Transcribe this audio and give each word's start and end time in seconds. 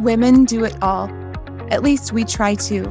Women 0.00 0.44
do 0.44 0.62
it 0.62 0.76
all. 0.82 1.10
At 1.70 1.82
least 1.82 2.12
we 2.12 2.24
try 2.24 2.54
to. 2.54 2.82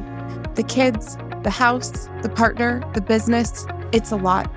The 0.56 0.64
kids, 0.66 1.16
the 1.44 1.50
house, 1.50 2.08
the 2.22 2.28
partner, 2.28 2.82
the 2.94 3.00
business, 3.00 3.64
it's 3.92 4.10
a 4.10 4.16
lot. 4.16 4.50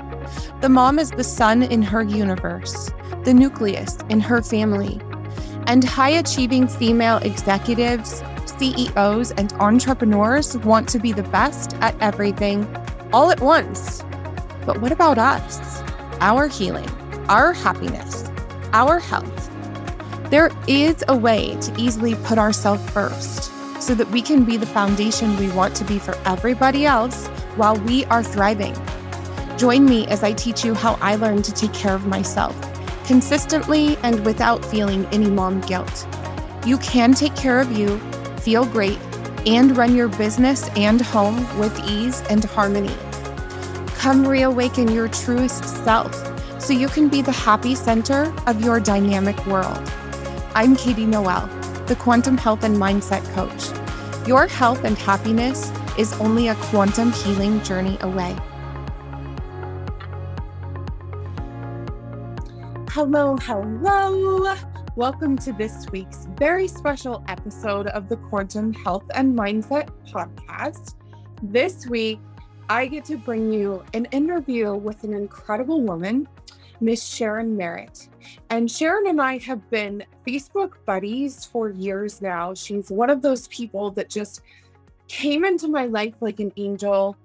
The 0.61 0.69
mom 0.69 0.97
is 0.97 1.11
the 1.11 1.23
sun 1.23 1.61
in 1.61 1.83
her 1.83 2.01
universe, 2.01 2.89
the 3.23 3.35
nucleus 3.35 3.99
in 4.09 4.19
her 4.19 4.41
family. 4.41 4.99
And 5.67 5.83
high 5.83 6.09
achieving 6.09 6.67
female 6.67 7.17
executives, 7.17 8.23
CEOs, 8.57 9.29
and 9.31 9.53
entrepreneurs 9.53 10.57
want 10.57 10.89
to 10.89 10.99
be 10.99 11.11
the 11.11 11.23
best 11.23 11.75
at 11.81 11.95
everything 12.01 12.67
all 13.13 13.29
at 13.29 13.41
once. 13.41 14.03
But 14.65 14.81
what 14.81 14.91
about 14.91 15.19
us? 15.19 15.83
Our 16.19 16.47
healing, 16.47 16.89
our 17.29 17.53
happiness, 17.53 18.27
our 18.73 18.97
health 18.99 19.38
there 20.29 20.51
is 20.67 21.03
a 21.07 21.17
way 21.17 21.57
to 21.61 21.73
easily 21.77 22.15
put 22.15 22.37
ourselves 22.37 22.87
first 22.91 23.51
so 23.81 23.95
that 23.95 24.09
we 24.11 24.21
can 24.21 24.43
be 24.43 24.57
the 24.57 24.65
foundation 24.65 25.35
we 25.37 25.49
want 25.51 25.75
to 25.75 25.83
be 25.85 25.97
for 25.97 26.15
everybody 26.25 26.85
else 26.85 27.27
while 27.55 27.77
we 27.77 28.05
are 28.05 28.21
thriving. 28.21 28.75
Join 29.57 29.85
me 29.85 30.05
as 30.07 30.23
I 30.23 30.33
teach 30.33 30.63
you 30.63 30.73
how 30.73 30.99
I 31.01 31.15
learned 31.15 31.45
to 31.45 31.53
take 31.53 31.73
care 31.73 31.95
of 31.95 32.05
myself 32.05 32.55
consistently 33.05 33.97
and 34.03 34.23
without 34.23 34.63
feeling 34.63 35.03
any 35.07 35.31
mom 35.31 35.61
guilt. 35.61 36.07
You 36.63 36.77
can 36.77 37.15
take 37.15 37.35
care 37.35 37.59
of 37.59 37.71
you, 37.71 37.97
feel 38.41 38.65
great, 38.65 38.99
and 39.47 39.75
run 39.75 39.95
your 39.95 40.09
business 40.09 40.69
and 40.75 41.01
home 41.01 41.37
with 41.57 41.75
ease 41.89 42.21
and 42.29 42.43
harmony. 42.43 42.95
Come 43.95 44.27
reawaken 44.27 44.91
your 44.91 45.07
truest 45.07 45.63
self 45.83 46.13
so 46.61 46.71
you 46.71 46.87
can 46.87 47.09
be 47.09 47.23
the 47.23 47.31
happy 47.31 47.73
center 47.73 48.31
of 48.45 48.61
your 48.61 48.79
dynamic 48.79 49.43
world. 49.47 49.91
I'm 50.59 50.75
Katie 50.75 51.05
Noel, 51.05 51.47
the 51.85 51.95
Quantum 51.95 52.37
Health 52.37 52.65
and 52.65 52.75
Mindset 52.75 53.23
Coach. 53.33 54.27
Your 54.27 54.45
health 54.45 54.83
and 54.83 54.97
happiness 54.97 55.71
is 55.97 56.11
only 56.15 56.49
a 56.49 56.55
quantum 56.55 57.13
healing 57.13 57.63
journey 57.63 57.97
away. 58.01 58.35
Hello, 62.89 63.37
hello. 63.37 64.53
Welcome 64.97 65.37
to 65.37 65.53
this 65.53 65.85
week's 65.93 66.27
very 66.37 66.67
special 66.67 67.23
episode 67.29 67.87
of 67.87 68.09
the 68.09 68.17
Quantum 68.17 68.73
Health 68.73 69.05
and 69.15 69.33
Mindset 69.33 69.87
Podcast. 70.11 70.95
This 71.41 71.87
week, 71.87 72.19
I 72.69 72.87
get 72.87 73.05
to 73.05 73.15
bring 73.15 73.53
you 73.53 73.85
an 73.93 74.09
interview 74.11 74.75
with 74.75 75.05
an 75.05 75.13
incredible 75.13 75.81
woman 75.81 76.27
Miss 76.81 77.01
Sharon 77.01 77.55
Merritt. 77.55 78.08
And 78.49 78.69
Sharon 78.69 79.07
and 79.07 79.21
I 79.21 79.37
have 79.39 79.69
been 79.69 80.03
Facebook 80.27 80.73
buddies 80.85 81.45
for 81.45 81.69
years 81.69 82.21
now. 82.21 82.53
She's 82.53 82.89
one 82.89 83.09
of 83.09 83.21
those 83.21 83.47
people 83.47 83.91
that 83.91 84.09
just 84.09 84.41
came 85.07 85.43
into 85.43 85.67
my 85.67 85.85
life 85.85 86.13
like 86.21 86.39
an 86.39 86.51
angel. 86.57 87.17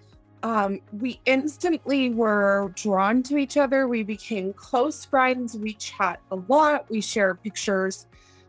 Um, 0.42 0.80
we 0.92 1.20
instantly 1.26 2.10
were 2.10 2.72
drawn 2.74 3.22
to 3.24 3.38
each 3.38 3.56
other. 3.56 3.88
We 3.88 4.02
became 4.02 4.52
close 4.52 5.04
friends. 5.04 5.56
We 5.56 5.74
chat 5.74 6.20
a 6.30 6.36
lot. 6.36 6.90
We 6.90 7.00
share 7.00 7.34
pictures 7.34 8.06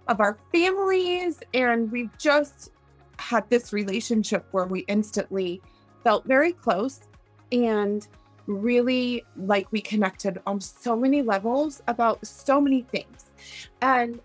of 0.07 0.19
our 0.19 0.37
families. 0.51 1.39
And 1.53 1.91
we've 1.91 2.15
just 2.17 2.71
had 3.17 3.49
this 3.49 3.71
relationship 3.71 4.45
where 4.51 4.65
we 4.65 4.81
instantly 4.87 5.61
felt 6.03 6.25
very 6.25 6.53
close. 6.53 7.01
And 7.51 8.07
really 8.47 9.25
like 9.35 9.71
we 9.71 9.81
connected 9.81 10.39
on 10.45 10.61
so 10.61 10.95
many 10.95 11.21
levels 11.21 11.81
about 11.87 12.25
so 12.25 12.61
many 12.61 12.83
things. 12.83 13.25
And 13.81 14.19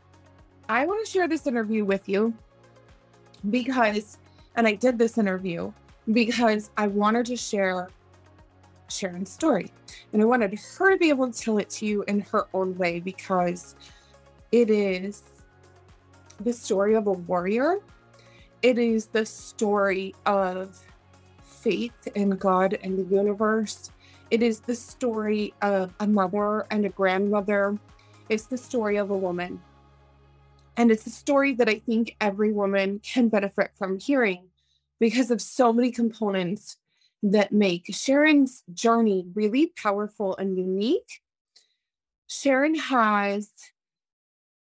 I 0.68 0.86
want 0.86 1.04
to 1.04 1.10
share 1.10 1.28
this 1.28 1.46
interview 1.46 1.84
with 1.84 2.08
you 2.08 2.34
because, 3.48 4.18
and 4.56 4.66
I 4.66 4.74
did 4.74 4.98
this 4.98 5.18
interview 5.18 5.72
because 6.12 6.70
I 6.76 6.86
wanted 6.86 7.26
to 7.26 7.36
share 7.36 7.88
Sharon's 8.88 9.30
story. 9.30 9.72
And 10.12 10.20
I 10.20 10.24
wanted 10.24 10.58
her 10.58 10.92
to 10.92 10.96
be 10.96 11.08
able 11.08 11.30
to 11.30 11.38
tell 11.38 11.58
it 11.58 11.70
to 11.70 11.86
you 11.86 12.02
in 12.08 12.20
her 12.20 12.46
own 12.52 12.76
way 12.76 13.00
because 13.00 13.74
it 14.52 14.70
is 14.70 15.22
the 16.40 16.52
story 16.52 16.94
of 16.94 17.06
a 17.06 17.12
warrior. 17.12 17.78
It 18.62 18.78
is 18.78 19.06
the 19.06 19.24
story 19.24 20.14
of 20.26 20.78
faith 21.42 22.08
in 22.14 22.30
God 22.30 22.78
and 22.82 22.98
the 22.98 23.14
universe. 23.14 23.90
It 24.30 24.42
is 24.44 24.60
the 24.60 24.76
story 24.76 25.52
of 25.60 25.92
a 25.98 26.06
mother 26.06 26.66
and 26.70 26.86
a 26.86 26.88
grandmother. 26.88 27.76
It's 28.28 28.44
the 28.44 28.56
story 28.56 28.96
of 28.96 29.10
a 29.10 29.16
woman. 29.16 29.60
And 30.76 30.92
it's 30.92 31.06
a 31.06 31.10
story 31.10 31.52
that 31.54 31.68
I 31.68 31.80
think 31.80 32.16
every 32.20 32.52
woman 32.52 33.00
can 33.00 33.28
benefit 33.28 33.72
from 33.76 33.98
hearing 33.98 34.48
because 35.00 35.32
of 35.32 35.42
so 35.42 35.72
many 35.72 35.90
components 35.90 36.76
that 37.24 37.52
make 37.52 37.86
Sharon's 37.92 38.62
journey 38.72 39.26
really 39.34 39.72
powerful 39.76 40.36
and 40.36 40.56
unique. 40.56 41.20
Sharon 42.28 42.76
has 42.76 43.50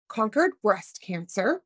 conquered 0.07 0.53
breast 0.63 0.99
cancer. 0.99 1.61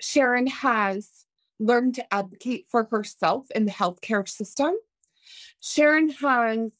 Sharon 0.00 0.46
has 0.46 1.24
learned 1.58 1.96
to 1.96 2.14
advocate 2.14 2.66
for 2.70 2.84
herself 2.84 3.50
in 3.50 3.64
the 3.64 3.72
healthcare 3.72 4.26
system. 4.28 4.76
Sharon 5.60 6.10
has 6.10 6.72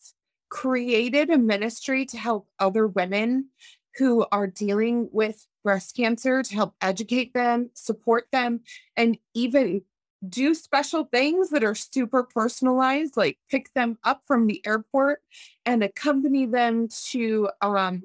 created 0.49 1.31
a 1.31 1.39
ministry 1.39 2.07
to 2.07 2.17
help 2.17 2.49
other 2.59 2.87
women 2.87 3.49
who 3.97 4.27
are 4.31 4.47
dealing 4.47 5.09
with 5.13 5.47
breast 5.65 5.97
cancer 5.97 6.43
to 6.43 6.55
help 6.55 6.75
educate 6.81 7.35
them, 7.35 7.71
support 7.75 8.29
them, 8.33 8.61
and 8.97 9.19
even 9.35 9.83
do 10.29 10.55
special 10.55 11.05
things 11.05 11.51
that 11.51 11.63
are 11.63 11.75
super 11.75 12.23
personalized, 12.23 13.17
like 13.17 13.39
pick 13.51 13.73
them 13.75 13.99
up 14.05 14.23
from 14.27 14.47
the 14.47 14.65
airport 14.67 15.21
and 15.65 15.83
accompany 15.83 16.47
them 16.47 16.89
to 16.89 17.49
um, 17.61 18.03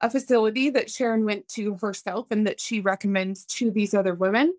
a 0.00 0.10
facility 0.10 0.70
that 0.70 0.90
Sharon 0.90 1.24
went 1.24 1.48
to 1.48 1.76
herself 1.80 2.26
and 2.30 2.46
that 2.46 2.60
she 2.60 2.80
recommends 2.80 3.44
to 3.46 3.70
these 3.70 3.94
other 3.94 4.14
women. 4.14 4.54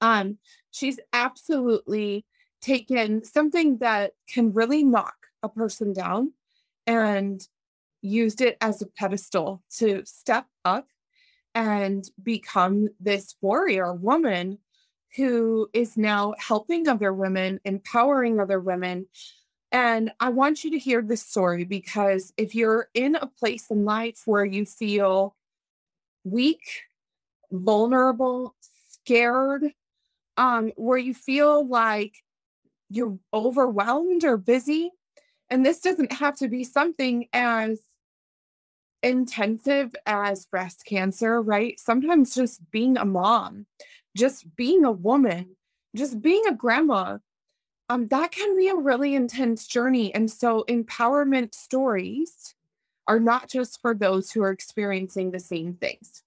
Um, 0.00 0.38
she's 0.70 0.98
absolutely 1.12 2.24
taken 2.60 3.24
something 3.24 3.78
that 3.78 4.12
can 4.28 4.52
really 4.52 4.84
knock 4.84 5.14
a 5.42 5.48
person 5.48 5.92
down 5.92 6.32
and 6.86 7.46
used 8.02 8.40
it 8.40 8.56
as 8.60 8.82
a 8.82 8.86
pedestal 8.86 9.62
to 9.78 10.02
step 10.04 10.46
up 10.64 10.88
and 11.54 12.08
become 12.22 12.88
this 13.00 13.34
warrior 13.40 13.92
woman 13.94 14.58
who 15.16 15.68
is 15.72 15.96
now 15.96 16.34
helping 16.38 16.86
other 16.86 17.12
women, 17.12 17.58
empowering 17.64 18.38
other 18.38 18.60
women. 18.60 19.06
And 19.72 20.12
I 20.20 20.28
want 20.28 20.62
you 20.62 20.70
to 20.72 20.78
hear 20.78 21.02
this 21.02 21.22
story 21.22 21.64
because 21.64 22.32
if 22.36 22.54
you're 22.54 22.88
in 22.92 23.16
a 23.16 23.26
place 23.26 23.70
in 23.70 23.84
life 23.84 24.22
where 24.26 24.44
you 24.44 24.66
feel 24.66 25.34
weak, 26.24 26.82
vulnerable, 27.50 28.54
scared, 28.88 29.72
um, 30.36 30.72
where 30.76 30.98
you 30.98 31.14
feel 31.14 31.66
like 31.66 32.14
you're 32.90 33.18
overwhelmed 33.32 34.24
or 34.24 34.36
busy. 34.36 34.92
And 35.50 35.64
this 35.64 35.80
doesn't 35.80 36.12
have 36.12 36.36
to 36.36 36.48
be 36.48 36.64
something 36.64 37.28
as 37.32 37.80
intensive 39.02 39.94
as 40.06 40.46
breast 40.46 40.84
cancer, 40.84 41.40
right? 41.40 41.78
Sometimes 41.78 42.34
just 42.34 42.70
being 42.70 42.96
a 42.96 43.04
mom, 43.04 43.66
just 44.16 44.56
being 44.56 44.84
a 44.84 44.90
woman, 44.90 45.56
just 45.94 46.20
being 46.20 46.42
a 46.48 46.54
grandma, 46.54 47.18
um, 47.88 48.08
that 48.08 48.32
can 48.32 48.56
be 48.56 48.68
a 48.68 48.74
really 48.74 49.14
intense 49.14 49.66
journey. 49.66 50.12
And 50.14 50.30
so, 50.30 50.64
empowerment 50.68 51.54
stories 51.54 52.54
are 53.06 53.20
not 53.20 53.48
just 53.48 53.80
for 53.80 53.94
those 53.94 54.32
who 54.32 54.42
are 54.42 54.50
experiencing 54.50 55.30
the 55.30 55.38
same 55.38 55.74
things. 55.74 56.22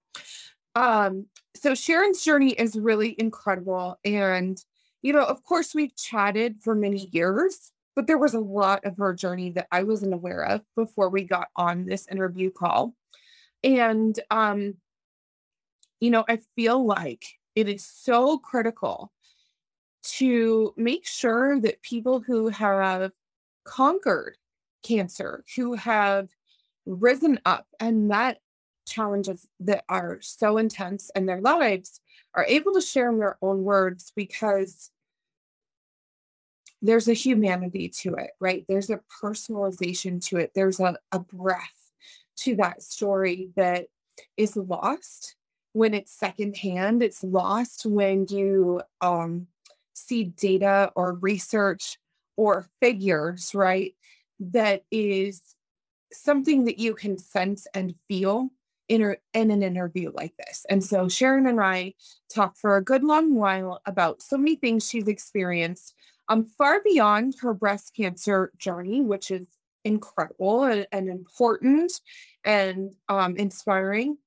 Um, 0.75 1.25
so, 1.55 1.75
Sharon's 1.75 2.23
journey 2.23 2.51
is 2.51 2.77
really 2.77 3.15
incredible. 3.19 3.99
And 4.05 4.63
you 5.01 5.13
know, 5.13 5.23
of 5.23 5.43
course, 5.43 5.73
we've 5.73 5.95
chatted 5.95 6.57
for 6.61 6.75
many 6.75 7.09
years, 7.11 7.71
but 7.95 8.07
there 8.07 8.17
was 8.17 8.33
a 8.33 8.39
lot 8.39 8.83
of 8.85 8.97
her 8.97 9.13
journey 9.13 9.51
that 9.51 9.67
I 9.71 9.83
wasn't 9.83 10.13
aware 10.13 10.43
of 10.43 10.61
before 10.75 11.09
we 11.09 11.23
got 11.23 11.47
on 11.55 11.85
this 11.85 12.07
interview 12.07 12.51
call. 12.51 12.93
And, 13.63 14.17
um, 14.29 14.75
you 15.99 16.09
know, 16.09 16.23
I 16.27 16.39
feel 16.55 16.85
like 16.85 17.25
it 17.55 17.67
is 17.67 17.83
so 17.85 18.37
critical 18.37 19.11
to 20.01 20.73
make 20.77 21.05
sure 21.05 21.59
that 21.59 21.81
people 21.81 22.21
who 22.21 22.47
have 22.49 23.11
conquered 23.65 24.37
cancer, 24.83 25.43
who 25.55 25.73
have 25.73 26.29
risen 26.85 27.39
up 27.45 27.67
and 27.79 28.07
met 28.07 28.39
challenges 28.89 29.47
that 29.59 29.83
are 29.89 30.19
so 30.21 30.57
intense 30.57 31.11
in 31.15 31.25
their 31.25 31.41
lives, 31.41 32.01
are 32.33 32.45
able 32.45 32.73
to 32.73 32.81
share 32.81 33.09
in 33.09 33.19
their 33.19 33.37
own 33.41 33.63
words 33.63 34.11
because 34.15 34.91
there's 36.81 37.07
a 37.07 37.13
humanity 37.13 37.89
to 37.89 38.15
it, 38.15 38.31
right? 38.39 38.65
There's 38.67 38.89
a 38.89 39.01
personalization 39.21 40.23
to 40.27 40.37
it. 40.37 40.51
There's 40.55 40.79
a, 40.79 40.97
a 41.11 41.19
breath 41.19 41.91
to 42.37 42.55
that 42.55 42.81
story 42.81 43.49
that 43.55 43.87
is 44.37 44.55
lost 44.55 45.35
when 45.73 45.93
it's 45.93 46.11
secondhand, 46.11 47.03
it's 47.03 47.23
lost 47.23 47.85
when 47.85 48.25
you 48.29 48.81
um, 49.01 49.47
see 49.93 50.23
data 50.25 50.91
or 50.95 51.13
research 51.13 51.99
or 52.37 52.67
figures, 52.81 53.53
right? 53.53 53.93
That 54.39 54.83
is 54.89 55.41
something 56.11 56.65
that 56.65 56.79
you 56.79 56.95
can 56.95 57.17
sense 57.17 57.67
and 57.73 57.93
feel 58.07 58.49
in, 58.89 59.15
in 59.33 59.51
an 59.51 59.63
interview 59.63 60.11
like 60.13 60.33
this. 60.37 60.65
And 60.69 60.83
so 60.83 61.07
Sharon 61.07 61.47
and 61.47 61.61
I 61.61 61.93
talked 62.33 62.57
for 62.57 62.75
a 62.75 62.83
good 62.83 63.03
long 63.03 63.35
while 63.35 63.79
about 63.85 64.21
so 64.21 64.37
many 64.37 64.55
things 64.55 64.89
she's 64.89 65.07
experienced, 65.07 65.93
um, 66.27 66.43
far 66.43 66.81
beyond 66.83 67.35
her 67.41 67.53
breast 67.53 67.93
cancer 67.95 68.51
journey, 68.57 69.01
which 69.01 69.31
is 69.31 69.47
incredible 69.85 70.63
and, 70.63 70.87
and 70.91 71.07
important 71.07 71.93
and 72.43 72.93
um, 73.07 73.37
inspiring. 73.37 74.17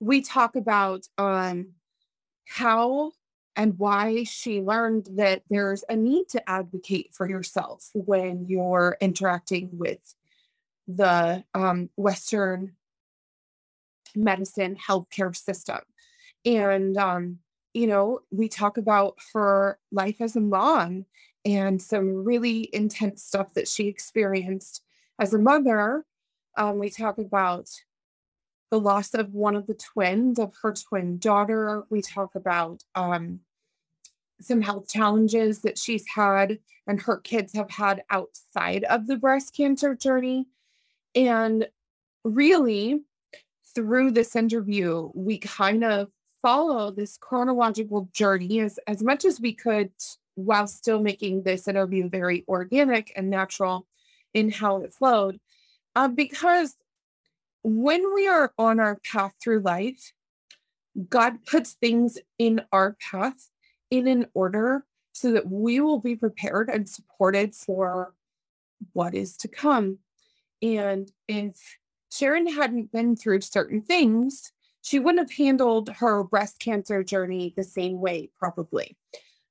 We 0.00 0.20
talk 0.20 0.54
about 0.54 1.06
um, 1.16 1.72
how 2.46 3.12
and 3.56 3.76
why 3.76 4.22
she 4.22 4.60
learned 4.60 5.08
that 5.16 5.42
there's 5.50 5.82
a 5.88 5.96
need 5.96 6.28
to 6.28 6.48
advocate 6.48 7.10
for 7.12 7.28
yourself 7.28 7.90
when 7.94 8.46
you're 8.46 8.96
interacting 9.00 9.70
with 9.72 10.14
the 10.86 11.42
um, 11.54 11.90
Western 11.96 12.76
medicine 14.14 14.76
healthcare 14.76 15.34
system. 15.34 15.80
And, 16.44 16.96
um, 16.96 17.38
you 17.74 17.86
know, 17.86 18.20
we 18.30 18.48
talk 18.48 18.78
about 18.78 19.16
her 19.34 19.78
life 19.92 20.20
as 20.20 20.36
a 20.36 20.40
mom 20.40 21.04
and 21.44 21.80
some 21.80 22.24
really 22.24 22.68
intense 22.72 23.22
stuff 23.22 23.54
that 23.54 23.68
she 23.68 23.86
experienced 23.86 24.82
as 25.18 25.34
a 25.34 25.38
mother. 25.38 26.04
Um, 26.56 26.78
we 26.78 26.90
talk 26.90 27.18
about 27.18 27.68
the 28.70 28.80
loss 28.80 29.14
of 29.14 29.34
one 29.34 29.56
of 29.56 29.66
the 29.66 29.74
twins, 29.74 30.38
of 30.38 30.54
her 30.62 30.72
twin 30.72 31.18
daughter. 31.18 31.84
We 31.90 32.02
talk 32.02 32.34
about 32.34 32.82
um, 32.94 33.40
some 34.40 34.60
health 34.60 34.88
challenges 34.88 35.60
that 35.62 35.78
she's 35.78 36.04
had 36.14 36.58
and 36.86 37.02
her 37.02 37.18
kids 37.18 37.52
have 37.52 37.70
had 37.70 38.02
outside 38.10 38.84
of 38.84 39.06
the 39.06 39.16
breast 39.16 39.54
cancer 39.54 39.94
journey. 39.94 40.46
And 41.14 41.68
really, 42.24 43.02
through 43.78 44.10
this 44.10 44.34
interview, 44.34 45.08
we 45.14 45.38
kind 45.38 45.84
of 45.84 46.08
follow 46.42 46.90
this 46.90 47.16
chronological 47.16 48.08
journey 48.12 48.58
as, 48.58 48.76
as 48.88 49.04
much 49.04 49.24
as 49.24 49.40
we 49.40 49.52
could 49.52 49.92
while 50.34 50.66
still 50.66 51.00
making 51.00 51.44
this 51.44 51.68
interview 51.68 52.08
very 52.08 52.44
organic 52.48 53.12
and 53.14 53.30
natural 53.30 53.86
in 54.34 54.50
how 54.50 54.78
it 54.78 54.92
flowed. 54.92 55.38
Uh, 55.94 56.08
because 56.08 56.74
when 57.62 58.12
we 58.12 58.26
are 58.26 58.52
on 58.58 58.80
our 58.80 58.98
path 59.08 59.34
through 59.40 59.60
life, 59.60 60.12
God 61.08 61.44
puts 61.46 61.74
things 61.74 62.18
in 62.36 62.62
our 62.72 62.96
path 63.12 63.48
in 63.92 64.08
an 64.08 64.26
order 64.34 64.84
so 65.12 65.30
that 65.30 65.48
we 65.48 65.78
will 65.78 66.00
be 66.00 66.16
prepared 66.16 66.68
and 66.68 66.88
supported 66.88 67.54
for 67.54 68.12
what 68.92 69.14
is 69.14 69.36
to 69.36 69.46
come. 69.46 69.98
And 70.62 71.12
if 71.28 71.78
Sharon 72.10 72.46
hadn't 72.46 72.92
been 72.92 73.16
through 73.16 73.42
certain 73.42 73.82
things, 73.82 74.52
she 74.82 74.98
wouldn't 74.98 75.28
have 75.28 75.36
handled 75.36 75.90
her 75.98 76.24
breast 76.24 76.58
cancer 76.60 77.02
journey 77.02 77.52
the 77.56 77.64
same 77.64 78.00
way, 78.00 78.30
probably. 78.38 78.96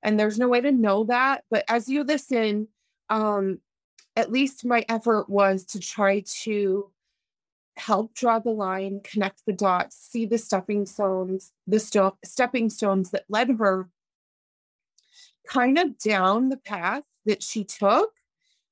And 0.01 0.19
there's 0.19 0.39
no 0.39 0.47
way 0.47 0.61
to 0.61 0.71
know 0.71 1.03
that. 1.05 1.43
But 1.51 1.65
as 1.67 1.89
you 1.89 2.03
listen, 2.03 2.69
um, 3.09 3.59
at 4.15 4.31
least 4.31 4.65
my 4.65 4.85
effort 4.89 5.29
was 5.29 5.65
to 5.65 5.79
try 5.79 6.23
to 6.43 6.91
help 7.77 8.13
draw 8.15 8.39
the 8.39 8.49
line, 8.49 9.01
connect 9.03 9.45
the 9.45 9.53
dots, 9.53 9.95
see 9.95 10.25
the 10.25 10.37
stepping 10.37 10.85
stones, 10.85 11.51
the 11.67 11.79
sto- 11.79 12.17
stepping 12.25 12.69
stones 12.69 13.11
that 13.11 13.25
led 13.29 13.49
her 13.59 13.89
kind 15.47 15.77
of 15.77 15.97
down 15.99 16.49
the 16.49 16.57
path 16.57 17.03
that 17.25 17.43
she 17.43 17.63
took 17.63 18.09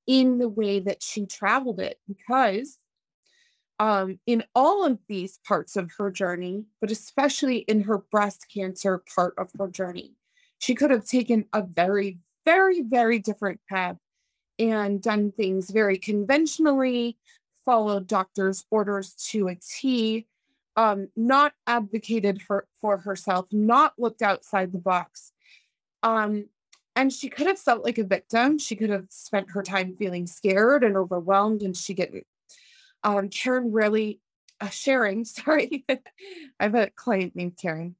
in 0.07 0.37
the 0.37 0.49
way 0.49 0.79
that 0.79 1.03
she 1.03 1.25
traveled 1.25 1.79
it 1.79 1.99
because 2.07 2.77
um, 3.79 4.19
in 4.25 4.43
all 4.55 4.85
of 4.85 4.99
these 5.07 5.39
parts 5.45 5.75
of 5.75 5.91
her 5.97 6.09
journey, 6.09 6.65
but 6.79 6.91
especially 6.91 7.57
in 7.57 7.81
her 7.81 7.97
breast 7.97 8.45
cancer 8.53 9.03
part 9.13 9.33
of 9.37 9.51
her 9.59 9.67
journey, 9.67 10.13
she 10.59 10.75
could 10.75 10.91
have 10.91 11.05
taken 11.05 11.45
a 11.53 11.61
very, 11.61 12.19
very, 12.45 12.81
very 12.81 13.19
different 13.19 13.59
path 13.69 13.97
and 14.57 15.01
done 15.01 15.31
things 15.31 15.69
very 15.69 15.97
conventionally, 15.97 17.17
followed 17.65 18.07
doctor's 18.07 18.65
orders 18.71 19.13
to 19.13 19.49
a 19.49 19.55
T, 19.55 20.27
um, 20.77 21.09
not 21.15 21.53
advocated 21.67 22.41
for, 22.41 22.67
for 22.79 22.97
herself, 22.97 23.47
not 23.51 23.93
looked 23.97 24.21
outside 24.21 24.71
the 24.71 24.77
box. 24.77 25.31
Um, 26.03 26.45
and 26.95 27.11
she 27.11 27.27
could 27.27 27.47
have 27.47 27.59
felt 27.59 27.83
like 27.83 27.97
a 27.97 28.05
victim. 28.05 28.57
She 28.57 28.77
could 28.77 28.89
have 28.89 29.07
spent 29.09 29.51
her 29.51 29.61
time 29.61 29.95
feeling 29.97 30.27
scared 30.27 30.83
and 30.83 30.95
overwhelmed, 30.95 31.61
and 31.61 31.75
she 31.75 31.93
get 31.93 32.13
um, 33.05 33.29
Karen 33.29 33.71
really 33.71 34.19
uh, 34.59 34.69
Sharon, 34.69 35.23
sorry, 35.25 35.85
I 35.87 35.99
have 36.59 36.75
a 36.75 36.89
client 36.89 37.35
named 37.35 37.57
Karen. 37.57 37.95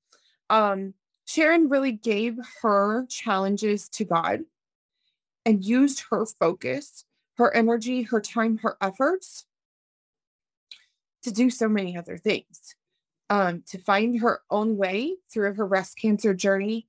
Um, 0.50 0.94
Sharon 1.26 1.70
really 1.70 1.94
gave 1.94 2.38
her 2.62 3.06
challenges 3.08 3.88
to 3.90 4.04
God 4.06 4.42
and 5.46 5.64
used 5.64 6.06
her 6.10 6.26
focus, 6.26 7.06
her 7.38 7.54
energy, 7.56 8.04
her 8.04 8.20
time, 8.20 8.58
her 8.58 8.78
efforts 8.82 9.46
to 11.24 11.32
do 11.32 11.50
so 11.50 11.68
many 11.68 11.98
other 11.98 12.18
things. 12.18 12.76
Um, 13.28 13.64
to 13.70 13.80
find 13.80 14.20
her 14.20 14.42
own 14.52 14.78
way 14.78 15.16
through 15.34 15.56
her 15.56 15.66
breast 15.66 15.98
cancer 15.98 16.36
journey 16.36 16.88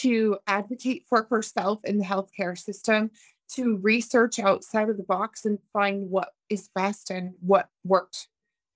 to 0.00 0.36
advocate 0.46 1.06
for 1.08 1.26
herself 1.30 1.80
in 1.84 1.96
the 1.96 2.04
healthcare 2.04 2.56
system, 2.56 3.10
to 3.54 3.76
research 3.78 4.38
outside 4.38 4.88
of 4.88 4.96
the 4.96 5.02
box 5.02 5.44
and 5.44 5.58
find 5.72 6.10
what 6.10 6.30
is 6.48 6.68
best 6.74 7.10
and 7.10 7.34
what 7.40 7.68
worked 7.84 8.28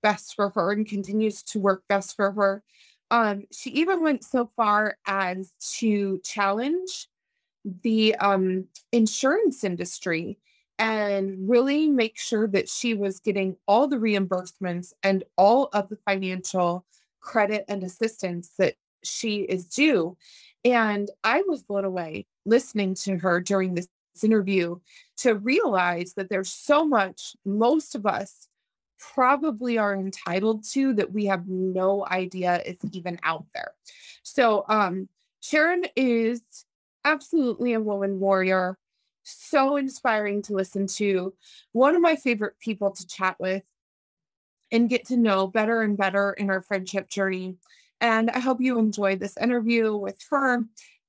best 0.03 0.35
for 0.35 0.49
her 0.49 0.71
and 0.71 0.87
continues 0.87 1.41
to 1.43 1.59
work 1.59 1.83
best 1.89 2.15
for 2.15 2.31
her. 2.31 2.63
Um, 3.11 3.43
she 3.51 3.69
even 3.71 4.01
went 4.01 4.23
so 4.23 4.49
far 4.55 4.97
as 5.05 5.51
to 5.77 6.19
challenge 6.23 7.07
the 7.83 8.15
um, 8.15 8.65
insurance 8.91 9.63
industry 9.63 10.37
and 10.77 11.49
really 11.49 11.89
make 11.89 12.17
sure 12.17 12.47
that 12.47 12.69
she 12.69 12.93
was 12.93 13.19
getting 13.19 13.55
all 13.67 13.87
the 13.87 13.95
reimbursements 13.97 14.93
and 15.03 15.23
all 15.37 15.69
of 15.73 15.89
the 15.89 15.97
financial 16.07 16.85
credit 17.21 17.65
and 17.67 17.83
assistance 17.83 18.51
that 18.57 18.75
she 19.03 19.37
is 19.37 19.65
due. 19.65 20.17
And 20.63 21.09
I 21.23 21.43
was 21.47 21.63
blown 21.63 21.85
away 21.85 22.25
listening 22.45 22.95
to 22.95 23.17
her 23.17 23.39
during 23.39 23.73
this 23.73 23.87
interview 24.23 24.77
to 25.17 25.35
realize 25.35 26.13
that 26.13 26.29
there's 26.29 26.51
so 26.51 26.85
much 26.85 27.35
most 27.45 27.95
of 27.95 28.05
us 28.05 28.47
probably 28.97 29.77
are 29.77 29.95
entitled 29.95 30.63
to 30.63 30.93
that 30.93 31.11
we 31.11 31.25
have 31.25 31.47
no 31.47 32.05
idea 32.07 32.61
is 32.65 32.77
even 32.91 33.19
out 33.23 33.45
there. 33.53 33.71
So 34.23 34.65
um 34.69 35.09
Sharon 35.41 35.85
is 35.95 36.41
absolutely 37.03 37.73
a 37.73 37.79
woman 37.79 38.19
warrior, 38.19 38.79
so 39.21 39.77
inspiring 39.77 40.41
to 40.43 40.53
listen 40.53 40.87
to, 40.87 41.33
one 41.71 41.95
of 41.95 42.01
my 42.01 42.15
favorite 42.15 42.59
people 42.59 42.91
to 42.91 43.07
chat 43.07 43.35
with 43.39 43.63
and 44.71 44.89
get 44.89 45.05
to 45.05 45.17
know 45.17 45.47
better 45.47 45.81
and 45.81 45.97
better 45.97 46.33
in 46.33 46.49
our 46.49 46.61
friendship 46.61 47.09
journey. 47.09 47.57
And 48.01 48.29
I 48.31 48.39
hope 48.39 48.59
you 48.59 48.77
enjoyed 48.79 49.19
this 49.19 49.37
interview 49.37 49.95
with 49.95 50.19
her. 50.31 50.63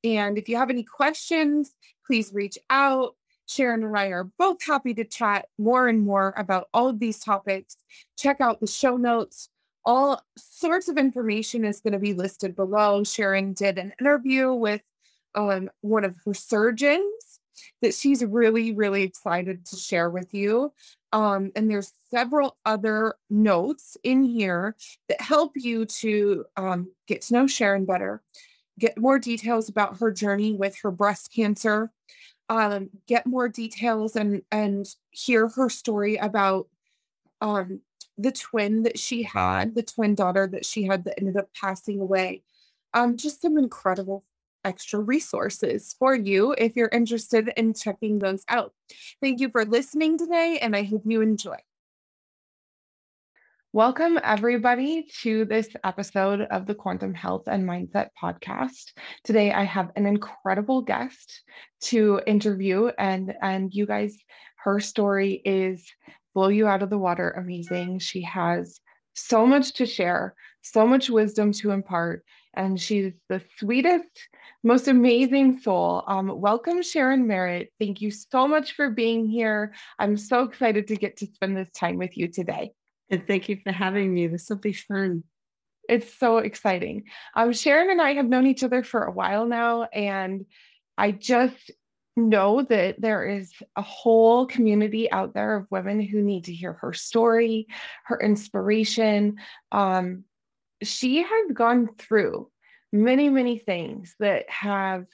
And 0.05 0.39
if 0.39 0.49
you 0.49 0.57
have 0.57 0.71
any 0.71 0.83
questions, 0.83 1.73
please 2.07 2.33
reach 2.33 2.59
out. 2.71 3.15
Sharon 3.47 3.85
and 3.85 3.97
I 3.97 4.07
are 4.09 4.25
both 4.39 4.65
happy 4.65 4.93
to 4.95 5.05
chat 5.05 5.47
more 5.59 5.89
and 5.89 6.05
more 6.05 6.35
about 6.37 6.69
all 6.75 6.89
of 6.89 6.99
these 6.99 7.21
topics. 7.21 7.77
Check 8.19 8.41
out 8.41 8.61
the 8.61 8.67
show 8.67 8.97
notes. 8.97 9.49
All 9.85 10.21
sorts 10.37 10.89
of 10.89 10.99
information 10.99 11.65
is 11.65 11.81
going 11.81 11.93
to 11.93 12.01
be 12.01 12.13
listed 12.13 12.57
below. 12.57 13.05
Sharon 13.05 13.53
did 13.53 13.79
an 13.79 13.93
interview 14.01 14.53
with 14.53 14.83
um, 15.37 15.71
one 15.81 16.05
of 16.05 16.17
her 16.25 16.35
surgeons 16.35 17.41
that 17.83 17.95
she's 17.95 18.25
really, 18.25 18.73
really 18.73 19.03
excited 19.03 19.65
to 19.67 19.77
share 19.77 20.11
with 20.11 20.35
you. 20.35 20.73
Um, 21.13 21.53
and 21.55 21.71
there's 21.71 21.93
several 22.11 22.57
other 22.65 23.15
notes 23.31 23.97
in 24.03 24.25
here 24.25 24.77
that 25.09 25.21
help 25.21 25.53
you 25.55 25.87
to 25.87 26.45
um, 26.57 26.91
get 27.07 27.23
to 27.23 27.35
know 27.35 27.47
Sharon 27.47 27.85
better, 27.85 28.23
get 28.79 28.99
more 28.99 29.19
details 29.19 29.69
about 29.69 29.99
her 29.99 30.11
journey 30.11 30.53
with 30.53 30.79
her 30.83 30.91
breast 30.91 31.33
cancer, 31.35 31.91
um, 32.49 32.91
get 33.07 33.27
more 33.27 33.49
details 33.49 34.17
and 34.17 34.43
and 34.51 34.87
hear 35.11 35.49
her 35.49 35.69
story 35.69 36.17
about 36.17 36.69
um, 37.41 37.81
the 38.19 38.33
twin 38.33 38.83
that 38.85 38.99
she 38.99 39.23
had, 39.23 39.75
the 39.75 39.83
twin 39.83 40.15
daughter 40.15 40.47
that 40.47 40.65
she 40.65 40.85
had 40.85 41.05
that 41.05 41.19
ended 41.19 41.37
up 41.37 41.49
passing 41.61 42.01
away. 42.01 42.43
Um, 42.95 43.17
just 43.17 43.43
some 43.43 43.59
incredible 43.59 44.25
extra 44.65 44.99
resources 45.01 45.95
for 45.99 46.15
you 46.15 46.55
if 46.59 46.75
you're 46.77 46.89
interested 46.89 47.53
in 47.57 47.75
checking 47.75 48.19
those 48.19 48.45
out. 48.49 48.73
Thank 49.21 49.41
you 49.41 49.51
for 49.51 49.65
listening 49.65 50.19
today, 50.19 50.59
and 50.61 50.75
I 50.75 50.83
hope 50.83 51.03
you 51.05 51.21
enjoy. 51.21 51.59
Welcome, 53.77 54.19
everybody, 54.25 55.07
to 55.21 55.45
this 55.45 55.69
episode 55.85 56.41
of 56.51 56.65
the 56.65 56.75
Quantum 56.75 57.13
Health 57.13 57.43
and 57.47 57.69
Mindset 57.69 58.09
Podcast. 58.19 58.93
Today, 59.23 59.53
I 59.53 59.65
have 59.65 59.91
an 59.97 60.07
incredible 60.07 60.81
guest 60.81 61.43
to 61.83 62.23
interview, 62.27 62.87
and, 62.99 63.35
and 63.43 63.71
you 63.75 63.85
guys, 63.85 64.17
her 64.65 64.81
story 64.81 65.43
is 65.45 65.85
blow 66.35 66.49
you 66.49 66.67
out 66.67 66.83
of 66.83 66.89
the 66.89 66.97
water 66.97 67.33
amazing. 67.33 67.99
She 67.99 68.23
has 68.23 68.81
so 69.13 69.45
much 69.45 69.75
to 69.75 69.85
share, 69.85 70.35
so 70.63 70.87
much 70.87 71.11
wisdom 71.11 71.53
to 71.53 71.73
impart, 71.73 72.25
and 72.55 72.81
she's 72.81 73.13
the 73.29 73.43
sweetest, 73.59 74.09
most 74.65 74.89
amazing 74.89 75.61
soul. 75.61 76.03
Um, 76.07 76.41
welcome, 76.41 76.81
Sharon 76.81 77.27
Merritt. 77.27 77.75
Thank 77.79 78.01
you 78.01 78.11
so 78.11 78.49
much 78.49 78.73
for 78.73 78.89
being 78.89 79.27
here. 79.29 79.75
I'm 79.99 80.17
so 80.17 80.45
excited 80.45 80.87
to 80.87 80.97
get 80.97 81.19
to 81.19 81.27
spend 81.27 81.59
this 81.59 81.71
time 81.73 81.99
with 81.99 82.17
you 82.17 82.29
today. 82.29 82.73
And 83.11 83.27
thank 83.27 83.49
you 83.49 83.59
for 83.63 83.73
having 83.73 84.13
me. 84.13 84.27
This 84.27 84.49
will 84.49 84.57
be 84.57 84.73
fun. 84.73 85.25
It's 85.89 86.13
so 86.19 86.39
exciting. 86.39 87.05
Um, 87.35 87.53
Sharon 87.53 87.91
and 87.91 88.01
I 88.01 88.15
have 88.15 88.27
known 88.27 88.47
each 88.47 88.65
other 88.65 88.83
for 88.83 89.05
a 89.05 89.13
while 89.13 89.47
now, 89.47 89.85
and 89.85 90.45
I 90.99 91.13
just 91.13 91.71
know 92.17 92.63
that 92.63 93.01
there 93.01 93.29
is 93.29 93.53
a 93.77 93.83
whole 93.83 94.47
community 94.47 95.11
out 95.13 95.35
there 95.35 95.57
of 95.57 95.71
women 95.71 96.01
who 96.01 96.23
need 96.23 96.45
to 96.45 96.53
hear 96.53 96.73
her 96.73 96.93
story, 96.93 97.69
her 98.07 98.19
inspiration. 98.19 99.37
Um, 99.71 100.25
she 100.83 101.23
has 101.23 101.53
gone 101.53 101.91
through 101.99 102.51
many, 102.93 103.29
many 103.29 103.59
things 103.59 104.15
that 104.19 104.49
have 104.49 105.05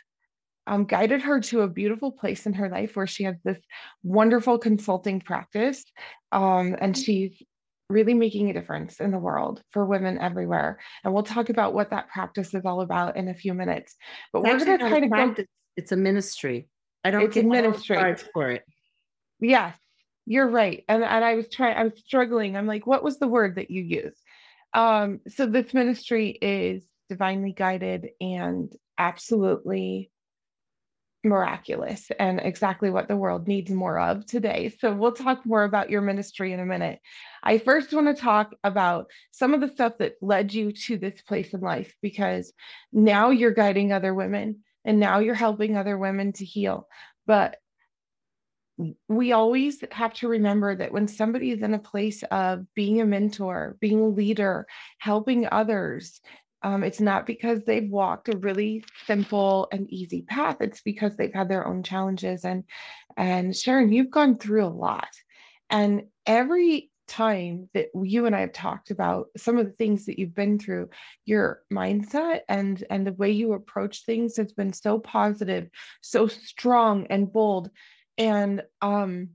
um, 0.66 0.84
guided 0.84 1.22
her 1.22 1.40
to 1.40 1.62
a 1.62 1.68
beautiful 1.68 2.12
place 2.12 2.46
in 2.46 2.52
her 2.54 2.68
life 2.68 2.94
where 2.94 3.06
she 3.06 3.24
has 3.24 3.36
this 3.44 3.58
wonderful 4.04 4.58
consulting 4.58 5.20
practice. 5.20 5.84
Um, 6.30 6.76
and 6.80 6.96
she's 6.96 7.42
really 7.88 8.14
making 8.14 8.50
a 8.50 8.52
difference 8.52 9.00
in 9.00 9.10
the 9.10 9.18
world 9.18 9.62
for 9.70 9.84
women 9.84 10.18
everywhere. 10.18 10.78
And 11.04 11.12
we'll 11.12 11.22
talk 11.22 11.50
about 11.50 11.74
what 11.74 11.90
that 11.90 12.08
practice 12.08 12.54
is 12.54 12.64
all 12.64 12.80
about 12.80 13.16
in 13.16 13.28
a 13.28 13.34
few 13.34 13.54
minutes. 13.54 13.96
But 14.32 14.42
we're 14.42 14.58
going 14.58 14.78
to 14.78 14.88
kind 14.88 15.04
of 15.04 15.10
go. 15.10 15.44
It's 15.76 15.92
a 15.92 15.96
ministry. 15.96 16.68
I 17.04 17.10
don't 17.10 17.22
it's 17.22 17.36
a 17.36 17.42
ministry 17.42 17.96
for 18.32 18.50
it. 18.50 18.62
Yes, 19.40 19.76
you're 20.26 20.48
right. 20.48 20.84
And 20.88 21.02
and 21.02 21.24
I 21.24 21.34
was 21.34 21.48
trying. 21.48 21.76
I 21.76 21.84
was 21.84 21.98
struggling. 21.98 22.56
I'm 22.56 22.66
like, 22.66 22.86
what 22.86 23.02
was 23.02 23.18
the 23.18 23.28
word 23.28 23.56
that 23.56 23.70
you 23.70 23.82
used? 23.82 24.20
Um, 24.74 25.20
so 25.28 25.46
this 25.46 25.74
ministry 25.74 26.30
is 26.30 26.84
divinely 27.08 27.52
guided 27.52 28.08
and 28.20 28.72
absolutely 28.98 30.11
miraculous 31.24 32.10
and 32.18 32.40
exactly 32.40 32.90
what 32.90 33.08
the 33.08 33.16
world 33.16 33.46
needs 33.46 33.70
more 33.70 33.98
of 33.98 34.26
today. 34.26 34.74
So 34.80 34.92
we'll 34.92 35.12
talk 35.12 35.46
more 35.46 35.64
about 35.64 35.90
your 35.90 36.00
ministry 36.00 36.52
in 36.52 36.60
a 36.60 36.66
minute. 36.66 37.00
I 37.42 37.58
first 37.58 37.92
want 37.92 38.14
to 38.14 38.20
talk 38.20 38.54
about 38.64 39.10
some 39.30 39.54
of 39.54 39.60
the 39.60 39.68
stuff 39.68 39.98
that 39.98 40.16
led 40.20 40.52
you 40.52 40.72
to 40.72 40.96
this 40.96 41.22
place 41.22 41.54
in 41.54 41.60
life 41.60 41.94
because 42.02 42.52
now 42.92 43.30
you're 43.30 43.52
guiding 43.52 43.92
other 43.92 44.14
women 44.14 44.60
and 44.84 44.98
now 44.98 45.20
you're 45.20 45.34
helping 45.34 45.76
other 45.76 45.96
women 45.96 46.32
to 46.34 46.44
heal. 46.44 46.88
But 47.26 47.56
we 49.08 49.32
always 49.32 49.84
have 49.92 50.14
to 50.14 50.28
remember 50.28 50.74
that 50.74 50.92
when 50.92 51.06
somebody 51.06 51.50
is 51.52 51.62
in 51.62 51.74
a 51.74 51.78
place 51.78 52.24
of 52.30 52.66
being 52.74 53.00
a 53.00 53.06
mentor, 53.06 53.76
being 53.80 54.00
a 54.00 54.08
leader, 54.08 54.66
helping 54.98 55.46
others, 55.50 56.20
um, 56.62 56.84
it's 56.84 57.00
not 57.00 57.26
because 57.26 57.64
they've 57.64 57.90
walked 57.90 58.28
a 58.28 58.36
really 58.36 58.84
simple 59.06 59.68
and 59.72 59.90
easy 59.90 60.22
path. 60.22 60.58
It's 60.60 60.80
because 60.80 61.16
they've 61.16 61.34
had 61.34 61.48
their 61.48 61.66
own 61.66 61.82
challenges. 61.82 62.44
And 62.44 62.64
and 63.16 63.54
Sharon, 63.56 63.92
you've 63.92 64.10
gone 64.10 64.38
through 64.38 64.64
a 64.64 64.68
lot. 64.68 65.08
And 65.70 66.04
every 66.26 66.90
time 67.08 67.68
that 67.74 67.88
you 68.00 68.26
and 68.26 68.34
I 68.34 68.40
have 68.40 68.52
talked 68.52 68.90
about 68.90 69.26
some 69.36 69.58
of 69.58 69.66
the 69.66 69.72
things 69.72 70.06
that 70.06 70.18
you've 70.18 70.34
been 70.34 70.58
through, 70.58 70.90
your 71.24 71.62
mindset 71.72 72.40
and 72.48 72.82
and 72.90 73.06
the 73.06 73.12
way 73.12 73.30
you 73.30 73.52
approach 73.52 74.04
things 74.04 74.36
has 74.36 74.52
been 74.52 74.72
so 74.72 74.98
positive, 74.98 75.68
so 76.00 76.26
strong 76.26 77.06
and 77.08 77.32
bold. 77.32 77.70
And 78.18 78.62
um 78.80 79.30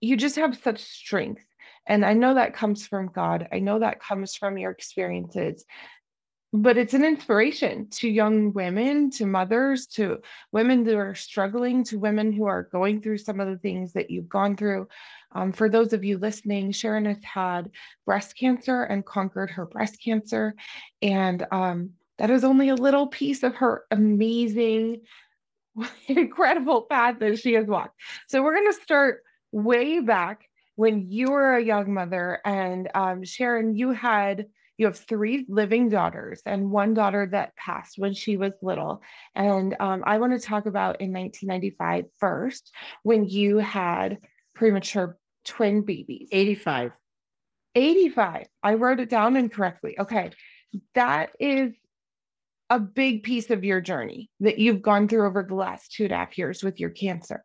you 0.00 0.16
just 0.16 0.36
have 0.36 0.58
such 0.62 0.80
strength. 0.80 1.42
And 1.86 2.04
I 2.04 2.12
know 2.12 2.34
that 2.34 2.54
comes 2.54 2.86
from 2.86 3.08
God. 3.08 3.48
I 3.52 3.60
know 3.60 3.78
that 3.78 4.00
comes 4.00 4.34
from 4.34 4.58
your 4.58 4.70
experiences 4.70 5.64
but 6.56 6.78
it's 6.78 6.94
an 6.94 7.04
inspiration 7.04 7.88
to 7.90 8.08
young 8.08 8.52
women, 8.52 9.10
to 9.10 9.26
mothers, 9.26 9.86
to 9.86 10.18
women 10.52 10.84
that 10.84 10.96
are 10.96 11.14
struggling, 11.14 11.84
to 11.84 11.98
women 11.98 12.32
who 12.32 12.46
are 12.46 12.64
going 12.64 13.02
through 13.02 13.18
some 13.18 13.40
of 13.40 13.48
the 13.48 13.58
things 13.58 13.92
that 13.92 14.10
you've 14.10 14.28
gone 14.28 14.56
through. 14.56 14.88
Um, 15.32 15.52
for 15.52 15.68
those 15.68 15.92
of 15.92 16.04
you 16.04 16.18
listening, 16.18 16.72
Sharon 16.72 17.04
has 17.04 17.22
had 17.22 17.70
breast 18.06 18.36
cancer 18.38 18.84
and 18.84 19.04
conquered 19.04 19.50
her 19.50 19.66
breast 19.66 20.00
cancer. 20.02 20.54
And 21.02 21.46
um, 21.50 21.90
that 22.18 22.30
is 22.30 22.44
only 22.44 22.70
a 22.70 22.74
little 22.74 23.06
piece 23.06 23.42
of 23.42 23.56
her 23.56 23.84
amazing, 23.90 25.02
incredible 26.08 26.82
path 26.82 27.18
that 27.18 27.38
she 27.38 27.52
has 27.52 27.66
walked. 27.66 28.00
So 28.28 28.42
we're 28.42 28.54
going 28.54 28.72
to 28.72 28.82
start 28.82 29.22
way 29.52 30.00
back 30.00 30.48
when 30.76 31.10
you 31.10 31.30
were 31.30 31.56
a 31.56 31.64
young 31.64 31.92
mother. 31.92 32.40
And 32.44 32.88
um, 32.94 33.24
Sharon, 33.24 33.74
you 33.74 33.90
had 33.90 34.46
you 34.78 34.86
have 34.86 34.98
three 34.98 35.46
living 35.48 35.88
daughters 35.88 36.42
and 36.44 36.70
one 36.70 36.94
daughter 36.94 37.28
that 37.32 37.56
passed 37.56 37.98
when 37.98 38.14
she 38.14 38.36
was 38.36 38.52
little. 38.60 39.02
And 39.34 39.74
um, 39.80 40.02
I 40.06 40.18
want 40.18 40.32
to 40.32 40.46
talk 40.46 40.66
about 40.66 41.00
in 41.00 41.12
1995 41.12 42.04
first, 42.18 42.72
when 43.02 43.24
you 43.24 43.58
had 43.58 44.18
premature 44.54 45.18
twin 45.44 45.82
babies. 45.82 46.28
85. 46.30 46.92
85. 47.74 48.46
I 48.62 48.74
wrote 48.74 49.00
it 49.00 49.10
down 49.10 49.36
incorrectly. 49.36 49.96
Okay. 49.98 50.30
That 50.94 51.30
is 51.40 51.72
a 52.68 52.80
big 52.80 53.22
piece 53.22 53.50
of 53.50 53.64
your 53.64 53.80
journey 53.80 54.28
that 54.40 54.58
you've 54.58 54.82
gone 54.82 55.08
through 55.08 55.26
over 55.26 55.44
the 55.48 55.54
last 55.54 55.92
two 55.92 56.04
and 56.04 56.12
a 56.12 56.16
half 56.16 56.36
years 56.36 56.62
with 56.62 56.80
your 56.80 56.90
cancer. 56.90 57.44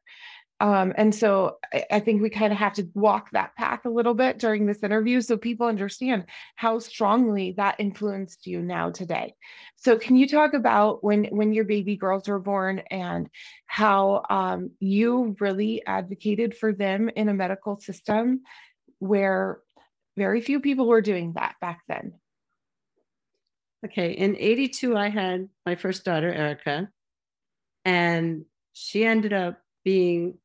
Um, 0.61 0.93
and 0.95 1.13
so 1.13 1.57
I, 1.73 1.85
I 1.93 1.99
think 1.99 2.21
we 2.21 2.29
kind 2.29 2.53
of 2.53 2.59
have 2.59 2.73
to 2.73 2.87
walk 2.93 3.31
that 3.31 3.55
path 3.55 3.83
a 3.83 3.89
little 3.89 4.13
bit 4.13 4.37
during 4.37 4.67
this 4.67 4.83
interview 4.83 5.19
so 5.19 5.35
people 5.35 5.65
understand 5.65 6.25
how 6.55 6.77
strongly 6.77 7.55
that 7.57 7.79
influenced 7.79 8.45
you 8.45 8.61
now 8.61 8.91
today. 8.91 9.33
So 9.77 9.97
can 9.97 10.17
you 10.17 10.27
talk 10.27 10.53
about 10.53 11.03
when 11.03 11.25
when 11.25 11.51
your 11.51 11.63
baby 11.65 11.95
girls 11.97 12.27
were 12.27 12.37
born 12.37 12.83
and 12.91 13.27
how 13.65 14.23
um, 14.29 14.69
you 14.79 15.35
really 15.39 15.83
advocated 15.87 16.55
for 16.55 16.73
them 16.73 17.09
in 17.09 17.27
a 17.27 17.33
medical 17.33 17.79
system 17.79 18.41
where 18.99 19.61
very 20.15 20.41
few 20.41 20.59
people 20.59 20.85
were 20.85 21.01
doing 21.01 21.33
that 21.33 21.55
back 21.59 21.81
then? 21.87 22.13
Okay, 23.83 24.11
in 24.11 24.35
82 24.37 24.95
I 24.95 25.09
had 25.09 25.49
my 25.65 25.73
first 25.73 26.05
daughter 26.05 26.31
Erica 26.31 26.89
and 27.83 28.45
she 28.73 29.03
ended 29.03 29.33
up 29.33 29.57
being 29.83 30.37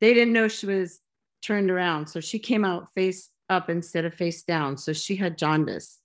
they 0.00 0.14
didn't 0.14 0.32
know 0.32 0.48
she 0.48 0.66
was 0.66 1.00
turned 1.42 1.70
around. 1.70 2.08
So 2.08 2.20
she 2.20 2.38
came 2.38 2.64
out 2.64 2.92
face 2.94 3.30
up 3.48 3.70
instead 3.70 4.04
of 4.04 4.14
face 4.14 4.42
down. 4.42 4.76
So 4.76 4.92
she 4.92 5.16
had 5.16 5.38
jaundice. 5.38 5.98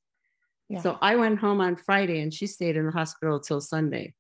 Yeah. 0.70 0.80
So 0.82 0.98
I 1.02 1.16
went 1.16 1.40
home 1.40 1.62
on 1.62 1.76
Friday 1.76 2.22
and 2.22 2.34
she 2.34 2.48
stayed 2.48 2.78
in 2.78 2.86
the 2.86 2.92
hospital 2.92 3.40
till 3.40 3.62
Sunday. 3.62 4.14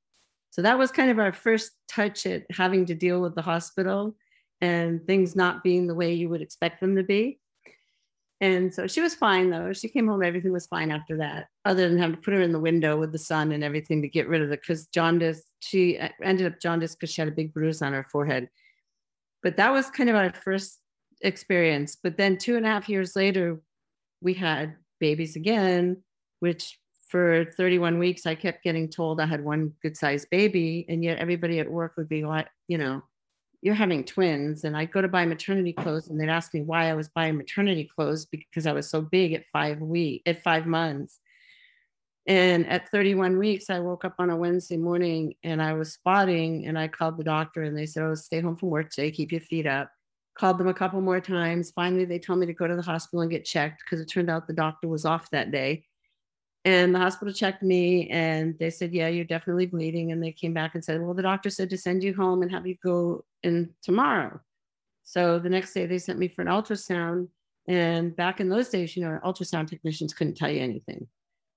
So 0.49 0.61
that 0.61 0.77
was 0.77 0.91
kind 0.91 1.09
of 1.09 1.19
our 1.19 1.33
first 1.33 1.71
touch 1.87 2.25
at 2.25 2.43
having 2.51 2.85
to 2.87 2.95
deal 2.95 3.21
with 3.21 3.33
the 3.33 3.41
hospital 3.41 4.15
and 4.61 5.05
things 5.07 5.35
not 5.35 5.63
being 5.63 5.87
the 5.87 5.95
way 5.95 6.13
you 6.13 6.29
would 6.29 6.41
expect 6.41 6.79
them 6.79 6.95
to 6.95 7.03
be. 7.03 7.39
And 8.41 8.73
so 8.73 8.87
she 8.87 8.99
was 8.99 9.15
fine 9.15 9.49
though. 9.49 9.71
She 9.71 9.87
came 9.87 10.07
home, 10.07 10.21
everything 10.21 10.51
was 10.51 10.67
fine 10.67 10.91
after 10.91 11.17
that, 11.17 11.47
other 11.63 11.87
than 11.87 11.97
having 11.97 12.17
to 12.17 12.21
put 12.21 12.33
her 12.33 12.41
in 12.41 12.51
the 12.51 12.59
window 12.59 12.97
with 12.99 13.13
the 13.13 13.17
sun 13.17 13.53
and 13.53 13.63
everything 13.63 14.01
to 14.01 14.09
get 14.09 14.27
rid 14.27 14.41
of 14.41 14.51
it. 14.51 14.59
Because 14.59 14.87
jaundice, 14.87 15.41
she 15.61 15.97
ended 16.21 16.45
up 16.45 16.59
jaundice 16.59 16.93
because 16.93 17.09
she 17.09 17.21
had 17.21 17.29
a 17.29 17.35
big 17.35 17.53
bruise 17.53 17.81
on 17.81 17.93
her 17.93 18.05
forehead 18.11 18.49
but 19.43 19.57
that 19.57 19.71
was 19.71 19.89
kind 19.89 20.09
of 20.09 20.15
our 20.15 20.31
first 20.31 20.79
experience. 21.21 21.97
But 22.01 22.17
then 22.17 22.37
two 22.37 22.57
and 22.57 22.65
a 22.65 22.69
half 22.69 22.89
years 22.89 23.15
later, 23.15 23.61
we 24.21 24.33
had 24.33 24.75
babies 24.99 25.35
again, 25.35 25.97
which 26.39 26.79
for 27.09 27.45
31 27.57 27.99
weeks, 27.99 28.25
I 28.25 28.33
kept 28.33 28.63
getting 28.63 28.89
told 28.89 29.21
I 29.21 29.27
had 29.27 29.43
one 29.43 29.73
good 29.81 29.95
sized 29.95 30.29
baby. 30.31 30.85
And 30.89 31.03
yet 31.03 31.19
everybody 31.19 31.59
at 31.59 31.69
work 31.69 31.93
would 31.97 32.09
be 32.09 32.25
like, 32.25 32.47
you 32.67 32.77
know, 32.77 33.03
you're 33.61 33.75
having 33.75 34.03
twins. 34.03 34.63
And 34.63 34.75
I'd 34.75 34.91
go 34.91 35.01
to 35.01 35.07
buy 35.07 35.25
maternity 35.25 35.73
clothes 35.73 36.07
and 36.07 36.19
they'd 36.19 36.29
ask 36.29 36.53
me 36.53 36.61
why 36.61 36.89
I 36.89 36.95
was 36.95 37.09
buying 37.09 37.37
maternity 37.37 37.83
clothes 37.83 38.25
because 38.25 38.65
I 38.65 38.71
was 38.71 38.89
so 38.89 39.01
big 39.01 39.33
at 39.33 39.45
five 39.53 39.79
week 39.79 40.23
at 40.25 40.41
five 40.41 40.65
months. 40.65 41.19
And 42.25 42.65
at 42.67 42.89
31 42.89 43.37
weeks, 43.37 43.69
I 43.69 43.79
woke 43.79 44.05
up 44.05 44.15
on 44.17 44.29
a 44.29 44.37
Wednesday 44.37 44.77
morning 44.77 45.35
and 45.43 45.61
I 45.61 45.73
was 45.73 45.93
spotting 45.93 46.67
and 46.67 46.79
I 46.79 46.87
called 46.87 47.17
the 47.17 47.23
doctor 47.23 47.63
and 47.63 47.77
they 47.77 47.85
said, 47.85 48.03
Oh, 48.03 48.15
stay 48.15 48.39
home 48.39 48.55
from 48.55 48.69
work 48.69 48.89
today, 48.89 49.11
keep 49.11 49.31
your 49.31 49.41
feet 49.41 49.67
up. 49.67 49.91
Called 50.35 50.57
them 50.57 50.69
a 50.69 50.73
couple 50.73 51.01
more 51.01 51.19
times. 51.19 51.71
Finally, 51.71 52.05
they 52.05 52.19
told 52.19 52.39
me 52.39 52.45
to 52.45 52.53
go 52.53 52.65
to 52.65 52.75
the 52.75 52.81
hospital 52.81 53.21
and 53.21 53.29
get 53.29 53.45
checked 53.45 53.83
because 53.83 53.99
it 53.99 54.05
turned 54.05 54.29
out 54.29 54.47
the 54.47 54.53
doctor 54.53 54.87
was 54.87 55.05
off 55.05 55.29
that 55.31 55.51
day. 55.51 55.85
And 56.65 56.95
the 56.95 56.99
hospital 56.99 57.33
checked 57.33 57.61
me 57.61 58.09
and 58.09 58.57
they 58.57 58.69
said, 58.69 58.93
Yeah, 58.93 59.09
you're 59.09 59.25
definitely 59.25 59.65
bleeding. 59.65 60.11
And 60.11 60.23
they 60.23 60.31
came 60.31 60.53
back 60.53 60.75
and 60.75 60.83
said, 60.83 61.01
Well, 61.01 61.13
the 61.13 61.21
doctor 61.21 61.49
said 61.49 61.69
to 61.71 61.77
send 61.77 62.03
you 62.03 62.13
home 62.15 62.41
and 62.41 62.51
have 62.51 62.65
you 62.65 62.77
go 62.81 63.25
in 63.43 63.73
tomorrow. 63.81 64.39
So 65.03 65.39
the 65.39 65.49
next 65.49 65.73
day 65.73 65.85
they 65.85 65.99
sent 65.99 66.19
me 66.19 66.29
for 66.29 66.41
an 66.41 66.47
ultrasound 66.47 67.27
And 67.67 68.15
back 68.15 68.39
in 68.39 68.47
those 68.47 68.69
days, 68.69 68.95
you 68.95 69.03
know, 69.03 69.19
ultrasound 69.25 69.67
technicians 69.69 70.13
couldn't 70.13 70.35
tell 70.37 70.49
you 70.49 70.61
anything. 70.61 71.07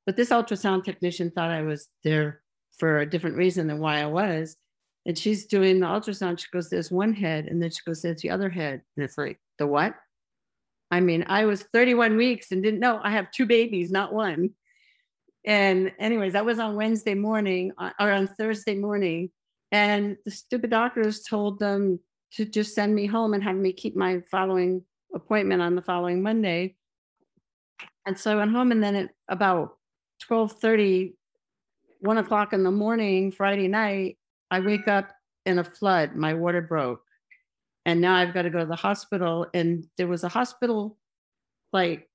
But 0.06 0.16
this 0.16 0.30
ultrasound 0.30 0.84
technician 0.84 1.30
thought 1.30 1.50
I 1.50 1.62
was 1.62 1.88
there 2.04 2.40
for 2.78 3.00
a 3.00 3.10
different 3.10 3.36
reason 3.36 3.66
than 3.66 3.80
why 3.80 4.00
I 4.00 4.06
was. 4.06 4.56
And 5.04 5.18
she's 5.18 5.46
doing 5.46 5.80
the 5.80 5.86
ultrasound. 5.86 6.38
She 6.38 6.46
goes, 6.52 6.70
There's 6.70 6.90
one 6.90 7.12
head. 7.12 7.46
And 7.46 7.62
then 7.62 7.70
she 7.70 7.80
goes, 7.84 8.02
There's 8.02 8.22
the 8.22 8.30
other 8.30 8.48
head. 8.48 8.82
And 8.96 9.04
it's 9.04 9.18
like, 9.18 9.40
The 9.58 9.66
what? 9.66 9.94
I 10.90 11.00
mean, 11.00 11.24
I 11.28 11.46
was 11.46 11.64
31 11.72 12.16
weeks 12.16 12.52
and 12.52 12.62
didn't 12.62 12.80
know 12.80 13.00
I 13.02 13.10
have 13.10 13.30
two 13.32 13.46
babies, 13.46 13.90
not 13.90 14.12
one. 14.12 14.50
And, 15.44 15.92
anyways, 15.98 16.32
that 16.32 16.44
was 16.44 16.58
on 16.58 16.76
Wednesday 16.76 17.14
morning 17.14 17.72
uh, 17.78 17.90
or 18.00 18.10
on 18.12 18.26
Thursday 18.26 18.74
morning. 18.74 19.30
And 19.72 20.16
the 20.24 20.30
stupid 20.30 20.70
doctors 20.70 21.22
told 21.22 21.58
them 21.58 22.00
to 22.32 22.44
just 22.44 22.74
send 22.74 22.94
me 22.94 23.06
home 23.06 23.34
and 23.34 23.42
have 23.42 23.56
me 23.56 23.72
keep 23.72 23.96
my 23.96 24.22
following 24.30 24.82
appointment 25.14 25.62
on 25.62 25.76
the 25.76 25.82
following 25.82 26.22
Monday. 26.22 26.76
And 28.06 28.18
so 28.18 28.32
I 28.32 28.36
went 28.36 28.52
home 28.52 28.72
and 28.72 28.82
then 28.82 28.96
at 28.96 29.10
about 29.28 29.76
12 30.20 30.52
30, 30.52 31.14
one 32.00 32.18
o'clock 32.18 32.52
in 32.52 32.62
the 32.62 32.70
morning, 32.70 33.32
Friday 33.32 33.68
night, 33.68 34.18
I 34.50 34.60
wake 34.60 34.88
up 34.88 35.10
in 35.44 35.58
a 35.58 35.64
flood. 35.64 36.14
My 36.14 36.34
water 36.34 36.60
broke. 36.60 37.02
And 37.84 38.00
now 38.00 38.16
I've 38.16 38.34
got 38.34 38.42
to 38.42 38.50
go 38.50 38.60
to 38.60 38.66
the 38.66 38.76
hospital. 38.76 39.46
And 39.54 39.86
there 39.96 40.08
was 40.08 40.24
a 40.24 40.28
hospital 40.28 40.98
like 41.72 42.08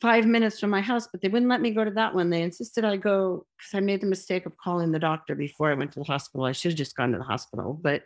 five 0.00 0.24
minutes 0.24 0.58
from 0.58 0.70
my 0.70 0.80
house, 0.80 1.08
but 1.10 1.20
they 1.20 1.28
wouldn't 1.28 1.50
let 1.50 1.60
me 1.60 1.72
go 1.72 1.84
to 1.84 1.90
that 1.90 2.14
one. 2.14 2.30
They 2.30 2.42
insisted 2.42 2.84
I 2.84 2.96
go 2.96 3.46
because 3.58 3.74
I 3.74 3.80
made 3.80 4.00
the 4.00 4.06
mistake 4.06 4.46
of 4.46 4.56
calling 4.56 4.92
the 4.92 4.98
doctor 4.98 5.34
before 5.34 5.70
I 5.70 5.74
went 5.74 5.92
to 5.92 6.00
the 6.00 6.04
hospital. 6.04 6.46
I 6.46 6.52
should 6.52 6.72
have 6.72 6.78
just 6.78 6.96
gone 6.96 7.12
to 7.12 7.18
the 7.18 7.24
hospital. 7.24 7.78
But 7.80 8.02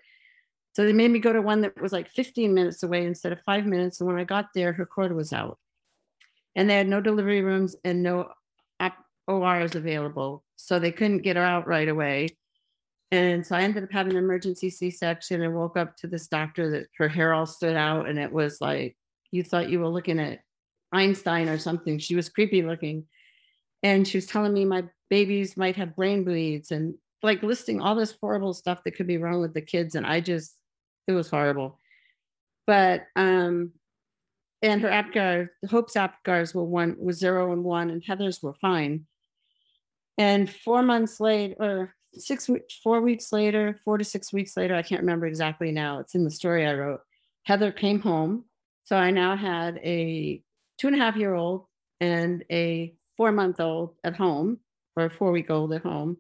so 0.73 0.85
they 0.85 0.93
made 0.93 1.11
me 1.11 1.21
go 1.21 1.33
to 1.33 1.41
one 1.41 1.61
that 1.61 1.81
was 1.81 1.93
like 1.93 2.11
15 2.11 2.53
minutes 2.53 2.83
away 2.83 3.07
instead 3.07 3.33
of 3.33 3.41
five 3.43 3.65
minutes. 3.65 4.01
And 4.01 4.09
when 4.09 4.19
I 4.19 4.25
got 4.25 4.47
there, 4.55 4.73
her 4.73 4.87
cord 4.87 5.15
was 5.15 5.33
out. 5.33 5.59
And 6.57 6.69
they 6.69 6.75
had 6.75 6.89
no 6.89 7.01
delivery 7.01 7.43
rooms 7.43 7.77
and 7.85 8.03
no 8.03 8.31
ORs 9.27 9.75
available. 9.75 10.45
So 10.57 10.79
they 10.79 10.93
couldn't 10.93 11.23
get 11.23 11.37
her 11.37 11.43
out 11.43 11.67
right 11.67 11.89
away. 11.89 12.29
And 13.11 13.47
so 13.47 13.55
I 13.55 13.63
ended 13.63 13.85
up 13.85 13.93
having 13.93 14.13
an 14.13 14.19
emergency 14.19 14.71
C 14.71 14.91
section 14.91 15.43
and 15.43 15.55
woke 15.55 15.77
up 15.77 15.97
to 15.99 16.07
this 16.07 16.27
doctor 16.27 16.71
that 16.71 16.87
her 16.99 17.09
hair 17.09 17.33
all 17.33 17.47
stood 17.47 17.77
out. 17.77 18.09
And 18.09 18.19
it 18.19 18.33
was 18.33 18.61
like, 18.61 18.97
you 19.31 19.45
thought 19.45 19.69
you 19.69 19.81
were 19.81 19.89
looking 19.89 20.19
at 20.19 20.41
Einstein 20.93 21.49
or 21.49 21.59
something. 21.59 21.99
She 21.99 22.17
was 22.17 22.29
creepy 22.29 22.63
looking. 22.63 23.05
And 23.83 24.07
she 24.07 24.17
was 24.17 24.27
telling 24.27 24.53
me 24.53 24.65
my 24.65 24.85
babies 25.11 25.57
might 25.57 25.77
have 25.77 25.97
brain 25.97 26.25
bleeds 26.25 26.71
and 26.71 26.95
like 27.23 27.43
listing 27.43 27.81
all 27.81 27.95
this 27.95 28.15
horrible 28.21 28.55
stuff 28.55 28.83
that 28.85 28.93
could 28.93 29.07
be 29.07 29.19
wrong 29.19 29.41
with 29.41 29.55
the 29.55 29.61
kids. 29.61 29.95
And 29.95 30.07
I 30.07 30.21
just, 30.21 30.57
it 31.07 31.13
was 31.13 31.29
horrible. 31.31 31.79
But 32.67 33.05
um, 33.15 33.73
and 34.63 34.81
her 34.81 34.89
Apgar, 34.89 35.53
Hope's 35.69 35.95
Apgars 35.95 36.55
were 36.55 36.65
one 36.65 36.97
was 36.99 37.19
zero 37.19 37.53
and 37.53 37.63
one, 37.63 37.91
and 37.91 38.03
Heather's 38.03 38.43
were 38.43 38.55
fine. 38.55 39.07
And 40.19 40.51
four 40.51 40.83
months 40.83 41.21
later, 41.21 41.57
or 41.59 41.95
six 42.13 42.49
weeks, 42.49 42.79
four 42.83 43.01
weeks 43.01 43.33
later, 43.33 43.81
four 43.85 43.99
to 43.99 44.05
six 44.05 44.33
weeks 44.33 44.57
later, 44.57 44.75
I 44.75 44.83
can't 44.83 45.01
remember 45.01 45.27
exactly 45.27 45.73
now. 45.73 45.99
It's 45.99 46.15
in 46.15 46.25
the 46.25 46.31
story 46.31 46.67
I 46.67 46.75
wrote. 46.75 47.01
Heather 47.45 47.73
came 47.73 48.01
home. 48.01 48.45
So 48.85 48.97
I 48.97 49.11
now 49.11 49.37
had 49.37 49.79
a 49.79 50.43
two 50.79 50.89
and 50.89 50.97
a 50.97 50.99
half 50.99 51.17
year 51.17 51.35
old 51.35 51.67
and 52.01 52.45
a 52.51 52.95
four 53.17 53.33
month 53.33 53.61
old 53.61 53.95
at 54.05 54.17
home, 54.17 54.59
or 54.97 55.07
a 55.07 55.11
four 55.11 55.33
week 55.33 55.51
old 55.51 55.73
at 55.73 55.83
home. 55.83 56.19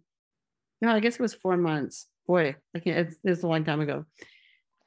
No, 0.80 0.90
I 0.90 1.00
guess 1.00 1.14
it 1.14 1.20
was 1.20 1.34
four 1.34 1.56
months. 1.56 2.06
Boy, 2.26 2.56
I 2.74 2.78
can't, 2.78 3.08
it's, 3.08 3.16
it's 3.22 3.42
a 3.42 3.48
long 3.48 3.64
time 3.64 3.80
ago. 3.80 4.04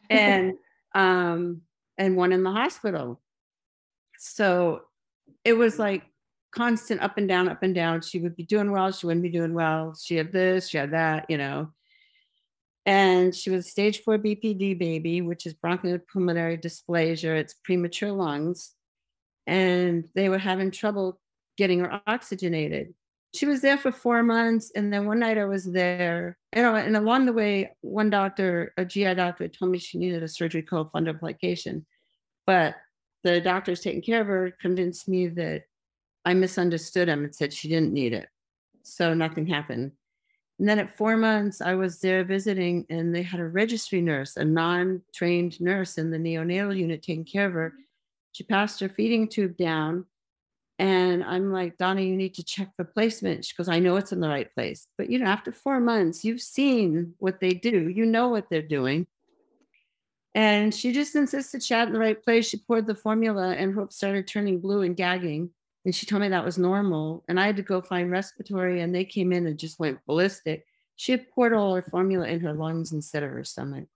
And 0.09 0.53
um, 0.95 1.63
and 1.97 2.15
one 2.15 2.31
in 2.31 2.43
the 2.43 2.51
hospital. 2.51 3.21
So 4.17 4.83
it 5.43 5.53
was 5.53 5.77
like 5.77 6.03
constant 6.51 7.01
up 7.01 7.17
and 7.17 7.27
down, 7.27 7.49
up 7.49 7.63
and 7.63 7.75
down. 7.75 8.01
She 8.01 8.19
would 8.19 8.35
be 8.35 8.43
doing 8.43 8.71
well, 8.71 8.91
she 8.91 9.05
wouldn't 9.05 9.23
be 9.23 9.29
doing 9.29 9.53
well. 9.53 9.95
She 10.01 10.15
had 10.15 10.31
this, 10.31 10.69
she 10.69 10.77
had 10.77 10.91
that, 10.91 11.25
you 11.29 11.37
know. 11.37 11.71
And 12.85 13.35
she 13.35 13.49
was 13.49 13.69
stage 13.69 14.01
four 14.03 14.17
BPD 14.17 14.79
baby, 14.79 15.21
which 15.21 15.45
is 15.45 15.53
bronchopulmonary 15.53 16.61
dysplasia. 16.61 17.37
It's 17.37 17.53
premature 17.53 18.13
lungs. 18.13 18.71
And 19.45 20.07
they 20.15 20.29
were 20.29 20.37
having 20.37 20.71
trouble 20.71 21.19
getting 21.57 21.79
her 21.79 22.01
oxygenated. 22.07 22.93
She 23.35 23.45
was 23.45 23.59
there 23.59 23.77
for 23.77 23.91
four 23.91 24.23
months. 24.23 24.71
And 24.73 24.91
then 24.91 25.05
one 25.05 25.19
night 25.19 25.37
I 25.37 25.45
was 25.45 25.65
there, 25.65 26.37
you 26.55 26.61
know, 26.61 26.75
and 26.75 26.95
along 26.95 27.25
the 27.25 27.33
way, 27.33 27.71
one 27.81 28.09
doctor, 28.09 28.73
a 28.77 28.85
GI 28.85 29.15
doctor, 29.15 29.49
told 29.49 29.71
me 29.71 29.79
she 29.79 29.97
needed 29.97 30.23
a 30.23 30.27
surgery 30.29 30.61
called 30.61 30.91
fundoplication. 30.93 31.83
But 32.45 32.75
the 33.25 33.41
doctors 33.41 33.81
taking 33.81 34.01
care 34.01 34.21
of 34.21 34.27
her 34.27 34.53
convinced 34.61 35.09
me 35.09 35.27
that 35.27 35.63
I 36.27 36.33
misunderstood 36.33 37.07
him 37.07 37.23
and 37.23 37.33
said 37.33 37.53
she 37.53 37.69
didn't 37.69 37.93
need 37.93 38.11
it. 38.11 38.27
So 38.83 39.13
nothing 39.13 39.47
happened. 39.47 39.93
And 40.59 40.67
then 40.67 40.77
at 40.77 40.97
four 40.97 41.15
months, 41.15 41.61
I 41.61 41.75
was 41.75 42.01
there 42.01 42.25
visiting, 42.25 42.85
and 42.89 43.15
they 43.15 43.21
had 43.21 43.39
a 43.39 43.47
registry 43.47 44.01
nurse, 44.01 44.35
a 44.35 44.43
non 44.43 45.03
trained 45.15 45.61
nurse 45.61 45.97
in 45.97 46.11
the 46.11 46.17
neonatal 46.17 46.77
unit 46.77 47.01
taking 47.01 47.23
care 47.23 47.45
of 47.45 47.53
her. 47.53 47.75
She 48.33 48.43
passed 48.43 48.81
her 48.81 48.89
feeding 48.89 49.29
tube 49.29 49.55
down. 49.55 50.05
And 50.79 51.23
I'm 51.23 51.53
like, 51.53 51.77
Donna, 51.77 52.01
you 52.01 52.17
need 52.17 52.33
to 52.35 52.43
check 52.43 52.71
the 52.77 52.83
placement. 52.83 53.45
She 53.45 53.55
goes, 53.55 53.69
I 53.69 53.79
know 53.79 53.95
it's 53.95 54.11
in 54.11 54.19
the 54.19 54.27
right 54.27 54.53
place. 54.53 54.85
But, 54.97 55.09
you 55.09 55.19
know, 55.19 55.27
after 55.27 55.53
four 55.53 55.79
months, 55.79 56.25
you've 56.25 56.41
seen 56.41 57.13
what 57.19 57.39
they 57.39 57.53
do, 57.53 57.87
you 57.87 58.05
know 58.05 58.27
what 58.27 58.49
they're 58.49 58.61
doing. 58.61 59.07
And 60.35 60.75
she 60.75 60.91
just 60.91 61.15
insisted 61.15 61.63
she 61.63 61.73
had 61.73 61.87
in 61.87 61.93
the 61.93 62.01
right 62.01 62.21
place. 62.21 62.49
She 62.49 62.57
poured 62.57 62.85
the 62.85 62.95
formula, 62.95 63.55
and 63.55 63.73
Hope 63.73 63.93
started 63.93 64.27
turning 64.27 64.59
blue 64.59 64.81
and 64.81 64.95
gagging. 64.95 65.51
And 65.87 65.95
she 65.95 66.05
told 66.05 66.21
me 66.21 66.27
that 66.27 66.43
was 66.43 66.57
normal. 66.57 67.23
And 67.29 67.39
I 67.39 67.45
had 67.45 67.55
to 67.55 67.61
go 67.61 67.79
find 67.79 68.11
respiratory, 68.11 68.81
and 68.81 68.93
they 68.93 69.05
came 69.05 69.31
in 69.31 69.47
and 69.47 69.57
just 69.57 69.79
went 69.79 70.05
ballistic. 70.05 70.65
She 70.97 71.13
had 71.13 71.31
poured 71.31 71.53
all 71.53 71.75
her 71.75 71.81
formula 71.81 72.27
in 72.27 72.41
her 72.41 72.51
lungs 72.51 72.91
instead 72.91 73.23
of 73.23 73.31
her 73.31 73.45
stomach. 73.45 73.87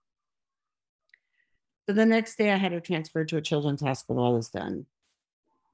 So 1.84 1.92
the 1.92 2.06
next 2.06 2.36
day, 2.36 2.50
I 2.50 2.56
had 2.56 2.72
her 2.72 2.80
transferred 2.80 3.28
to 3.28 3.36
a 3.36 3.42
children's 3.42 3.82
hospital. 3.82 4.22
All 4.22 4.32
was 4.32 4.48
done. 4.48 4.86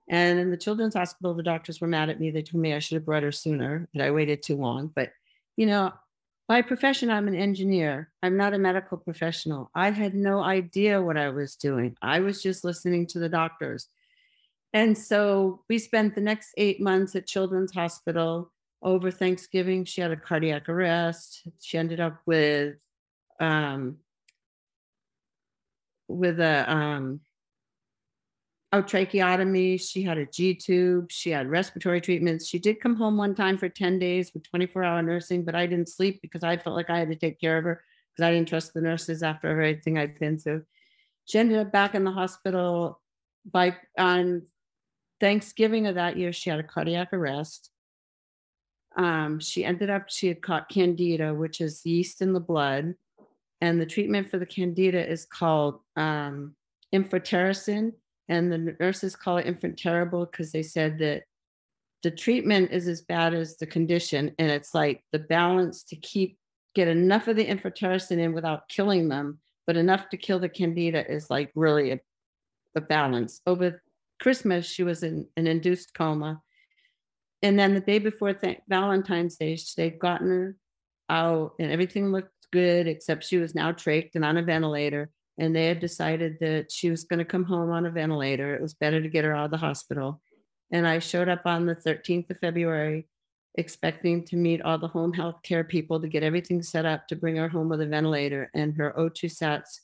And 0.09 0.41
in 0.41 0.51
the 0.51 0.57
children's 0.57 0.95
hospital, 0.95 1.35
the 1.35 1.43
doctors 1.45 1.81
were 1.81 1.87
mad 1.87 2.11
at 2.11 2.19
me. 2.19 2.33
They 2.33 2.43
told 2.43 2.63
me 2.63 2.75
I 2.75 2.81
should 2.81 2.97
have 2.97 3.07
brought 3.07 3.23
her 3.23 3.31
sooner, 3.31 3.89
that 3.95 4.05
I 4.05 4.11
waited 4.11 4.43
too 4.43 4.57
long. 4.57 4.91
But, 4.93 5.13
you 5.57 5.67
know, 5.67 5.93
by 6.49 6.63
profession, 6.63 7.11
I'm 7.11 7.29
an 7.29 7.37
engineer. 7.37 8.11
I'm 8.25 8.37
not 8.37 8.55
a 8.55 8.59
medical 8.59 8.99
professional. 8.99 9.71
I 9.73 9.93
had 9.93 10.17
no 10.17 10.41
idea 10.41 11.01
what 11.01 11.17
I 11.17 11.29
was 11.29 11.55
doing. 11.55 11.97
I 12.03 12.19
was 12.19 12.43
just 12.43 12.65
listening 12.65 13.07
to 13.07 13.21
the 13.21 13.29
doctors. 13.29 13.87
And 14.73 14.97
so 14.97 15.63
we 15.69 15.79
spent 15.79 16.15
the 16.15 16.21
next 16.21 16.53
eight 16.57 16.81
months 16.81 17.17
at 17.17 17.27
Children's 17.27 17.73
Hospital. 17.73 18.53
Over 18.83 19.11
Thanksgiving, 19.11 19.85
she 19.85 20.01
had 20.01 20.13
a 20.13 20.17
cardiac 20.17 20.69
arrest. 20.69 21.43
She 21.61 21.79
ended 21.79 22.01
up 22.01 22.21
with 22.27 22.77
um, 23.41 23.97
with 26.07 26.39
a 26.39 26.71
um, 26.71 27.21
tracheotomy. 28.73 29.79
She 29.79 30.03
had 30.03 30.19
a 30.19 30.27
G 30.27 30.55
tube. 30.55 31.11
She 31.11 31.31
had 31.31 31.51
respiratory 31.51 32.01
treatments. 32.01 32.47
She 32.47 32.59
did 32.59 32.81
come 32.81 32.95
home 32.95 33.17
one 33.17 33.35
time 33.35 33.59
for 33.59 33.69
10 33.69 33.99
days 33.99 34.33
with 34.33 34.49
24 34.49 34.85
hour 34.85 35.03
nursing, 35.03 35.45
but 35.45 35.55
I 35.55 35.67
didn't 35.67 35.89
sleep 35.89 36.21
because 36.23 36.45
I 36.45 36.57
felt 36.57 36.77
like 36.77 36.91
I 36.91 36.99
had 36.99 37.09
to 37.09 37.17
take 37.17 37.41
care 37.41 37.59
of 37.59 37.65
her 37.65 37.83
because 38.15 38.29
I 38.29 38.33
didn't 38.33 38.49
trust 38.49 38.75
the 38.75 38.81
nurses 38.81 39.23
after 39.23 39.49
everything 39.49 39.99
I'd 39.99 40.19
been 40.19 40.39
through. 40.39 40.65
She 41.25 41.39
ended 41.39 41.59
up 41.59 41.73
back 41.73 41.95
in 41.95 42.05
the 42.05 42.11
hospital 42.11 43.01
by 43.51 43.77
on 43.99 44.43
Thanksgiving 45.21 45.87
of 45.87 45.97
that 45.97 46.17
year, 46.17 46.33
she 46.33 46.51
had 46.51 46.61
a 46.61 46.65
cardiac 46.65 47.13
arrest. 47.13 47.71
Um, 48.97 49.39
she 49.41 49.65
ended 49.65 49.91
up, 49.91 50.09
she 50.09 50.29
had 50.29 50.43
caught 50.43 50.69
candida, 50.69 51.35
which 51.35 51.61
is 51.61 51.85
yeast 51.85 52.23
in 52.23 52.33
the 52.33 52.41
blood. 52.41 52.95
And 53.61 53.81
the 53.81 53.87
treatment 53.87 54.31
for 54.31 54.39
the 54.39 54.47
candida 54.47 55.05
is 55.09 55.25
called 55.25 55.81
um. 55.97 56.55
And 56.93 58.53
the 58.53 58.77
nurses 58.81 59.17
call 59.17 59.39
it 59.39 59.47
ampho-terrible 59.47 60.27
because 60.27 60.53
they 60.53 60.63
said 60.63 60.99
that 61.01 61.25
the 62.03 62.11
treatment 62.11 62.71
is 62.71 62.89
as 62.89 63.03
bad 63.03 63.35
as 63.35 63.57
the 63.57 63.67
condition. 63.67 64.35
And 64.39 64.51
it's 64.51 64.75
like 64.75 65.03
the 65.13 65.19
balance 65.19 65.83
to 65.85 65.97
keep, 65.97 66.39
get 66.75 66.89
enough 66.89 67.29
of 67.29 67.37
the 67.37 67.47
amphotericin 67.47 68.19
in 68.19 68.33
without 68.33 68.69
killing 68.69 69.09
them, 69.09 69.41
but 69.67 69.77
enough 69.77 70.09
to 70.11 70.17
kill 70.17 70.39
the 70.39 70.49
candida 70.49 71.11
is 71.11 71.29
like 71.29 71.51
really 71.55 71.91
a, 71.91 72.01
a 72.75 72.81
balance. 72.81 73.41
Over 73.47 73.83
Christmas, 74.21 74.67
she 74.67 74.83
was 74.83 75.03
in 75.03 75.27
an 75.37 75.47
induced 75.47 75.95
coma. 75.95 76.43
And 77.43 77.59
then 77.59 77.75
the 77.75 77.81
day 77.81 77.99
before 77.99 78.35
th- 78.35 78.61
Valentine's 78.69 79.37
Day, 79.37 79.59
they'd 79.77 79.99
gotten 79.99 80.29
her 80.29 80.57
out 81.09 81.55
and 81.59 81.71
everything 81.71 82.11
looked 82.11 82.33
good, 82.53 82.87
except 82.87 83.25
she 83.25 83.39
was 83.39 83.55
now 83.55 83.73
trached 83.73 84.15
and 84.15 84.25
on 84.25 84.37
a 84.37 84.43
ventilator. 84.43 85.11
And 85.39 85.55
they 85.55 85.67
had 85.67 85.79
decided 85.79 86.39
that 86.41 86.73
she 86.73 86.91
was 86.91 87.05
going 87.05 87.19
to 87.19 87.25
come 87.25 87.45
home 87.45 87.71
on 87.71 87.87
a 87.87 87.91
ventilator. 87.91 88.55
It 88.55 88.63
was 88.63 88.75
better 88.75 89.01
to 89.01 89.09
get 89.09 89.25
her 89.25 89.35
out 89.37 89.47
of 89.47 89.51
the 89.53 89.57
hospital. 89.57 90.21
And 90.73 90.87
I 90.87 90.99
showed 90.99 91.29
up 91.29 91.43
on 91.47 91.65
the 91.65 91.77
13th 91.77 92.31
of 92.31 92.41
February, 92.41 93.07
expecting 93.55 94.25
to 94.27 94.37
meet 94.37 94.63
all 94.63 94.79
the 94.79 94.89
home 94.89 95.13
health 95.13 95.37
care 95.43 95.65
people 95.65 96.01
to 96.01 96.09
get 96.09 96.25
everything 96.25 96.61
set 96.63 96.85
up 96.85 97.07
to 97.09 97.17
bring 97.17 97.37
her 97.37 97.49
home 97.49 97.69
with 97.69 97.81
a 97.81 97.87
ventilator. 97.87 98.51
And 98.53 98.77
her 98.77 98.93
O2 98.99 99.27
sats 99.27 99.81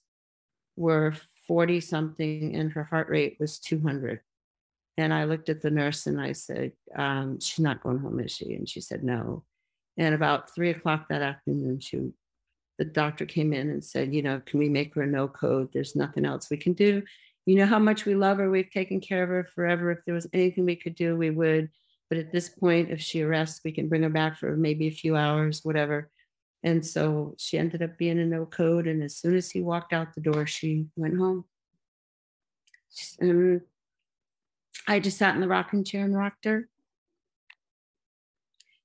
were 0.76 1.14
40 1.46 1.80
something 1.80 2.54
and 2.54 2.72
her 2.72 2.84
heart 2.84 3.08
rate 3.08 3.36
was 3.38 3.58
200. 3.58 4.20
And 4.96 5.12
I 5.12 5.24
looked 5.24 5.48
at 5.48 5.60
the 5.60 5.70
nurse 5.70 6.06
and 6.06 6.20
I 6.20 6.32
said, 6.32 6.72
um, 6.94 7.40
She's 7.40 7.60
not 7.60 7.82
going 7.82 7.98
home, 7.98 8.20
is 8.20 8.32
she? 8.32 8.54
And 8.54 8.68
she 8.68 8.80
said, 8.80 9.02
No. 9.02 9.44
And 9.96 10.14
about 10.14 10.54
three 10.54 10.70
o'clock 10.70 11.08
that 11.08 11.22
afternoon, 11.22 11.80
she, 11.80 12.10
the 12.78 12.84
doctor 12.84 13.26
came 13.26 13.52
in 13.52 13.70
and 13.70 13.84
said, 13.84 14.14
You 14.14 14.22
know, 14.22 14.40
can 14.44 14.58
we 14.58 14.68
make 14.68 14.94
her 14.94 15.02
a 15.02 15.06
no 15.06 15.26
code? 15.28 15.70
There's 15.72 15.96
nothing 15.96 16.24
else 16.24 16.48
we 16.50 16.56
can 16.56 16.74
do. 16.74 17.02
You 17.46 17.56
know 17.56 17.66
how 17.66 17.78
much 17.78 18.06
we 18.06 18.14
love 18.14 18.38
her. 18.38 18.50
We've 18.50 18.70
taken 18.70 19.00
care 19.00 19.22
of 19.22 19.28
her 19.28 19.48
forever. 19.54 19.90
If 19.90 20.04
there 20.06 20.14
was 20.14 20.28
anything 20.32 20.64
we 20.64 20.76
could 20.76 20.94
do, 20.94 21.16
we 21.16 21.30
would. 21.30 21.70
But 22.08 22.18
at 22.18 22.32
this 22.32 22.48
point, 22.48 22.90
if 22.90 23.00
she 23.00 23.22
arrests, 23.22 23.60
we 23.64 23.72
can 23.72 23.88
bring 23.88 24.02
her 24.02 24.08
back 24.08 24.38
for 24.38 24.56
maybe 24.56 24.86
a 24.86 24.92
few 24.92 25.16
hours, 25.16 25.60
whatever. 25.64 26.10
And 26.64 26.84
so 26.84 27.34
she 27.36 27.58
ended 27.58 27.82
up 27.82 27.98
being 27.98 28.18
a 28.18 28.24
no 28.24 28.46
code. 28.46 28.86
And 28.86 29.02
as 29.02 29.14
soon 29.16 29.36
as 29.36 29.50
he 29.50 29.60
walked 29.60 29.92
out 29.92 30.14
the 30.14 30.22
door, 30.22 30.46
she 30.46 30.86
went 30.96 31.18
home. 31.18 31.44
And 33.20 33.30
um, 33.30 33.60
I 34.88 34.98
just 34.98 35.18
sat 35.18 35.34
in 35.34 35.42
the 35.42 35.48
rocking 35.48 35.84
chair 35.84 36.04
and 36.04 36.16
rocked 36.16 36.46
her. 36.46 36.66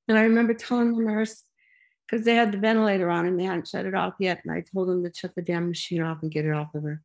And 0.10 0.18
I 0.18 0.24
remember 0.24 0.54
telling 0.54 0.94
the 0.98 1.04
nurse, 1.04 1.44
because 2.06 2.26
they 2.26 2.36
had 2.36 2.52
the 2.52 2.58
ventilator 2.58 3.10
on 3.10 3.26
and 3.26 3.40
they 3.40 3.46
hadn't 3.46 3.68
shut 3.68 3.86
it 3.86 3.96
off 3.96 4.16
yet. 4.20 4.42
And 4.44 4.52
I 4.52 4.62
told 4.62 4.90
them 4.90 5.04
to 5.04 5.12
shut 5.16 5.36
the 5.36 5.42
damn 5.42 5.70
machine 5.70 6.02
off 6.02 6.22
and 6.22 6.32
get 6.32 6.46
it 6.46 6.54
off 6.54 6.76
of 6.76 6.84
her. 6.84 7.02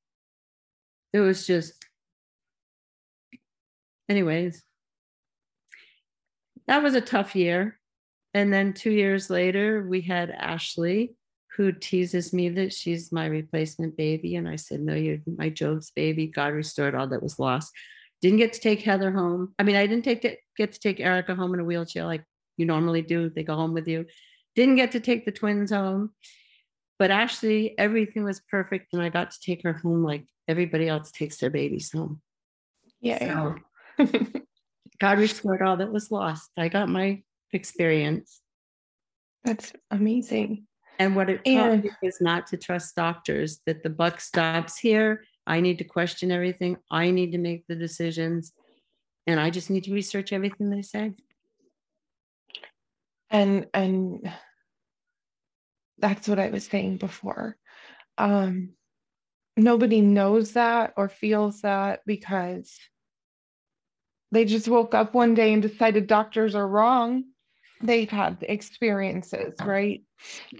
It 1.12 1.20
was 1.20 1.46
just, 1.46 1.74
anyways, 4.08 4.64
that 6.66 6.82
was 6.82 6.94
a 6.94 7.00
tough 7.00 7.36
year. 7.36 7.78
And 8.34 8.52
then 8.52 8.72
two 8.74 8.90
years 8.90 9.30
later, 9.30 9.86
we 9.88 10.00
had 10.00 10.30
Ashley, 10.30 11.14
who 11.56 11.70
teases 11.70 12.32
me 12.32 12.48
that 12.50 12.72
she's 12.72 13.12
my 13.12 13.26
replacement 13.26 13.96
baby. 13.96 14.34
And 14.34 14.48
I 14.48 14.56
said, 14.56 14.80
No, 14.80 14.94
you're 14.94 15.18
my 15.38 15.48
Job's 15.48 15.92
baby. 15.92 16.26
God 16.26 16.52
restored 16.52 16.96
all 16.96 17.06
that 17.06 17.22
was 17.22 17.38
lost. 17.38 17.72
Didn't 18.20 18.38
get 18.38 18.52
to 18.54 18.60
take 18.60 18.82
Heather 18.82 19.12
home. 19.12 19.54
I 19.58 19.62
mean, 19.62 19.76
I 19.76 19.86
didn't 19.86 20.04
take 20.04 20.22
to, 20.22 20.36
get 20.56 20.72
to 20.72 20.80
take 20.80 20.98
Erica 20.98 21.34
home 21.34 21.54
in 21.54 21.60
a 21.60 21.64
wheelchair 21.64 22.04
like 22.04 22.24
you 22.56 22.66
normally 22.66 23.02
do. 23.02 23.30
They 23.30 23.44
go 23.44 23.54
home 23.54 23.72
with 23.72 23.86
you. 23.86 24.06
Didn't 24.56 24.76
get 24.76 24.92
to 24.92 25.00
take 25.00 25.24
the 25.24 25.32
twins 25.32 25.70
home. 25.70 26.10
But 26.98 27.10
Ashley, 27.10 27.78
everything 27.78 28.24
was 28.24 28.40
perfect. 28.50 28.92
And 28.92 29.02
I 29.02 29.08
got 29.08 29.30
to 29.32 29.40
take 29.40 29.62
her 29.62 29.74
home 29.74 30.02
like 30.02 30.26
everybody 30.48 30.88
else 30.88 31.10
takes 31.10 31.38
their 31.38 31.50
babies 31.50 31.92
home. 31.92 32.20
Yeah. 33.00 33.54
So, 33.98 34.06
God 35.00 35.18
restored 35.18 35.62
all 35.62 35.76
that 35.76 35.92
was 35.92 36.10
lost. 36.10 36.50
I 36.56 36.68
got 36.68 36.88
my 36.88 37.22
experience. 37.52 38.40
That's 39.44 39.72
amazing. 39.90 40.66
And 40.98 41.16
what 41.16 41.28
it 41.28 41.44
taught 41.44 41.82
me 41.82 41.90
is 42.02 42.20
not 42.20 42.46
to 42.48 42.56
trust 42.56 42.94
doctors, 42.94 43.60
that 43.66 43.82
the 43.82 43.90
buck 43.90 44.20
stops 44.20 44.78
here. 44.78 45.24
I 45.46 45.60
need 45.60 45.78
to 45.78 45.84
question 45.84 46.30
everything. 46.30 46.76
I 46.90 47.10
need 47.10 47.32
to 47.32 47.38
make 47.38 47.66
the 47.66 47.74
decisions. 47.74 48.52
And 49.26 49.40
I 49.40 49.50
just 49.50 49.70
need 49.70 49.84
to 49.84 49.92
research 49.92 50.32
everything 50.32 50.70
they 50.70 50.82
say. 50.82 51.12
And 53.30 53.66
and 53.74 54.30
that's 55.98 56.28
what 56.28 56.38
I 56.38 56.50
was 56.50 56.64
saying 56.64 56.98
before. 56.98 57.56
Um 58.16 58.74
nobody 59.56 60.00
knows 60.00 60.52
that 60.52 60.94
or 60.96 61.08
feels 61.08 61.60
that 61.62 62.00
because 62.06 62.76
they 64.32 64.44
just 64.44 64.68
woke 64.68 64.94
up 64.94 65.14
one 65.14 65.34
day 65.34 65.52
and 65.52 65.62
decided 65.62 66.06
doctors 66.06 66.54
are 66.54 66.66
wrong 66.66 67.24
they've 67.86 68.10
had 68.10 68.38
experiences 68.42 69.54
right? 69.64 70.02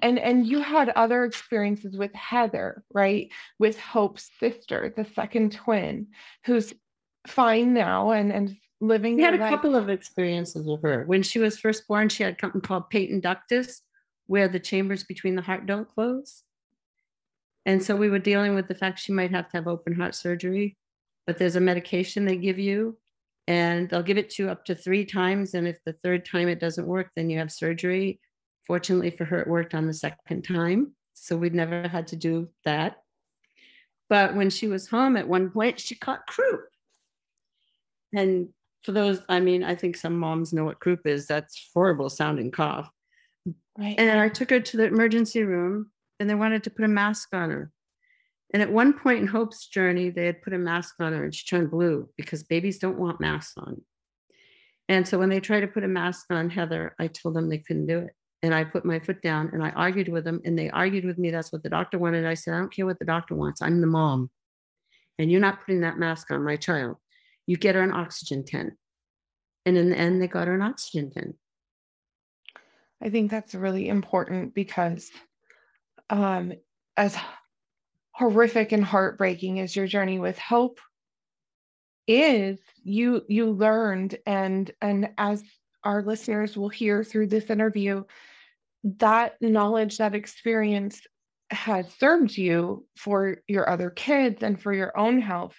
And 0.02 0.18
and 0.18 0.46
you 0.46 0.60
had 0.60 0.90
other 0.90 1.24
experiences 1.24 1.96
with 1.96 2.12
heather 2.14 2.84
right? 2.92 3.30
With 3.58 3.78
hope's 3.78 4.30
sister 4.38 4.92
the 4.96 5.04
second 5.14 5.52
twin 5.52 6.08
who's 6.44 6.74
fine 7.26 7.74
now 7.74 8.10
and 8.10 8.32
and 8.32 8.56
living 8.80 9.16
we 9.16 9.22
had 9.22 9.34
a 9.34 9.38
life. 9.38 9.50
couple 9.50 9.74
of 9.76 9.88
experiences 9.88 10.66
with 10.66 10.82
her. 10.82 11.04
When 11.06 11.22
she 11.22 11.38
was 11.38 11.58
first 11.58 11.88
born 11.88 12.08
she 12.08 12.22
had 12.22 12.36
something 12.40 12.60
called 12.60 12.90
patent 12.90 13.24
ductus 13.24 13.80
where 14.26 14.48
the 14.48 14.60
chambers 14.60 15.04
between 15.04 15.34
the 15.36 15.42
heart 15.42 15.66
don't 15.66 15.88
close. 15.88 16.42
And 17.66 17.82
so 17.82 17.96
we 17.96 18.10
were 18.10 18.18
dealing 18.18 18.54
with 18.54 18.68
the 18.68 18.74
fact 18.74 18.98
she 18.98 19.12
might 19.12 19.30
have 19.30 19.48
to 19.50 19.56
have 19.56 19.66
open 19.66 19.94
heart 19.94 20.14
surgery 20.14 20.76
but 21.26 21.38
there's 21.38 21.56
a 21.56 21.60
medication 21.60 22.24
they 22.24 22.36
give 22.36 22.58
you 22.58 22.98
and 23.46 23.88
they'll 23.88 24.02
give 24.02 24.18
it 24.18 24.30
to 24.30 24.44
you 24.44 24.50
up 24.50 24.64
to 24.64 24.74
three 24.74 25.04
times. 25.04 25.54
And 25.54 25.66
if 25.66 25.78
the 25.84 25.92
third 25.92 26.24
time 26.24 26.48
it 26.48 26.60
doesn't 26.60 26.86
work, 26.86 27.10
then 27.14 27.28
you 27.28 27.38
have 27.38 27.52
surgery. 27.52 28.20
Fortunately 28.66 29.10
for 29.10 29.24
her, 29.24 29.40
it 29.40 29.48
worked 29.48 29.74
on 29.74 29.86
the 29.86 29.94
second 29.94 30.42
time. 30.42 30.92
So 31.14 31.36
we'd 31.36 31.54
never 31.54 31.86
had 31.86 32.08
to 32.08 32.16
do 32.16 32.48
that. 32.64 32.96
But 34.08 34.34
when 34.34 34.50
she 34.50 34.68
was 34.68 34.88
home 34.88 35.16
at 35.16 35.28
one 35.28 35.50
point, 35.50 35.80
she 35.80 35.94
caught 35.94 36.26
croup. 36.26 36.66
And 38.14 38.48
for 38.82 38.92
those, 38.92 39.20
I 39.28 39.40
mean, 39.40 39.64
I 39.64 39.74
think 39.74 39.96
some 39.96 40.18
moms 40.18 40.52
know 40.52 40.64
what 40.64 40.80
croup 40.80 41.06
is. 41.06 41.26
That's 41.26 41.70
horrible 41.74 42.10
sounding 42.10 42.50
cough. 42.50 42.90
Right. 43.76 43.96
And 43.98 44.20
I 44.20 44.28
took 44.28 44.50
her 44.50 44.60
to 44.60 44.76
the 44.76 44.84
emergency 44.84 45.42
room 45.42 45.90
and 46.20 46.30
they 46.30 46.34
wanted 46.34 46.64
to 46.64 46.70
put 46.70 46.84
a 46.84 46.88
mask 46.88 47.30
on 47.32 47.50
her. 47.50 47.70
And 48.52 48.62
at 48.62 48.72
one 48.72 48.98
point 48.98 49.20
in 49.20 49.26
Hope's 49.26 49.66
journey, 49.66 50.10
they 50.10 50.26
had 50.26 50.42
put 50.42 50.52
a 50.52 50.58
mask 50.58 50.94
on 51.00 51.12
her 51.12 51.24
and 51.24 51.34
she 51.34 51.44
turned 51.46 51.70
blue 51.70 52.08
because 52.16 52.42
babies 52.42 52.78
don't 52.78 52.98
want 52.98 53.20
masks 53.20 53.54
on. 53.56 53.82
And 54.88 55.08
so 55.08 55.18
when 55.18 55.30
they 55.30 55.40
tried 55.40 55.60
to 55.60 55.66
put 55.66 55.84
a 55.84 55.88
mask 55.88 56.26
on 56.30 56.50
Heather, 56.50 56.94
I 56.98 57.08
told 57.08 57.34
them 57.34 57.48
they 57.48 57.58
couldn't 57.58 57.86
do 57.86 58.00
it. 58.00 58.10
And 58.42 58.54
I 58.54 58.64
put 58.64 58.84
my 58.84 59.00
foot 59.00 59.22
down 59.22 59.50
and 59.52 59.64
I 59.64 59.70
argued 59.70 60.08
with 60.08 60.24
them. 60.24 60.40
And 60.44 60.58
they 60.58 60.70
argued 60.70 61.06
with 61.06 61.18
me. 61.18 61.30
That's 61.30 61.50
what 61.50 61.62
the 61.62 61.70
doctor 61.70 61.98
wanted. 61.98 62.26
I 62.26 62.34
said, 62.34 62.54
I 62.54 62.58
don't 62.58 62.74
care 62.74 62.84
what 62.84 62.98
the 62.98 63.06
doctor 63.06 63.34
wants. 63.34 63.62
I'm 63.62 63.80
the 63.80 63.86
mom. 63.86 64.30
And 65.18 65.30
you're 65.30 65.40
not 65.40 65.60
putting 65.60 65.80
that 65.80 65.98
mask 65.98 66.30
on 66.30 66.44
my 66.44 66.56
child. 66.56 66.96
You 67.46 67.56
get 67.56 67.74
her 67.74 67.82
an 67.82 67.92
oxygen 67.92 68.44
tent. 68.44 68.74
And 69.64 69.78
in 69.78 69.90
the 69.90 69.96
end, 69.96 70.20
they 70.20 70.28
got 70.28 70.48
her 70.48 70.54
an 70.54 70.62
oxygen 70.62 71.10
tent. 71.10 71.36
I 73.02 73.10
think 73.10 73.30
that's 73.30 73.54
really 73.54 73.88
important 73.88 74.54
because 74.54 75.10
um, 76.10 76.52
as 76.96 77.16
horrific 78.14 78.72
and 78.72 78.84
heartbreaking 78.84 79.60
as 79.60 79.74
your 79.74 79.86
journey 79.86 80.18
with 80.18 80.38
hope 80.38 80.80
is 82.06 82.58
you 82.82 83.22
you 83.28 83.50
learned 83.50 84.16
and 84.26 84.70
and 84.80 85.10
as 85.18 85.42
our 85.82 86.02
listeners 86.02 86.56
will 86.56 86.68
hear 86.68 87.02
through 87.02 87.26
this 87.26 87.50
interview 87.50 88.04
that 88.84 89.34
knowledge 89.40 89.98
that 89.98 90.14
experience 90.14 91.00
has 91.50 91.92
served 91.94 92.36
you 92.36 92.86
for 92.96 93.38
your 93.48 93.68
other 93.68 93.90
kids 93.90 94.42
and 94.42 94.60
for 94.60 94.72
your 94.72 94.96
own 94.98 95.20
health. 95.20 95.56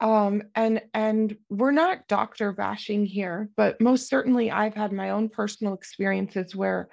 Um, 0.00 0.42
and 0.54 0.82
and 0.92 1.36
we're 1.48 1.70
not 1.70 2.08
doctor 2.08 2.52
bashing 2.52 3.06
here 3.06 3.48
but 3.56 3.80
most 3.80 4.08
certainly 4.08 4.50
i've 4.50 4.74
had 4.74 4.92
my 4.92 5.10
own 5.10 5.28
personal 5.28 5.72
experiences 5.72 6.54
where 6.54 6.88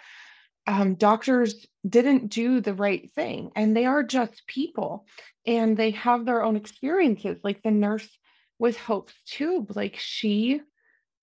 um, 0.67 0.95
doctors 0.95 1.67
didn't 1.87 2.29
do 2.29 2.61
the 2.61 2.73
right 2.73 3.11
thing 3.11 3.51
and 3.55 3.75
they 3.75 3.85
are 3.85 4.03
just 4.03 4.45
people 4.47 5.05
and 5.45 5.75
they 5.75 5.91
have 5.91 6.25
their 6.25 6.43
own 6.43 6.55
experiences 6.55 7.39
like 7.43 7.61
the 7.63 7.71
nurse 7.71 8.07
with 8.59 8.77
hope's 8.77 9.13
tube 9.25 9.75
like 9.75 9.97
she 9.97 10.61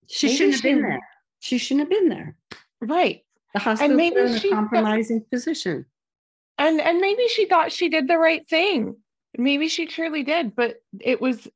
she 0.07 0.35
shouldn't 0.35 0.55
have 0.55 0.63
been 0.63 0.81
there. 0.81 0.99
She 1.39 1.57
shouldn't 1.57 1.89
have 1.89 1.89
been 1.89 2.09
there. 2.09 2.35
Right. 2.81 3.21
The 3.53 3.59
hospital 3.59 3.91
and 3.91 3.97
maybe 3.97 4.19
in 4.19 4.35
a 4.35 4.49
compromising 4.49 5.19
got, 5.19 5.29
position. 5.29 5.85
And 6.57 6.81
and 6.81 6.99
maybe 6.99 7.27
she 7.29 7.45
thought 7.45 7.71
she 7.71 7.87
did 7.87 8.07
the 8.07 8.17
right 8.17 8.47
thing. 8.49 8.97
Maybe 9.37 9.69
she 9.69 9.85
truly 9.85 10.23
did 10.23 10.55
but 10.55 10.81
it 10.99 11.21
was 11.21 11.47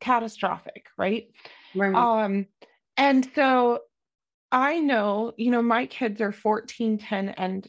catastrophic 0.00 0.86
right? 0.96 1.28
Right. 1.74 1.94
Um 1.94 2.46
and 2.96 3.28
so 3.34 3.80
I 4.52 4.78
know, 4.80 5.32
you 5.36 5.50
know, 5.50 5.62
my 5.62 5.86
kids 5.86 6.20
are 6.20 6.30
14, 6.30 6.98
10, 6.98 7.30
and 7.30 7.66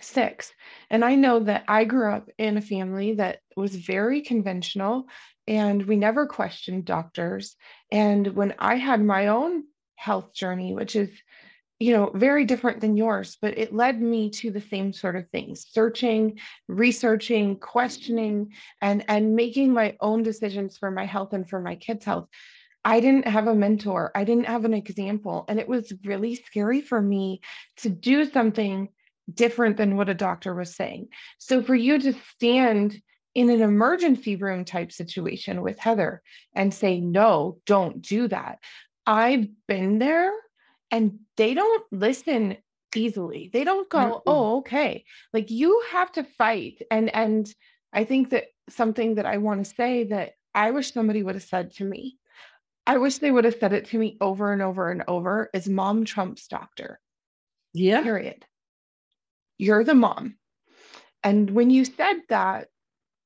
six. 0.00 0.52
And 0.88 1.04
I 1.04 1.14
know 1.14 1.40
that 1.40 1.64
I 1.66 1.84
grew 1.84 2.12
up 2.12 2.28
in 2.38 2.56
a 2.56 2.62
family 2.62 3.14
that 3.14 3.38
was 3.56 3.74
very 3.74 4.20
conventional 4.20 5.06
and 5.48 5.84
we 5.84 5.96
never 5.96 6.26
questioned 6.26 6.84
doctors. 6.84 7.56
And 7.90 8.26
when 8.36 8.54
I 8.58 8.76
had 8.76 9.02
my 9.02 9.28
own 9.28 9.64
health 9.96 10.32
journey, 10.32 10.74
which 10.74 10.94
is, 10.94 11.10
you 11.80 11.92
know, 11.92 12.10
very 12.14 12.44
different 12.44 12.80
than 12.80 12.96
yours, 12.96 13.36
but 13.40 13.58
it 13.58 13.74
led 13.74 14.00
me 14.00 14.30
to 14.30 14.50
the 14.50 14.60
same 14.60 14.92
sort 14.92 15.16
of 15.16 15.28
things 15.30 15.66
searching, 15.70 16.38
researching, 16.68 17.58
questioning, 17.58 18.52
and, 18.80 19.04
and 19.08 19.34
making 19.34 19.72
my 19.72 19.96
own 20.00 20.22
decisions 20.22 20.78
for 20.78 20.90
my 20.90 21.06
health 21.06 21.32
and 21.32 21.48
for 21.48 21.58
my 21.60 21.74
kids' 21.74 22.04
health. 22.04 22.28
I 22.84 23.00
didn't 23.00 23.26
have 23.26 23.46
a 23.46 23.54
mentor. 23.54 24.10
I 24.14 24.24
didn't 24.24 24.46
have 24.46 24.64
an 24.64 24.74
example. 24.74 25.44
And 25.48 25.58
it 25.58 25.68
was 25.68 25.92
really 26.04 26.34
scary 26.34 26.80
for 26.80 27.00
me 27.00 27.40
to 27.78 27.90
do 27.90 28.24
something 28.24 28.88
different 29.32 29.76
than 29.76 29.96
what 29.96 30.08
a 30.08 30.14
doctor 30.14 30.54
was 30.54 30.74
saying. 30.74 31.08
So 31.38 31.62
for 31.62 31.74
you 31.74 31.98
to 31.98 32.14
stand 32.34 33.00
in 33.34 33.50
an 33.50 33.60
emergency 33.60 34.36
room 34.36 34.64
type 34.64 34.90
situation 34.92 35.62
with 35.62 35.78
Heather 35.78 36.22
and 36.54 36.74
say, 36.74 37.00
no, 37.00 37.58
don't 37.66 38.02
do 38.02 38.26
that. 38.28 38.58
I've 39.06 39.46
been 39.68 39.98
there 39.98 40.32
and 40.90 41.20
they 41.36 41.54
don't 41.54 41.84
listen 41.92 42.56
easily. 42.96 43.50
They 43.52 43.62
don't 43.62 43.88
go, 43.88 44.22
oh, 44.26 44.58
okay. 44.58 45.04
Like 45.32 45.50
you 45.50 45.82
have 45.92 46.10
to 46.12 46.24
fight 46.24 46.82
and, 46.90 47.14
and, 47.14 47.52
I 47.92 48.04
think 48.04 48.30
that 48.30 48.44
something 48.68 49.16
that 49.16 49.26
I 49.26 49.38
want 49.38 49.64
to 49.64 49.74
say 49.74 50.04
that 50.04 50.34
I 50.54 50.70
wish 50.70 50.92
somebody 50.92 51.22
would 51.22 51.34
have 51.34 51.42
said 51.42 51.72
to 51.74 51.84
me, 51.84 52.18
I 52.86 52.98
wish 52.98 53.18
they 53.18 53.30
would 53.30 53.44
have 53.44 53.56
said 53.60 53.72
it 53.72 53.86
to 53.86 53.98
me 53.98 54.16
over 54.20 54.52
and 54.52 54.62
over 54.62 54.90
and 54.90 55.04
over 55.06 55.50
is 55.52 55.68
mom 55.68 56.04
trumps 56.04 56.48
doctor. 56.48 56.98
Yeah. 57.72 58.02
Period. 58.02 58.44
You're 59.58 59.84
the 59.84 59.94
mom. 59.94 60.36
And 61.22 61.50
when 61.50 61.70
you 61.70 61.84
said 61.84 62.16
that 62.30 62.68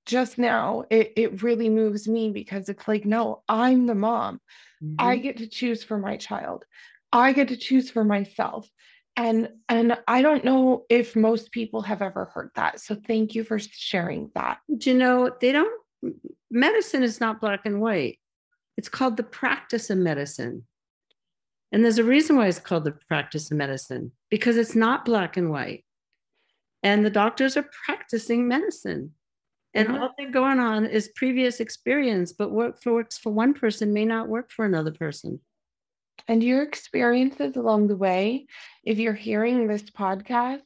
just 0.06 0.36
now, 0.36 0.84
it, 0.90 1.12
it 1.16 1.42
really 1.42 1.68
moves 1.68 2.08
me 2.08 2.30
because 2.30 2.68
it's 2.68 2.86
like, 2.86 3.04
no, 3.04 3.42
I'm 3.48 3.86
the 3.86 3.94
mom. 3.94 4.40
Mm-hmm. 4.82 4.96
I 4.98 5.16
get 5.16 5.38
to 5.38 5.46
choose 5.46 5.82
for 5.82 5.98
my 5.98 6.16
child. 6.16 6.64
I 7.12 7.32
get 7.32 7.48
to 7.48 7.56
choose 7.56 7.90
for 7.90 8.04
myself. 8.04 8.68
And 9.16 9.48
and 9.68 9.96
I 10.08 10.22
don't 10.22 10.44
know 10.44 10.86
if 10.90 11.14
most 11.14 11.52
people 11.52 11.82
have 11.82 12.02
ever 12.02 12.24
heard 12.24 12.50
that. 12.56 12.80
So 12.80 12.96
thank 12.96 13.36
you 13.36 13.44
for 13.44 13.60
sharing 13.60 14.32
that. 14.34 14.58
Do 14.76 14.90
you 14.90 14.98
know 14.98 15.30
they 15.40 15.52
don't 15.52 15.72
medicine 16.50 17.04
is 17.04 17.20
not 17.20 17.40
black 17.40 17.60
and 17.64 17.80
white. 17.80 18.18
It's 18.76 18.88
called 18.88 19.16
the 19.16 19.22
practice 19.22 19.90
of 19.90 19.98
medicine. 19.98 20.66
And 21.72 21.84
there's 21.84 21.98
a 21.98 22.04
reason 22.04 22.36
why 22.36 22.46
it's 22.46 22.60
called 22.60 22.84
the 22.84 22.96
practice 23.08 23.50
of 23.50 23.56
medicine 23.56 24.12
because 24.30 24.56
it's 24.56 24.74
not 24.74 25.04
black 25.04 25.36
and 25.36 25.50
white. 25.50 25.84
And 26.82 27.04
the 27.04 27.10
doctors 27.10 27.56
are 27.56 27.68
practicing 27.86 28.46
medicine. 28.46 29.12
And 29.72 29.88
mm-hmm. 29.88 30.02
all 30.02 30.14
they're 30.16 30.30
going 30.30 30.60
on 30.60 30.86
is 30.86 31.10
previous 31.16 31.58
experience, 31.58 32.32
but 32.32 32.52
what 32.52 32.84
works 32.86 33.18
for 33.18 33.32
one 33.32 33.54
person 33.54 33.92
may 33.92 34.04
not 34.04 34.28
work 34.28 34.52
for 34.52 34.64
another 34.64 34.92
person. 34.92 35.40
And 36.28 36.42
your 36.42 36.62
experiences 36.62 37.56
along 37.56 37.88
the 37.88 37.96
way, 37.96 38.46
if 38.84 38.98
you're 38.98 39.12
hearing 39.14 39.66
this 39.66 39.82
podcast, 39.82 40.60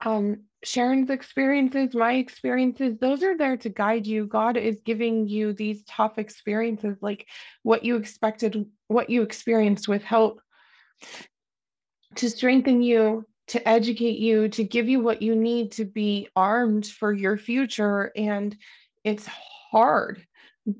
um, 0.00 0.44
Sharon's 0.62 1.10
experiences, 1.10 1.94
my 1.94 2.14
experiences, 2.14 2.98
those 2.98 3.22
are 3.22 3.36
there 3.36 3.56
to 3.56 3.68
guide 3.70 4.06
you. 4.06 4.26
God 4.26 4.56
is 4.56 4.82
giving 4.84 5.26
you 5.26 5.52
these 5.52 5.82
tough 5.84 6.18
experiences, 6.18 6.98
like 7.00 7.26
what 7.62 7.84
you 7.84 7.96
expected, 7.96 8.66
what 8.88 9.08
you 9.08 9.22
experienced 9.22 9.88
with 9.88 10.04
Hope 10.04 10.40
to 12.16 12.28
strengthen 12.28 12.82
you, 12.82 13.24
to 13.48 13.66
educate 13.66 14.18
you, 14.18 14.48
to 14.50 14.62
give 14.64 14.88
you 14.88 15.00
what 15.00 15.22
you 15.22 15.34
need 15.34 15.72
to 15.72 15.84
be 15.84 16.28
armed 16.36 16.86
for 16.86 17.12
your 17.12 17.38
future. 17.38 18.12
And 18.14 18.54
it's 19.02 19.26
hard 19.70 20.24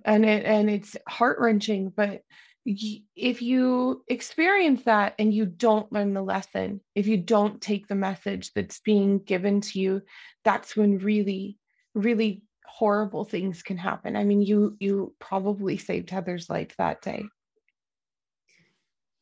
and 0.05 0.27
it 0.27 0.45
and 0.45 0.69
it's 0.69 0.97
heart-wrenching, 1.09 1.93
but 1.97 2.21
if 2.67 3.43
you 3.43 4.05
experience 4.07 4.85
that 4.85 5.15
and 5.19 5.33
you 5.33 5.47
don't 5.47 5.91
learn 5.93 6.13
the 6.13 6.23
lesson, 6.23 6.81
if 6.95 7.07
you 7.07 7.17
don't 7.17 7.61
take 7.61 7.89
the 7.89 7.95
message 7.95 8.53
that's 8.53 8.81
being 8.81 9.19
given 9.19 9.61
to 9.63 9.81
you, 9.81 10.03
that's 10.45 10.77
when 10.77 10.99
really, 10.99 11.59
really 11.95 12.43
horrible 12.67 13.25
things 13.25 13.63
can 13.63 13.77
happen. 13.77 14.17
I 14.17 14.25
mean, 14.25 14.43
you 14.43 14.77
you 14.79 15.15
probably 15.19 15.77
saved 15.79 16.11
Heather's 16.11 16.51
life 16.51 16.75
that 16.77 17.03
day. 17.03 17.25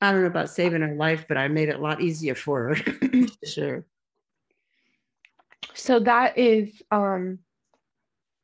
I 0.00 0.12
don't 0.12 0.22
know 0.22 0.28
about 0.28 0.50
saving 0.50 0.82
her 0.82 0.94
life, 0.94 1.26
but 1.26 1.36
I 1.36 1.48
made 1.48 1.68
it 1.68 1.76
a 1.76 1.82
lot 1.82 2.00
easier 2.00 2.34
for 2.34 2.74
her. 2.74 3.26
sure. 3.44 3.84
So 5.74 6.00
that 6.00 6.38
is 6.38 6.82
um 6.90 7.38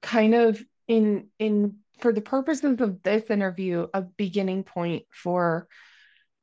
kind 0.02 0.35
of 0.35 0.62
in 0.87 1.28
in 1.38 1.76
for 1.98 2.12
the 2.12 2.20
purposes 2.20 2.80
of 2.80 3.02
this 3.02 3.30
interview, 3.30 3.87
a 3.94 4.02
beginning 4.02 4.64
point 4.64 5.04
for 5.11 5.68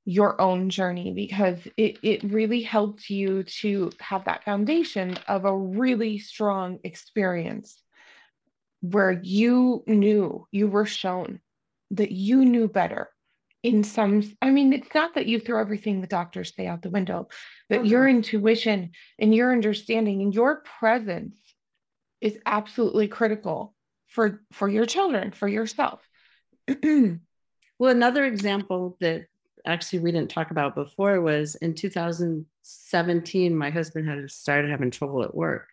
your 0.06 0.40
own 0.42 0.70
journey 0.70 1.14
because 1.14 1.60
it, 1.78 1.98
it 2.02 2.24
really 2.24 2.62
helped 2.62 3.10
you 3.10 3.44
to 3.44 3.92
have 4.00 4.26
that 4.26 4.44
foundation 4.44 5.18
of 5.28 5.46
a 5.46 5.56
really 5.56 6.18
strong 6.18 6.80
experience 6.84 7.82
where 8.82 9.12
you 9.12 9.84
knew 9.86 10.48
you 10.52 10.68
were 10.68 10.88
shown 10.88 11.40
that 11.92 12.12
you 12.12 12.44
knew 12.44 12.68
better 12.68 13.10
in 13.62 13.84
some 13.84 14.24
i 14.42 14.50
mean 14.50 14.74
it's 14.74 14.94
not 14.96 15.14
that 15.14 15.28
you 15.28 15.40
throw 15.40 15.62
everything 15.62 16.02
the 16.02 16.08
doctors 16.08 16.52
say 16.56 16.66
out 16.66 16.82
the 16.82 16.90
window 16.90 17.28
but 17.70 17.80
mm-hmm. 17.80 17.86
your 17.86 18.08
intuition 18.08 18.90
and 19.20 19.36
your 19.36 19.52
understanding 19.52 20.24
and 20.24 20.34
your 20.34 20.64
presence 20.80 21.36
is 22.22 22.40
absolutely 22.48 23.08
critical 23.08 23.76
for 24.12 24.43
for 24.52 24.69
your 24.69 24.86
children 24.86 25.32
for 25.32 25.47
yourself. 25.47 26.08
Well 27.80 27.89
another 27.89 28.26
example 28.26 28.95
that 29.00 29.26
actually 29.65 30.00
we 30.00 30.12
didn't 30.12 30.30
talk 30.30 30.52
about 30.52 30.76
before 30.76 31.19
was 31.19 31.56
in 31.56 31.74
2017 31.74 33.58
my 33.58 33.71
husband 33.71 34.08
had 34.08 34.30
started 34.30 34.69
having 34.69 34.91
trouble 34.91 35.24
at 35.24 35.34
work. 35.34 35.67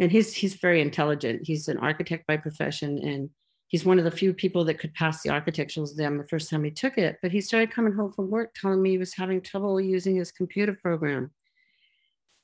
And 0.00 0.10
he's 0.10 0.34
he's 0.34 0.54
very 0.54 0.80
intelligent. 0.80 1.46
He's 1.46 1.68
an 1.68 1.78
architect 1.78 2.26
by 2.26 2.36
profession 2.36 2.98
and 2.98 3.30
he's 3.68 3.84
one 3.84 4.00
of 4.00 4.04
the 4.04 4.10
few 4.10 4.34
people 4.34 4.64
that 4.64 4.80
could 4.80 4.92
pass 4.92 5.22
the 5.22 5.30
architectural 5.30 5.86
exam 5.86 6.18
the 6.18 6.26
first 6.26 6.50
time 6.50 6.64
he 6.64 6.72
took 6.72 6.98
it. 6.98 7.18
But 7.22 7.30
he 7.30 7.42
started 7.42 7.70
coming 7.70 7.92
home 7.92 8.12
from 8.12 8.28
work 8.28 8.56
telling 8.56 8.82
me 8.82 8.90
he 8.90 8.98
was 8.98 9.14
having 9.14 9.40
trouble 9.40 9.80
using 9.80 10.16
his 10.16 10.32
computer 10.32 10.72
program. 10.72 11.30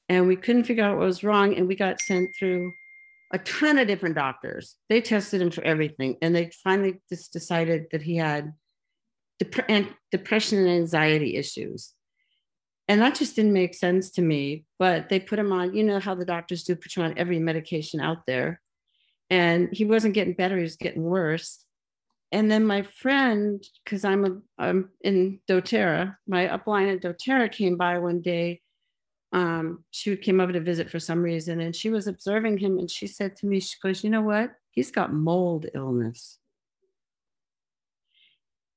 And 0.08 0.28
we 0.28 0.36
couldn't 0.36 0.62
figure 0.62 0.84
out 0.84 0.96
what 0.98 1.06
was 1.06 1.24
wrong 1.24 1.56
and 1.56 1.66
we 1.66 1.74
got 1.74 2.00
sent 2.00 2.36
through 2.38 2.72
a 3.34 3.38
ton 3.38 3.78
of 3.78 3.88
different 3.88 4.14
doctors. 4.14 4.76
They 4.88 5.00
tested 5.00 5.42
him 5.42 5.50
for 5.50 5.64
everything, 5.64 6.16
and 6.22 6.34
they 6.34 6.52
finally 6.62 7.00
just 7.08 7.32
decided 7.32 7.86
that 7.90 8.00
he 8.00 8.16
had 8.16 8.52
dep- 9.40 9.68
and 9.68 9.92
depression 10.12 10.60
and 10.60 10.68
anxiety 10.68 11.34
issues. 11.34 11.94
And 12.86 13.00
that 13.00 13.16
just 13.16 13.34
didn't 13.34 13.52
make 13.52 13.74
sense 13.74 14.12
to 14.12 14.22
me. 14.22 14.66
But 14.78 15.08
they 15.08 15.18
put 15.18 15.40
him 15.40 15.50
on, 15.50 15.74
you 15.74 15.82
know 15.82 15.98
how 15.98 16.14
the 16.14 16.24
doctors 16.24 16.62
do, 16.62 16.76
put 16.76 16.94
you 16.94 17.02
on 17.02 17.18
every 17.18 17.40
medication 17.40 18.00
out 18.00 18.24
there. 18.24 18.60
And 19.30 19.68
he 19.72 19.84
wasn't 19.84 20.14
getting 20.14 20.34
better, 20.34 20.56
he 20.56 20.62
was 20.62 20.76
getting 20.76 21.02
worse. 21.02 21.64
And 22.30 22.48
then 22.48 22.64
my 22.64 22.82
friend, 22.82 23.64
because 23.84 24.04
I'm 24.04 24.24
a 24.24 24.62
I'm 24.62 24.90
in 25.02 25.40
doTERRA, 25.50 26.16
my 26.28 26.46
upline 26.46 26.94
at 26.94 27.02
doTERRA 27.02 27.50
came 27.50 27.76
by 27.76 27.98
one 27.98 28.20
day 28.20 28.60
um, 29.34 29.82
she 29.90 30.16
came 30.16 30.40
over 30.40 30.52
to 30.52 30.60
visit 30.60 30.88
for 30.88 31.00
some 31.00 31.20
reason 31.20 31.60
and 31.60 31.74
she 31.74 31.90
was 31.90 32.06
observing 32.06 32.56
him 32.58 32.78
and 32.78 32.88
she 32.88 33.08
said 33.08 33.34
to 33.36 33.46
me, 33.46 33.58
she 33.58 33.76
goes, 33.82 34.04
you 34.04 34.08
know 34.08 34.22
what? 34.22 34.52
He's 34.70 34.92
got 34.92 35.12
mold 35.12 35.66
illness. 35.74 36.38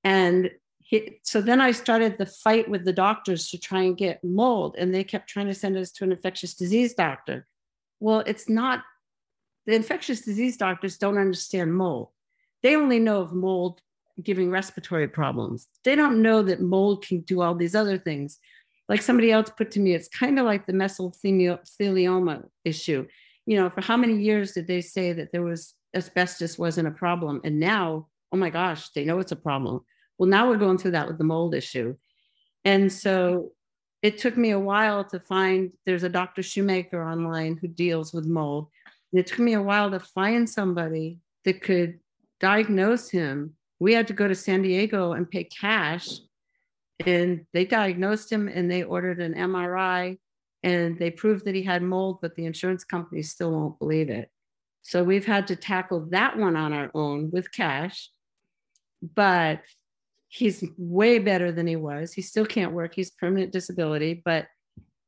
And 0.04 0.50
he, 0.80 1.20
so 1.22 1.42
then 1.42 1.62
I 1.62 1.72
started 1.72 2.18
the 2.18 2.26
fight 2.26 2.68
with 2.68 2.86
the 2.86 2.94
doctors 2.94 3.50
to 3.50 3.60
try 3.60 3.82
and 3.82 3.96
get 3.96 4.24
mold, 4.24 4.76
and 4.80 4.96
they 4.96 5.04
kept 5.04 5.30
trying 5.30 5.48
to 5.48 5.54
send 5.54 5.78
us 5.78 5.92
to 5.94 6.06
an 6.06 6.14
infectious 6.14 6.56
disease 6.56 6.94
doctor. 6.94 7.46
Well, 8.00 8.24
it's 8.26 8.48
not, 8.48 8.84
the 9.66 9.76
infectious 9.76 10.22
disease 10.22 10.58
doctors 10.58 10.98
don't 10.98 11.18
understand 11.18 11.76
mold. 11.76 12.10
They 12.64 12.76
only 12.76 13.00
know 13.00 13.22
of 13.22 13.34
mold 13.34 13.82
giving 14.24 14.50
respiratory 14.50 15.10
problems. 15.10 15.68
They 15.84 15.96
don't 15.96 16.22
know 16.22 16.42
that 16.42 16.62
mold 16.62 17.06
can 17.06 17.20
do 17.22 17.42
all 17.42 17.54
these 17.54 17.76
other 17.76 17.98
things 17.98 18.40
like 18.90 19.02
somebody 19.02 19.32
else 19.32 19.50
put 19.50 19.72
to 19.72 19.80
me, 19.80 19.94
it's 19.94 20.08
kind 20.08 20.40
of 20.40 20.46
like 20.46 20.66
the 20.66 20.74
mesothelioma 20.74 22.46
issue. 22.64 23.06
You 23.46 23.58
know, 23.58 23.70
for 23.70 23.82
how 23.82 23.98
many 23.98 24.18
years 24.22 24.54
did 24.54 24.68
they 24.68 24.82
say 24.82 25.14
that 25.14 25.32
there 25.32 25.44
was 25.44 25.74
asbestos 25.94 26.58
wasn't 26.58 26.88
a 26.88 26.92
problem? 26.92 27.42
And 27.44 27.60
now, 27.60 28.08
oh 28.32 28.38
my 28.38 28.50
gosh, 28.50 28.90
they 28.90 29.06
know 29.06 29.20
it's 29.20 29.32
a 29.32 29.38
problem. 29.38 29.82
Well, 30.18 30.30
now 30.30 30.50
we're 30.50 30.58
going 30.58 30.78
through 30.78 30.92
that 30.92 31.08
with 31.08 31.18
the 31.18 31.24
mold 31.24 31.54
issue. 31.54 31.96
And 32.66 32.92
so 32.92 33.52
it 34.02 34.18
took 34.18 34.38
me 34.38 34.52
a 34.52 34.60
while 34.60 35.04
to 35.06 35.20
find 35.20 35.72
there's 35.86 36.04
a 36.04 36.10
Dr. 36.10 36.44
Shoemaker 36.44 37.02
online 37.02 37.58
who 37.58 37.68
deals 37.68 38.14
with 38.14 38.26
mold. 38.26 38.68
And 39.12 39.20
it 39.20 39.28
took 39.28 39.40
me 39.40 39.54
a 39.54 39.62
while 39.62 39.92
to 39.92 40.00
find 40.00 40.50
somebody 40.50 41.20
that 41.46 41.62
could 41.62 42.00
diagnose 42.40 43.10
him. 43.10 43.54
We 43.80 43.94
had 43.94 44.08
to 44.08 44.14
go 44.14 44.28
to 44.28 44.36
San 44.36 44.62
Diego 44.62 45.14
and 45.14 45.30
pay 45.30 45.46
cash 45.46 46.20
and 47.06 47.46
they 47.54 47.66
diagnosed 47.66 48.32
him 48.32 48.48
and 48.48 48.70
they 48.70 48.84
ordered 48.84 49.20
an 49.20 49.34
MRI 49.34 50.18
and 50.64 50.98
they 50.98 51.12
proved 51.12 51.46
that 51.46 51.56
he 51.56 51.64
had 51.64 51.82
mold, 51.84 52.20
but 52.22 52.36
the 52.36 52.46
insurance 52.46 52.84
company 52.84 53.22
still 53.22 53.52
won't 53.52 53.80
believe 53.80 54.10
it. 54.10 54.30
So 54.82 55.04
we've 55.04 55.26
had 55.26 55.48
to 55.48 55.56
tackle 55.56 56.08
that 56.12 56.38
one 56.38 56.56
on 56.56 56.74
our 56.74 56.90
own 56.94 57.30
with 57.32 57.52
cash, 57.52 58.10
but 59.16 59.62
he's 60.30 60.64
way 60.78 61.20
better 61.20 61.52
than 61.52 61.68
he 61.68 61.76
was. 61.76 62.14
He 62.14 62.22
still 62.22 62.46
can't 62.46 62.74
work. 62.74 62.96
He's 62.96 63.12
permanent 63.12 63.52
disability, 63.52 64.22
but 64.24 64.48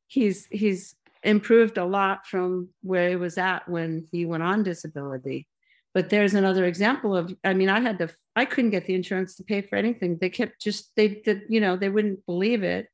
he's 0.06 0.46
he's 0.50 0.94
improved 1.22 1.78
a 1.78 1.84
lot 1.84 2.26
from 2.26 2.68
where 2.82 3.10
he 3.10 3.16
was 3.16 3.38
at 3.38 3.68
when 3.68 4.06
he 4.12 4.24
went 4.26 4.42
on 4.42 4.62
disability. 4.62 5.46
But 5.92 6.08
there's 6.08 6.34
another 6.34 6.66
example 6.66 7.16
of, 7.16 7.34
I 7.42 7.52
mean, 7.52 7.68
I 7.68 7.80
had 7.80 7.98
to 7.98 8.10
I 8.36 8.44
couldn't 8.44 8.70
get 8.70 8.86
the 8.86 8.94
insurance 8.94 9.36
to 9.36 9.44
pay 9.44 9.60
for 9.60 9.76
anything. 9.76 10.18
They 10.20 10.30
kept 10.30 10.60
just 10.60 10.92
they 10.96 11.08
did, 11.08 11.42
you 11.48 11.60
know, 11.60 11.76
they 11.76 11.88
wouldn't 11.88 12.24
believe 12.26 12.62
it. 12.62 12.86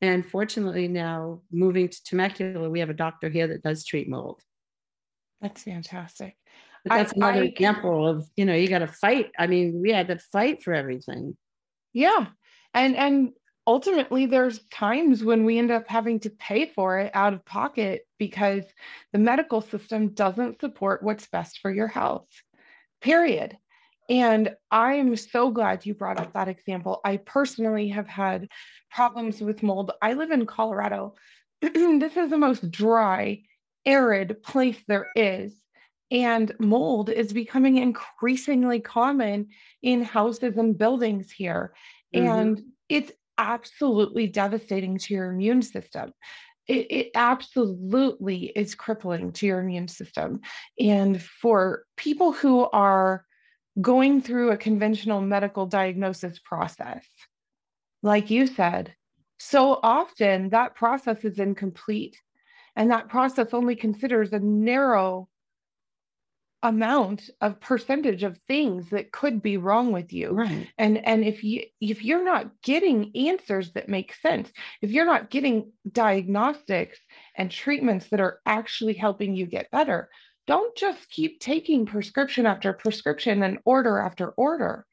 And 0.00 0.24
fortunately, 0.24 0.88
now 0.88 1.42
moving 1.52 1.88
to 1.88 2.04
Temecula, 2.04 2.70
we 2.70 2.80
have 2.80 2.88
a 2.88 2.94
doctor 2.94 3.28
here 3.28 3.48
that 3.48 3.62
does 3.62 3.84
treat 3.84 4.08
mold. 4.08 4.40
That's 5.40 5.62
fantastic. 5.62 6.36
But 6.84 6.94
that's 6.94 7.12
I, 7.12 7.16
another 7.16 7.42
I, 7.42 7.46
example 7.46 8.06
of 8.06 8.28
you 8.36 8.44
know 8.44 8.54
you 8.54 8.68
got 8.68 8.78
to 8.78 8.86
fight. 8.86 9.32
I 9.38 9.46
mean, 9.46 9.80
we 9.82 9.90
had 9.90 10.08
to 10.08 10.18
fight 10.18 10.62
for 10.62 10.72
everything. 10.72 11.36
Yeah, 11.92 12.26
and 12.72 12.96
and 12.96 13.32
ultimately 13.66 14.26
there's 14.26 14.60
times 14.70 15.22
when 15.22 15.44
we 15.44 15.58
end 15.58 15.70
up 15.70 15.86
having 15.88 16.20
to 16.20 16.30
pay 16.30 16.66
for 16.66 16.98
it 16.98 17.10
out 17.14 17.32
of 17.32 17.44
pocket 17.44 18.02
because 18.18 18.64
the 19.12 19.18
medical 19.18 19.60
system 19.60 20.08
doesn't 20.08 20.60
support 20.60 21.02
what's 21.02 21.28
best 21.28 21.58
for 21.58 21.70
your 21.70 21.88
health 21.88 22.26
period. 23.00 23.56
And 24.08 24.54
i'm 24.70 25.14
so 25.16 25.50
glad 25.50 25.86
you 25.86 25.94
brought 25.94 26.20
up 26.20 26.32
that 26.32 26.48
example. 26.48 27.00
I 27.04 27.18
personally 27.18 27.88
have 27.88 28.08
had 28.08 28.48
problems 28.90 29.40
with 29.40 29.62
mold. 29.62 29.92
I 30.02 30.14
live 30.14 30.30
in 30.30 30.46
colorado. 30.46 31.14
This 31.62 32.16
is 32.16 32.30
the 32.30 32.38
most 32.38 32.70
dry 32.70 33.42
arid 33.86 34.42
place 34.42 34.78
there 34.88 35.08
is. 35.14 35.54
And 36.10 36.52
mold 36.58 37.08
is 37.08 37.32
becoming 37.32 37.76
increasingly 37.76 38.80
common 38.80 39.48
in 39.82 40.02
houses 40.02 40.56
and 40.56 40.76
buildings 40.76 41.30
here. 41.30 41.72
Mm-hmm. 42.14 42.26
and 42.26 42.62
it's 42.88 43.12
absolutely 43.40 44.26
devastating 44.26 44.98
to 44.98 45.14
your 45.14 45.32
immune 45.32 45.62
system. 45.62 46.12
It, 46.68 46.86
it, 46.90 47.10
absolutely 47.14 48.52
is 48.54 48.76
crippling 48.76 49.32
to 49.32 49.46
your 49.46 49.60
immune 49.60 49.88
system. 49.88 50.40
And 50.78 51.20
for 51.20 51.84
people 51.96 52.32
who 52.32 52.68
are 52.70 53.24
going 53.80 54.20
through 54.20 54.50
a 54.50 54.56
conventional 54.56 55.20
medical 55.20 55.66
diagnosis 55.66 56.38
process, 56.38 57.04
like 58.02 58.30
you 58.30 58.46
said, 58.46 58.94
so 59.38 59.80
often 59.82 60.50
that 60.50 60.76
process 60.76 61.24
is 61.24 61.38
incomplete. 61.38 62.16
And 62.76 62.90
that 62.90 63.08
process 63.08 63.48
only 63.52 63.74
considers 63.74 64.32
a 64.32 64.38
narrow 64.38 65.28
amount 66.62 67.30
of 67.40 67.58
percentage 67.60 68.22
of 68.22 68.38
things 68.46 68.90
that 68.90 69.12
could 69.12 69.40
be 69.40 69.56
wrong 69.56 69.92
with 69.92 70.12
you. 70.12 70.30
Right. 70.32 70.68
And 70.76 70.98
and 71.06 71.24
if 71.24 71.42
you 71.42 71.64
if 71.80 72.04
you're 72.04 72.24
not 72.24 72.50
getting 72.62 73.12
answers 73.14 73.72
that 73.72 73.88
make 73.88 74.14
sense 74.14 74.50
if 74.82 74.90
you're 74.90 75.06
not 75.06 75.30
getting 75.30 75.72
diagnostics 75.90 76.98
and 77.36 77.50
treatments 77.50 78.08
that 78.10 78.20
are 78.20 78.40
actually 78.44 78.94
helping 78.94 79.34
you 79.34 79.46
get 79.46 79.70
better 79.70 80.10
don't 80.46 80.76
just 80.76 81.08
keep 81.10 81.40
taking 81.40 81.86
prescription 81.86 82.44
after 82.44 82.72
prescription 82.72 83.42
and 83.42 83.58
order 83.64 83.98
after 83.98 84.30
order. 84.30 84.84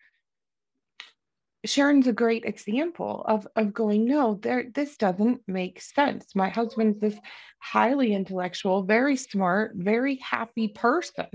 Sharon's 1.65 2.07
a 2.07 2.13
great 2.13 2.45
example 2.45 3.25
of 3.27 3.47
of 3.55 3.73
going, 3.73 4.05
no, 4.05 4.35
there 4.35 4.65
this 4.73 4.95
doesn't 4.95 5.41
make 5.47 5.81
sense. 5.81 6.35
My 6.35 6.49
husband's 6.49 6.99
this 7.01 7.17
highly 7.59 8.13
intellectual, 8.13 8.83
very 8.83 9.17
smart, 9.17 9.73
very 9.75 10.15
happy 10.17 10.69
person 10.69 11.27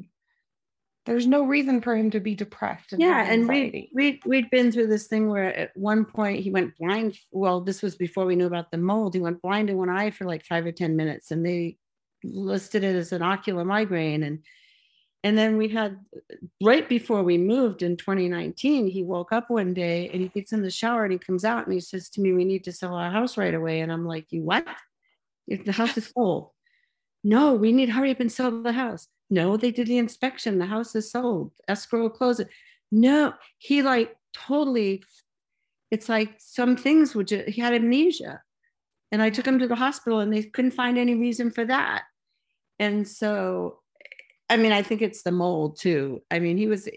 there's 1.05 1.27
no 1.27 1.45
reason 1.45 1.81
for 1.81 1.97
him 1.97 2.11
to 2.11 2.21
be 2.21 2.35
depressed. 2.35 2.93
And 2.93 3.03
yeah, 3.03 3.25
and 3.29 3.49
we 3.49 3.91
we 3.93 4.21
we'd 4.25 4.51
been 4.51 4.71
through 4.71 4.87
this 4.87 5.09
thing 5.09 5.29
where 5.29 5.55
at 5.55 5.77
one 5.77 6.05
point 6.05 6.41
he 6.41 6.51
went 6.51 6.77
blind. 6.79 7.19
Well, 7.33 7.61
this 7.61 7.83
was 7.83 7.97
before 7.97 8.25
we 8.25 8.37
knew 8.37 8.47
about 8.47 8.71
the 8.71 8.79
mold. 8.79 9.15
He 9.15 9.21
went 9.21 9.43
blind 9.43 9.69
in 9.69 9.77
one 9.77 9.91
eye 9.91 10.11
for 10.11 10.25
like 10.25 10.45
five 10.45 10.65
or 10.65 10.73
ten 10.73 10.97
minutes, 10.97 11.31
and 11.31 11.45
they 11.45 11.77
listed 12.23 12.85
it 12.85 12.95
as 12.95 13.13
an 13.13 13.23
ocular 13.23 13.65
migraine. 13.65 14.23
And 14.23 14.45
and 15.25 15.37
then 15.37 15.57
we 15.57 15.69
had 15.69 15.99
right 16.63 16.89
before 16.89 17.25
we 17.25 17.37
moved 17.37 17.83
in 17.83 17.97
2019, 17.97 18.87
he 18.87 19.03
woke 19.03 19.33
up 19.33 19.51
one 19.51 19.75
day 19.75 20.09
and 20.09 20.21
he 20.21 20.29
gets 20.29 20.53
in 20.53 20.63
the 20.63 20.71
shower 20.71 21.05
and 21.05 21.13
he 21.13 21.19
comes 21.19 21.45
out 21.45 21.65
and 21.65 21.73
he 21.73 21.81
says 21.81 22.11
to 22.11 22.21
me, 22.21 22.33
"We 22.33 22.45
need 22.45 22.65
to 22.65 22.73
sell 22.73 22.95
our 22.95 23.11
house 23.11 23.37
right 23.37 23.55
away." 23.55 23.81
And 23.81 23.91
I'm 23.91 24.07
like, 24.07 24.27
"You 24.31 24.43
what? 24.43 24.67
If 25.49 25.65
the 25.65 25.73
house 25.73 25.97
is 25.97 26.07
full." 26.07 26.55
No, 27.25 27.55
we 27.55 27.73
need 27.73 27.87
to 27.87 27.93
hurry 27.93 28.11
up 28.11 28.21
and 28.21 28.31
sell 28.31 28.63
the 28.63 28.73
house. 28.73 29.09
No, 29.31 29.57
they 29.57 29.71
did 29.71 29.87
the 29.87 29.99
inspection. 29.99 30.59
The 30.59 30.67
house 30.67 30.95
is 30.95 31.11
sold. 31.11 31.53
Escrow 31.69 32.09
close 32.11 32.41
it. 32.41 32.49
No, 32.91 33.35
he 33.59 33.83
like 33.83 34.15
totally, 34.35 35.03
it's 35.91 36.09
like 36.09 36.35
some 36.39 36.77
things 36.77 37.15
would 37.15 37.29
just, 37.29 37.49
he 37.49 37.61
had 37.61 37.75
amnesia. 37.75 38.43
And 39.11 39.23
I 39.23 39.31
took 39.31 39.47
him 39.47 39.59
to 39.59 39.69
the 39.69 39.77
hospital 39.77 40.21
and 40.21 40.33
they 40.33 40.43
couldn't 40.43 40.73
find 40.73 40.99
any 40.99 41.15
reason 41.15 41.51
for 41.51 41.65
that. 41.67 42.05
And 42.79 43.07
so, 43.07 43.81
I 44.49 44.57
mean, 44.57 44.73
I 44.73 44.83
think 44.83 45.03
it's 45.03 45.23
the 45.23 45.33
mold 45.33 45.79
too. 45.79 46.23
I 46.31 46.39
mean, 46.39 46.57
he 46.57 46.67
was 46.67 46.89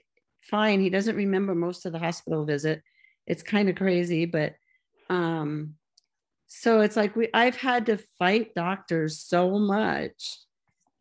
fine. 0.41 0.81
He 0.81 0.89
doesn't 0.89 1.15
remember 1.15 1.55
most 1.55 1.85
of 1.85 1.91
the 1.91 1.99
hospital 1.99 2.45
visit. 2.45 2.81
It's 3.27 3.43
kind 3.43 3.69
of 3.69 3.75
crazy, 3.75 4.25
but 4.25 4.55
um, 5.09 5.75
so 6.47 6.81
it's 6.81 6.95
like 6.95 7.15
we 7.15 7.29
I've 7.33 7.57
had 7.57 7.87
to 7.87 7.97
fight 8.17 8.55
doctors 8.55 9.19
so 9.19 9.59
much 9.59 10.39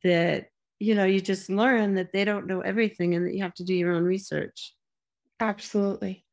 that 0.03 0.49
you 0.85 0.94
know, 0.94 1.05
you 1.05 1.20
just 1.20 1.49
learn 1.49 1.94
that 1.94 2.12
they 2.12 2.25
don't 2.25 2.47
know 2.47 2.61
everything 2.61 3.14
and 3.14 3.27
that 3.27 3.35
you 3.35 3.42
have 3.42 3.55
to 3.55 3.64
do 3.64 3.75
your 3.75 3.94
own 3.94 4.05
research. 4.05 4.75
Absolutely. 5.40 6.25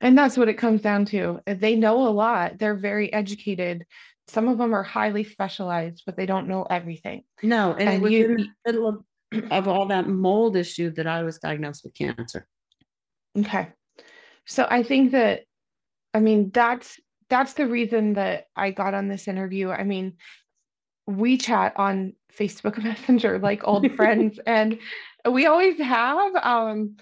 And 0.00 0.18
that's 0.18 0.36
what 0.36 0.48
it 0.48 0.54
comes 0.54 0.82
down 0.82 1.04
to. 1.06 1.40
Uh, 1.46 1.54
they 1.54 1.76
know 1.76 2.08
a 2.08 2.10
lot, 2.10 2.58
they're 2.58 2.74
very 2.74 3.12
educated. 3.12 3.84
Some 4.26 4.48
of 4.48 4.58
them 4.58 4.74
are 4.74 4.82
highly 4.82 5.24
specialized, 5.24 6.02
but 6.06 6.16
they 6.16 6.26
don't 6.26 6.48
know 6.48 6.64
everything. 6.64 7.22
No, 7.42 7.72
and, 7.72 7.88
and 7.88 7.94
it 7.94 8.02
was 8.02 8.12
you, 8.12 8.36
the 8.36 8.48
middle 8.66 8.88
of, 8.88 9.04
of 9.52 9.68
all 9.68 9.86
that 9.86 10.08
mold 10.08 10.56
issue 10.56 10.90
that 10.92 11.06
I 11.06 11.22
was 11.22 11.38
diagnosed 11.38 11.84
with 11.84 11.94
cancer. 11.94 12.46
Okay. 13.38 13.68
So 14.46 14.66
I 14.68 14.82
think 14.82 15.12
that 15.12 15.42
I 16.12 16.18
mean 16.18 16.50
that's 16.52 16.98
that's 17.28 17.52
the 17.52 17.68
reason 17.68 18.14
that 18.14 18.46
I 18.56 18.72
got 18.72 18.94
on 18.94 19.06
this 19.06 19.28
interview. 19.28 19.70
I 19.70 19.84
mean, 19.84 20.14
we 21.16 21.36
chat 21.36 21.72
on 21.76 22.14
Facebook 22.36 22.78
Messenger 22.82 23.38
like 23.38 23.60
old 23.64 23.90
friends, 23.92 24.38
and 24.46 24.78
we 25.30 25.46
always 25.46 25.78
have. 25.78 26.34
Um, 26.36 26.96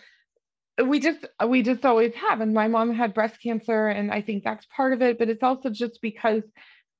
we 0.84 1.00
just 1.00 1.26
we 1.46 1.62
just 1.62 1.84
always 1.84 2.14
have. 2.14 2.40
And 2.40 2.54
my 2.54 2.68
mom 2.68 2.94
had 2.94 3.14
breast 3.14 3.42
cancer, 3.42 3.88
and 3.88 4.12
I 4.12 4.20
think 4.20 4.44
that's 4.44 4.66
part 4.74 4.92
of 4.92 5.02
it. 5.02 5.18
But 5.18 5.28
it's 5.28 5.42
also 5.42 5.70
just 5.70 6.00
because 6.00 6.42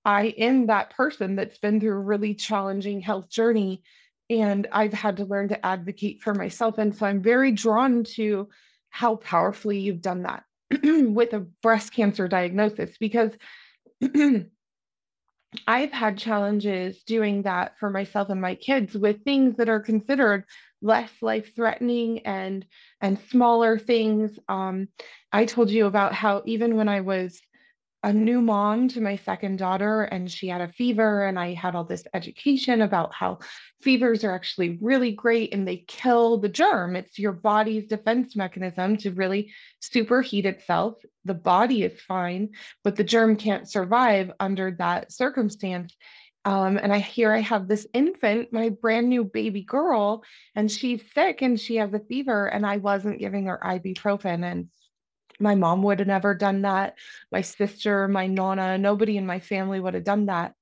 I 0.05 0.35
am 0.39 0.67
that 0.67 0.91
person 0.91 1.37
that's 1.37 1.59
been 1.59 1.81
through 1.81 1.97
a 1.97 2.01
really 2.01 2.35
challenging 2.35 3.01
health 3.01 3.29
journey, 3.31 3.83
and 4.31 4.67
I've 4.73 4.93
had 4.93 5.17
to 5.19 5.25
learn 5.25 5.49
to 5.49 5.67
advocate 5.67 6.23
for 6.23 6.35
myself. 6.35 6.79
And 6.79 6.95
so 6.95 7.07
I'm 7.07 7.23
very 7.23 7.53
drawn 7.53 8.05
to 8.17 8.49
how 8.91 9.17
powerfully 9.17 9.79
you've 9.79 10.01
done 10.01 10.23
that 10.23 10.45
with 10.83 11.33
a 11.33 11.41
breast 11.63 11.93
cancer 11.93 12.29
diagnosis 12.29 12.97
because 12.99 13.33
I've 15.67 15.93
had 15.93 16.19
challenges 16.19 17.03
doing 17.05 17.43
that 17.43 17.79
for 17.79 17.91
myself 17.91 18.29
and 18.29 18.41
my 18.41 18.55
kids 18.55 18.97
with 18.97 19.25
things 19.25 19.57
that 19.57 19.69
are 19.69 19.81
considered 19.81 20.45
less 20.83 21.11
life 21.23 21.55
threatening 21.57 22.21
and 22.27 22.67
and 23.01 23.19
smaller 23.31 23.79
things. 23.79 24.39
Um, 24.49 24.89
I 25.33 25.47
told 25.47 25.71
you 25.71 25.87
about 25.87 26.13
how 26.13 26.43
even 26.47 26.77
when 26.77 26.89
I 26.89 27.01
was 27.01 27.41
a 28.09 28.13
new 28.13 28.41
mom 28.41 28.89
to 28.89 29.03
my 29.03 29.17
second 29.17 29.59
daughter 29.59 30.05
and 30.05 30.31
she 30.31 30.49
had 30.49 30.63
a 30.63 30.73
fever 30.73 31.27
and 31.27 31.39
i 31.39 31.53
had 31.53 31.75
all 31.75 31.85
this 31.85 32.05
education 32.15 32.81
about 32.81 33.13
how 33.13 33.39
fevers 33.83 34.25
are 34.25 34.35
actually 34.35 34.79
really 34.81 35.13
great 35.13 35.53
and 35.53 35.69
they 35.69 35.85
kill 35.87 36.39
the 36.39 36.49
germ 36.49 36.97
it's 36.97 37.19
your 37.19 37.33
body's 37.33 37.87
defense 37.87 38.35
mechanism 38.35 38.97
to 38.97 39.11
really 39.11 39.53
superheat 39.83 40.47
itself 40.47 40.95
the 41.27 41.35
body 41.35 41.83
is 41.83 42.01
fine 42.01 42.49
but 42.83 42.97
the 42.97 43.05
germ 43.05 43.37
can't 43.37 43.69
survive 43.69 44.33
under 44.41 44.71
that 44.71 45.13
circumstance 45.13 45.95
um, 46.47 46.79
and 46.79 46.95
I 46.95 46.99
hear 46.99 47.31
I 47.33 47.41
have 47.41 47.69
this 47.69 47.87
infant, 47.93 48.55
my 48.55 48.71
brand 48.71 49.11
new 49.11 49.23
baby 49.23 49.61
girl, 49.61 50.23
and 50.55 50.71
she's 50.71 51.03
sick 51.13 51.43
and 51.43 51.61
she 51.61 51.77
has 51.77 51.93
a 51.93 51.99
fever, 51.99 52.47
and 52.47 52.65
I 52.65 52.79
wasn't 52.79 53.19
giving 53.19 53.47
her 53.47 53.61
ibuprofen. 53.63 54.51
And 54.51 54.69
my 55.39 55.55
mom 55.55 55.83
would 55.83 55.99
have 56.01 56.09
never 56.09 56.35
done 56.35 56.63
that. 56.63 56.95
My 57.31 57.41
sister, 57.41 58.09
my 58.09 58.27
nonna, 58.27 58.79
nobody 58.79 59.17
in 59.17 59.27
my 59.27 59.41
family 59.41 59.81
would 59.81 59.95
have 59.95 60.05
done 60.05 60.27
that. 60.27 60.55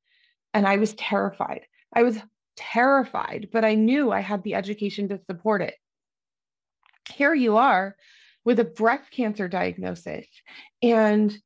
And 0.54 0.66
I 0.66 0.76
was 0.76 0.94
terrified. 0.94 1.62
I 1.94 2.02
was 2.02 2.18
terrified, 2.56 3.48
but 3.52 3.64
I 3.64 3.74
knew 3.74 4.10
I 4.10 4.20
had 4.20 4.42
the 4.42 4.54
education 4.54 5.08
to 5.08 5.20
support 5.26 5.62
it. 5.62 5.74
Here 7.12 7.34
you 7.34 7.56
are 7.56 7.96
with 8.44 8.60
a 8.60 8.64
breast 8.64 9.10
cancer 9.10 9.48
diagnosis 9.48 10.26
and 10.82 11.36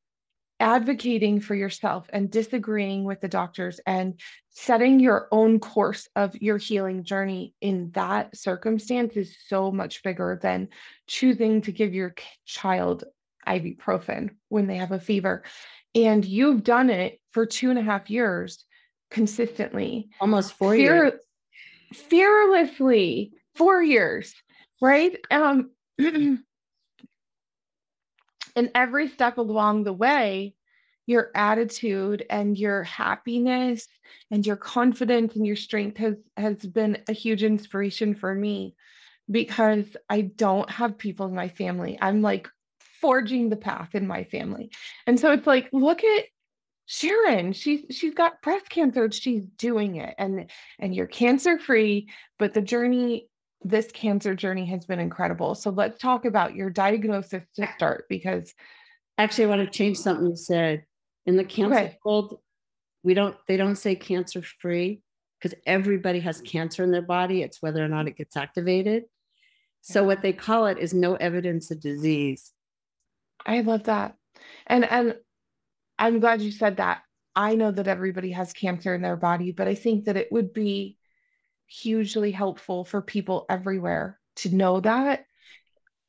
advocating 0.60 1.40
for 1.40 1.54
yourself 1.54 2.06
and 2.12 2.30
disagreeing 2.30 3.04
with 3.04 3.20
the 3.20 3.28
doctors 3.28 3.80
and 3.86 4.20
setting 4.50 5.00
your 5.00 5.26
own 5.32 5.58
course 5.58 6.06
of 6.14 6.36
your 6.36 6.58
healing 6.58 7.02
journey 7.02 7.54
in 7.62 7.90
that 7.92 8.36
circumstance 8.36 9.16
is 9.16 9.34
so 9.48 9.72
much 9.72 10.02
bigger 10.02 10.38
than 10.42 10.68
choosing 11.06 11.62
to 11.62 11.72
give 11.72 11.94
your 11.94 12.14
child 12.44 13.04
ibuprofen 13.46 14.30
when 14.48 14.66
they 14.66 14.76
have 14.76 14.92
a 14.92 15.00
fever. 15.00 15.42
And 15.94 16.24
you've 16.24 16.62
done 16.62 16.90
it 16.90 17.20
for 17.32 17.46
two 17.46 17.70
and 17.70 17.78
a 17.78 17.82
half 17.82 18.10
years 18.10 18.64
consistently. 19.10 20.10
Almost 20.20 20.54
four 20.54 20.74
Fear- 20.74 21.04
years. 21.04 21.20
Fearlessly, 21.92 23.32
four 23.56 23.82
years, 23.82 24.32
right? 24.80 25.16
Um, 25.30 25.72
and 25.98 26.38
every 28.74 29.08
step 29.08 29.38
along 29.38 29.82
the 29.82 29.92
way, 29.92 30.54
your 31.06 31.32
attitude 31.34 32.24
and 32.30 32.56
your 32.56 32.84
happiness 32.84 33.88
and 34.30 34.46
your 34.46 34.54
confidence 34.54 35.34
and 35.34 35.44
your 35.44 35.56
strength 35.56 35.96
has 35.96 36.14
has 36.36 36.58
been 36.58 36.98
a 37.08 37.12
huge 37.12 37.42
inspiration 37.42 38.14
for 38.14 38.32
me 38.32 38.76
because 39.28 39.86
I 40.08 40.20
don't 40.22 40.70
have 40.70 40.98
people 40.98 41.26
in 41.26 41.34
my 41.34 41.48
family. 41.48 41.98
I'm 42.00 42.22
like 42.22 42.48
forging 43.00 43.48
the 43.48 43.56
path 43.56 43.94
in 43.94 44.06
my 44.06 44.24
family. 44.24 44.70
And 45.06 45.18
so 45.18 45.32
it's 45.32 45.46
like, 45.46 45.68
look 45.72 46.04
at 46.04 46.24
Sharon, 46.86 47.52
she's 47.52 47.84
she's 47.90 48.14
got 48.14 48.42
breast 48.42 48.68
cancer. 48.68 49.08
She's 49.12 49.44
doing 49.56 49.94
it, 49.96 50.12
and 50.18 50.50
and 50.80 50.92
you're 50.92 51.06
cancer 51.06 51.56
free. 51.56 52.08
But 52.36 52.52
the 52.52 52.60
journey, 52.60 53.28
this 53.62 53.92
cancer 53.92 54.34
journey, 54.34 54.66
has 54.66 54.86
been 54.86 54.98
incredible. 54.98 55.54
So 55.54 55.70
let's 55.70 56.00
talk 56.00 56.24
about 56.24 56.56
your 56.56 56.68
diagnosis 56.68 57.44
to 57.54 57.68
start, 57.76 58.06
because 58.08 58.52
actually, 59.18 59.44
I 59.44 59.48
want 59.48 59.60
to 59.60 59.70
change 59.70 59.98
something 59.98 60.26
you 60.26 60.36
said 60.36 60.84
in 61.26 61.36
the 61.36 61.44
cancer 61.44 61.78
okay. 61.78 61.98
field. 62.02 62.40
We 63.04 63.14
don't. 63.14 63.36
They 63.46 63.56
don't 63.56 63.76
say 63.76 63.94
cancer 63.94 64.42
free 64.42 65.00
because 65.40 65.56
everybody 65.66 66.18
has 66.18 66.40
cancer 66.40 66.82
in 66.82 66.90
their 66.90 67.02
body. 67.02 67.42
It's 67.42 67.62
whether 67.62 67.84
or 67.84 67.88
not 67.88 68.08
it 68.08 68.16
gets 68.16 68.36
activated. 68.36 69.04
So 69.80 70.02
what 70.02 70.22
they 70.22 70.32
call 70.32 70.66
it 70.66 70.78
is 70.78 70.92
no 70.92 71.14
evidence 71.14 71.70
of 71.70 71.80
disease. 71.80 72.52
I 73.46 73.60
love 73.60 73.84
that. 73.84 74.16
And 74.66 74.84
and 74.84 75.16
I'm 75.98 76.20
glad 76.20 76.40
you 76.40 76.50
said 76.50 76.78
that. 76.78 77.02
I 77.36 77.54
know 77.54 77.70
that 77.70 77.88
everybody 77.88 78.32
has 78.32 78.52
cancer 78.52 78.94
in 78.94 79.02
their 79.02 79.16
body, 79.16 79.52
but 79.52 79.68
I 79.68 79.74
think 79.74 80.06
that 80.06 80.16
it 80.16 80.32
would 80.32 80.52
be 80.52 80.96
hugely 81.66 82.32
helpful 82.32 82.84
for 82.84 83.00
people 83.00 83.46
everywhere 83.48 84.18
to 84.36 84.54
know 84.54 84.80
that. 84.80 85.26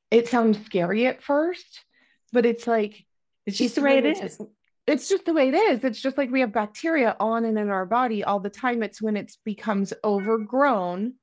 It 0.09 0.27
sounds 0.27 0.63
scary 0.65 1.07
at 1.07 1.21
first, 1.21 1.86
but 2.34 2.45
it's 2.45 2.67
like 2.67 3.05
it's 3.45 3.57
just 3.57 3.75
the 3.75 3.82
way 3.82 3.97
it 3.97 4.05
is. 4.05 4.41
It's 4.88 5.07
just 5.07 5.25
the 5.25 5.34
way 5.34 5.49
it 5.49 5.53
is. 5.53 5.84
It's 5.84 6.01
just 6.01 6.17
like 6.17 6.32
we 6.32 6.41
have 6.41 6.51
bacteria 6.51 7.15
on 7.19 7.45
and 7.45 7.57
in 7.57 7.69
our 7.69 7.86
body 7.86 8.23
all 8.23 8.39
the 8.39 8.49
time. 8.49 8.82
It's 8.84 9.01
when 9.01 9.15
it 9.15 9.32
becomes 9.45 9.93
overgrown 10.03 11.13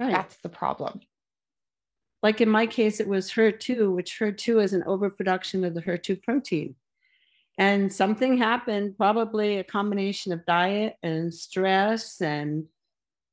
right. 0.00 0.12
that's 0.12 0.36
the 0.38 0.48
problem. 0.48 1.00
Like 2.22 2.40
in 2.40 2.48
my 2.48 2.66
case, 2.66 3.00
it 3.00 3.08
was 3.08 3.32
HER2, 3.32 3.94
which 3.94 4.18
HER2 4.18 4.62
is 4.62 4.72
an 4.72 4.84
overproduction 4.84 5.64
of 5.64 5.74
the 5.74 5.82
HER2 5.82 6.22
protein. 6.22 6.76
And 7.58 7.92
something 7.92 8.38
happened 8.38 8.96
probably 8.96 9.58
a 9.58 9.64
combination 9.64 10.32
of 10.32 10.46
diet 10.46 10.96
and 11.02 11.32
stress 11.34 12.20
and 12.20 12.66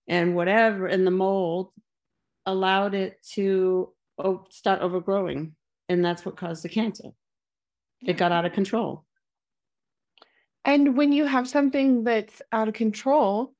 and 0.08 0.36
whatever 0.36 0.88
in 0.88 1.06
the 1.06 1.12
mold 1.12 1.72
allowed 2.46 2.96
it 2.96 3.22
to 3.34 3.94
start 4.50 4.82
overgrowing. 4.82 5.56
And 5.88 6.04
that's 6.04 6.26
what 6.26 6.36
caused 6.36 6.64
the 6.64 6.70
cancer. 6.70 7.12
It 8.02 8.18
got 8.18 8.32
out 8.32 8.46
of 8.46 8.54
control. 8.54 9.06
And 10.66 10.98
when 10.98 11.12
you 11.12 11.26
have 11.26 11.48
something 11.48 12.04
that's 12.04 12.42
out 12.52 12.68
of 12.68 12.74
control 12.74 13.54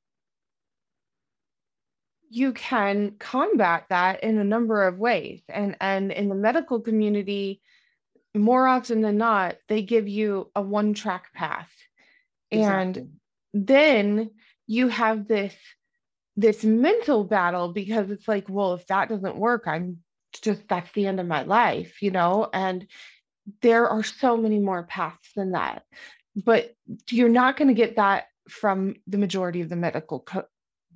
you 2.30 2.52
can 2.52 3.16
combat 3.18 3.84
that 3.90 4.22
in 4.22 4.38
a 4.38 4.44
number 4.44 4.86
of 4.86 4.98
ways 4.98 5.42
and 5.48 5.76
and 5.80 6.12
in 6.12 6.28
the 6.28 6.34
medical 6.34 6.80
community 6.80 7.60
more 8.34 8.66
often 8.66 9.00
than 9.00 9.18
not, 9.18 9.56
they 9.68 9.82
give 9.82 10.08
you 10.08 10.50
a 10.54 10.62
one 10.62 10.94
track 10.94 11.32
path. 11.34 11.70
Exactly. 12.50 13.02
And 13.02 13.66
then 13.66 14.30
you 14.66 14.88
have 14.88 15.26
this 15.26 15.54
this 16.36 16.64
mental 16.64 17.24
battle 17.24 17.72
because 17.72 18.10
it's 18.10 18.28
like, 18.28 18.48
well, 18.48 18.74
if 18.74 18.86
that 18.86 19.08
doesn't 19.08 19.36
work, 19.36 19.64
I'm 19.66 19.98
just 20.42 20.66
that's 20.68 20.90
the 20.92 21.06
end 21.06 21.20
of 21.20 21.26
my 21.26 21.42
life, 21.42 22.00
you 22.02 22.10
know? 22.10 22.48
And 22.52 22.86
there 23.62 23.88
are 23.88 24.04
so 24.04 24.36
many 24.36 24.60
more 24.60 24.84
paths 24.84 25.30
than 25.34 25.52
that. 25.52 25.82
But 26.36 26.72
you're 27.10 27.28
not 27.28 27.56
going 27.56 27.68
to 27.68 27.74
get 27.74 27.96
that 27.96 28.26
from 28.48 28.94
the 29.06 29.18
majority 29.18 29.60
of 29.60 29.68
the 29.68 29.76
medical 29.76 30.20
co- 30.20 30.46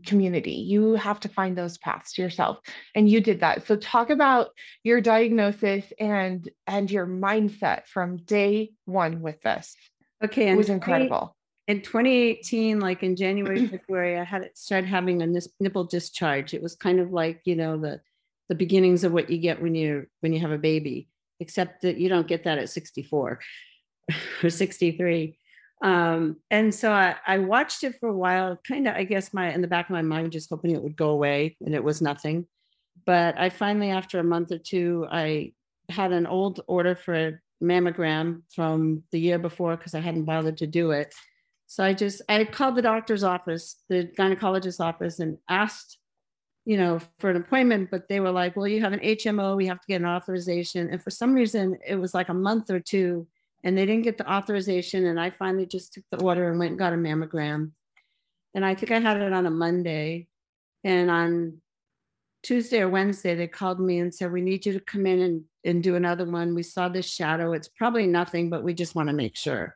community. 0.06 0.52
You 0.52 0.94
have 0.94 1.20
to 1.20 1.28
find 1.28 1.56
those 1.56 1.78
paths 1.78 2.16
yourself. 2.18 2.58
And 2.94 3.08
you 3.08 3.20
did 3.20 3.40
that. 3.40 3.66
So 3.66 3.76
talk 3.76 4.10
about 4.10 4.50
your 4.82 5.00
diagnosis 5.00 5.84
and 5.98 6.48
and 6.66 6.90
your 6.90 7.06
mindset 7.06 7.86
from 7.86 8.18
day 8.18 8.72
one 8.84 9.20
with 9.20 9.40
this. 9.42 9.76
Okay. 10.22 10.48
It 10.48 10.56
was 10.56 10.70
incredible. 10.70 11.36
In 11.66 11.80
2018, 11.80 12.80
like 12.80 13.02
in 13.02 13.16
January, 13.16 13.66
February, 13.68 14.18
I 14.18 14.24
had 14.24 14.42
it 14.42 14.56
started 14.56 14.88
having 14.88 15.22
a 15.22 15.40
nipple 15.60 15.84
discharge. 15.84 16.54
It 16.54 16.62
was 16.62 16.74
kind 16.74 17.00
of 17.00 17.10
like, 17.10 17.40
you 17.44 17.56
know, 17.56 17.78
the 17.78 18.00
the 18.48 18.54
beginnings 18.54 19.04
of 19.04 19.12
what 19.12 19.30
you 19.30 19.38
get 19.38 19.62
when 19.62 19.74
you 19.74 20.06
when 20.20 20.32
you 20.32 20.40
have 20.40 20.52
a 20.52 20.58
baby, 20.58 21.08
except 21.40 21.82
that 21.82 21.96
you 21.96 22.08
don't 22.08 22.26
get 22.26 22.44
that 22.44 22.58
at 22.58 22.68
64 22.68 23.40
or 24.42 24.50
63 24.50 25.38
um, 25.84 26.38
and 26.50 26.74
so 26.74 26.90
I, 26.90 27.14
I 27.26 27.38
watched 27.38 27.84
it 27.84 27.96
for 28.00 28.08
a 28.08 28.16
while, 28.16 28.58
kind 28.66 28.88
of, 28.88 28.96
I 28.96 29.04
guess 29.04 29.34
my 29.34 29.52
in 29.52 29.60
the 29.60 29.68
back 29.68 29.84
of 29.84 29.92
my 29.92 30.00
mind, 30.00 30.32
just 30.32 30.48
hoping 30.48 30.70
it 30.70 30.82
would 30.82 30.96
go 30.96 31.10
away, 31.10 31.58
and 31.60 31.74
it 31.74 31.84
was 31.84 32.00
nothing. 32.00 32.46
But 33.04 33.38
I 33.38 33.50
finally, 33.50 33.90
after 33.90 34.18
a 34.18 34.24
month 34.24 34.50
or 34.50 34.56
two, 34.56 35.06
I 35.10 35.52
had 35.90 36.12
an 36.12 36.26
old 36.26 36.62
order 36.66 36.94
for 36.94 37.14
a 37.14 37.32
mammogram 37.62 38.40
from 38.54 39.02
the 39.12 39.20
year 39.20 39.38
before 39.38 39.76
because 39.76 39.94
I 39.94 40.00
hadn't 40.00 40.24
bothered 40.24 40.56
to 40.58 40.66
do 40.66 40.92
it. 40.92 41.14
So 41.66 41.84
I 41.84 41.92
just 41.92 42.22
I 42.30 42.42
called 42.44 42.76
the 42.76 42.82
doctor's 42.82 43.22
office, 43.22 43.76
the 43.90 44.10
gynecologist's 44.18 44.80
office, 44.80 45.18
and 45.18 45.36
asked, 45.50 45.98
you 46.64 46.78
know, 46.78 46.98
for 47.18 47.28
an 47.28 47.36
appointment. 47.36 47.90
But 47.90 48.08
they 48.08 48.20
were 48.20 48.32
like, 48.32 48.56
"Well, 48.56 48.68
you 48.68 48.80
have 48.80 48.94
an 48.94 49.00
HMO. 49.00 49.54
We 49.54 49.66
have 49.66 49.82
to 49.82 49.86
get 49.86 50.00
an 50.00 50.06
authorization." 50.06 50.88
And 50.88 51.02
for 51.02 51.10
some 51.10 51.34
reason, 51.34 51.76
it 51.86 51.96
was 51.96 52.14
like 52.14 52.30
a 52.30 52.34
month 52.34 52.70
or 52.70 52.80
two 52.80 53.26
and 53.64 53.76
they 53.76 53.86
didn't 53.86 54.04
get 54.04 54.18
the 54.18 54.30
authorization. 54.30 55.06
And 55.06 55.18
I 55.18 55.30
finally 55.30 55.64
just 55.64 55.94
took 55.94 56.04
the 56.12 56.22
order 56.22 56.50
and 56.50 56.58
went 56.58 56.72
and 56.72 56.78
got 56.78 56.92
a 56.92 56.96
mammogram. 56.96 57.72
And 58.54 58.64
I 58.64 58.74
think 58.74 58.92
I 58.92 59.00
had 59.00 59.16
it 59.16 59.32
on 59.32 59.46
a 59.46 59.50
Monday. 59.50 60.28
And 60.84 61.10
on 61.10 61.62
Tuesday 62.42 62.82
or 62.82 62.90
Wednesday, 62.90 63.34
they 63.34 63.48
called 63.48 63.80
me 63.80 63.98
and 63.98 64.14
said, 64.14 64.30
We 64.30 64.42
need 64.42 64.66
you 64.66 64.74
to 64.74 64.80
come 64.80 65.06
in 65.06 65.20
and, 65.22 65.44
and 65.64 65.82
do 65.82 65.96
another 65.96 66.26
one. 66.30 66.54
We 66.54 66.62
saw 66.62 66.90
this 66.90 67.10
shadow. 67.10 67.54
It's 67.54 67.68
probably 67.68 68.06
nothing, 68.06 68.50
but 68.50 68.62
we 68.62 68.74
just 68.74 68.94
want 68.94 69.08
to 69.08 69.14
make 69.14 69.34
sure. 69.34 69.74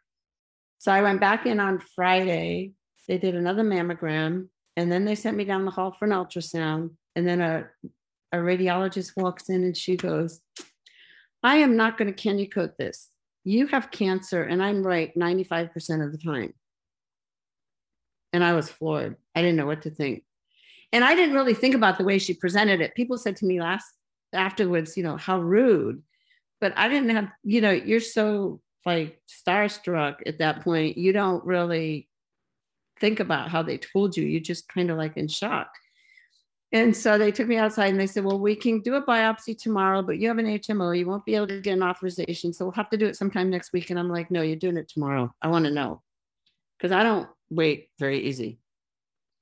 So 0.77 0.93
I 0.93 1.01
went 1.01 1.21
back 1.21 1.47
in 1.47 1.59
on 1.59 1.81
Friday. 1.81 2.73
They 3.09 3.17
did 3.17 3.35
another 3.35 3.65
mammogram. 3.65 4.49
And 4.77 4.93
then 4.93 5.07
they 5.07 5.15
sent 5.15 5.37
me 5.37 5.45
down 5.45 5.65
the 5.65 5.71
hall 5.71 5.93
for 5.93 6.05
an 6.05 6.11
ultrasound. 6.11 6.91
And 7.17 7.27
then 7.27 7.41
a, 7.41 7.67
a 8.33 8.37
radiologist 8.37 9.13
walks 9.17 9.49
in 9.49 9.65
and 9.65 9.77
she 9.77 9.97
goes, 9.97 10.41
I 11.43 11.57
am 11.57 11.75
not 11.75 11.97
going 11.97 12.13
to 12.13 12.23
candy 12.23 12.47
coat 12.47 12.77
this 12.79 13.09
you 13.49 13.67
have 13.69 13.91
cancer 13.91 14.43
and 14.43 14.63
i'm 14.63 14.83
right 14.83 15.15
95% 15.17 16.05
of 16.05 16.13
the 16.13 16.19
time. 16.19 16.53
And 18.33 18.45
i 18.45 18.53
was 18.53 18.69
floored. 18.69 19.17
I 19.35 19.41
didn't 19.41 19.57
know 19.57 19.67
what 19.67 19.83
to 19.83 19.91
think. 19.91 20.25
And 20.93 21.03
i 21.03 21.15
didn't 21.15 21.35
really 21.35 21.55
think 21.55 21.75
about 21.75 21.99
the 21.99 22.05
way 22.05 22.19
she 22.19 22.35
presented 22.35 22.81
it. 22.81 22.95
People 22.95 23.19
said 23.19 23.37
to 23.37 23.47
me 23.47 23.61
last 23.61 23.87
afterwards 24.35 24.97
you 24.97 25.03
know 25.03 25.17
how 25.17 25.41
rude. 25.41 26.03
But 26.61 26.75
i 26.77 26.89
didn't 26.89 27.11
have 27.11 27.29
you 27.43 27.61
know 27.61 27.71
you're 27.71 28.01
so 28.01 28.61
like 28.85 29.21
starstruck 29.29 30.17
at 30.27 30.39
that 30.39 30.63
point. 30.63 30.99
You 30.99 31.13
don't 31.13 31.45
really 31.45 32.09
think 33.01 33.21
about 33.21 33.49
how 33.49 33.63
they 33.63 33.79
told 33.79 34.17
you. 34.17 34.27
You're 34.27 34.41
just 34.41 34.69
kind 34.69 34.91
of 34.91 34.99
like 34.99 35.17
in 35.17 35.29
shock 35.29 35.71
and 36.73 36.95
so 36.95 37.17
they 37.17 37.33
took 37.33 37.49
me 37.49 37.57
outside 37.57 37.89
and 37.91 38.01
they 38.01 38.07
said, 38.07 38.25
Well, 38.25 38.39
we 38.39 38.55
can 38.55 38.81
do 38.81 38.97
a 38.97 39.03
biopsy 39.03 39.57
tomorrow, 39.57 40.03
but 40.03 40.19
you 40.19 40.29
have 40.29 40.39
an 40.39 40.47
HMO. 40.47 40.97
You 40.97 41.07
won't 41.07 41.25
be 41.25 41.35
able 41.35 41.47
to 41.49 41.61
get 41.61 41.73
an 41.73 41.83
authorization. 41.83 42.53
So 42.53 42.67
we'll 42.67 42.73
have 42.73 42.91
to 42.91 42.99
do 42.99 43.07
it 43.07 43.17
sometime 43.17 43.49
next 43.49 43.73
week. 43.73 43.89
And 43.89 43.99
I'm 43.99 44.11
like, 44.11 44.31
No, 44.31 44.43
you're 44.43 44.57
doing 44.57 44.77
it 44.77 44.89
tomorrow. 44.89 45.35
I 45.41 45.49
want 45.49 45.65
to 45.65 45.71
know 45.71 46.03
because 46.77 46.93
I 46.93 47.03
don't 47.03 47.29
wait 47.51 47.89
very 47.99 48.27
easy. 48.27 48.61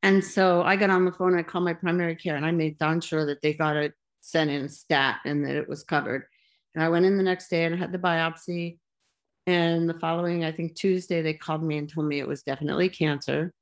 And 0.05 0.25
so 0.25 0.63
I 0.63 0.77
got 0.77 0.91
on 0.91 1.05
the 1.05 1.11
phone. 1.11 1.37
I 1.37 1.43
called 1.43 1.65
my 1.65 1.75
primary 1.75 2.15
care 2.15 2.37
and 2.37 2.47
I 2.47 2.53
made 2.53 2.79
darn 2.79 3.01
sure 3.01 3.27
that 3.27 3.43
they 3.43 3.55
got 3.55 3.77
it 3.77 3.93
sent 4.21 4.51
in 4.51 4.69
stat 4.69 5.19
and 5.25 5.45
that 5.45 5.57
it 5.57 5.69
was 5.69 5.83
covered. 5.83 6.27
And 6.77 6.85
I 6.85 6.89
went 6.91 7.07
in 7.07 7.17
the 7.17 7.25
next 7.25 7.49
day 7.49 7.65
and 7.65 7.77
had 7.77 7.91
the 7.91 7.99
biopsy. 7.99 8.79
And 9.49 9.89
the 9.89 9.95
following, 9.95 10.45
I 10.45 10.53
think 10.53 10.77
Tuesday, 10.77 11.23
they 11.23 11.35
called 11.35 11.63
me 11.63 11.79
and 11.79 11.89
told 11.89 12.07
me 12.07 12.21
it 12.21 12.29
was 12.29 12.43
definitely 12.43 12.89
cancer 12.89 13.53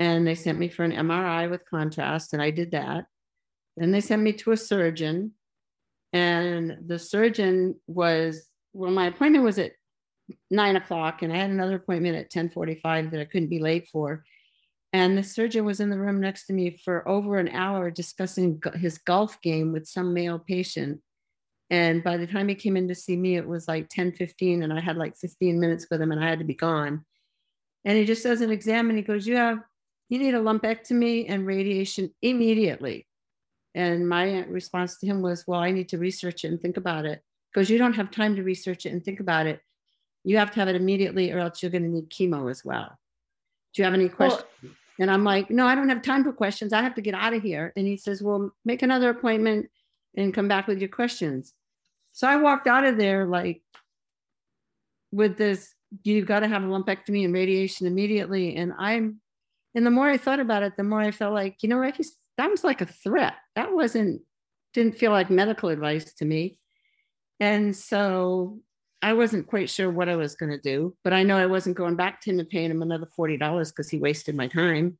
and 0.00 0.26
they 0.26 0.34
sent 0.34 0.58
me 0.58 0.68
for 0.68 0.82
an 0.82 0.92
MRI 0.92 1.48
with 1.48 1.68
contrast, 1.68 2.32
and 2.32 2.42
I 2.42 2.50
did 2.50 2.70
that. 2.70 3.04
Then 3.76 3.92
they 3.92 4.00
sent 4.00 4.22
me 4.22 4.32
to 4.32 4.52
a 4.52 4.56
surgeon, 4.56 5.32
and 6.12 6.78
the 6.86 6.98
surgeon 6.98 7.76
was 7.86 8.48
well, 8.72 8.90
my 8.90 9.06
appointment 9.06 9.44
was 9.44 9.58
at 9.58 9.72
nine 10.50 10.76
o'clock, 10.76 11.22
and 11.22 11.32
I 11.32 11.36
had 11.36 11.50
another 11.50 11.76
appointment 11.76 12.16
at 12.16 12.30
ten 12.30 12.48
forty-five 12.48 13.10
that 13.10 13.20
I 13.20 13.26
couldn't 13.26 13.50
be 13.50 13.60
late 13.60 13.88
for. 13.92 14.24
And 14.92 15.16
the 15.16 15.22
surgeon 15.22 15.64
was 15.64 15.78
in 15.78 15.90
the 15.90 15.98
room 15.98 16.20
next 16.20 16.46
to 16.46 16.52
me 16.52 16.80
for 16.84 17.06
over 17.08 17.38
an 17.38 17.48
hour 17.50 17.92
discussing 17.92 18.60
his 18.74 18.98
golf 18.98 19.40
game 19.40 19.72
with 19.72 19.86
some 19.86 20.12
male 20.12 20.40
patient. 20.40 21.00
And 21.68 22.02
by 22.02 22.16
the 22.16 22.26
time 22.26 22.48
he 22.48 22.56
came 22.56 22.76
in 22.76 22.88
to 22.88 22.94
see 22.96 23.16
me, 23.16 23.36
it 23.36 23.46
was 23.46 23.68
like 23.68 23.88
10 23.90 24.12
15, 24.12 24.62
and 24.62 24.72
I 24.72 24.80
had 24.80 24.96
like 24.96 25.16
15 25.16 25.60
minutes 25.60 25.86
with 25.90 26.00
him, 26.00 26.10
and 26.10 26.24
I 26.24 26.28
had 26.28 26.38
to 26.38 26.44
be 26.44 26.54
gone. 26.54 27.04
And 27.84 27.98
he 27.98 28.04
just 28.04 28.24
does 28.24 28.40
an 28.40 28.50
exam 28.50 28.88
and 28.88 28.98
he 28.98 29.04
goes, 29.04 29.26
You 29.26 29.36
have 29.36 29.60
you 30.10 30.18
need 30.18 30.34
a 30.34 30.40
lumpectomy 30.40 31.24
and 31.28 31.46
radiation 31.46 32.12
immediately. 32.20 33.06
And 33.74 34.08
my 34.08 34.40
response 34.44 34.98
to 34.98 35.06
him 35.06 35.22
was, 35.22 35.46
Well, 35.46 35.60
I 35.60 35.70
need 35.70 35.88
to 35.90 35.98
research 35.98 36.44
it 36.44 36.48
and 36.48 36.60
think 36.60 36.76
about 36.76 37.06
it 37.06 37.22
because 37.52 37.70
you 37.70 37.78
don't 37.78 37.94
have 37.94 38.10
time 38.10 38.36
to 38.36 38.42
research 38.42 38.84
it 38.84 38.90
and 38.90 39.02
think 39.02 39.20
about 39.20 39.46
it. 39.46 39.60
You 40.24 40.36
have 40.36 40.50
to 40.50 40.60
have 40.60 40.68
it 40.68 40.76
immediately, 40.76 41.32
or 41.32 41.38
else 41.38 41.62
you're 41.62 41.70
going 41.70 41.84
to 41.84 41.88
need 41.88 42.10
chemo 42.10 42.50
as 42.50 42.64
well. 42.64 42.98
Do 43.72 43.80
you 43.80 43.84
have 43.84 43.94
any 43.94 44.08
questions? 44.08 44.44
Well, 44.62 44.72
and 44.98 45.10
I'm 45.10 45.24
like, 45.24 45.48
No, 45.48 45.66
I 45.66 45.76
don't 45.76 45.88
have 45.88 46.02
time 46.02 46.24
for 46.24 46.32
questions. 46.32 46.72
I 46.72 46.82
have 46.82 46.96
to 46.96 47.00
get 47.00 47.14
out 47.14 47.32
of 47.32 47.42
here. 47.42 47.72
And 47.76 47.86
he 47.86 47.96
says, 47.96 48.20
Well, 48.20 48.52
make 48.64 48.82
another 48.82 49.10
appointment 49.10 49.70
and 50.16 50.34
come 50.34 50.48
back 50.48 50.66
with 50.66 50.80
your 50.80 50.88
questions. 50.88 51.54
So 52.12 52.26
I 52.26 52.36
walked 52.36 52.66
out 52.66 52.84
of 52.84 52.98
there 52.98 53.26
like 53.26 53.62
with 55.12 55.38
this 55.38 55.72
you've 56.02 56.26
got 56.26 56.40
to 56.40 56.48
have 56.48 56.62
a 56.62 56.66
lumpectomy 56.66 57.24
and 57.24 57.34
radiation 57.34 57.86
immediately. 57.86 58.56
And 58.56 58.72
I'm, 58.78 59.20
and 59.74 59.86
the 59.86 59.90
more 59.90 60.08
I 60.08 60.16
thought 60.16 60.40
about 60.40 60.62
it, 60.62 60.76
the 60.76 60.82
more 60.82 61.00
I 61.00 61.10
felt 61.10 61.34
like, 61.34 61.62
you 61.62 61.68
know, 61.68 61.80
that 62.38 62.50
was 62.50 62.64
like 62.64 62.80
a 62.80 62.86
threat. 62.86 63.34
That 63.54 63.72
wasn't, 63.72 64.22
didn't 64.74 64.96
feel 64.96 65.12
like 65.12 65.30
medical 65.30 65.68
advice 65.68 66.12
to 66.14 66.24
me. 66.24 66.58
And 67.38 67.74
so 67.74 68.60
I 69.02 69.14
wasn't 69.14 69.46
quite 69.46 69.70
sure 69.70 69.90
what 69.90 70.08
I 70.08 70.16
was 70.16 70.34
going 70.34 70.50
to 70.50 70.58
do, 70.58 70.96
but 71.04 71.12
I 71.12 71.22
know 71.22 71.36
I 71.36 71.46
wasn't 71.46 71.76
going 71.76 71.96
back 71.96 72.20
to 72.22 72.30
him 72.30 72.40
and 72.40 72.48
paying 72.48 72.70
him 72.70 72.82
another 72.82 73.08
$40 73.18 73.68
because 73.68 73.88
he 73.88 73.98
wasted 73.98 74.34
my 74.34 74.48
time. 74.48 74.98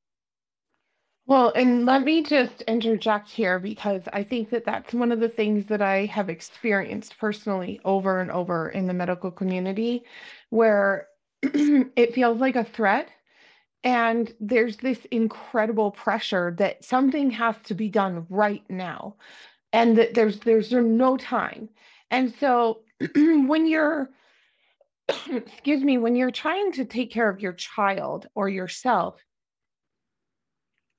Well, 1.26 1.52
and 1.54 1.86
let 1.86 2.02
me 2.02 2.22
just 2.22 2.62
interject 2.62 3.28
here 3.28 3.60
because 3.60 4.02
I 4.12 4.24
think 4.24 4.50
that 4.50 4.64
that's 4.64 4.94
one 4.94 5.12
of 5.12 5.20
the 5.20 5.28
things 5.28 5.66
that 5.66 5.82
I 5.82 6.06
have 6.06 6.28
experienced 6.28 7.18
personally 7.18 7.80
over 7.84 8.20
and 8.20 8.30
over 8.30 8.70
in 8.70 8.86
the 8.86 8.94
medical 8.94 9.30
community 9.30 10.02
where 10.48 11.06
it 11.42 12.14
feels 12.14 12.40
like 12.40 12.56
a 12.56 12.64
threat 12.64 13.10
and 13.82 14.32
there's 14.40 14.76
this 14.78 14.98
incredible 15.10 15.90
pressure 15.90 16.54
that 16.58 16.84
something 16.84 17.30
has 17.30 17.56
to 17.64 17.74
be 17.74 17.88
done 17.88 18.26
right 18.28 18.62
now 18.68 19.16
and 19.72 19.96
that 19.98 20.14
there's 20.14 20.40
there's 20.40 20.72
no 20.72 21.16
time. 21.16 21.68
And 22.10 22.34
so 22.40 22.80
when 23.14 23.66
you're 23.66 24.10
excuse 25.30 25.82
me, 25.82 25.98
when 25.98 26.14
you're 26.14 26.30
trying 26.30 26.72
to 26.72 26.84
take 26.84 27.10
care 27.10 27.28
of 27.28 27.40
your 27.40 27.52
child 27.54 28.26
or 28.34 28.48
yourself, 28.48 29.20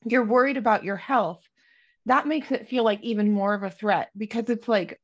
you're 0.06 0.26
worried 0.26 0.58
about 0.58 0.84
your 0.84 0.98
health, 0.98 1.48
that 2.08 2.28
makes 2.28 2.52
it 2.52 2.68
feel 2.68 2.84
like 2.84 3.02
even 3.02 3.32
more 3.32 3.54
of 3.54 3.64
a 3.64 3.70
threat 3.70 4.10
because 4.18 4.50
it's 4.50 4.68
like, 4.68 5.00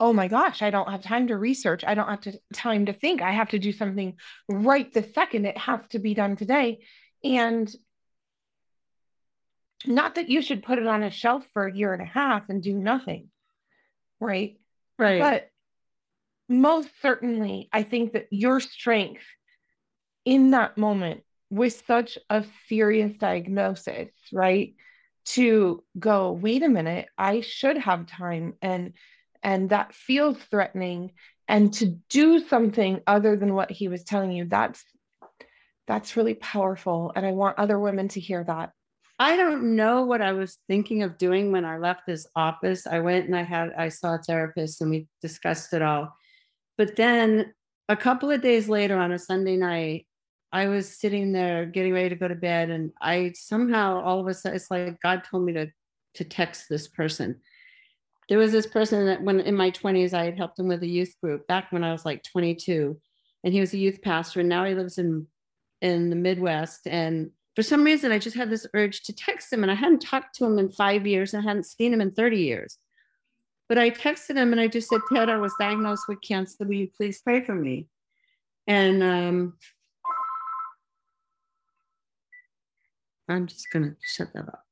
oh 0.00 0.12
my 0.12 0.28
gosh, 0.28 0.62
I 0.62 0.70
don't 0.70 0.90
have 0.90 1.02
time 1.02 1.28
to 1.28 1.36
research. 1.36 1.84
I 1.86 1.94
don't 1.94 2.08
have 2.08 2.20
to, 2.22 2.38
time 2.52 2.86
to 2.86 2.92
think. 2.92 3.22
I 3.22 3.32
have 3.32 3.50
to 3.50 3.58
do 3.58 3.72
something 3.72 4.14
right 4.48 4.92
the 4.92 5.08
second. 5.14 5.46
It 5.46 5.58
has 5.58 5.80
to 5.90 5.98
be 5.98 6.14
done 6.14 6.36
today. 6.36 6.80
And 7.22 7.72
not 9.86 10.16
that 10.16 10.28
you 10.28 10.42
should 10.42 10.62
put 10.62 10.78
it 10.78 10.86
on 10.86 11.02
a 11.02 11.10
shelf 11.10 11.44
for 11.52 11.66
a 11.66 11.74
year 11.74 11.92
and 11.92 12.02
a 12.02 12.06
half 12.06 12.48
and 12.48 12.62
do 12.62 12.74
nothing. 12.74 13.28
Right. 14.20 14.58
Right. 14.98 15.20
But 15.20 15.50
most 16.48 16.88
certainly, 17.00 17.68
I 17.72 17.82
think 17.82 18.12
that 18.12 18.26
your 18.30 18.60
strength 18.60 19.22
in 20.24 20.50
that 20.52 20.78
moment 20.78 21.22
with 21.50 21.82
such 21.86 22.18
a 22.30 22.44
serious 22.68 23.16
diagnosis, 23.18 24.10
right? 24.32 24.74
To 25.26 25.82
go, 25.98 26.32
wait 26.32 26.62
a 26.62 26.68
minute, 26.68 27.08
I 27.16 27.40
should 27.40 27.78
have 27.78 28.06
time 28.06 28.54
and 28.60 28.92
and 29.44 29.70
that 29.70 29.94
feels 29.94 30.38
threatening. 30.50 31.12
And 31.46 31.72
to 31.74 31.98
do 32.08 32.40
something 32.48 33.02
other 33.06 33.36
than 33.36 33.54
what 33.54 33.70
he 33.70 33.88
was 33.88 34.02
telling 34.02 34.32
you 34.32 34.46
that's 34.46 34.82
that's 35.86 36.16
really 36.16 36.34
powerful. 36.34 37.12
And 37.14 37.26
i 37.26 37.32
want 37.32 37.58
other 37.58 37.78
women 37.78 38.08
to 38.08 38.20
hear 38.20 38.42
that. 38.44 38.72
I 39.18 39.36
don't 39.36 39.76
know 39.76 40.04
what 40.04 40.22
i 40.22 40.32
was 40.32 40.58
thinking 40.66 41.02
of 41.02 41.18
doing 41.18 41.52
when 41.52 41.64
i 41.64 41.76
left 41.76 42.02
his 42.06 42.26
office. 42.34 42.86
I 42.86 43.00
went 43.00 43.26
and 43.26 43.36
i 43.36 43.42
had 43.42 43.72
i 43.76 43.90
saw 43.90 44.14
a 44.14 44.18
therapist 44.18 44.80
and 44.80 44.90
we 44.90 45.06
discussed 45.20 45.72
it 45.74 45.82
all. 45.82 46.16
But 46.78 46.96
then 46.96 47.52
a 47.88 47.96
couple 47.96 48.30
of 48.30 48.40
days 48.40 48.68
later 48.68 48.96
on 48.96 49.12
a 49.12 49.18
sunday 49.18 49.56
night 49.56 50.06
I 50.54 50.68
was 50.68 50.88
sitting 50.88 51.32
there 51.32 51.66
getting 51.66 51.92
ready 51.92 52.10
to 52.10 52.14
go 52.14 52.28
to 52.28 52.36
bed, 52.36 52.70
and 52.70 52.92
I 53.02 53.32
somehow 53.34 54.00
all 54.00 54.20
of 54.20 54.28
a 54.28 54.34
sudden 54.34 54.54
it's 54.54 54.70
like 54.70 55.00
God 55.02 55.24
told 55.28 55.44
me 55.44 55.52
to 55.54 55.66
to 56.14 56.24
text 56.24 56.68
this 56.70 56.86
person. 56.86 57.40
There 58.28 58.38
was 58.38 58.52
this 58.52 58.66
person 58.66 59.06
that 59.06 59.22
when 59.22 59.40
in 59.40 59.54
my 59.54 59.70
20s 59.70 60.14
I 60.14 60.24
had 60.24 60.36
helped 60.36 60.58
him 60.58 60.68
with 60.68 60.82
a 60.82 60.88
youth 60.88 61.14
group 61.22 61.46
back 61.46 61.70
when 61.70 61.84
I 61.84 61.92
was 61.92 62.04
like 62.04 62.22
22, 62.22 62.98
and 63.42 63.52
he 63.52 63.60
was 63.60 63.74
a 63.74 63.78
youth 63.78 64.00
pastor, 64.02 64.40
and 64.40 64.48
now 64.48 64.64
he 64.64 64.74
lives 64.74 64.98
in 64.98 65.26
in 65.80 66.10
the 66.10 66.16
Midwest. 66.16 66.86
And 66.86 67.30
for 67.54 67.62
some 67.62 67.84
reason, 67.84 68.10
I 68.10 68.18
just 68.18 68.36
had 68.36 68.50
this 68.50 68.66
urge 68.72 69.02
to 69.02 69.12
text 69.12 69.52
him, 69.52 69.62
and 69.62 69.70
I 69.70 69.74
hadn't 69.74 70.00
talked 70.00 70.34
to 70.36 70.44
him 70.46 70.58
in 70.58 70.70
five 70.70 71.06
years, 71.06 71.34
and 71.34 71.42
I 71.42 71.48
hadn't 71.48 71.66
seen 71.66 71.92
him 71.92 72.00
in 72.00 72.12
30 72.12 72.38
years. 72.38 72.78
But 73.68 73.78
I 73.78 73.90
texted 73.90 74.36
him 74.36 74.52
and 74.52 74.60
I 74.60 74.68
just 74.68 74.88
said, 74.88 75.00
Ted, 75.12 75.30
I 75.30 75.38
was 75.38 75.54
diagnosed 75.58 76.04
with 76.06 76.20
cancer. 76.20 76.64
Will 76.64 76.74
you 76.74 76.90
please 76.96 77.20
pray 77.22 77.42
for 77.42 77.54
me? 77.54 77.88
And 78.66 79.02
um, 79.02 79.54
I'm 83.28 83.46
just 83.46 83.66
to 83.72 83.96
shut 84.02 84.32
that 84.34 84.48
up. 84.48 84.63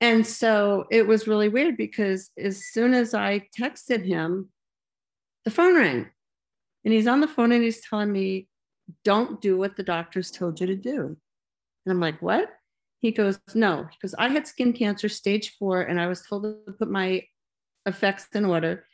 And 0.00 0.26
so 0.26 0.86
it 0.90 1.06
was 1.06 1.28
really 1.28 1.48
weird 1.48 1.76
because 1.76 2.30
as 2.38 2.66
soon 2.66 2.94
as 2.94 3.14
I 3.14 3.46
texted 3.58 4.04
him, 4.04 4.50
the 5.44 5.50
phone 5.50 5.76
rang. 5.76 6.10
And 6.84 6.92
he's 6.92 7.06
on 7.06 7.20
the 7.20 7.28
phone 7.28 7.52
and 7.52 7.62
he's 7.62 7.80
telling 7.80 8.12
me, 8.12 8.48
don't 9.04 9.40
do 9.40 9.56
what 9.56 9.76
the 9.76 9.82
doctors 9.82 10.30
told 10.30 10.60
you 10.60 10.66
to 10.66 10.76
do. 10.76 11.16
And 11.86 11.92
I'm 11.92 12.00
like, 12.00 12.20
what? 12.20 12.50
He 12.98 13.12
goes, 13.12 13.38
no, 13.54 13.86
because 13.90 14.14
I 14.18 14.28
had 14.28 14.46
skin 14.46 14.72
cancer 14.72 15.08
stage 15.08 15.56
four 15.58 15.82
and 15.82 16.00
I 16.00 16.06
was 16.06 16.22
told 16.22 16.44
to 16.44 16.72
put 16.78 16.90
my 16.90 17.22
effects 17.86 18.28
in 18.34 18.44
order. 18.44 18.84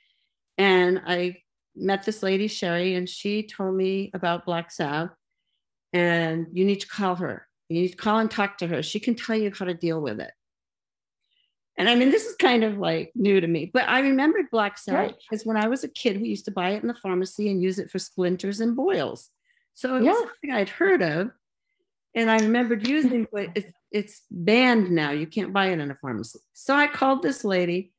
And 0.59 1.01
I 1.07 1.39
met 1.75 2.05
this 2.05 2.23
lady, 2.23 2.49
Sherry, 2.49 2.95
and 2.95 3.09
she 3.09 3.47
told 3.47 3.75
me 3.75 4.11
about 4.15 4.45
Black 4.45 4.71
Salve. 4.71 5.11
And 5.93 6.47
you 6.53 6.65
need 6.65 6.81
to 6.81 6.89
call 6.89 7.17
her. 7.17 7.47
You 7.69 7.83
need 7.83 7.91
to 7.91 7.97
call 7.97 8.19
and 8.19 8.31
talk 8.31 8.59
to 8.59 8.67
her. 8.69 8.83
She 8.83 9.01
can 9.01 9.15
tell 9.15 9.37
you 9.37 9.51
how 9.57 9.65
to 9.65 9.75
deal 9.75 10.01
with 10.01 10.21
it. 10.21 10.31
And 11.81 11.89
I 11.89 11.95
mean, 11.95 12.11
this 12.11 12.27
is 12.27 12.37
kind 12.37 12.63
of 12.63 12.77
like 12.77 13.11
new 13.15 13.41
to 13.41 13.47
me, 13.47 13.71
but 13.73 13.89
I 13.89 14.01
remembered 14.01 14.51
Black 14.51 14.77
Salve 14.77 15.15
because 15.19 15.47
when 15.47 15.57
I 15.57 15.67
was 15.69 15.83
a 15.83 15.89
kid, 15.89 16.21
we 16.21 16.29
used 16.29 16.45
to 16.45 16.51
buy 16.51 16.73
it 16.73 16.83
in 16.83 16.89
the 16.89 16.95
pharmacy 16.95 17.51
and 17.51 17.63
use 17.63 17.79
it 17.79 17.91
for 17.91 17.99
splinters 17.99 18.61
and 18.61 18.77
boils. 18.77 19.31
So 19.73 19.97
it 19.97 20.03
yeah. 20.03 20.11
was 20.11 20.19
something 20.19 20.53
I'd 20.53 20.69
heard 20.69 21.01
of. 21.01 21.31
And 22.15 22.31
I 22.31 22.37
remembered 22.37 22.87
using, 22.87 23.27
but 23.33 23.49
it's, 23.55 23.73
it's 23.91 24.21
banned 24.31 24.91
now. 24.91 25.13
You 25.13 25.27
can't 25.27 25.55
buy 25.55 25.69
it 25.69 25.79
in 25.79 25.91
a 25.91 25.95
pharmacy. 25.95 26.41
So 26.53 26.75
I 26.75 26.87
called 26.87 27.23
this 27.23 27.45
lady 27.47 27.95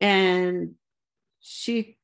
and 0.00 0.74
she 1.40 1.98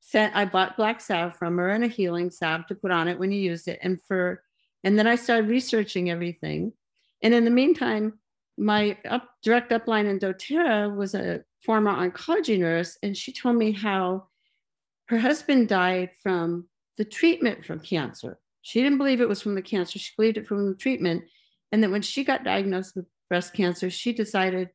said, 0.00 0.32
I 0.34 0.44
bought 0.44 0.76
Black 0.76 1.00
Salve 1.00 1.34
from 1.34 1.56
her 1.56 1.70
and 1.70 1.82
a 1.82 1.88
healing 1.88 2.30
salve 2.30 2.66
to 2.66 2.74
put 2.74 2.90
on 2.90 3.08
it 3.08 3.18
when 3.18 3.32
you 3.32 3.40
used 3.40 3.68
it. 3.68 3.78
And 3.80 4.02
for 4.02 4.42
and 4.82 4.98
then 4.98 5.06
I 5.06 5.16
started 5.16 5.48
researching 5.48 6.10
everything. 6.10 6.74
And 7.22 7.32
in 7.32 7.46
the 7.46 7.50
meantime, 7.50 8.18
my 8.56 8.96
up, 9.08 9.28
direct 9.42 9.70
upline 9.70 10.06
in 10.06 10.18
doTERRA 10.18 10.94
was 10.94 11.14
a 11.14 11.42
former 11.62 11.92
oncology 11.92 12.58
nurse, 12.58 12.98
and 13.02 13.16
she 13.16 13.32
told 13.32 13.56
me 13.56 13.72
how 13.72 14.28
her 15.08 15.18
husband 15.18 15.68
died 15.68 16.10
from 16.22 16.68
the 16.96 17.04
treatment 17.04 17.64
from 17.64 17.80
cancer. 17.80 18.38
She 18.62 18.82
didn't 18.82 18.98
believe 18.98 19.20
it 19.20 19.28
was 19.28 19.42
from 19.42 19.54
the 19.54 19.62
cancer, 19.62 19.98
she 19.98 20.12
believed 20.16 20.38
it 20.38 20.46
from 20.46 20.68
the 20.68 20.76
treatment. 20.76 21.24
And 21.72 21.82
that 21.82 21.90
when 21.90 22.02
she 22.02 22.24
got 22.24 22.44
diagnosed 22.44 22.94
with 22.94 23.06
breast 23.28 23.52
cancer, 23.52 23.90
she 23.90 24.12
decided 24.12 24.70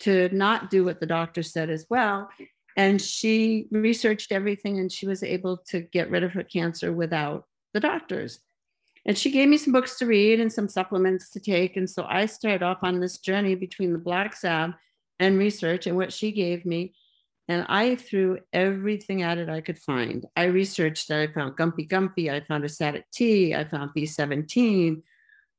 to 0.00 0.28
not 0.30 0.70
do 0.70 0.84
what 0.84 1.00
the 1.00 1.06
doctor 1.06 1.42
said 1.42 1.70
as 1.70 1.86
well. 1.88 2.28
And 2.76 3.00
she 3.00 3.68
researched 3.70 4.32
everything 4.32 4.78
and 4.78 4.92
she 4.92 5.06
was 5.06 5.22
able 5.22 5.58
to 5.68 5.80
get 5.80 6.10
rid 6.10 6.24
of 6.24 6.32
her 6.32 6.42
cancer 6.42 6.92
without 6.92 7.44
the 7.72 7.80
doctors. 7.80 8.40
And 9.06 9.16
she 9.16 9.30
gave 9.30 9.48
me 9.48 9.56
some 9.56 9.72
books 9.72 9.98
to 9.98 10.06
read 10.06 10.40
and 10.40 10.52
some 10.52 10.68
supplements 10.68 11.30
to 11.30 11.40
take. 11.40 11.76
And 11.76 11.88
so 11.88 12.04
I 12.08 12.26
started 12.26 12.64
off 12.64 12.78
on 12.82 12.98
this 13.00 13.18
journey 13.18 13.54
between 13.54 13.92
the 13.92 13.98
Black 13.98 14.34
Salve 14.34 14.74
and 15.20 15.38
research 15.38 15.86
and 15.86 15.96
what 15.96 16.12
she 16.12 16.32
gave 16.32 16.66
me. 16.66 16.92
And 17.48 17.64
I 17.68 17.94
threw 17.94 18.40
everything 18.52 19.22
at 19.22 19.38
it 19.38 19.48
I 19.48 19.60
could 19.60 19.78
find. 19.78 20.26
I 20.34 20.46
researched, 20.46 21.06
that, 21.08 21.20
I 21.20 21.32
found 21.32 21.56
Gumpy 21.56 21.88
Gumpy, 21.88 22.32
I 22.32 22.40
found 22.40 22.64
a 22.64 22.66
Astatic 22.66 23.04
T, 23.12 23.54
I 23.54 23.64
found 23.64 23.92
B17, 23.96 25.00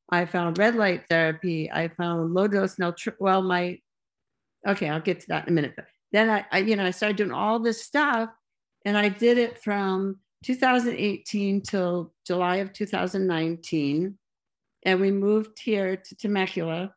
I 0.10 0.26
found 0.26 0.58
red 0.58 0.76
light 0.76 1.06
therapy, 1.10 1.72
I 1.72 1.88
found 1.88 2.34
low 2.34 2.50
dose 2.50 2.76
naltr- 2.76 3.16
well, 3.20 3.42
my 3.42 3.80
okay, 4.68 4.90
I'll 4.90 5.00
get 5.00 5.22
to 5.22 5.28
that 5.30 5.48
in 5.48 5.54
a 5.54 5.56
minute. 5.56 5.74
But 5.78 5.86
then 6.12 6.30
I, 6.30 6.46
I, 6.52 6.58
you 6.60 6.76
know, 6.76 6.86
I 6.86 6.92
started 6.92 7.16
doing 7.16 7.32
all 7.32 7.60
this 7.60 7.82
stuff 7.82 8.30
and 8.84 8.98
I 8.98 9.08
did 9.08 9.38
it 9.38 9.64
from 9.64 10.18
2018 10.44 11.62
till 11.62 12.14
July 12.26 12.58
of 12.58 12.74
2019. 12.74 14.18
And 14.84 15.02
we 15.02 15.12
moved 15.12 15.60
here 15.60 15.98
to 15.98 16.16
Temecula. 16.16 16.94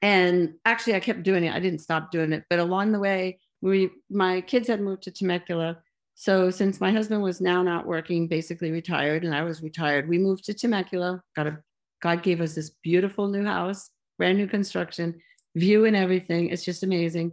And 0.00 0.54
actually, 0.64 0.94
I 0.94 1.00
kept 1.00 1.22
doing 1.22 1.44
it. 1.44 1.54
I 1.54 1.60
didn't 1.60 1.80
stop 1.80 2.10
doing 2.10 2.32
it. 2.32 2.44
But 2.48 2.58
along 2.58 2.92
the 2.92 3.00
way, 3.00 3.40
we 3.60 3.90
my 4.08 4.40
kids 4.40 4.68
had 4.68 4.80
moved 4.80 5.02
to 5.04 5.10
Temecula. 5.10 5.78
So 6.14 6.50
since 6.50 6.80
my 6.80 6.90
husband 6.90 7.22
was 7.22 7.40
now 7.40 7.62
not 7.62 7.86
working, 7.86 8.26
basically 8.26 8.70
retired, 8.70 9.24
and 9.24 9.34
I 9.34 9.42
was 9.42 9.62
retired, 9.62 10.08
we 10.08 10.18
moved 10.18 10.44
to 10.44 10.54
Temecula. 10.54 11.22
Got 11.36 11.48
a 11.48 11.58
God 12.00 12.22
gave 12.22 12.40
us 12.40 12.54
this 12.54 12.70
beautiful 12.82 13.28
new 13.28 13.44
house, 13.44 13.90
brand 14.18 14.38
new 14.38 14.46
construction, 14.46 15.20
view 15.56 15.84
and 15.84 15.96
everything. 15.96 16.50
It's 16.50 16.64
just 16.64 16.82
amazing. 16.82 17.32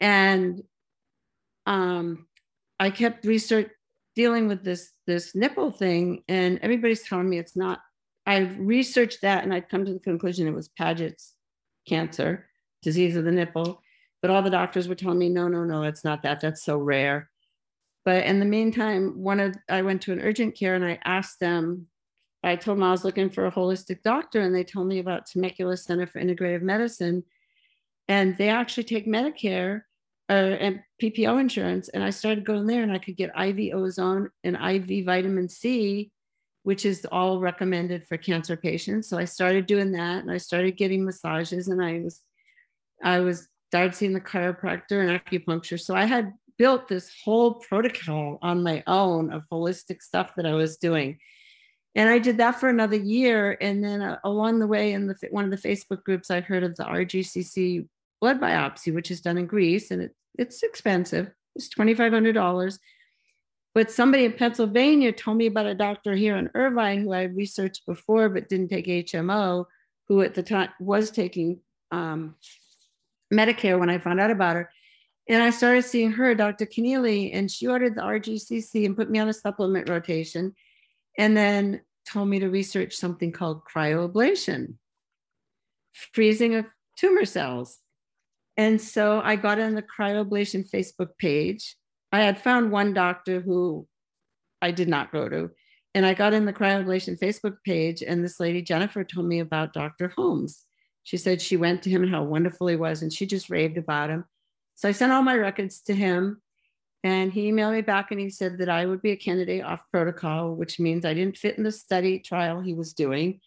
And 0.00 0.62
um, 1.66 2.26
I 2.78 2.90
kept 2.90 3.24
research 3.24 3.70
dealing 4.18 4.48
with 4.48 4.64
this 4.64 4.90
this 5.06 5.36
nipple 5.36 5.70
thing, 5.70 6.24
and 6.26 6.58
everybody's 6.60 7.04
telling 7.04 7.30
me 7.30 7.38
it's 7.38 7.54
not. 7.54 7.78
I 8.26 8.38
researched 8.58 9.22
that, 9.22 9.44
and 9.44 9.54
I'd 9.54 9.68
come 9.68 9.84
to 9.84 9.92
the 9.92 10.00
conclusion 10.00 10.48
it 10.48 10.54
was 10.54 10.68
Paget's 10.68 11.34
cancer, 11.88 12.48
disease 12.82 13.14
of 13.14 13.24
the 13.24 13.30
nipple. 13.30 13.80
But 14.20 14.32
all 14.32 14.42
the 14.42 14.50
doctors 14.50 14.88
were 14.88 14.96
telling 14.96 15.20
me, 15.20 15.28
no, 15.28 15.46
no, 15.46 15.62
no, 15.62 15.84
it's 15.84 16.02
not 16.02 16.24
that. 16.24 16.40
That's 16.40 16.64
so 16.64 16.76
rare. 16.78 17.30
But 18.04 18.24
in 18.24 18.40
the 18.40 18.44
meantime, 18.44 19.22
one 19.22 19.38
of 19.38 19.54
I 19.68 19.82
went 19.82 20.02
to 20.02 20.12
an 20.12 20.20
urgent 20.20 20.58
care 20.58 20.74
and 20.74 20.84
I 20.84 20.98
asked 21.04 21.38
them, 21.38 21.86
I 22.42 22.56
told 22.56 22.78
them 22.78 22.82
I 22.82 22.90
was 22.90 23.04
looking 23.04 23.30
for 23.30 23.46
a 23.46 23.52
holistic 23.52 24.02
doctor, 24.02 24.40
and 24.40 24.52
they 24.52 24.64
told 24.64 24.88
me 24.88 24.98
about 24.98 25.26
Temecula 25.26 25.76
Center 25.76 26.08
for 26.08 26.20
Integrative 26.20 26.62
Medicine. 26.62 27.22
And 28.08 28.36
they 28.36 28.48
actually 28.48 28.84
take 28.84 29.06
Medicare 29.06 29.82
uh, 30.28 30.32
and 30.32 30.80
PPO 31.02 31.40
insurance. 31.40 31.88
And 31.88 32.02
I 32.02 32.10
started 32.10 32.44
going 32.44 32.66
there 32.66 32.82
and 32.82 32.92
I 32.92 32.98
could 32.98 33.16
get 33.16 33.30
IV 33.38 33.74
ozone 33.74 34.30
and 34.44 34.56
IV 34.56 35.06
vitamin 35.06 35.48
C, 35.48 36.10
which 36.64 36.84
is 36.84 37.06
all 37.10 37.40
recommended 37.40 38.06
for 38.06 38.16
cancer 38.16 38.56
patients. 38.56 39.08
So 39.08 39.16
I 39.18 39.24
started 39.24 39.66
doing 39.66 39.92
that 39.92 40.22
and 40.22 40.30
I 40.30 40.36
started 40.36 40.76
getting 40.76 41.04
massages 41.04 41.68
and 41.68 41.82
I 41.82 42.00
was, 42.00 42.20
I 43.02 43.20
was 43.20 43.48
started 43.68 43.94
seeing 43.94 44.12
the 44.12 44.20
chiropractor 44.20 45.06
and 45.06 45.24
acupuncture. 45.24 45.80
So 45.80 45.94
I 45.94 46.04
had 46.04 46.32
built 46.58 46.88
this 46.88 47.10
whole 47.24 47.54
protocol 47.54 48.38
on 48.42 48.62
my 48.62 48.82
own 48.86 49.32
of 49.32 49.44
holistic 49.50 50.02
stuff 50.02 50.32
that 50.36 50.46
I 50.46 50.54
was 50.54 50.76
doing. 50.76 51.18
And 51.94 52.08
I 52.08 52.18
did 52.18 52.38
that 52.38 52.60
for 52.60 52.68
another 52.68 52.96
year. 52.96 53.56
And 53.60 53.82
then 53.82 54.02
uh, 54.02 54.18
along 54.24 54.58
the 54.58 54.66
way, 54.66 54.92
in 54.92 55.06
the 55.06 55.16
one 55.30 55.44
of 55.44 55.50
the 55.50 55.68
Facebook 55.68 56.04
groups, 56.04 56.30
I 56.30 56.40
heard 56.40 56.64
of 56.64 56.76
the 56.76 56.84
RGCC 56.84 57.88
blood 58.20 58.40
biopsy, 58.40 58.94
which 58.94 59.10
is 59.10 59.20
done 59.20 59.38
in 59.38 59.46
Greece, 59.46 59.90
and 59.90 60.02
it, 60.02 60.14
it's 60.36 60.62
expensive. 60.62 61.30
It's 61.54 61.68
twenty 61.68 61.94
five 61.94 62.12
hundred 62.12 62.34
dollars. 62.34 62.78
But 63.74 63.90
somebody 63.90 64.24
in 64.24 64.32
Pennsylvania 64.32 65.12
told 65.12 65.36
me 65.36 65.46
about 65.46 65.66
a 65.66 65.74
doctor 65.74 66.14
here 66.14 66.36
in 66.36 66.50
Irvine 66.54 67.02
who 67.02 67.12
I 67.12 67.24
researched 67.24 67.86
before 67.86 68.28
but 68.28 68.48
didn't 68.48 68.68
take 68.68 68.86
HMO, 68.86 69.66
who 70.08 70.22
at 70.22 70.34
the 70.34 70.42
time 70.42 70.70
was 70.80 71.10
taking 71.10 71.60
um, 71.90 72.34
Medicare 73.32 73.78
when 73.78 73.90
I 73.90 73.98
found 73.98 74.20
out 74.20 74.30
about 74.30 74.56
her. 74.56 74.70
And 75.28 75.42
I 75.42 75.50
started 75.50 75.84
seeing 75.84 76.12
her, 76.12 76.34
Dr. 76.34 76.64
Keneally, 76.64 77.30
and 77.34 77.50
she 77.50 77.66
ordered 77.66 77.94
the 77.94 78.00
RGCC 78.00 78.86
and 78.86 78.96
put 78.96 79.10
me 79.10 79.18
on 79.18 79.28
a 79.28 79.34
supplement 79.34 79.88
rotation. 79.88 80.54
And 81.18 81.36
then 81.36 81.82
told 82.06 82.28
me 82.28 82.38
to 82.38 82.48
research 82.48 82.94
something 82.94 83.32
called 83.32 83.62
cryoablation, 83.64 84.74
freezing 86.12 86.54
of 86.54 86.66
tumor 86.96 87.24
cells. 87.24 87.78
And 88.58 88.80
so 88.80 89.22
I 89.24 89.36
got 89.36 89.60
on 89.60 89.76
the 89.76 89.84
cryoablation 89.84 90.68
Facebook 90.68 91.10
page. 91.16 91.76
I 92.10 92.22
had 92.22 92.40
found 92.40 92.72
one 92.72 92.92
doctor 92.92 93.40
who 93.40 93.86
I 94.60 94.72
did 94.72 94.88
not 94.88 95.12
go 95.12 95.28
to. 95.28 95.50
And 95.94 96.04
I 96.04 96.12
got 96.12 96.34
in 96.34 96.44
the 96.44 96.52
cryoablation 96.52 97.18
Facebook 97.18 97.58
page, 97.64 98.02
and 98.02 98.22
this 98.22 98.40
lady, 98.40 98.60
Jennifer, 98.60 99.04
told 99.04 99.26
me 99.26 99.38
about 99.38 99.72
Dr. 99.72 100.08
Holmes. 100.08 100.64
She 101.04 101.16
said 101.16 101.40
she 101.40 101.56
went 101.56 101.82
to 101.84 101.90
him 101.90 102.02
and 102.02 102.12
how 102.12 102.24
wonderful 102.24 102.66
he 102.66 102.76
was, 102.76 103.00
and 103.00 103.12
she 103.12 103.26
just 103.26 103.48
raved 103.48 103.78
about 103.78 104.10
him. 104.10 104.24
So 104.74 104.88
I 104.88 104.92
sent 104.92 105.12
all 105.12 105.22
my 105.22 105.36
records 105.36 105.80
to 105.82 105.94
him, 105.94 106.42
and 107.04 107.32
he 107.32 107.50
emailed 107.50 107.74
me 107.74 107.80
back 107.80 108.10
and 108.10 108.20
he 108.20 108.28
said 108.28 108.58
that 108.58 108.68
I 108.68 108.86
would 108.86 109.00
be 109.00 109.12
a 109.12 109.16
candidate 109.16 109.64
off 109.64 109.84
protocol, 109.92 110.54
which 110.54 110.80
means 110.80 111.04
I 111.04 111.14
didn't 111.14 111.38
fit 111.38 111.56
in 111.56 111.64
the 111.64 111.72
study 111.72 112.18
trial 112.18 112.60
he 112.60 112.74
was 112.74 112.92
doing, 112.92 113.40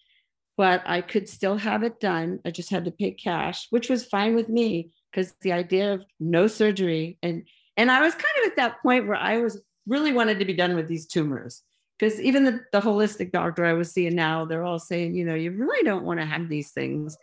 but 0.57 0.81
I 0.85 1.01
could 1.01 1.27
still 1.27 1.57
have 1.57 1.83
it 1.83 1.99
done. 1.99 2.39
I 2.45 2.51
just 2.51 2.69
had 2.69 2.85
to 2.85 2.91
pay 2.91 3.11
cash, 3.11 3.67
which 3.69 3.89
was 3.89 4.05
fine 4.05 4.35
with 4.35 4.47
me 4.47 4.91
because 5.11 5.33
the 5.41 5.51
idea 5.51 5.93
of 5.93 6.05
no 6.19 6.47
surgery 6.47 7.17
and 7.21 7.43
and 7.77 7.91
I 7.91 8.01
was 8.01 8.13
kind 8.13 8.25
of 8.43 8.51
at 8.51 8.55
that 8.57 8.81
point 8.81 9.07
where 9.07 9.17
I 9.17 9.37
was 9.37 9.61
really 9.87 10.13
wanted 10.13 10.39
to 10.39 10.45
be 10.45 10.53
done 10.53 10.75
with 10.75 10.87
these 10.87 11.07
tumors 11.07 11.63
because 12.01 12.19
even 12.19 12.45
the, 12.45 12.61
the 12.71 12.81
holistic 12.81 13.31
doctor 13.31 13.63
I 13.63 13.73
was 13.73 13.91
seeing 13.91 14.15
now, 14.15 14.45
they're 14.45 14.63
all 14.63 14.79
saying, 14.79 15.13
you 15.13 15.23
know, 15.23 15.35
you 15.35 15.51
really 15.51 15.83
don't 15.83 16.03
want 16.03 16.19
to 16.19 16.25
have 16.25 16.49
these 16.49 16.71
things. 16.71 17.15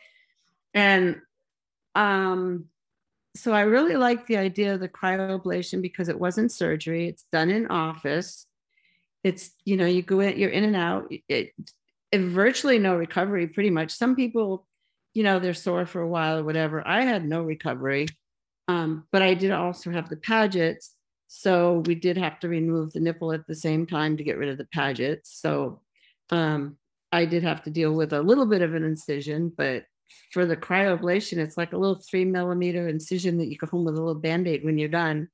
And 0.72 1.20
um, 1.96 2.66
so 3.34 3.52
I 3.52 3.62
really 3.62 3.96
like 3.96 4.28
the 4.28 4.36
idea 4.36 4.74
of 4.74 4.80
the 4.80 4.88
cryoablation 4.88 5.82
because 5.82 6.08
it 6.08 6.20
wasn't 6.20 6.52
surgery. 6.52 7.08
It's 7.08 7.24
done 7.32 7.50
in 7.50 7.66
office. 7.66 8.46
It's, 9.24 9.50
you 9.64 9.76
know, 9.76 9.86
you 9.86 10.02
go 10.02 10.20
in, 10.20 10.38
you're 10.38 10.48
in 10.48 10.62
and 10.62 10.76
out. 10.76 11.12
It, 11.28 11.54
it 12.12 12.20
virtually 12.20 12.78
no 12.78 12.94
recovery, 12.94 13.48
pretty 13.48 13.70
much. 13.70 13.90
Some 13.90 14.14
people, 14.14 14.64
you 15.18 15.24
know, 15.24 15.40
they're 15.40 15.52
sore 15.52 15.84
for 15.84 16.00
a 16.00 16.06
while 16.06 16.38
or 16.38 16.44
whatever. 16.44 16.86
I 16.86 17.02
had 17.02 17.26
no 17.26 17.42
recovery. 17.42 18.06
Um, 18.68 19.08
but 19.10 19.20
I 19.20 19.34
did 19.34 19.50
also 19.50 19.90
have 19.90 20.08
the 20.08 20.16
Pagets. 20.16 20.94
So 21.26 21.82
we 21.86 21.96
did 21.96 22.16
have 22.16 22.38
to 22.38 22.48
remove 22.48 22.92
the 22.92 23.00
nipple 23.00 23.32
at 23.32 23.44
the 23.48 23.56
same 23.56 23.84
time 23.84 24.16
to 24.16 24.22
get 24.22 24.38
rid 24.38 24.48
of 24.48 24.58
the 24.58 24.68
Pagets. 24.72 25.36
So 25.42 25.82
um, 26.30 26.76
I 27.10 27.24
did 27.24 27.42
have 27.42 27.64
to 27.64 27.70
deal 27.70 27.94
with 27.94 28.12
a 28.12 28.22
little 28.22 28.46
bit 28.46 28.62
of 28.62 28.76
an 28.76 28.84
incision, 28.84 29.52
but 29.56 29.86
for 30.30 30.46
the 30.46 30.56
cryoablation, 30.56 31.38
it's 31.38 31.56
like 31.56 31.72
a 31.72 31.76
little 31.76 32.00
three 32.08 32.24
millimeter 32.24 32.86
incision 32.86 33.38
that 33.38 33.48
you 33.48 33.58
go 33.58 33.66
home 33.66 33.86
with 33.86 33.96
a 33.96 34.00
little 34.00 34.14
band 34.14 34.46
aid 34.46 34.64
when 34.64 34.78
you're 34.78 34.88
done. 34.88 35.30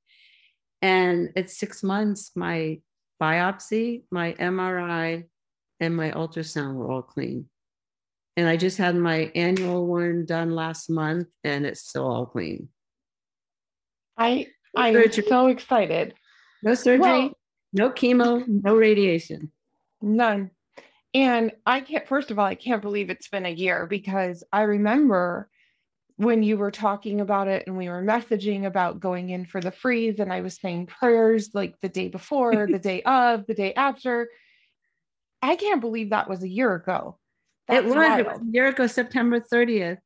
And 0.80 1.28
at 1.36 1.50
six 1.50 1.82
months, 1.82 2.30
my 2.34 2.80
biopsy, 3.20 4.04
my 4.10 4.32
MRI, 4.32 5.24
and 5.78 5.94
my 5.94 6.10
ultrasound 6.12 6.76
were 6.76 6.90
all 6.90 7.02
clean. 7.02 7.50
And 8.36 8.48
I 8.48 8.56
just 8.56 8.78
had 8.78 8.96
my 8.96 9.30
annual 9.34 9.86
one 9.86 10.24
done 10.24 10.54
last 10.54 10.90
month, 10.90 11.28
and 11.44 11.64
it's 11.64 11.80
still 11.88 12.06
all 12.06 12.26
clean. 12.26 12.68
I 14.16 14.48
I'm 14.76 15.10
so 15.12 15.46
excited. 15.48 16.14
No 16.62 16.74
surgery, 16.74 17.00
well, 17.00 17.38
no 17.72 17.90
chemo, 17.90 18.44
no 18.46 18.74
radiation. 18.74 19.52
None. 20.00 20.50
And 21.12 21.52
I 21.64 21.80
can't, 21.80 22.08
first 22.08 22.30
of 22.30 22.38
all, 22.38 22.44
I 22.44 22.56
can't 22.56 22.82
believe 22.82 23.08
it's 23.08 23.28
been 23.28 23.46
a 23.46 23.50
year 23.50 23.86
because 23.86 24.42
I 24.52 24.62
remember 24.62 25.48
when 26.16 26.42
you 26.42 26.56
were 26.56 26.70
talking 26.70 27.20
about 27.20 27.48
it 27.48 27.64
and 27.66 27.76
we 27.76 27.88
were 27.88 28.02
messaging 28.02 28.66
about 28.66 29.00
going 29.00 29.30
in 29.30 29.46
for 29.46 29.60
the 29.60 29.70
freeze, 29.70 30.18
and 30.18 30.32
I 30.32 30.40
was 30.40 30.54
saying 30.60 30.86
prayers 30.86 31.50
like 31.54 31.80
the 31.80 31.88
day 31.88 32.08
before, 32.08 32.66
the 32.66 32.78
day 32.80 33.02
of, 33.02 33.46
the 33.46 33.54
day 33.54 33.74
after. 33.74 34.28
I 35.42 35.56
can't 35.56 35.80
believe 35.80 36.10
that 36.10 36.28
was 36.28 36.42
a 36.42 36.48
year 36.48 36.74
ago. 36.74 37.18
That's 37.68 37.86
it 37.86 37.88
was, 37.88 38.18
it 38.18 38.26
was 38.26 38.40
a 38.40 38.52
year 38.52 38.66
ago, 38.66 38.86
September 38.86 39.40
30th. 39.40 39.98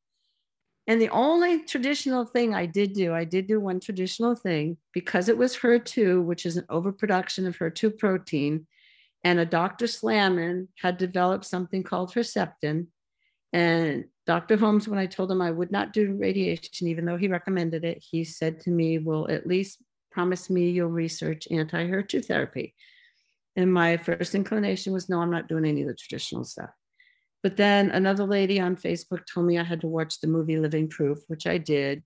And 0.87 0.99
the 0.99 1.09
only 1.09 1.63
traditional 1.63 2.25
thing 2.25 2.55
I 2.55 2.65
did 2.65 2.93
do, 2.93 3.13
I 3.13 3.23
did 3.23 3.47
do 3.47 3.59
one 3.59 3.79
traditional 3.79 4.33
thing 4.33 4.77
because 4.91 5.29
it 5.29 5.37
was 5.37 5.57
HER2, 5.57 6.23
which 6.23 6.45
is 6.45 6.57
an 6.57 6.65
overproduction 6.69 7.45
of 7.45 7.57
HER2 7.57 7.97
protein 7.99 8.65
and 9.23 9.39
a 9.39 9.45
Dr. 9.45 9.87
Slamon 9.87 10.69
had 10.77 10.97
developed 10.97 11.45
something 11.45 11.83
called 11.83 12.13
Herceptin. 12.13 12.87
And 13.51 14.05
Dr. 14.25 14.57
Holmes, 14.57 14.87
when 14.87 14.99
I 14.99 15.07
told 15.07 15.31
him 15.31 15.41
I 15.41 15.51
would 15.51 15.71
not 15.71 15.91
do 15.91 16.15
radiation, 16.15 16.87
even 16.87 17.05
though 17.05 17.17
he 17.17 17.27
recommended 17.27 17.83
it, 17.83 17.97
he 17.99 18.23
said 18.23 18.61
to 18.61 18.69
me, 18.69 18.99
Well, 18.99 19.29
at 19.29 19.47
least 19.47 19.81
promise 20.11 20.49
me 20.49 20.69
you'll 20.69 20.89
research 20.89 21.47
anti 21.51 21.87
HER2 21.87 22.25
therapy. 22.25 22.75
And 23.55 23.73
my 23.73 23.97
first 23.97 24.35
inclination 24.35 24.93
was, 24.93 25.09
No, 25.09 25.19
I'm 25.21 25.31
not 25.31 25.47
doing 25.47 25.65
any 25.65 25.81
of 25.81 25.87
the 25.87 25.95
traditional 25.95 26.45
stuff. 26.45 26.69
But 27.41 27.57
then 27.57 27.91
another 27.91 28.25
lady 28.25 28.59
on 28.59 28.75
Facebook 28.75 29.21
told 29.25 29.45
me 29.45 29.57
I 29.57 29.63
had 29.63 29.81
to 29.81 29.87
watch 29.87 30.19
the 30.19 30.27
movie 30.27 30.57
Living 30.57 30.89
Proof, 30.89 31.19
which 31.27 31.47
I 31.47 31.57
did. 31.57 32.03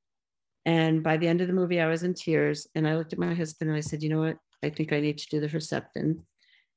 And 0.65 1.03
by 1.03 1.17
the 1.17 1.27
end 1.27 1.41
of 1.41 1.47
the 1.47 1.53
movie, 1.53 1.81
I 1.81 1.87
was 1.87 2.03
in 2.03 2.13
tears. 2.13 2.67
And 2.75 2.87
I 2.87 2.95
looked 2.95 3.13
at 3.13 3.19
my 3.19 3.33
husband 3.33 3.69
and 3.69 3.77
I 3.77 3.81
said, 3.81 4.03
You 4.03 4.09
know 4.09 4.19
what? 4.19 4.37
I 4.63 4.69
think 4.69 4.93
I 4.93 4.99
need 4.99 5.17
to 5.17 5.27
do 5.29 5.39
the 5.39 5.47
Herceptin 5.47 6.19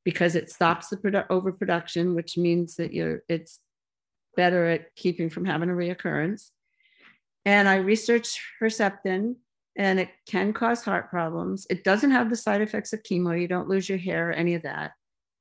because 0.04 0.34
it 0.34 0.50
stops 0.50 0.88
the 0.88 0.96
produ- 0.96 1.26
overproduction, 1.30 2.14
which 2.14 2.36
means 2.38 2.76
that 2.76 2.92
you're 2.92 3.22
it's 3.28 3.60
better 4.36 4.66
at 4.66 4.94
keeping 4.94 5.30
from 5.30 5.44
having 5.44 5.70
a 5.70 5.72
reoccurrence. 5.72 6.50
And 7.44 7.68
I 7.68 7.76
researched 7.76 8.38
Herceptin, 8.60 9.36
and 9.76 10.00
it 10.00 10.08
can 10.26 10.52
cause 10.52 10.82
heart 10.82 11.10
problems. 11.10 11.66
It 11.70 11.84
doesn't 11.84 12.10
have 12.10 12.30
the 12.30 12.36
side 12.36 12.60
effects 12.60 12.92
of 12.92 13.02
chemo. 13.02 13.40
You 13.40 13.48
don't 13.48 13.68
lose 13.68 13.88
your 13.88 13.98
hair, 13.98 14.30
or 14.30 14.32
any 14.32 14.54
of 14.54 14.62
that. 14.62 14.92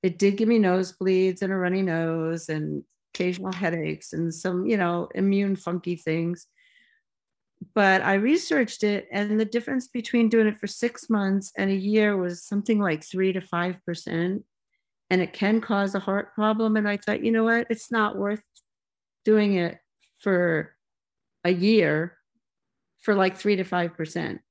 It 0.03 0.19
did 0.19 0.37
give 0.37 0.47
me 0.47 0.59
nosebleeds 0.59 1.41
and 1.41 1.51
a 1.51 1.55
runny 1.55 1.81
nose 1.81 2.49
and 2.49 2.83
occasional 3.15 3.53
headaches 3.53 4.13
and 4.13 4.33
some, 4.33 4.65
you 4.65 4.77
know, 4.77 5.07
immune 5.15 5.55
funky 5.55 5.95
things. 5.95 6.47
But 7.73 8.01
I 8.01 8.15
researched 8.15 8.83
it, 8.83 9.07
and 9.11 9.39
the 9.39 9.45
difference 9.45 9.87
between 9.87 10.29
doing 10.29 10.47
it 10.47 10.57
for 10.57 10.67
six 10.67 11.09
months 11.09 11.51
and 11.57 11.71
a 11.71 11.75
year 11.75 12.17
was 12.17 12.43
something 12.43 12.79
like 12.79 13.03
three 13.03 13.31
to 13.33 13.41
five 13.41 13.77
percent 13.85 14.43
and 15.09 15.21
it 15.21 15.33
can 15.33 15.61
cause 15.61 15.95
a 15.95 15.99
heart 15.99 16.33
problem. 16.33 16.75
And 16.75 16.87
I 16.87 16.97
thought, 16.97 17.23
you 17.23 17.31
know 17.31 17.43
what? 17.43 17.67
It's 17.69 17.91
not 17.91 18.17
worth 18.17 18.41
doing 19.23 19.55
it 19.55 19.77
for 20.19 20.75
a 21.43 21.51
year 21.51 22.17
for 23.01 23.15
like 23.15 23.37
three 23.37 23.55
to 23.55 23.63
five 23.63 23.95
percent. 23.95 24.41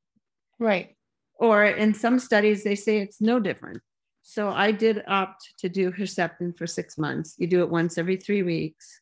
Right. 0.58 0.96
Or 1.38 1.64
in 1.64 1.94
some 1.94 2.18
studies, 2.18 2.62
they 2.62 2.76
say 2.76 2.98
it's 2.98 3.20
no 3.20 3.40
different. 3.40 3.82
So 4.26 4.48
I 4.48 4.72
did 4.72 5.04
opt 5.06 5.52
to 5.58 5.68
do 5.68 5.92
Herceptin 5.92 6.56
for 6.56 6.66
six 6.66 6.96
months. 6.96 7.34
You 7.38 7.46
do 7.46 7.60
it 7.60 7.68
once 7.68 7.98
every 7.98 8.16
three 8.16 8.42
weeks. 8.42 9.00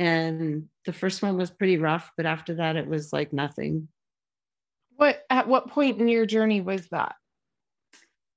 And 0.00 0.68
the 0.84 0.92
first 0.92 1.22
one 1.22 1.36
was 1.36 1.48
pretty 1.48 1.78
rough, 1.78 2.10
but 2.16 2.26
after 2.26 2.54
that, 2.56 2.74
it 2.74 2.88
was 2.88 3.12
like 3.12 3.32
nothing. 3.32 3.88
What 4.96 5.22
at 5.30 5.46
what 5.46 5.70
point 5.70 6.00
in 6.00 6.08
your 6.08 6.26
journey 6.26 6.60
was 6.60 6.88
that? 6.88 7.14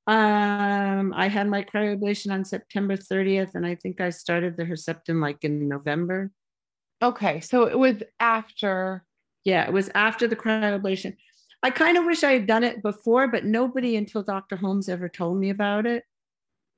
Um, 0.06 1.12
I 1.16 1.28
had 1.28 1.48
my 1.48 1.64
cryoablation 1.64 2.32
on 2.32 2.46
September 2.46 2.96
30th, 2.96 3.56
and 3.56 3.66
I 3.66 3.76
think 3.76 4.00
I 4.00 4.12
started 4.12 4.58
the 4.58 4.66
Herceptin 4.66 5.22
like 5.22 5.44
in 5.44 5.68
November. 5.68 6.32
Okay, 7.02 7.40
so 7.40 7.66
it 7.66 7.78
was 7.78 7.96
after. 8.20 9.04
Yeah, 9.44 9.66
it 9.66 9.74
was 9.74 9.90
after 9.96 10.28
the 10.28 10.36
cryoablation. 10.36 11.16
I 11.64 11.72
kind 11.72 11.98
of 11.98 12.06
wish 12.06 12.24
I 12.24 12.34
had 12.34 12.46
done 12.46 12.64
it 12.64 12.84
before, 12.84 13.28
but 13.28 13.46
nobody 13.46 13.96
until 13.96 14.22
Dr. 14.22 14.56
Holmes 14.56 14.88
ever 14.88 15.10
told 15.10 15.38
me 15.38 15.50
about 15.50 15.88
it, 15.88 16.04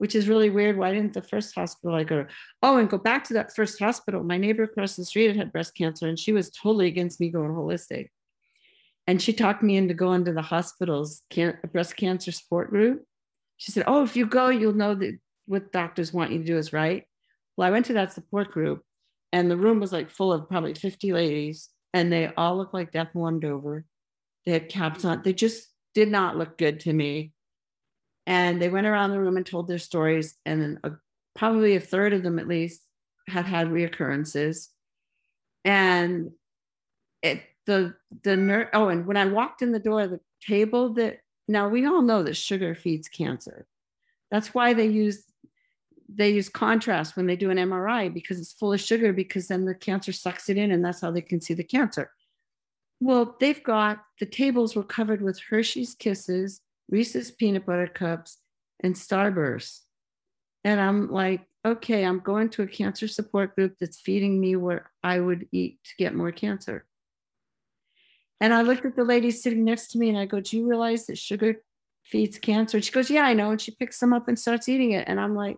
which 0.04 0.16
is 0.16 0.28
really 0.28 0.50
weird. 0.50 0.78
Why 0.78 0.92
didn't 0.92 1.14
the 1.14 1.22
first 1.22 1.56
hospital 1.56 1.96
I 1.96 2.04
go? 2.04 2.26
Oh, 2.62 2.76
and 2.76 2.90
go 2.90 2.98
back 2.98 3.24
to 3.24 3.36
that 3.36 3.56
first 3.56 3.80
hospital. 3.80 4.22
My 4.22 4.38
neighbor 4.38 4.64
across 4.64 4.98
the 4.98 5.06
street 5.06 5.34
had 5.34 5.54
breast 5.54 5.76
cancer, 5.76 6.10
and 6.10 6.20
she 6.20 6.34
was 6.34 6.50
totally 6.50 6.88
against 6.88 7.22
me 7.22 7.30
going 7.30 7.52
holistic. 7.52 8.10
And 9.08 9.22
she 9.22 9.32
talked 9.32 9.64
me 9.64 9.78
into 9.78 9.94
going 9.94 10.26
to 10.26 10.34
the 10.34 10.42
hospital's 10.42 11.22
can- 11.30 11.58
breast 11.72 11.96
cancer 11.96 12.34
support 12.34 12.70
group. 12.70 13.06
She 13.56 13.72
said, 13.72 13.86
"Oh, 13.88 14.04
if 14.04 14.18
you 14.18 14.26
go, 14.26 14.50
you'll 14.50 14.74
know 14.74 14.94
that 14.94 15.18
what 15.46 15.72
doctors 15.72 16.12
want 16.12 16.34
you 16.34 16.40
to 16.40 16.44
do 16.44 16.58
is 16.58 16.74
right." 16.74 17.06
Well, 17.56 17.66
I 17.66 17.72
went 17.72 17.86
to 17.86 17.94
that 17.94 18.12
support 18.12 18.52
group, 18.52 18.84
and 19.32 19.50
the 19.50 19.56
room 19.56 19.80
was 19.80 19.94
like 19.94 20.10
full 20.10 20.34
of 20.34 20.50
probably 20.50 20.74
50 20.74 21.14
ladies, 21.14 21.70
and 21.94 22.12
they 22.12 22.28
all 22.36 22.58
looked 22.58 22.74
like 22.74 22.92
death 22.92 23.16
warmed 23.16 23.46
over 23.46 23.86
they 24.46 24.52
had 24.52 24.68
caps 24.68 25.06
on. 25.06 25.22
They 25.24 25.34
just 25.34 25.70
did 25.94 26.10
not 26.10 26.38
look 26.38 26.58
good 26.58 26.82
to 26.82 26.92
me. 26.92 27.33
And 28.26 28.62
they 28.62 28.70
went 28.70 28.88
around 28.88 29.12
the 29.12 29.20
room 29.20 29.38
and 29.38 29.46
told 29.46 29.68
their 29.68 29.80
stories. 29.80 30.36
And 30.46 30.80
a, 30.84 30.92
probably 31.36 31.76
a 31.76 31.82
third 31.82 32.14
of 32.14 32.24
them, 32.24 32.40
at 32.40 32.48
least, 32.48 32.82
had 33.28 33.46
had 33.46 33.68
reoccurrences. 33.68 34.70
And 35.66 36.32
it, 37.22 37.44
the 37.66 37.96
the 38.24 38.36
ner- 38.36 38.70
oh, 38.74 38.90
and 38.90 39.06
when 39.06 39.18
I 39.18 39.26
walked 39.26 39.62
in 39.62 39.72
the 39.72 39.80
door, 39.80 40.08
the 40.08 40.20
table 40.46 40.94
that 40.94 41.20
now 41.48 41.70
we 41.70 41.86
all 41.86 42.02
know 42.02 42.24
that 42.24 42.36
sugar 42.36 42.76
feeds 42.76 43.08
cancer. 43.08 43.66
That's 44.32 44.54
why 44.54 44.74
they 44.74 44.88
use 44.88 45.24
they 46.16 46.30
use 46.30 46.50
contrast 46.50 47.16
when 47.16 47.26
they 47.26 47.36
do 47.36 47.50
an 47.50 47.58
MRI 47.58 48.14
because 48.14 48.40
it's 48.40 48.54
full 48.54 48.74
of 48.74 48.82
sugar 48.82 49.14
because 49.14 49.48
then 49.48 49.66
the 49.66 49.74
cancer 49.74 50.12
sucks 50.12 50.50
it 50.50 50.58
in 50.58 50.72
and 50.72 50.84
that's 50.84 51.02
how 51.02 51.12
they 51.12 51.22
can 51.22 51.42
see 51.42 51.54
the 51.54 51.64
cancer. 51.64 52.12
Well, 53.00 53.36
they've 53.40 53.64
got 53.64 54.04
the 54.20 54.26
tables 54.26 54.76
were 54.76 54.84
covered 54.84 55.22
with 55.22 55.40
Hershey's 55.50 55.96
Kisses, 55.96 56.62
Reese's 56.90 57.32
peanut 57.32 57.66
butter 57.66 57.88
cups, 57.88 58.40
and 58.80 58.96
Starburst. 58.96 59.80
And 60.64 60.80
I'm 60.80 61.12
like, 61.12 61.42
okay, 61.66 62.06
I'm 62.06 62.20
going 62.20 62.50
to 62.52 62.64
a 62.64 62.68
cancer 62.68 63.08
support 63.08 63.56
group 63.56 63.76
that's 63.80 64.00
feeding 64.00 64.40
me 64.40 64.56
what 64.56 64.84
I 65.04 65.20
would 65.20 65.48
eat 65.52 65.80
to 65.86 65.92
get 65.98 66.16
more 66.16 66.32
cancer. 66.32 66.86
And 68.40 68.54
I 68.54 68.62
looked 68.62 68.86
at 68.86 68.96
the 68.96 69.06
lady 69.06 69.32
sitting 69.32 69.64
next 69.64 69.92
to 69.92 69.98
me 69.98 70.10
and 70.10 70.18
I 70.18 70.26
go, 70.26 70.42
Do 70.42 70.58
you 70.58 70.68
realize 70.68 71.06
that 71.06 71.18
sugar 71.18 71.62
feeds 72.04 72.38
cancer? 72.38 72.78
And 72.78 72.84
she 72.84 72.92
goes, 72.92 73.10
Yeah, 73.10 73.24
I 73.24 73.34
know. 73.34 73.52
And 73.52 73.62
she 73.62 73.72
picks 73.72 74.00
them 74.00 74.12
up 74.12 74.28
and 74.28 74.38
starts 74.38 74.68
eating 74.68 74.92
it. 74.92 75.08
And 75.08 75.20
I'm 75.20 75.36
like, 75.36 75.58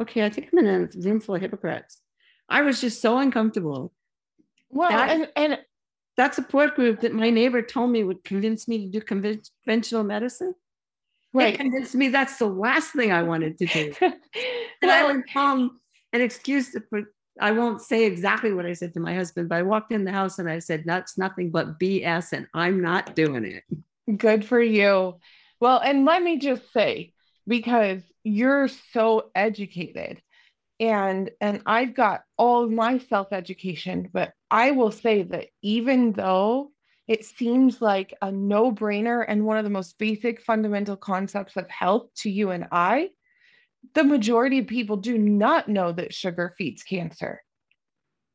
Okay, 0.00 0.24
I 0.24 0.30
think 0.30 0.48
I'm 0.50 0.58
in 0.60 0.66
a 0.66 0.88
room 1.06 1.20
full 1.20 1.34
of 1.34 1.42
hypocrites. 1.42 2.00
I 2.48 2.62
was 2.62 2.80
just 2.80 3.02
so 3.02 3.18
uncomfortable. 3.18 3.92
Well, 4.70 4.88
that, 4.88 5.10
and, 5.10 5.28
and 5.36 5.58
that 6.16 6.34
support 6.34 6.74
group 6.74 7.00
that 7.00 7.14
my 7.14 7.30
neighbor 7.30 7.62
told 7.62 7.90
me 7.90 8.04
would 8.04 8.24
convince 8.24 8.68
me 8.68 8.86
to 8.86 8.90
do 8.90 9.00
conventional 9.00 10.04
medicine. 10.04 10.54
Right. 11.32 11.54
It 11.54 11.58
convinced 11.58 11.94
me 11.94 12.08
that's 12.08 12.38
the 12.38 12.46
last 12.46 12.92
thing 12.92 13.12
I 13.12 13.22
wanted 13.22 13.58
to 13.58 13.66
do. 13.66 13.94
and 14.82 14.90
I 14.90 15.04
would 15.04 15.22
come 15.32 15.80
an 16.12 16.20
excuse 16.20 16.72
to 16.72 16.80
put, 16.80 17.04
I 17.40 17.52
won't 17.52 17.80
say 17.80 18.04
exactly 18.04 18.52
what 18.52 18.66
I 18.66 18.72
said 18.72 18.92
to 18.94 19.00
my 19.00 19.14
husband, 19.14 19.48
but 19.48 19.58
I 19.58 19.62
walked 19.62 19.92
in 19.92 20.04
the 20.04 20.12
house 20.12 20.38
and 20.38 20.50
I 20.50 20.58
said, 20.58 20.82
that's 20.84 21.16
nothing 21.16 21.50
but 21.50 21.78
BS 21.78 22.32
and 22.32 22.46
I'm 22.52 22.82
not 22.82 23.14
doing 23.14 23.44
it. 23.44 23.64
Good 24.18 24.44
for 24.44 24.60
you. 24.60 25.18
Well, 25.60 25.78
and 25.78 26.04
let 26.04 26.22
me 26.22 26.38
just 26.38 26.72
say, 26.72 27.12
because 27.46 28.02
you're 28.24 28.68
so 28.92 29.30
educated 29.34 30.20
and 30.80 31.30
and 31.40 31.62
I've 31.66 31.94
got 31.94 32.22
all 32.38 32.68
my 32.68 32.98
self 32.98 33.28
education, 33.32 34.08
but 34.12 34.32
I 34.50 34.70
will 34.72 34.90
say 34.90 35.22
that 35.24 35.48
even 35.62 36.12
though 36.12 36.72
it 37.06 37.24
seems 37.24 37.82
like 37.82 38.14
a 38.22 38.32
no 38.32 38.72
brainer 38.72 39.24
and 39.26 39.44
one 39.44 39.58
of 39.58 39.64
the 39.64 39.70
most 39.70 39.98
basic 39.98 40.40
fundamental 40.40 40.96
concepts 40.96 41.56
of 41.56 41.68
health 41.68 42.08
to 42.18 42.30
you 42.30 42.50
and 42.50 42.66
I, 42.72 43.10
the 43.94 44.04
majority 44.04 44.60
of 44.60 44.68
people 44.68 44.96
do 44.96 45.18
not 45.18 45.68
know 45.68 45.92
that 45.92 46.14
sugar 46.14 46.54
feeds 46.56 46.82
cancer. 46.82 47.42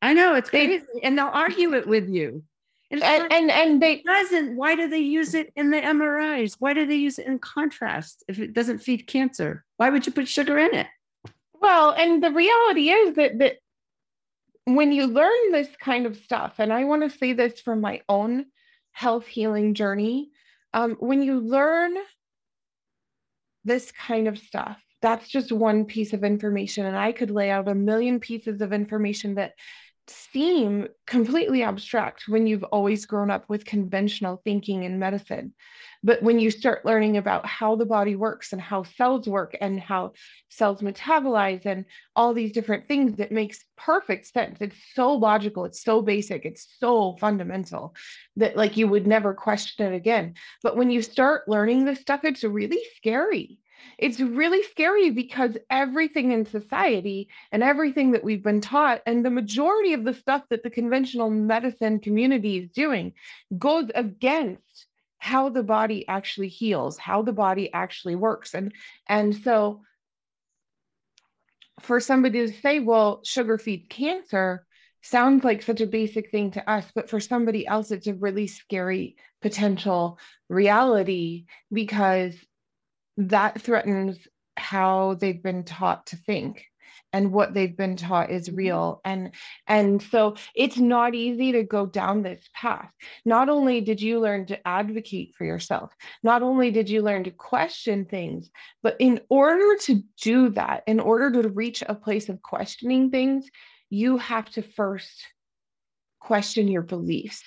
I 0.00 0.12
know 0.12 0.34
it's 0.34 0.50
they, 0.50 0.66
crazy, 0.66 0.84
and 1.02 1.18
they'll 1.18 1.26
argue 1.26 1.74
it 1.74 1.88
with 1.88 2.08
you. 2.08 2.44
And, 2.90 3.02
and, 3.02 3.32
and 3.32 3.50
and 3.50 3.82
they 3.82 4.02
doesn't. 4.02 4.54
Why 4.54 4.76
do 4.76 4.88
they 4.88 4.98
use 4.98 5.34
it 5.34 5.52
in 5.56 5.72
the 5.72 5.80
MRIs? 5.80 6.56
Why 6.60 6.72
do 6.72 6.86
they 6.86 6.94
use 6.94 7.18
it 7.18 7.26
in 7.26 7.40
contrast 7.40 8.22
if 8.28 8.38
it 8.38 8.52
doesn't 8.52 8.78
feed 8.78 9.08
cancer? 9.08 9.64
Why 9.78 9.90
would 9.90 10.06
you 10.06 10.12
put 10.12 10.28
sugar 10.28 10.56
in 10.58 10.72
it? 10.72 10.86
Well, 11.60 11.92
and 11.92 12.22
the 12.22 12.30
reality 12.30 12.90
is 12.90 13.16
that 13.16 13.38
that 13.38 13.56
when 14.64 14.92
you 14.92 15.06
learn 15.06 15.52
this 15.52 15.68
kind 15.80 16.06
of 16.06 16.16
stuff, 16.16 16.54
and 16.58 16.72
I 16.72 16.84
want 16.84 17.02
to 17.02 17.18
say 17.18 17.32
this 17.32 17.60
from 17.60 17.80
my 17.80 18.00
own 18.08 18.46
health 18.92 19.26
healing 19.26 19.74
journey, 19.74 20.30
um, 20.74 20.96
when 20.98 21.22
you 21.22 21.38
learn 21.40 21.94
this 23.64 23.92
kind 23.92 24.28
of 24.28 24.38
stuff, 24.38 24.82
that's 25.02 25.28
just 25.28 25.52
one 25.52 25.84
piece 25.84 26.12
of 26.12 26.24
information. 26.24 26.84
And 26.86 26.96
I 26.96 27.12
could 27.12 27.30
lay 27.30 27.50
out 27.50 27.68
a 27.68 27.74
million 27.74 28.18
pieces 28.18 28.60
of 28.60 28.72
information 28.72 29.36
that 29.36 29.52
seem 30.08 30.88
completely 31.06 31.62
abstract 31.62 32.28
when 32.28 32.46
you've 32.46 32.64
always 32.64 33.06
grown 33.06 33.30
up 33.30 33.48
with 33.48 33.64
conventional 33.64 34.40
thinking 34.44 34.84
in 34.84 34.98
medicine. 34.98 35.54
But 36.02 36.22
when 36.22 36.38
you 36.38 36.50
start 36.50 36.84
learning 36.84 37.16
about 37.16 37.46
how 37.46 37.74
the 37.74 37.86
body 37.86 38.14
works 38.14 38.52
and 38.52 38.60
how 38.60 38.84
cells 38.84 39.26
work 39.26 39.56
and 39.60 39.80
how 39.80 40.12
cells 40.48 40.80
metabolize 40.80 41.66
and 41.66 41.84
all 42.14 42.34
these 42.34 42.52
different 42.52 42.86
things, 42.86 43.18
it 43.18 43.32
makes 43.32 43.64
perfect 43.76 44.26
sense. 44.26 44.58
It's 44.60 44.76
so 44.94 45.12
logical, 45.12 45.64
it's 45.64 45.82
so 45.82 46.02
basic, 46.02 46.44
it's 46.44 46.76
so 46.78 47.16
fundamental 47.18 47.94
that 48.36 48.56
like 48.56 48.76
you 48.76 48.86
would 48.88 49.06
never 49.06 49.34
question 49.34 49.92
it 49.92 49.96
again. 49.96 50.34
But 50.62 50.76
when 50.76 50.90
you 50.90 51.02
start 51.02 51.48
learning 51.48 51.84
this 51.84 52.00
stuff, 52.00 52.20
it's 52.24 52.44
really 52.44 52.80
scary 52.96 53.58
it's 53.98 54.20
really 54.20 54.62
scary 54.64 55.10
because 55.10 55.56
everything 55.70 56.32
in 56.32 56.44
society 56.44 57.28
and 57.52 57.62
everything 57.62 58.12
that 58.12 58.24
we've 58.24 58.42
been 58.42 58.60
taught, 58.60 59.02
and 59.06 59.24
the 59.24 59.30
majority 59.30 59.92
of 59.92 60.04
the 60.04 60.14
stuff 60.14 60.42
that 60.50 60.62
the 60.62 60.70
conventional 60.70 61.30
medicine 61.30 62.00
community 62.00 62.58
is 62.58 62.70
doing, 62.70 63.12
goes 63.58 63.90
against 63.94 64.86
how 65.18 65.48
the 65.48 65.62
body 65.62 66.06
actually 66.08 66.48
heals, 66.48 66.98
how 66.98 67.22
the 67.22 67.32
body 67.32 67.72
actually 67.72 68.16
works. 68.16 68.54
And, 68.54 68.72
and 69.08 69.34
so 69.34 69.82
for 71.80 72.00
somebody 72.00 72.46
to 72.46 72.52
say, 72.52 72.80
well, 72.80 73.20
sugar 73.24 73.58
feeds 73.58 73.86
cancer, 73.88 74.66
sounds 75.02 75.44
like 75.44 75.62
such 75.62 75.80
a 75.80 75.86
basic 75.86 76.30
thing 76.30 76.50
to 76.50 76.70
us, 76.70 76.84
but 76.94 77.08
for 77.08 77.20
somebody 77.20 77.66
else, 77.66 77.90
it's 77.90 78.08
a 78.08 78.14
really 78.14 78.46
scary 78.46 79.16
potential 79.40 80.18
reality 80.48 81.46
because 81.72 82.34
that 83.16 83.60
threatens 83.60 84.18
how 84.56 85.14
they've 85.14 85.42
been 85.42 85.64
taught 85.64 86.06
to 86.06 86.16
think 86.16 86.64
and 87.12 87.32
what 87.32 87.54
they've 87.54 87.76
been 87.76 87.96
taught 87.96 88.30
is 88.30 88.48
mm-hmm. 88.48 88.58
real. 88.58 89.00
And 89.04 89.32
and 89.66 90.02
so 90.02 90.36
it's 90.54 90.76
not 90.76 91.14
easy 91.14 91.52
to 91.52 91.62
go 91.62 91.86
down 91.86 92.22
this 92.22 92.48
path. 92.54 92.90
Not 93.24 93.48
only 93.48 93.80
did 93.80 94.00
you 94.00 94.20
learn 94.20 94.46
to 94.46 94.68
advocate 94.68 95.34
for 95.36 95.44
yourself 95.44 95.92
not 96.22 96.42
only 96.42 96.70
did 96.70 96.88
you 96.88 97.02
learn 97.02 97.24
to 97.24 97.30
question 97.30 98.04
things 98.04 98.50
but 98.82 98.96
in 98.98 99.20
order 99.28 99.76
to 99.82 100.02
do 100.20 100.50
that 100.50 100.82
in 100.86 101.00
order 101.00 101.30
to 101.42 101.48
reach 101.48 101.82
a 101.86 101.94
place 101.94 102.28
of 102.28 102.42
questioning 102.42 103.10
things 103.10 103.46
you 103.90 104.18
have 104.18 104.48
to 104.50 104.62
first 104.62 105.26
question 106.20 106.68
your 106.68 106.82
beliefs 106.82 107.42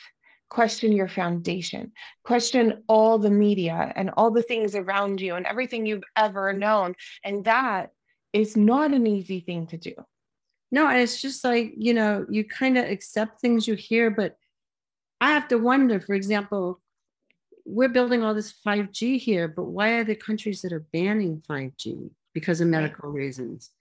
question 0.50 0.92
your 0.92 1.08
foundation, 1.08 1.92
question 2.24 2.84
all 2.88 3.18
the 3.18 3.30
media 3.30 3.94
and 3.96 4.10
all 4.18 4.32
the 4.32 4.42
things 4.42 4.76
around 4.76 5.22
you 5.22 5.36
and 5.36 5.46
everything 5.46 5.86
you've 5.86 6.04
ever 6.16 6.52
known. 6.54 6.96
And 7.24 7.46
that 7.46 7.92
is 8.34 8.58
not 8.58 8.94
an 8.94 9.08
easy 9.08 9.40
thing 9.40 9.68
to 9.68 9.78
do. 9.78 9.94
No, 10.72 10.88
and 10.88 11.00
it's 11.00 11.22
just 11.22 11.44
like, 11.44 11.74
you 11.78 11.94
know, 11.94 12.26
you 12.30 12.44
kind 12.44 12.78
of 12.78 12.86
accept 12.86 13.42
things 13.42 13.68
you 13.68 13.76
hear, 13.76 14.12
but 14.12 14.36
I 15.22 15.32
have 15.32 15.48
to 15.50 15.58
wonder, 15.58 16.00
for 16.00 16.14
example, 16.14 16.80
we're 17.66 17.90
building 17.90 18.24
all 18.24 18.34
this 18.34 18.54
5G 18.66 19.20
here, 19.20 19.48
but 19.48 19.66
why 19.66 19.92
are 19.94 20.04
there 20.04 20.16
countries 20.16 20.62
that 20.62 20.74
are 20.74 20.86
banning 20.92 21.44
5G 21.50 22.10
because 22.34 22.62
of 22.62 22.68
medical 22.68 23.10
reasons? 23.10 23.72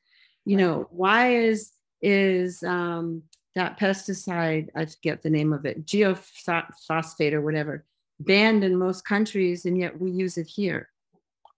You 0.44 0.56
know, 0.56 0.86
why 0.90 1.34
is 1.36 1.72
is 2.00 2.62
um, 2.62 3.22
that 3.54 3.78
pesticide, 3.78 4.68
I 4.74 4.86
forget 4.86 5.22
the 5.22 5.30
name 5.30 5.52
of 5.52 5.64
it, 5.64 5.84
geophosphate 5.84 7.32
or 7.32 7.40
whatever, 7.40 7.84
banned 8.20 8.64
in 8.64 8.76
most 8.76 9.04
countries, 9.04 9.64
and 9.64 9.78
yet 9.78 10.00
we 10.00 10.10
use 10.10 10.38
it 10.38 10.46
here 10.46 10.88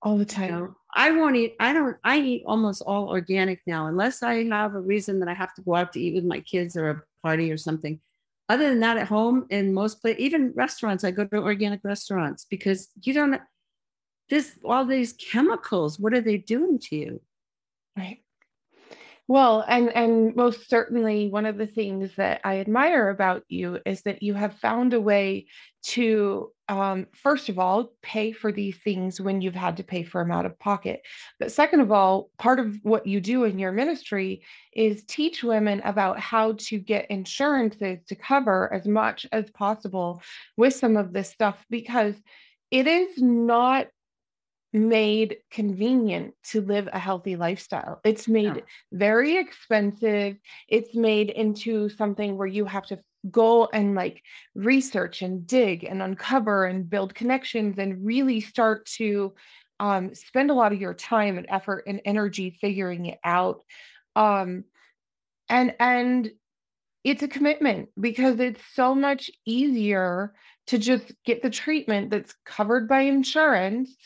all 0.02 0.16
the 0.16 0.24
time. 0.24 0.44
You 0.44 0.60
know, 0.60 0.74
I 0.94 1.10
won't 1.12 1.36
eat. 1.36 1.56
I 1.60 1.72
don't. 1.72 1.96
I 2.04 2.18
eat 2.18 2.44
almost 2.46 2.82
all 2.82 3.08
organic 3.08 3.60
now, 3.66 3.86
unless 3.86 4.22
I 4.22 4.44
have 4.44 4.74
a 4.74 4.80
reason 4.80 5.20
that 5.20 5.28
I 5.28 5.34
have 5.34 5.54
to 5.54 5.62
go 5.62 5.74
out 5.74 5.92
to 5.92 6.00
eat 6.00 6.14
with 6.14 6.24
my 6.24 6.40
kids 6.40 6.76
or 6.76 6.90
a 6.90 7.02
party 7.22 7.50
or 7.52 7.56
something. 7.56 8.00
Other 8.48 8.68
than 8.68 8.80
that, 8.80 8.96
at 8.96 9.06
home, 9.06 9.46
in 9.50 9.72
most 9.72 10.00
places, 10.00 10.20
even 10.20 10.52
restaurants, 10.56 11.04
I 11.04 11.12
go 11.12 11.24
to 11.24 11.36
organic 11.36 11.80
restaurants 11.84 12.44
because 12.44 12.88
you 13.02 13.14
don't. 13.14 13.40
This 14.28 14.52
all 14.64 14.84
these 14.84 15.12
chemicals. 15.12 15.98
What 15.98 16.14
are 16.14 16.20
they 16.20 16.38
doing 16.38 16.78
to 16.78 16.96
you? 16.96 17.20
Right. 17.96 18.22
Well, 19.30 19.64
and 19.68 19.94
and 19.94 20.34
most 20.34 20.68
certainly 20.68 21.28
one 21.28 21.46
of 21.46 21.56
the 21.56 21.68
things 21.68 22.16
that 22.16 22.40
I 22.42 22.58
admire 22.58 23.10
about 23.10 23.44
you 23.48 23.78
is 23.86 24.02
that 24.02 24.24
you 24.24 24.34
have 24.34 24.58
found 24.58 24.92
a 24.92 25.00
way 25.00 25.46
to 25.82 26.50
um, 26.68 27.06
first 27.12 27.48
of 27.48 27.56
all 27.56 27.92
pay 28.02 28.32
for 28.32 28.50
these 28.50 28.76
things 28.78 29.20
when 29.20 29.40
you've 29.40 29.54
had 29.54 29.76
to 29.76 29.84
pay 29.84 30.02
for 30.02 30.20
them 30.20 30.32
out 30.32 30.46
of 30.46 30.58
pocket. 30.58 31.02
But 31.38 31.52
second 31.52 31.78
of 31.78 31.92
all, 31.92 32.30
part 32.38 32.58
of 32.58 32.76
what 32.82 33.06
you 33.06 33.20
do 33.20 33.44
in 33.44 33.60
your 33.60 33.70
ministry 33.70 34.42
is 34.72 35.04
teach 35.04 35.44
women 35.44 35.80
about 35.84 36.18
how 36.18 36.54
to 36.62 36.80
get 36.80 37.08
insurances 37.08 38.00
to 38.08 38.16
cover 38.16 38.72
as 38.74 38.88
much 38.88 39.26
as 39.30 39.48
possible 39.50 40.22
with 40.56 40.74
some 40.74 40.96
of 40.96 41.12
this 41.12 41.30
stuff 41.30 41.64
because 41.70 42.16
it 42.72 42.88
is 42.88 43.18
not 43.18 43.86
made 44.72 45.38
convenient 45.50 46.34
to 46.44 46.60
live 46.60 46.88
a 46.92 46.98
healthy 46.98 47.36
lifestyle. 47.36 48.00
It's 48.04 48.28
made 48.28 48.56
yeah. 48.56 48.62
very 48.92 49.36
expensive. 49.36 50.36
It's 50.68 50.94
made 50.94 51.30
into 51.30 51.88
something 51.88 52.36
where 52.36 52.46
you 52.46 52.64
have 52.64 52.86
to 52.86 53.00
go 53.30 53.66
and 53.66 53.94
like 53.94 54.22
research 54.54 55.22
and 55.22 55.46
dig 55.46 55.84
and 55.84 56.00
uncover 56.00 56.64
and 56.64 56.88
build 56.88 57.14
connections 57.14 57.78
and 57.78 58.04
really 58.04 58.40
start 58.40 58.86
to 58.86 59.34
um, 59.80 60.14
spend 60.14 60.50
a 60.50 60.54
lot 60.54 60.72
of 60.72 60.80
your 60.80 60.94
time 60.94 61.36
and 61.36 61.46
effort 61.48 61.84
and 61.86 62.00
energy 62.04 62.56
figuring 62.60 63.06
it 63.06 63.18
out. 63.24 63.62
Um, 64.14 64.64
and 65.48 65.74
and 65.80 66.30
it's 67.02 67.22
a 67.22 67.28
commitment 67.28 67.88
because 67.98 68.38
it's 68.40 68.60
so 68.74 68.94
much 68.94 69.30
easier 69.46 70.34
to 70.66 70.78
just 70.78 71.12
get 71.24 71.42
the 71.42 71.50
treatment 71.50 72.10
that's 72.10 72.34
covered 72.44 72.86
by 72.86 73.00
insurance 73.00 73.96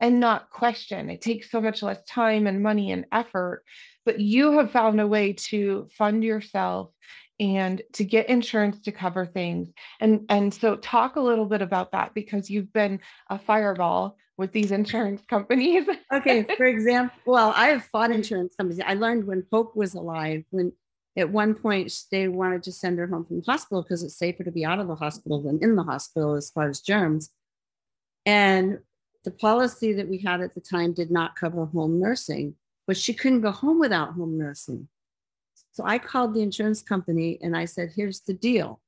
and 0.00 0.20
not 0.20 0.50
question. 0.50 1.10
It 1.10 1.20
takes 1.20 1.50
so 1.50 1.60
much 1.60 1.82
less 1.82 2.02
time 2.04 2.46
and 2.46 2.62
money 2.62 2.92
and 2.92 3.06
effort, 3.12 3.64
but 4.04 4.20
you 4.20 4.58
have 4.58 4.70
found 4.70 5.00
a 5.00 5.06
way 5.06 5.32
to 5.34 5.88
fund 5.96 6.24
yourself 6.24 6.90
and 7.40 7.82
to 7.92 8.04
get 8.04 8.28
insurance 8.28 8.80
to 8.80 8.92
cover 8.92 9.26
things. 9.26 9.68
And 10.00 10.26
and 10.28 10.52
so 10.52 10.76
talk 10.76 11.16
a 11.16 11.20
little 11.20 11.46
bit 11.46 11.62
about 11.62 11.92
that 11.92 12.14
because 12.14 12.50
you've 12.50 12.72
been 12.72 13.00
a 13.30 13.38
fireball 13.38 14.16
with 14.36 14.52
these 14.52 14.70
insurance 14.70 15.22
companies. 15.28 15.86
okay, 16.12 16.46
for 16.56 16.66
example, 16.66 17.16
well, 17.26 17.52
I 17.56 17.68
have 17.68 17.84
fought 17.84 18.10
insurance 18.10 18.54
companies. 18.56 18.82
I 18.84 18.94
learned 18.94 19.26
when 19.26 19.44
Hope 19.52 19.76
was 19.76 19.94
alive 19.94 20.44
when 20.50 20.72
at 21.16 21.30
one 21.30 21.54
point 21.54 21.92
they 22.12 22.28
wanted 22.28 22.62
to 22.62 22.72
send 22.72 22.98
her 22.98 23.06
home 23.08 23.24
from 23.24 23.40
the 23.40 23.50
hospital 23.50 23.82
because 23.82 24.04
it's 24.04 24.16
safer 24.16 24.44
to 24.44 24.52
be 24.52 24.64
out 24.64 24.78
of 24.78 24.86
the 24.86 24.94
hospital 24.94 25.42
than 25.42 25.58
in 25.60 25.74
the 25.74 25.82
hospital 25.82 26.34
as 26.34 26.50
far 26.50 26.68
as 26.68 26.80
germs. 26.80 27.30
And 28.24 28.78
the 29.24 29.30
policy 29.30 29.92
that 29.92 30.08
we 30.08 30.18
had 30.18 30.40
at 30.40 30.54
the 30.54 30.60
time 30.60 30.92
did 30.92 31.10
not 31.10 31.36
cover 31.36 31.66
home 31.66 32.00
nursing, 32.00 32.54
but 32.86 32.96
she 32.96 33.12
couldn't 33.12 33.42
go 33.42 33.50
home 33.50 33.78
without 33.78 34.14
home 34.14 34.38
nursing. 34.38 34.88
So 35.72 35.84
I 35.84 35.98
called 35.98 36.34
the 36.34 36.42
insurance 36.42 36.82
company 36.82 37.38
and 37.42 37.56
I 37.56 37.64
said, 37.64 37.92
here's 37.94 38.20
the 38.20 38.34
deal. 38.34 38.80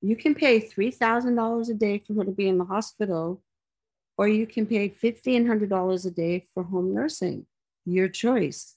You 0.00 0.16
can 0.16 0.34
pay 0.34 0.60
$3,000 0.60 1.70
a 1.70 1.74
day 1.74 2.02
for 2.06 2.14
her 2.14 2.24
to 2.24 2.30
be 2.30 2.48
in 2.48 2.58
the 2.58 2.64
hospital, 2.64 3.42
or 4.18 4.28
you 4.28 4.46
can 4.46 4.66
pay 4.66 4.90
$1,500 4.90 6.06
a 6.06 6.10
day 6.10 6.46
for 6.52 6.64
home 6.64 6.92
nursing. 6.92 7.46
Your 7.86 8.08
choice. 8.08 8.76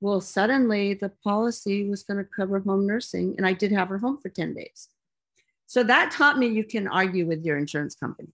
Well, 0.00 0.20
suddenly 0.20 0.94
the 0.94 1.10
policy 1.22 1.88
was 1.88 2.02
going 2.02 2.18
to 2.18 2.24
cover 2.24 2.58
home 2.60 2.86
nursing, 2.86 3.34
and 3.36 3.46
I 3.46 3.52
did 3.52 3.72
have 3.72 3.88
her 3.88 3.98
home 3.98 4.18
for 4.18 4.28
10 4.28 4.54
days. 4.54 4.88
So 5.66 5.82
that 5.84 6.10
taught 6.10 6.38
me 6.38 6.46
you 6.46 6.64
can 6.64 6.86
argue 6.86 7.26
with 7.26 7.44
your 7.44 7.58
insurance 7.58 7.94
company 7.94 8.28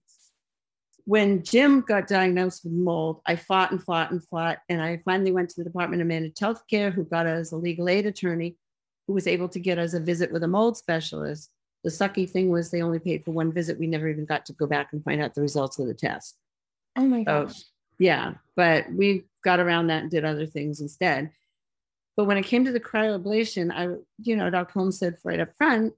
when 1.04 1.42
Jim 1.42 1.80
got 1.80 2.06
diagnosed 2.06 2.64
with 2.64 2.72
mold, 2.72 3.20
I 3.26 3.36
fought 3.36 3.72
and 3.72 3.82
fought 3.82 4.10
and 4.10 4.24
fought. 4.24 4.58
And 4.68 4.80
I 4.80 5.00
finally 5.04 5.32
went 5.32 5.50
to 5.50 5.56
the 5.56 5.64
Department 5.64 6.02
of 6.02 6.08
Managed 6.08 6.38
Health 6.38 6.62
Care, 6.68 6.90
who 6.90 7.04
got 7.04 7.26
us 7.26 7.52
a 7.52 7.56
legal 7.56 7.88
aid 7.88 8.06
attorney 8.06 8.56
who 9.06 9.12
was 9.12 9.26
able 9.26 9.48
to 9.48 9.58
get 9.58 9.78
us 9.78 9.94
a 9.94 10.00
visit 10.00 10.32
with 10.32 10.44
a 10.44 10.48
mold 10.48 10.76
specialist. 10.76 11.50
The 11.82 11.90
sucky 11.90 12.30
thing 12.30 12.50
was 12.50 12.70
they 12.70 12.82
only 12.82 13.00
paid 13.00 13.24
for 13.24 13.32
one 13.32 13.52
visit. 13.52 13.78
We 13.78 13.88
never 13.88 14.08
even 14.08 14.24
got 14.24 14.46
to 14.46 14.52
go 14.52 14.66
back 14.66 14.92
and 14.92 15.02
find 15.02 15.20
out 15.20 15.34
the 15.34 15.40
results 15.40 15.78
of 15.78 15.88
the 15.88 15.94
test. 15.94 16.36
Oh 16.96 17.06
my 17.06 17.24
gosh. 17.24 17.56
So, 17.56 17.64
yeah, 17.98 18.34
but 18.54 18.92
we 18.92 19.24
got 19.42 19.58
around 19.58 19.88
that 19.88 20.02
and 20.02 20.10
did 20.10 20.24
other 20.24 20.46
things 20.46 20.80
instead. 20.80 21.30
But 22.16 22.26
when 22.26 22.36
it 22.36 22.44
came 22.44 22.64
to 22.64 22.72
the 22.72 22.80
cryoablation, 22.80 23.72
I, 23.72 23.96
you 24.22 24.36
know, 24.36 24.50
Dr. 24.50 24.72
Holmes 24.72 24.98
said 24.98 25.16
right 25.24 25.40
up 25.40 25.56
front, 25.56 25.94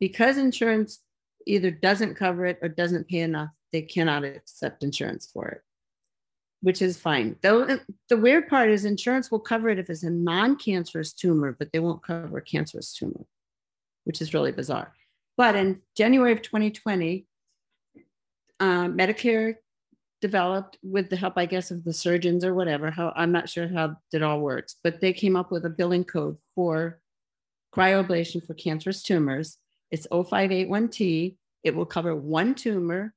because 0.00 0.38
insurance 0.38 1.00
either 1.46 1.70
doesn't 1.70 2.14
cover 2.14 2.46
it 2.46 2.58
or 2.62 2.68
doesn't 2.68 3.08
pay 3.08 3.20
enough, 3.20 3.50
they 3.76 3.82
cannot 3.82 4.24
accept 4.24 4.82
insurance 4.82 5.28
for 5.30 5.48
it, 5.48 5.60
which 6.62 6.80
is 6.80 6.96
fine. 6.98 7.36
Though 7.42 7.78
the 8.08 8.16
weird 8.16 8.48
part 8.48 8.70
is 8.70 8.86
insurance 8.86 9.30
will 9.30 9.38
cover 9.38 9.68
it 9.68 9.78
if 9.78 9.90
it's 9.90 10.02
a 10.02 10.08
non-cancerous 10.08 11.12
tumor, 11.12 11.54
but 11.58 11.72
they 11.72 11.78
won't 11.78 12.02
cover 12.02 12.38
a 12.38 12.42
cancerous 12.42 12.94
tumor, 12.94 13.26
which 14.04 14.22
is 14.22 14.32
really 14.32 14.50
bizarre. 14.50 14.94
But 15.36 15.56
in 15.56 15.82
January 15.94 16.32
of 16.32 16.40
2020, 16.40 17.26
uh, 18.60 18.64
Medicare 18.86 19.56
developed 20.22 20.78
with 20.82 21.10
the 21.10 21.16
help, 21.16 21.34
I 21.36 21.44
guess, 21.44 21.70
of 21.70 21.84
the 21.84 21.92
surgeons 21.92 22.46
or 22.46 22.54
whatever. 22.54 22.90
How 22.90 23.12
I'm 23.14 23.30
not 23.30 23.50
sure 23.50 23.68
how 23.68 23.96
it 24.10 24.22
all 24.22 24.40
works, 24.40 24.76
but 24.82 25.02
they 25.02 25.12
came 25.12 25.36
up 25.36 25.52
with 25.52 25.66
a 25.66 25.70
billing 25.70 26.04
code 26.04 26.38
for 26.54 26.98
cryoablation 27.74 28.42
for 28.42 28.54
cancerous 28.54 29.02
tumors. 29.02 29.58
It's 29.90 30.06
0581T. 30.10 31.36
It 31.62 31.76
will 31.76 31.84
cover 31.84 32.16
one 32.16 32.54
tumor 32.54 33.12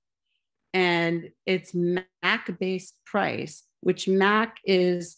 and 0.74 1.30
it's 1.45 1.74
MAC 1.74 2.59
based 2.59 2.95
price, 3.05 3.63
which 3.82 4.07
MAC 4.07 4.57
is 4.65 5.17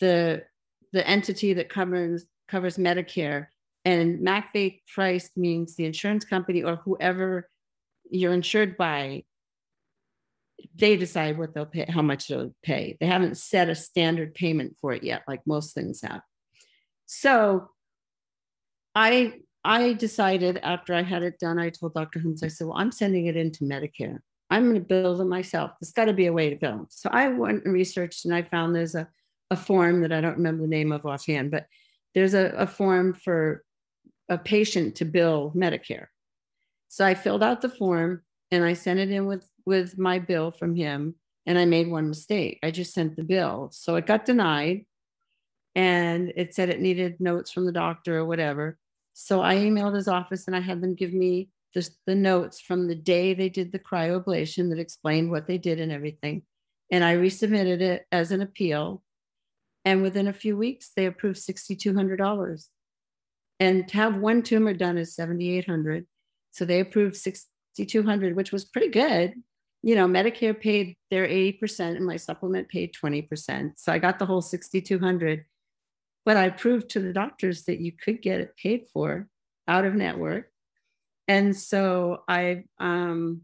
the 0.00 0.44
the 0.92 1.06
entity 1.06 1.54
that 1.54 1.68
covers 1.68 2.26
covers 2.48 2.76
Medicare, 2.76 3.46
and 3.84 4.20
MAC 4.20 4.52
based 4.52 4.86
price 4.94 5.30
means 5.36 5.74
the 5.74 5.84
insurance 5.84 6.24
company 6.24 6.62
or 6.62 6.76
whoever 6.76 7.48
you're 8.10 8.32
insured 8.32 8.76
by. 8.76 9.24
They 10.74 10.96
decide 10.96 11.38
what 11.38 11.54
they'll 11.54 11.66
pay, 11.66 11.86
how 11.88 12.02
much 12.02 12.26
they'll 12.28 12.54
pay. 12.64 12.96
They 13.00 13.06
haven't 13.06 13.36
set 13.36 13.68
a 13.68 13.74
standard 13.74 14.34
payment 14.34 14.76
for 14.80 14.92
it 14.92 15.04
yet, 15.04 15.22
like 15.28 15.40
most 15.46 15.74
things 15.74 16.00
have. 16.02 16.22
So, 17.06 17.70
I 18.94 19.34
I 19.64 19.92
decided 19.92 20.58
after 20.58 20.94
I 20.94 21.02
had 21.02 21.22
it 21.22 21.38
done, 21.38 21.58
I 21.58 21.70
told 21.70 21.94
Dr. 21.94 22.20
Holmes, 22.20 22.42
I 22.42 22.48
said, 22.48 22.66
well, 22.66 22.78
I'm 22.78 22.92
sending 22.92 23.26
it 23.26 23.36
into 23.36 23.64
Medicare. 23.64 24.20
I'm 24.50 24.64
going 24.64 24.74
to 24.74 24.80
build 24.80 25.20
it 25.20 25.24
myself. 25.24 25.72
There's 25.80 25.92
got 25.92 26.06
to 26.06 26.12
be 26.12 26.26
a 26.26 26.32
way 26.32 26.50
to 26.50 26.56
build. 26.56 26.92
So 26.92 27.10
I 27.12 27.28
went 27.28 27.64
and 27.64 27.74
researched 27.74 28.24
and 28.24 28.34
I 28.34 28.42
found 28.42 28.74
there's 28.74 28.94
a, 28.94 29.08
a 29.50 29.56
form 29.56 30.00
that 30.02 30.12
I 30.12 30.20
don't 30.20 30.36
remember 30.36 30.62
the 30.62 30.68
name 30.68 30.92
of 30.92 31.04
offhand, 31.04 31.50
but 31.50 31.66
there's 32.14 32.34
a, 32.34 32.46
a 32.56 32.66
form 32.66 33.12
for 33.12 33.64
a 34.28 34.38
patient 34.38 34.96
to 34.96 35.04
bill 35.04 35.52
Medicare. 35.54 36.06
So 36.88 37.04
I 37.04 37.14
filled 37.14 37.42
out 37.42 37.60
the 37.60 37.68
form 37.68 38.22
and 38.50 38.64
I 38.64 38.72
sent 38.72 39.00
it 39.00 39.10
in 39.10 39.26
with, 39.26 39.48
with 39.66 39.98
my 39.98 40.18
bill 40.18 40.50
from 40.50 40.74
him. 40.74 41.14
And 41.46 41.58
I 41.58 41.64
made 41.64 41.90
one 41.90 42.08
mistake. 42.08 42.58
I 42.62 42.70
just 42.70 42.92
sent 42.92 43.16
the 43.16 43.24
bill. 43.24 43.70
So 43.72 43.96
it 43.96 44.06
got 44.06 44.26
denied 44.26 44.84
and 45.74 46.30
it 46.36 46.54
said 46.54 46.68
it 46.68 46.80
needed 46.80 47.20
notes 47.20 47.50
from 47.50 47.64
the 47.64 47.72
doctor 47.72 48.18
or 48.18 48.26
whatever. 48.26 48.78
So 49.14 49.40
I 49.40 49.56
emailed 49.56 49.94
his 49.94 50.08
office 50.08 50.46
and 50.46 50.54
I 50.54 50.60
had 50.60 50.82
them 50.82 50.94
give 50.94 51.12
me 51.12 51.48
just 51.74 51.98
the 52.06 52.14
notes 52.14 52.60
from 52.60 52.88
the 52.88 52.94
day 52.94 53.34
they 53.34 53.48
did 53.48 53.72
the 53.72 53.78
cryoablation 53.78 54.70
that 54.70 54.78
explained 54.78 55.30
what 55.30 55.46
they 55.46 55.58
did 55.58 55.80
and 55.80 55.92
everything. 55.92 56.42
And 56.90 57.04
I 57.04 57.16
resubmitted 57.16 57.80
it 57.80 58.06
as 58.10 58.32
an 58.32 58.40
appeal. 58.40 59.02
And 59.84 60.02
within 60.02 60.28
a 60.28 60.32
few 60.32 60.56
weeks, 60.56 60.90
they 60.96 61.06
approved 61.06 61.38
$6,200. 61.38 62.64
And 63.60 63.88
to 63.88 63.96
have 63.96 64.16
one 64.16 64.42
tumor 64.42 64.72
done 64.72 64.98
is 64.98 65.14
7,800. 65.14 66.06
So 66.52 66.64
they 66.64 66.80
approved 66.80 67.16
6,200, 67.16 68.36
which 68.36 68.52
was 68.52 68.64
pretty 68.64 68.88
good. 68.88 69.34
You 69.82 69.94
know, 69.94 70.06
Medicare 70.06 70.58
paid 70.58 70.96
their 71.10 71.26
80% 71.28 71.96
and 71.96 72.06
my 72.06 72.16
supplement 72.16 72.68
paid 72.68 72.94
20%. 72.94 73.72
So 73.76 73.92
I 73.92 73.98
got 73.98 74.18
the 74.18 74.26
whole 74.26 74.42
6,200. 74.42 75.44
But 76.24 76.36
I 76.36 76.50
proved 76.50 76.90
to 76.90 77.00
the 77.00 77.12
doctors 77.12 77.64
that 77.64 77.80
you 77.80 77.92
could 77.92 78.22
get 78.22 78.40
it 78.40 78.56
paid 78.56 78.86
for 78.92 79.28
out 79.66 79.84
of 79.84 79.94
network 79.94 80.50
and 81.28 81.54
so 81.54 82.24
I 82.26 82.64
um, 82.80 83.42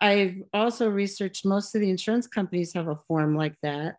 I've 0.00 0.42
also 0.54 0.88
researched 0.88 1.44
most 1.44 1.74
of 1.74 1.80
the 1.80 1.90
insurance 1.90 2.26
companies 2.26 2.72
have 2.72 2.88
a 2.88 3.00
form 3.06 3.36
like 3.36 3.56
that. 3.62 3.96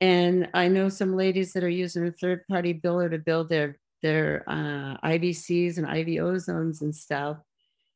And 0.00 0.48
I 0.52 0.68
know 0.68 0.88
some 0.88 1.16
ladies 1.16 1.52
that 1.52 1.62
are 1.62 1.68
using 1.68 2.06
a 2.06 2.12
third 2.12 2.46
party 2.48 2.74
biller 2.74 3.10
to 3.10 3.18
build 3.18 3.48
their 3.48 3.78
their 4.02 4.44
uh, 4.48 4.96
IVCs 5.04 5.78
and 5.78 5.86
IV 5.86 6.22
ozones 6.24 6.80
and 6.80 6.94
stuff. 6.94 7.36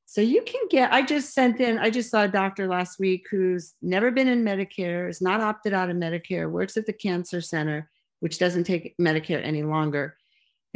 So 0.09 0.21
you 0.21 0.43
can 0.43 0.69
get, 0.71 0.93
I 0.93 1.03
just 1.03 1.35
sent 1.35 1.61
in, 1.61 1.79
I 1.79 1.91
just 1.91 2.13
saw 2.13 2.23
a 2.23 2.29
doctor 2.29 2.69
last 2.69 3.01
week 3.01 3.27
who's 3.29 3.75
never 3.83 4.13
been 4.13 4.29
in 4.29 4.45
Medicare, 4.45 5.11
is 5.11 5.21
not 5.21 5.41
opted 5.41 5.75
out 5.75 5.91
of 5.91 5.97
Medicare, 5.97 6.49
works 6.49 6.77
at 6.77 6.87
the 6.87 6.93
cancer 6.93 7.41
center, 7.41 7.91
which 8.21 8.39
doesn't 8.39 8.65
take 8.65 8.95
Medicare 9.01 9.45
any 9.45 9.65
longer. 9.65 10.17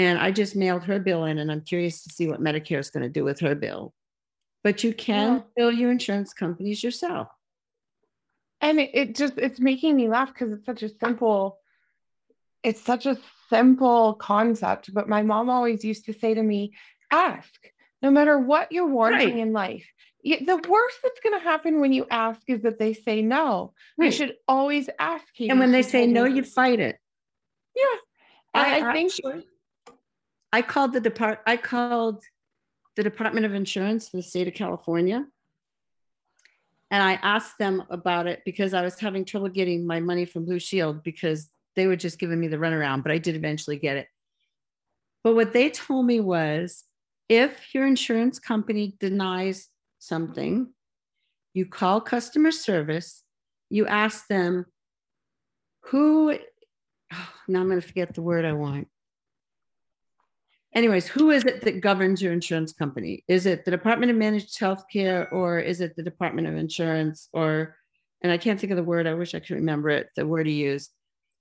And 0.00 0.18
I 0.18 0.30
just 0.30 0.56
mailed 0.56 0.84
her 0.84 0.98
bill 0.98 1.26
in, 1.26 1.38
and 1.38 1.52
I'm 1.52 1.60
curious 1.60 2.04
to 2.04 2.10
see 2.10 2.26
what 2.26 2.40
Medicare 2.40 2.78
is 2.78 2.88
going 2.88 3.02
to 3.02 3.10
do 3.10 3.22
with 3.22 3.40
her 3.40 3.54
bill. 3.54 3.92
But 4.64 4.82
you 4.82 4.94
can 4.94 5.36
yeah. 5.36 5.42
bill 5.54 5.70
your 5.70 5.90
insurance 5.90 6.32
companies 6.32 6.82
yourself. 6.82 7.28
And 8.62 8.80
it, 8.80 8.90
it 8.94 9.14
just 9.14 9.34
it's 9.36 9.60
making 9.60 9.96
me 9.96 10.08
laugh 10.08 10.28
because 10.32 10.52
it's 10.54 10.64
such 10.64 10.82
a 10.82 10.88
simple 10.88 11.58
it's 12.62 12.80
such 12.80 13.04
a 13.04 13.18
simple 13.50 14.14
concept, 14.14 14.92
but 14.94 15.06
my 15.06 15.20
mom 15.20 15.50
always 15.50 15.84
used 15.84 16.06
to 16.06 16.14
say 16.14 16.32
to 16.32 16.42
me, 16.42 16.72
ask 17.10 17.60
no 18.00 18.10
matter 18.10 18.38
what 18.38 18.72
you're 18.72 18.86
wanting 18.86 19.18
right. 19.18 19.36
in 19.36 19.52
life. 19.52 19.86
The 20.24 20.62
worst 20.66 20.96
that's 21.02 21.20
going 21.20 21.38
to 21.38 21.44
happen 21.44 21.80
when 21.80 21.92
you 21.92 22.06
ask 22.10 22.40
is 22.48 22.62
that 22.62 22.78
they 22.78 22.94
say 22.94 23.20
no. 23.20 23.74
Right. 23.98 24.06
You 24.06 24.12
should 24.12 24.36
always 24.48 24.88
ask. 24.98 25.26
And 25.38 25.58
when 25.58 25.72
they 25.72 25.82
say 25.82 26.06
no, 26.06 26.24
you 26.24 26.42
fight 26.42 26.80
it. 26.80 26.98
Yeah. 27.76 27.84
I, 28.54 28.90
I, 28.90 28.92
think 28.92 29.12
I 30.52 30.62
called 30.62 30.92
the 30.92 31.00
depart 31.00 31.40
I 31.46 31.56
called 31.56 32.24
the 32.96 33.02
Department 33.02 33.46
of 33.46 33.54
Insurance 33.54 34.08
for 34.08 34.16
the 34.16 34.22
state 34.22 34.48
of 34.48 34.54
California. 34.54 35.26
And 36.90 37.02
I 37.02 37.14
asked 37.22 37.56
them 37.58 37.84
about 37.88 38.26
it 38.26 38.42
because 38.44 38.74
I 38.74 38.82
was 38.82 38.98
having 38.98 39.24
trouble 39.24 39.48
getting 39.48 39.86
my 39.86 40.00
money 40.00 40.24
from 40.24 40.44
Blue 40.44 40.58
Shield 40.58 41.04
because 41.04 41.48
they 41.76 41.86
were 41.86 41.96
just 41.96 42.18
giving 42.18 42.40
me 42.40 42.48
the 42.48 42.56
runaround, 42.56 43.04
but 43.04 43.12
I 43.12 43.18
did 43.18 43.36
eventually 43.36 43.76
get 43.76 43.96
it. 43.96 44.08
But 45.22 45.34
what 45.34 45.52
they 45.52 45.70
told 45.70 46.06
me 46.06 46.18
was 46.18 46.84
if 47.28 47.72
your 47.74 47.86
insurance 47.86 48.40
company 48.40 48.96
denies 48.98 49.68
something, 50.00 50.72
you 51.54 51.66
call 51.66 52.00
customer 52.00 52.50
service, 52.50 53.22
you 53.68 53.86
ask 53.86 54.26
them 54.26 54.66
who, 55.86 56.32
oh, 57.12 57.28
now 57.48 57.60
I'm 57.60 57.68
going 57.68 57.80
to 57.80 57.86
forget 57.86 58.14
the 58.14 58.22
word 58.22 58.44
I 58.44 58.52
want. 58.52 58.88
Anyways, 60.74 61.08
who 61.08 61.30
is 61.30 61.44
it 61.44 61.62
that 61.62 61.80
governs 61.80 62.22
your 62.22 62.32
insurance 62.32 62.72
company? 62.72 63.24
Is 63.26 63.44
it 63.44 63.64
the 63.64 63.72
Department 63.72 64.10
of 64.10 64.16
Managed 64.16 64.58
Healthcare 64.58 65.30
or 65.32 65.58
is 65.58 65.80
it 65.80 65.96
the 65.96 66.02
Department 66.02 66.46
of 66.46 66.56
Insurance 66.56 67.28
or, 67.32 67.76
and 68.22 68.30
I 68.30 68.38
can't 68.38 68.60
think 68.60 68.70
of 68.70 68.76
the 68.76 68.84
word, 68.84 69.06
I 69.06 69.14
wish 69.14 69.34
I 69.34 69.40
could 69.40 69.56
remember 69.56 69.90
it, 69.90 70.10
the 70.14 70.26
word 70.26 70.46
he 70.46 70.52
used. 70.52 70.90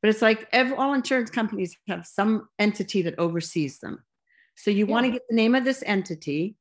But 0.01 0.09
it's 0.09 0.21
like 0.21 0.47
every, 0.51 0.75
all 0.75 0.93
insurance 0.93 1.29
companies 1.29 1.75
have 1.87 2.07
some 2.07 2.47
entity 2.57 3.03
that 3.03 3.19
oversees 3.19 3.79
them. 3.79 4.03
So 4.55 4.71
you 4.71 4.85
yeah. 4.85 4.91
want 4.91 5.05
to 5.05 5.11
get 5.11 5.21
the 5.29 5.35
name 5.35 5.55
of 5.55 5.63
this 5.63 5.83
entity, 5.85 6.55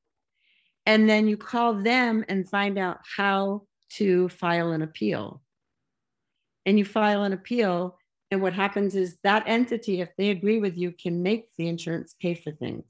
and 0.87 1.09
then 1.09 1.27
you 1.29 1.37
call 1.37 1.75
them 1.75 2.25
and 2.29 2.49
find 2.49 2.79
out 2.79 3.01
how 3.17 3.63
to 3.95 4.29
file 4.29 4.73
an 4.73 4.83
appeal. 4.83 5.43
And 6.65 6.79
you 6.79 6.85
file 6.85 7.25
an 7.25 7.33
appeal, 7.33 7.98
and 8.31 8.43
what 8.43 8.53
happens 8.53 8.95
is 8.95 9.17
that 9.23 9.45
entity, 9.47 10.01
if 10.01 10.11
they 10.17 10.31
agree 10.31 10.59
with 10.59 10.77
you, 10.77 10.93
can 10.93 11.23
make 11.23 11.49
the 11.57 11.69
insurance 11.69 12.15
pay 12.21 12.35
for 12.35 12.53
things. 12.53 12.85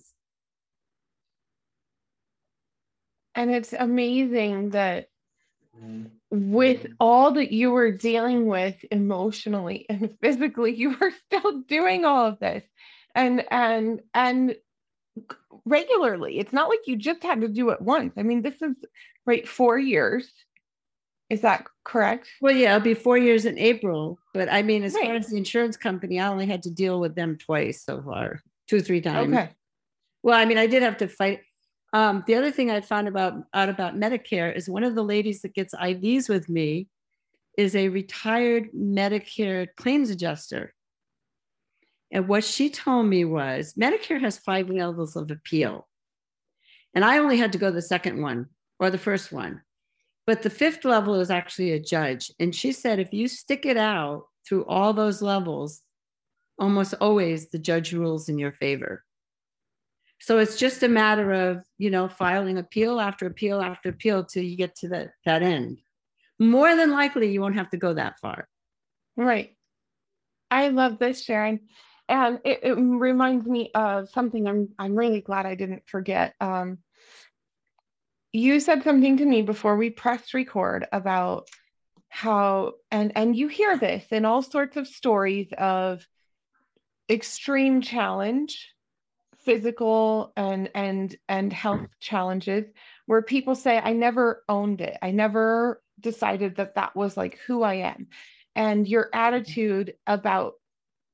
And 3.34 3.52
it's 3.52 3.72
amazing 3.72 4.70
that 4.70 5.08
mm-hmm. 5.80 6.06
with 6.30 6.88
all 6.98 7.32
that 7.32 7.52
you 7.52 7.70
were 7.70 7.92
dealing 7.92 8.46
with 8.46 8.76
emotionally 8.90 9.86
and 9.88 10.16
physically, 10.22 10.74
you 10.74 10.96
were 11.00 11.12
still 11.26 11.62
doing 11.62 12.04
all 12.04 12.26
of 12.26 12.40
this. 12.40 12.64
And 13.14 13.44
and 13.50 14.00
and 14.14 14.56
regularly. 15.64 16.38
It's 16.38 16.52
not 16.52 16.68
like 16.68 16.80
you 16.86 16.96
just 16.96 17.22
had 17.22 17.40
to 17.42 17.48
do 17.48 17.70
it 17.70 17.80
once. 17.80 18.14
I 18.16 18.22
mean, 18.22 18.42
this 18.42 18.60
is 18.62 18.74
right 19.26 19.46
four 19.46 19.78
years. 19.78 20.30
Is 21.30 21.42
that 21.42 21.66
correct? 21.84 22.28
Well, 22.40 22.54
yeah, 22.54 22.74
it'll 22.74 22.84
be 22.84 22.94
four 22.94 23.18
years 23.18 23.44
in 23.44 23.58
April. 23.58 24.18
But 24.32 24.50
I 24.50 24.62
mean, 24.62 24.82
as 24.82 24.94
right. 24.94 25.04
far 25.04 25.14
as 25.14 25.28
the 25.28 25.36
insurance 25.36 25.76
company, 25.76 26.18
I 26.18 26.28
only 26.28 26.46
had 26.46 26.62
to 26.62 26.70
deal 26.70 27.00
with 27.00 27.14
them 27.14 27.36
twice 27.36 27.82
so 27.82 28.02
far, 28.02 28.42
two 28.66 28.76
or 28.76 28.80
three 28.80 29.00
times. 29.00 29.34
Okay. 29.34 29.50
Well, 30.22 30.38
I 30.38 30.46
mean, 30.46 30.58
I 30.58 30.66
did 30.66 30.82
have 30.82 30.96
to 30.98 31.08
fight. 31.08 31.40
Um, 31.92 32.24
the 32.26 32.34
other 32.34 32.50
thing 32.50 32.70
I 32.70 32.80
found 32.80 33.08
about 33.08 33.34
out 33.52 33.68
about 33.68 33.96
Medicare 33.96 34.54
is 34.54 34.68
one 34.68 34.84
of 34.84 34.94
the 34.94 35.04
ladies 35.04 35.42
that 35.42 35.54
gets 35.54 35.74
IVs 35.74 36.28
with 36.28 36.48
me 36.48 36.88
is 37.56 37.74
a 37.74 37.88
retired 37.88 38.70
Medicare 38.72 39.68
claims 39.76 40.10
adjuster. 40.10 40.74
And 42.10 42.26
what 42.26 42.44
she 42.44 42.70
told 42.70 43.06
me 43.06 43.24
was 43.24 43.74
Medicare 43.74 44.20
has 44.20 44.38
five 44.38 44.70
levels 44.70 45.16
of 45.16 45.30
appeal. 45.30 45.86
And 46.94 47.04
I 47.04 47.18
only 47.18 47.36
had 47.36 47.52
to 47.52 47.58
go 47.58 47.70
the 47.70 47.82
second 47.82 48.22
one 48.22 48.46
or 48.78 48.90
the 48.90 48.96
first 48.96 49.30
one. 49.30 49.62
But 50.28 50.42
the 50.42 50.50
fifth 50.50 50.84
level 50.84 51.14
is 51.14 51.30
actually 51.30 51.72
a 51.72 51.80
judge. 51.80 52.30
And 52.38 52.54
she 52.54 52.72
said 52.72 52.98
if 52.98 53.14
you 53.14 53.28
stick 53.28 53.64
it 53.64 53.78
out 53.78 54.24
through 54.46 54.66
all 54.66 54.92
those 54.92 55.22
levels, 55.22 55.80
almost 56.58 56.92
always 57.00 57.48
the 57.48 57.58
judge 57.58 57.94
rules 57.94 58.28
in 58.28 58.38
your 58.38 58.52
favor. 58.52 59.06
So 60.20 60.36
it's 60.36 60.58
just 60.58 60.82
a 60.82 60.88
matter 60.88 61.32
of, 61.32 61.64
you 61.78 61.88
know, 61.88 62.10
filing 62.10 62.58
appeal 62.58 63.00
after 63.00 63.24
appeal 63.24 63.62
after 63.62 63.88
appeal 63.88 64.22
till 64.22 64.42
you 64.42 64.54
get 64.54 64.76
to 64.80 64.88
that, 64.88 65.12
that 65.24 65.42
end. 65.42 65.78
More 66.38 66.76
than 66.76 66.90
likely, 66.90 67.32
you 67.32 67.40
won't 67.40 67.56
have 67.56 67.70
to 67.70 67.78
go 67.78 67.94
that 67.94 68.18
far. 68.20 68.48
Right. 69.16 69.56
I 70.50 70.68
love 70.68 70.98
this, 70.98 71.24
Sharon 71.24 71.60
and 72.10 72.38
it, 72.44 72.60
it, 72.62 72.72
reminds 72.72 73.46
me 73.46 73.70
of 73.74 74.08
something 74.08 74.46
I'm 74.46 74.70
I'm 74.78 74.94
really 74.94 75.20
glad 75.20 75.44
I 75.44 75.54
didn't 75.54 75.82
forget. 75.86 76.34
Um, 76.40 76.78
you 78.32 78.60
said 78.60 78.82
something 78.82 79.16
to 79.16 79.24
me 79.24 79.42
before 79.42 79.76
we 79.76 79.90
pressed 79.90 80.34
record 80.34 80.86
about 80.92 81.48
how 82.08 82.72
and 82.90 83.12
and 83.16 83.36
you 83.36 83.48
hear 83.48 83.76
this 83.76 84.06
in 84.10 84.24
all 84.24 84.42
sorts 84.42 84.76
of 84.76 84.86
stories 84.86 85.48
of 85.56 86.06
extreme 87.10 87.80
challenge 87.80 88.72
physical 89.40 90.32
and 90.36 90.70
and 90.74 91.16
and 91.28 91.52
health 91.52 91.88
challenges 92.00 92.66
where 93.06 93.22
people 93.22 93.54
say 93.54 93.78
i 93.78 93.92
never 93.92 94.42
owned 94.48 94.80
it. 94.80 94.96
I 95.00 95.10
never 95.10 95.82
decided 96.00 96.56
that 96.56 96.74
that 96.74 96.94
was 96.94 97.16
like 97.16 97.38
who 97.46 97.62
i 97.62 97.74
am. 97.74 98.08
And 98.54 98.86
your 98.86 99.04
mm-hmm. 99.04 99.18
attitude 99.18 99.94
about 100.06 100.54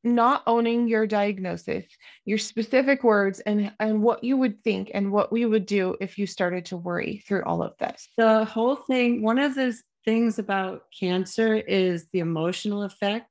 not 0.04 0.42
owning 0.46 0.86
your 0.86 1.06
diagnosis, 1.06 1.84
your 2.24 2.38
specific 2.38 3.02
words, 3.02 3.40
and, 3.40 3.72
and 3.80 4.02
what 4.02 4.22
you 4.22 4.36
would 4.36 4.62
think 4.62 4.90
and 4.94 5.10
what 5.10 5.32
we 5.32 5.46
would 5.46 5.66
do 5.66 5.96
if 6.00 6.18
you 6.18 6.26
started 6.26 6.66
to 6.66 6.76
worry 6.76 7.22
through 7.26 7.42
all 7.44 7.62
of 7.62 7.76
this. 7.78 8.08
The 8.16 8.44
whole 8.44 8.76
thing, 8.76 9.22
one 9.22 9.38
of 9.38 9.54
the 9.54 9.76
things 10.04 10.38
about 10.38 10.82
cancer 10.98 11.54
is 11.54 12.06
the 12.12 12.18
emotional 12.18 12.82
effect, 12.82 13.28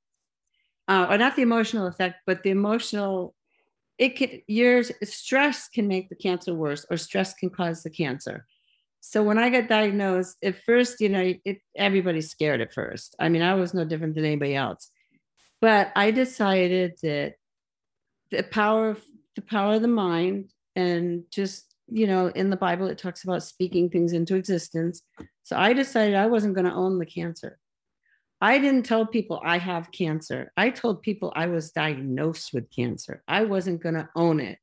uh, 0.88 1.08
or 1.10 1.18
not 1.18 1.36
the 1.36 1.44
emotional 1.44 1.88
effect, 1.88 2.18
but 2.26 2.44
the 2.44 2.50
emotional. 2.50 3.36
It 4.00 4.16
can 4.16 4.42
your 4.48 4.84
stress 5.04 5.68
can 5.68 5.88
make 5.88 6.10
the 6.10 6.16
cancer 6.16 6.54
worse, 6.54 6.86
or 6.90 6.98
stress 6.98 7.34
can 7.36 7.52
cause 7.52 7.84
the 7.84 7.92
cancer. 7.92 8.48
So 9.00 9.22
when 9.22 9.38
I 9.38 9.50
got 9.50 9.68
diagnosed, 9.68 10.38
at 10.44 10.64
first, 10.64 11.00
you 11.00 11.10
know, 11.10 11.34
it, 11.46 11.60
everybody's 11.76 12.32
scared 12.32 12.62
at 12.62 12.74
first. 12.74 13.16
I 13.20 13.30
mean, 13.30 13.42
I 13.42 13.54
was 13.54 13.74
no 13.74 13.86
different 13.86 14.16
than 14.16 14.26
anybody 14.26 14.56
else 14.56 14.90
but 15.64 15.94
I 15.96 16.12
decided 16.12 16.98
that 17.04 17.36
the 18.32 18.44
power 18.44 18.90
of 18.90 19.02
the 19.38 19.42
power 19.42 19.76
of 19.76 19.82
the 19.82 19.88
mind 19.88 20.52
and 20.76 21.24
just 21.32 21.74
you 21.88 22.06
know 22.06 22.28
in 22.28 22.50
the 22.50 22.58
bible 22.58 22.88
it 22.88 22.98
talks 22.98 23.24
about 23.24 23.44
speaking 23.44 23.90
things 23.90 24.12
into 24.12 24.36
existence. 24.36 25.04
So 25.44 25.56
i 25.56 25.72
decided 25.72 26.16
i 26.16 26.28
wasn't 26.28 26.56
going 26.56 26.66
to 26.66 26.74
own 26.74 27.00
the 27.00 27.06
cancer. 27.06 27.58
I 28.42 28.60
didn't 28.60 28.84
tell 28.84 29.06
people 29.06 29.42
i 29.42 29.58
have 29.58 29.94
cancer. 29.94 30.52
I 30.58 30.70
told 30.70 31.02
people 31.02 31.32
i 31.34 31.46
was 31.46 31.72
diagnosed 31.72 32.54
with 32.54 32.70
cancer. 32.70 33.24
I 33.26 33.46
wasn't 33.46 33.82
going 33.82 33.96
to 33.96 34.10
own 34.18 34.42
it. 34.42 34.58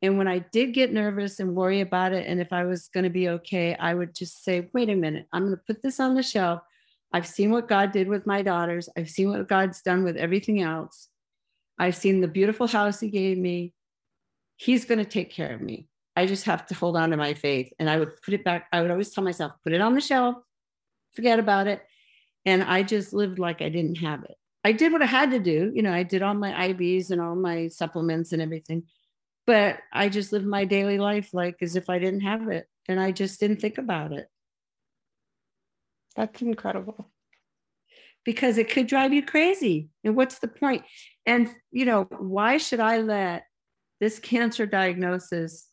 And 0.00 0.16
when 0.16 0.26
i 0.26 0.38
did 0.38 0.72
get 0.72 0.90
nervous 0.90 1.38
and 1.38 1.54
worry 1.54 1.82
about 1.82 2.14
it 2.14 2.26
and 2.26 2.40
if 2.40 2.50
i 2.50 2.64
was 2.64 2.88
going 2.88 3.04
to 3.04 3.18
be 3.20 3.28
okay 3.36 3.74
i 3.74 3.92
would 3.92 4.14
just 4.14 4.42
say 4.42 4.70
wait 4.72 4.88
a 4.88 4.96
minute 4.96 5.26
i'm 5.34 5.44
going 5.44 5.58
to 5.58 5.62
put 5.66 5.82
this 5.82 6.00
on 6.00 6.14
the 6.14 6.22
shelf 6.22 6.62
I've 7.14 7.28
seen 7.28 7.52
what 7.52 7.68
God 7.68 7.92
did 7.92 8.08
with 8.08 8.26
my 8.26 8.42
daughters. 8.42 8.88
I've 8.98 9.08
seen 9.08 9.30
what 9.30 9.48
God's 9.48 9.80
done 9.82 10.02
with 10.02 10.16
everything 10.16 10.60
else. 10.60 11.08
I've 11.78 11.94
seen 11.94 12.20
the 12.20 12.26
beautiful 12.26 12.66
house 12.66 12.98
He 12.98 13.08
gave 13.08 13.38
me. 13.38 13.72
He's 14.56 14.84
going 14.84 14.98
to 14.98 15.04
take 15.04 15.30
care 15.30 15.54
of 15.54 15.60
me. 15.60 15.86
I 16.16 16.26
just 16.26 16.44
have 16.46 16.66
to 16.66 16.74
hold 16.74 16.96
on 16.96 17.10
to 17.10 17.16
my 17.16 17.34
faith. 17.34 17.72
And 17.78 17.88
I 17.88 18.00
would 18.00 18.20
put 18.20 18.34
it 18.34 18.42
back. 18.42 18.66
I 18.72 18.82
would 18.82 18.90
always 18.90 19.10
tell 19.10 19.22
myself, 19.22 19.52
put 19.62 19.72
it 19.72 19.80
on 19.80 19.94
the 19.94 20.00
shelf, 20.00 20.38
forget 21.14 21.38
about 21.38 21.68
it. 21.68 21.84
And 22.44 22.64
I 22.64 22.82
just 22.82 23.12
lived 23.12 23.38
like 23.38 23.62
I 23.62 23.68
didn't 23.68 23.98
have 23.98 24.24
it. 24.24 24.34
I 24.64 24.72
did 24.72 24.90
what 24.90 25.02
I 25.02 25.06
had 25.06 25.30
to 25.30 25.38
do. 25.38 25.70
You 25.72 25.82
know, 25.82 25.92
I 25.92 26.02
did 26.02 26.20
all 26.20 26.34
my 26.34 26.50
IVs 26.68 27.10
and 27.10 27.20
all 27.20 27.36
my 27.36 27.68
supplements 27.68 28.32
and 28.32 28.42
everything. 28.42 28.84
But 29.46 29.78
I 29.92 30.08
just 30.08 30.32
lived 30.32 30.46
my 30.46 30.64
daily 30.64 30.98
life 30.98 31.30
like 31.32 31.58
as 31.62 31.76
if 31.76 31.88
I 31.88 32.00
didn't 32.00 32.22
have 32.22 32.48
it. 32.48 32.66
And 32.88 32.98
I 32.98 33.12
just 33.12 33.38
didn't 33.38 33.60
think 33.60 33.78
about 33.78 34.10
it. 34.10 34.26
That's 36.16 36.42
incredible. 36.42 37.10
Because 38.24 38.56
it 38.56 38.70
could 38.70 38.86
drive 38.86 39.12
you 39.12 39.24
crazy. 39.24 39.88
And 40.02 40.16
what's 40.16 40.38
the 40.38 40.48
point? 40.48 40.82
And, 41.26 41.50
you 41.70 41.84
know, 41.84 42.04
why 42.18 42.56
should 42.56 42.80
I 42.80 42.98
let 42.98 43.44
this 44.00 44.18
cancer 44.18 44.64
diagnosis 44.64 45.68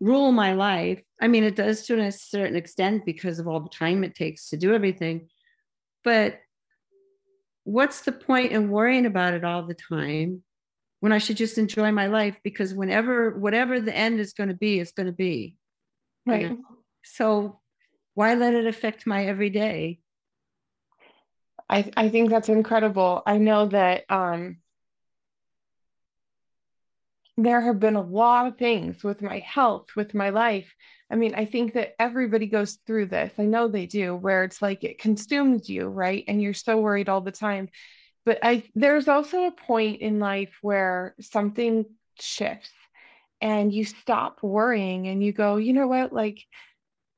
rule 0.00 0.32
my 0.32 0.54
life? 0.54 1.00
I 1.20 1.28
mean, 1.28 1.44
it 1.44 1.56
does 1.56 1.86
to 1.86 2.00
a 2.00 2.10
certain 2.10 2.56
extent 2.56 3.04
because 3.04 3.38
of 3.38 3.46
all 3.46 3.60
the 3.60 3.68
time 3.68 4.02
it 4.02 4.14
takes 4.14 4.48
to 4.50 4.56
do 4.56 4.74
everything. 4.74 5.28
But 6.02 6.40
what's 7.64 8.00
the 8.00 8.12
point 8.12 8.52
in 8.52 8.70
worrying 8.70 9.06
about 9.06 9.34
it 9.34 9.44
all 9.44 9.64
the 9.64 9.74
time 9.74 10.42
when 11.00 11.12
I 11.12 11.18
should 11.18 11.36
just 11.36 11.58
enjoy 11.58 11.92
my 11.92 12.06
life? 12.06 12.36
Because 12.42 12.74
whenever, 12.74 13.38
whatever 13.38 13.80
the 13.80 13.96
end 13.96 14.18
is 14.18 14.32
going 14.32 14.48
to 14.48 14.56
be, 14.56 14.80
it's 14.80 14.92
going 14.92 15.06
to 15.06 15.12
be. 15.12 15.56
Right. 16.26 16.42
You 16.42 16.48
know? 16.50 16.58
So 17.04 17.60
why 18.18 18.34
let 18.34 18.52
it 18.52 18.66
affect 18.66 19.06
my 19.06 19.26
everyday 19.26 20.00
i 21.70 21.88
i 21.96 22.08
think 22.08 22.30
that's 22.30 22.48
incredible 22.48 23.22
i 23.26 23.38
know 23.38 23.66
that 23.66 24.04
um 24.10 24.56
there 27.36 27.60
have 27.60 27.78
been 27.78 27.94
a 27.94 28.02
lot 28.02 28.48
of 28.48 28.58
things 28.58 29.04
with 29.04 29.22
my 29.22 29.38
health, 29.38 29.94
with 29.94 30.12
my 30.12 30.30
life. 30.30 30.74
I 31.08 31.14
mean, 31.14 31.36
I 31.36 31.44
think 31.44 31.74
that 31.74 31.94
everybody 32.00 32.48
goes 32.48 32.80
through 32.84 33.06
this. 33.06 33.32
I 33.38 33.44
know 33.44 33.68
they 33.68 33.86
do, 33.86 34.16
where 34.16 34.42
it's 34.42 34.60
like 34.60 34.82
it 34.82 34.98
consumes 34.98 35.68
you, 35.68 35.86
right? 35.86 36.24
And 36.26 36.42
you're 36.42 36.52
so 36.52 36.78
worried 36.80 37.08
all 37.08 37.20
the 37.20 37.30
time. 37.30 37.68
But 38.26 38.40
I 38.42 38.64
there's 38.74 39.06
also 39.06 39.44
a 39.44 39.52
point 39.52 40.00
in 40.00 40.18
life 40.18 40.52
where 40.62 41.14
something 41.20 41.86
shifts 42.18 42.72
and 43.40 43.72
you 43.72 43.84
stop 43.84 44.42
worrying 44.42 45.06
and 45.06 45.22
you 45.22 45.32
go, 45.32 45.58
you 45.58 45.72
know 45.72 45.86
what? 45.86 46.12
Like 46.12 46.40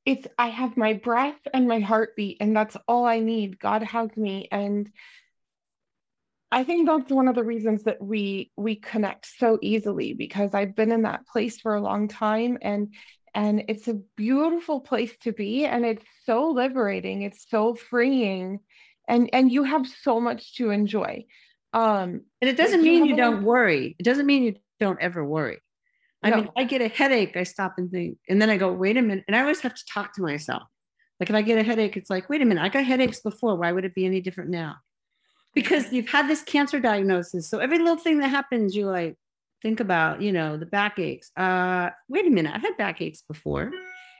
it's 0.05 0.27
I 0.37 0.47
have 0.47 0.77
my 0.77 0.93
breath 0.93 1.39
and 1.53 1.67
my 1.67 1.79
heartbeat, 1.79 2.37
and 2.39 2.55
that's 2.55 2.77
all 2.87 3.05
I 3.05 3.19
need. 3.19 3.59
God 3.59 3.83
has 3.83 4.15
me. 4.17 4.47
And 4.51 4.91
I 6.51 6.63
think 6.63 6.87
that's 6.87 7.11
one 7.11 7.27
of 7.27 7.35
the 7.35 7.43
reasons 7.43 7.83
that 7.83 8.01
we 8.01 8.51
we 8.57 8.75
connect 8.75 9.25
so 9.37 9.57
easily 9.61 10.13
because 10.13 10.53
I've 10.53 10.75
been 10.75 10.91
in 10.91 11.03
that 11.03 11.25
place 11.27 11.59
for 11.61 11.75
a 11.75 11.81
long 11.81 12.07
time 12.07 12.57
and 12.61 12.93
and 13.33 13.63
it's 13.69 13.87
a 13.87 14.01
beautiful 14.17 14.81
place 14.81 15.15
to 15.21 15.31
be 15.31 15.65
and 15.65 15.85
it's 15.85 16.05
so 16.25 16.49
liberating 16.49 17.21
it's 17.21 17.49
so 17.49 17.73
freeing 17.73 18.59
and 19.07 19.29
and 19.31 19.49
you 19.51 19.63
have 19.63 19.87
so 19.87 20.19
much 20.19 20.55
to 20.55 20.71
enjoy 20.71 21.23
um 21.71 22.21
and 22.41 22.49
it 22.49 22.57
doesn't 22.57 22.83
mean 22.83 23.05
you 23.05 23.15
don't 23.15 23.43
worry 23.43 23.95
it 23.97 24.03
doesn't 24.03 24.25
mean 24.25 24.43
you 24.43 24.55
don't 24.81 24.99
ever 24.99 25.23
worry 25.23 25.59
I 26.23 26.29
no. 26.29 26.37
mean, 26.37 26.49
I 26.55 26.63
get 26.65 26.81
a 26.81 26.87
headache, 26.87 27.35
I 27.35 27.43
stop 27.43 27.75
and 27.77 27.89
think, 27.89 28.17
and 28.29 28.41
then 28.41 28.49
I 28.49 28.57
go, 28.57 28.71
wait 28.71 28.97
a 28.97 29.01
minute. 29.01 29.23
And 29.27 29.35
I 29.35 29.41
always 29.41 29.61
have 29.61 29.73
to 29.73 29.85
talk 29.85 30.13
to 30.15 30.21
myself. 30.21 30.63
Like 31.19 31.29
if 31.29 31.35
I 31.35 31.41
get 31.41 31.57
a 31.57 31.63
headache, 31.63 31.97
it's 31.97 32.09
like, 32.09 32.29
wait 32.29 32.41
a 32.41 32.45
minute, 32.45 32.63
I 32.63 32.69
got 32.69 32.83
headaches 32.83 33.19
before. 33.19 33.55
Why 33.55 33.71
would 33.71 33.85
it 33.85 33.95
be 33.95 34.05
any 34.05 34.21
different 34.21 34.49
now? 34.49 34.77
Because 35.53 35.91
you've 35.91 36.09
had 36.09 36.27
this 36.27 36.41
cancer 36.43 36.79
diagnosis. 36.79 37.49
So 37.49 37.59
every 37.59 37.79
little 37.79 37.97
thing 37.97 38.19
that 38.19 38.29
happens, 38.29 38.75
you 38.75 38.87
like 38.87 39.17
think 39.61 39.79
about, 39.79 40.21
you 40.21 40.31
know, 40.31 40.57
the 40.57 40.65
backaches. 40.65 41.31
Uh, 41.35 41.89
wait 42.07 42.25
a 42.25 42.29
minute, 42.29 42.53
I've 42.53 42.61
had 42.61 42.77
backaches 42.77 43.23
before. 43.27 43.71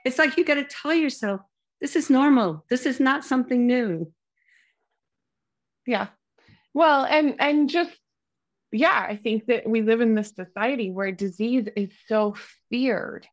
It's 0.05 0.19
like 0.19 0.37
you 0.37 0.45
got 0.45 0.55
to 0.55 0.63
tell 0.63 0.93
yourself, 0.93 1.41
this 1.79 1.95
is 1.95 2.09
normal. 2.09 2.65
This 2.69 2.85
is 2.85 2.99
not 2.99 3.25
something 3.25 3.65
new. 3.65 4.11
Yeah. 5.87 6.07
Well, 6.73 7.05
and 7.05 7.35
and 7.39 7.69
just 7.69 7.91
yeah, 8.71 9.05
I 9.07 9.17
think 9.17 9.47
that 9.47 9.67
we 9.67 9.81
live 9.81 10.01
in 10.01 10.15
this 10.15 10.33
society 10.35 10.91
where 10.91 11.11
disease 11.11 11.67
is 11.75 11.89
so 12.07 12.35
feared. 12.69 13.27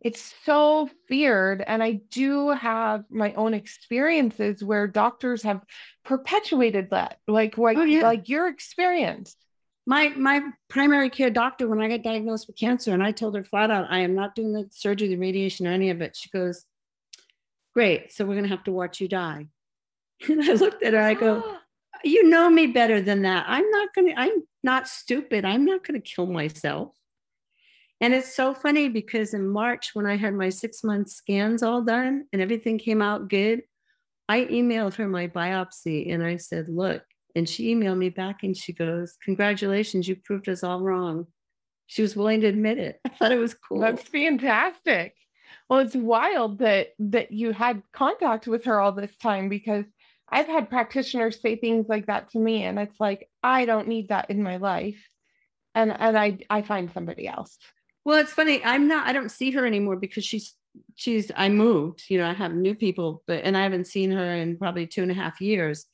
It's 0.00 0.32
so 0.44 0.88
feared. 1.08 1.64
And 1.66 1.82
I 1.82 2.00
do 2.10 2.50
have 2.50 3.04
my 3.10 3.32
own 3.34 3.54
experiences 3.54 4.62
where 4.62 4.86
doctors 4.86 5.42
have 5.42 5.62
perpetuated 6.04 6.90
that, 6.90 7.18
like 7.26 7.58
like, 7.58 7.78
oh, 7.78 7.82
yeah. 7.82 8.02
like 8.02 8.28
your 8.28 8.46
experience. 8.48 9.36
My 9.86 10.08
my 10.10 10.42
primary 10.68 11.10
care 11.10 11.30
doctor, 11.30 11.68
when 11.68 11.80
I 11.80 11.88
got 11.88 12.02
diagnosed 12.02 12.46
with 12.46 12.56
cancer, 12.56 12.92
and 12.92 13.02
I 13.02 13.12
told 13.12 13.34
her 13.36 13.44
flat 13.44 13.70
out, 13.70 13.86
I 13.90 14.00
am 14.00 14.14
not 14.14 14.34
doing 14.34 14.52
the 14.52 14.68
surgery, 14.70 15.08
the 15.08 15.16
radiation, 15.16 15.66
or 15.66 15.72
any 15.72 15.90
of 15.90 16.00
it. 16.00 16.16
She 16.16 16.28
goes, 16.30 16.64
Great. 17.74 18.12
So 18.12 18.24
we're 18.24 18.36
gonna 18.36 18.48
have 18.48 18.64
to 18.64 18.72
watch 18.72 19.00
you 19.00 19.08
die. 19.08 19.48
And 20.28 20.42
I 20.42 20.54
looked 20.54 20.82
at 20.82 20.94
her, 20.94 21.00
I 21.00 21.14
go, 21.14 21.56
you 22.04 22.28
know 22.28 22.50
me 22.50 22.66
better 22.66 23.00
than 23.00 23.22
that. 23.22 23.44
I'm 23.48 23.68
not 23.70 23.94
going 23.94 24.08
to, 24.08 24.18
I'm 24.18 24.42
not 24.62 24.88
stupid. 24.88 25.44
I'm 25.44 25.64
not 25.64 25.86
going 25.86 26.00
to 26.00 26.06
kill 26.06 26.26
myself. 26.26 26.92
And 28.00 28.12
it's 28.12 28.34
so 28.34 28.52
funny 28.52 28.88
because 28.88 29.32
in 29.32 29.48
March, 29.48 29.90
when 29.94 30.06
I 30.06 30.16
had 30.16 30.34
my 30.34 30.50
six 30.50 30.84
month 30.84 31.08
scans 31.10 31.62
all 31.62 31.82
done 31.82 32.26
and 32.32 32.42
everything 32.42 32.78
came 32.78 33.00
out 33.00 33.28
good, 33.28 33.62
I 34.28 34.44
emailed 34.44 34.94
her 34.94 35.08
my 35.08 35.28
biopsy 35.28 36.12
and 36.12 36.22
I 36.22 36.36
said, 36.36 36.68
Look, 36.68 37.02
and 37.34 37.48
she 37.48 37.74
emailed 37.74 37.96
me 37.96 38.10
back 38.10 38.42
and 38.42 38.56
she 38.56 38.72
goes, 38.72 39.16
Congratulations, 39.24 40.06
you 40.08 40.16
proved 40.16 40.48
us 40.48 40.62
all 40.62 40.80
wrong. 40.80 41.26
She 41.86 42.02
was 42.02 42.16
willing 42.16 42.40
to 42.42 42.48
admit 42.48 42.78
it. 42.78 43.00
I 43.04 43.08
thought 43.10 43.32
it 43.32 43.38
was 43.38 43.54
cool. 43.54 43.80
That's 43.80 44.02
fantastic. 44.02 45.14
Well, 45.68 45.80
it's 45.80 45.96
wild 45.96 46.58
that 46.58 46.88
that 46.98 47.32
you 47.32 47.52
had 47.52 47.82
contact 47.92 48.46
with 48.46 48.64
her 48.64 48.78
all 48.80 48.92
this 48.92 49.16
time 49.16 49.48
because 49.48 49.84
I've 50.28 50.46
had 50.46 50.70
practitioners 50.70 51.40
say 51.40 51.56
things 51.56 51.86
like 51.88 52.06
that 52.06 52.30
to 52.30 52.38
me, 52.38 52.64
and 52.64 52.78
it's 52.78 52.98
like, 52.98 53.28
I 53.42 53.64
don't 53.64 53.88
need 53.88 54.08
that 54.08 54.30
in 54.30 54.42
my 54.42 54.56
life. 54.56 55.08
And 55.74 55.90
and 55.92 56.18
I 56.18 56.38
I 56.50 56.62
find 56.62 56.90
somebody 56.92 57.28
else. 57.28 57.58
Well, 58.04 58.18
it's 58.18 58.32
funny. 58.32 58.64
I'm 58.64 58.88
not, 58.88 59.06
I 59.06 59.12
don't 59.12 59.30
see 59.30 59.50
her 59.52 59.66
anymore 59.66 59.96
because 59.96 60.24
she's 60.24 60.54
she's 60.94 61.30
I 61.36 61.48
moved, 61.48 62.04
you 62.08 62.18
know, 62.18 62.28
I 62.28 62.32
have 62.32 62.54
new 62.54 62.74
people, 62.74 63.22
but 63.26 63.44
and 63.44 63.56
I 63.56 63.62
haven't 63.62 63.86
seen 63.86 64.10
her 64.10 64.34
in 64.34 64.56
probably 64.56 64.86
two 64.86 65.02
and 65.02 65.10
a 65.10 65.14
half 65.14 65.40
years. 65.40 65.86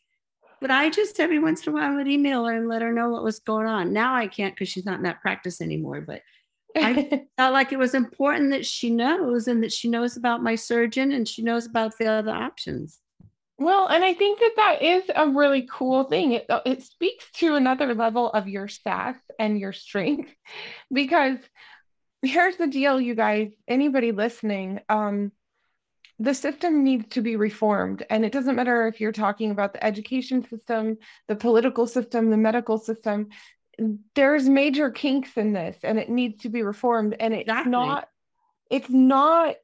But 0.61 0.71
I 0.71 0.91
just 0.91 1.19
every 1.19 1.39
once 1.39 1.67
in 1.67 1.73
a 1.73 1.77
while 1.77 1.97
would 1.97 2.09
email 2.09 2.45
her 2.45 2.55
and 2.55 2.69
let 2.69 2.83
her 2.83 2.93
know 2.93 3.11
what 3.11 3.25
was 3.25 3.41
going 3.41 3.67
on. 3.67 3.93
Now 3.93 4.15
I 4.15 4.29
can't 4.29 4.55
because 4.55 4.69
she's 4.69 4.87
not 4.87 4.99
in 4.99 5.03
that 5.03 5.21
practice 5.21 5.61
anymore. 5.61 6.01
But 6.01 6.23
I 6.77 7.27
felt 7.37 7.53
like 7.53 7.73
it 7.73 7.79
was 7.79 7.95
important 7.95 8.51
that 8.51 8.65
she 8.65 8.91
knows 8.91 9.49
and 9.49 9.63
that 9.63 9.73
she 9.73 9.89
knows 9.89 10.17
about 10.17 10.43
my 10.43 10.55
surgeon 10.55 11.13
and 11.13 11.27
she 11.27 11.43
knows 11.43 11.67
about 11.67 11.99
the 11.99 12.07
other 12.07 12.31
options. 12.31 13.01
Well, 13.63 13.87
and 13.87 14.05
I 14.05 14.15
think 14.15 14.41
that 14.41 14.53
that 14.57 14.83
is 14.83 15.05
a 15.15 15.29
really 15.29 15.69
cool 15.71 16.05
thing. 16.05 16.33
It, 16.33 16.47
uh, 16.51 16.61
it 16.67 16.83
speaks 16.83 17.25
to 17.35 17.55
another 17.55 17.95
level 17.95 18.31
of 18.31 18.49
your 18.49 18.67
sass 18.67 19.17
and 19.39 19.59
your 19.59 19.73
strength 19.73 20.35
because 20.93 21.39
here's 22.23 22.57
the 22.57 22.67
deal, 22.67 23.01
you 23.01 23.15
guys, 23.15 23.53
anybody 23.69 24.13
listening, 24.13 24.81
um, 24.89 25.33
the 26.19 26.35
system 26.35 26.85
needs 26.85 27.07
to 27.11 27.21
be 27.21 27.37
reformed. 27.37 28.05
And 28.09 28.25
it 28.25 28.33
doesn't 28.33 28.57
matter 28.57 28.87
if 28.87 29.01
you're 29.01 29.13
talking 29.13 29.51
about 29.51 29.73
the 29.73 29.85
education 29.85 30.47
system, 30.49 30.99
the 31.29 31.37
political 31.37 31.87
system, 31.87 32.31
the 32.31 32.37
medical 32.37 32.79
system, 32.79 33.29
there's 34.15 34.49
major 34.49 34.91
kinks 34.91 35.37
in 35.37 35.53
this 35.53 35.77
and 35.83 35.99
it 35.99 36.09
needs 36.09 36.43
to 36.43 36.49
be 36.49 36.63
reformed. 36.63 37.17
And 37.19 37.35
it's 37.35 37.43
exactly. 37.43 37.71
not, 37.71 38.09
it's 38.71 38.91
not 38.91 39.57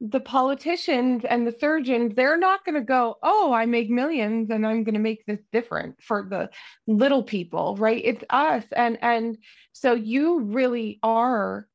the 0.00 0.20
politicians 0.20 1.24
and 1.28 1.46
the 1.46 1.56
surgeons 1.58 2.14
they're 2.14 2.36
not 2.36 2.64
going 2.66 2.74
to 2.74 2.82
go 2.82 3.16
oh 3.22 3.50
i 3.54 3.64
make 3.64 3.88
millions 3.88 4.50
and 4.50 4.66
i'm 4.66 4.84
going 4.84 4.94
to 4.94 5.00
make 5.00 5.24
this 5.24 5.40
different 5.52 5.94
for 6.02 6.26
the 6.28 6.50
little 6.86 7.22
people 7.22 7.76
right? 7.78 8.02
It's 8.04 8.24
us. 8.30 8.64
And 8.74 8.98
and 9.02 9.38
so 9.72 9.94
you 9.94 10.40
really 10.40 10.98
are 11.02 11.66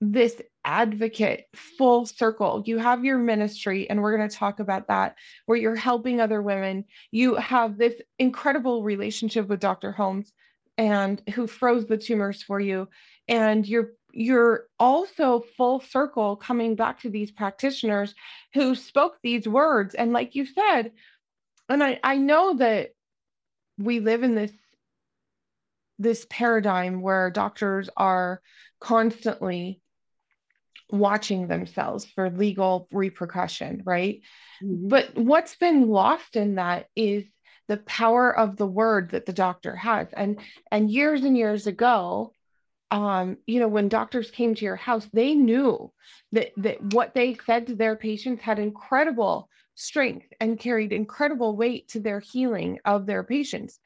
this 0.00 0.40
advocate 0.64 1.46
full 1.54 2.06
circle. 2.06 2.62
You 2.66 2.78
have 2.78 3.04
your 3.04 3.18
ministry 3.18 3.88
and 3.88 4.00
we're 4.00 4.16
going 4.16 4.28
to 4.28 4.34
talk 4.34 4.60
about 4.60 4.88
that 4.88 5.16
where 5.46 5.58
you're 5.58 5.76
helping 5.76 6.20
other 6.20 6.42
women. 6.42 6.84
You 7.10 7.34
have 7.36 7.78
this 7.78 7.94
incredible 8.18 8.82
relationship 8.82 9.48
with 9.48 9.60
dr 9.60 9.92
holmes 9.92 10.32
and 10.78 11.22
who 11.34 11.46
froze 11.46 11.86
the 11.86 11.98
tumors 11.98 12.42
for 12.42 12.60
you 12.60 12.88
and 13.28 13.66
you're 13.66 13.92
you're 14.12 14.66
also 14.78 15.44
full 15.56 15.80
circle 15.80 16.36
coming 16.36 16.76
back 16.76 17.00
to 17.00 17.10
these 17.10 17.30
practitioners 17.30 18.14
who 18.54 18.74
spoke 18.74 19.16
these 19.22 19.46
words. 19.46 19.94
And 19.94 20.12
like 20.12 20.34
you 20.34 20.46
said 20.46 20.92
and 21.70 21.82
i 21.82 21.98
i 22.02 22.16
know 22.16 22.54
that 22.54 22.90
we 23.78 24.00
live 24.00 24.22
in 24.22 24.34
this 24.34 24.52
this 25.98 26.26
paradigm 26.28 27.00
where 27.00 27.30
doctors 27.30 27.88
are 27.96 28.42
constantly 28.80 29.80
watching 30.90 31.46
themselves 31.46 32.04
for 32.04 32.28
legal 32.30 32.88
repercussion 32.92 33.82
right? 33.86 34.20
Mm-hmm. 34.62 34.88
but 34.88 35.16
what's 35.16 35.56
been 35.56 35.88
lost 35.88 36.36
in 36.36 36.56
that 36.56 36.86
is 36.96 37.24
the 37.68 37.76
power 37.76 38.36
of 38.36 38.56
the 38.56 38.66
word 38.66 39.12
that 39.12 39.26
the 39.26 39.32
doctor 39.32 39.76
has. 39.76 40.08
And 40.12 40.40
and 40.72 40.90
years 40.90 41.22
and 41.22 41.38
years 41.38 41.68
ago 41.68 42.32
um, 42.90 43.36
you 43.46 43.60
know, 43.60 43.68
when 43.68 43.88
doctors 43.88 44.30
came 44.30 44.54
to 44.54 44.64
your 44.64 44.76
house, 44.76 45.08
they 45.12 45.34
knew 45.34 45.92
that 46.32 46.50
that 46.56 46.94
what 46.94 47.14
they 47.14 47.36
said 47.46 47.66
to 47.68 47.74
their 47.74 47.96
patients 47.96 48.42
had 48.42 48.58
incredible 48.58 49.48
strength 49.74 50.26
and 50.40 50.58
carried 50.58 50.92
incredible 50.92 51.56
weight 51.56 51.88
to 51.88 52.00
their 52.00 52.20
healing 52.20 52.78
of 52.84 53.06
their 53.06 53.22
patients. 53.22 53.78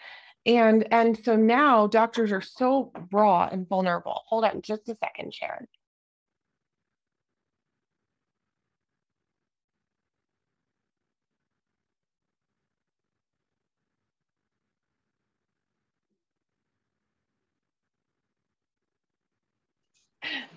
And 0.47 0.86
and 0.93 1.18
so 1.24 1.36
now 1.36 1.86
doctors 1.86 2.32
are 2.32 2.43
so 2.43 2.93
raw 3.12 3.48
and 3.51 3.68
vulnerable. 3.68 4.22
Hold 4.26 4.44
on 4.44 4.62
just 4.62 4.89
a 4.89 4.97
second, 4.97 5.32
Sharon. 5.32 5.66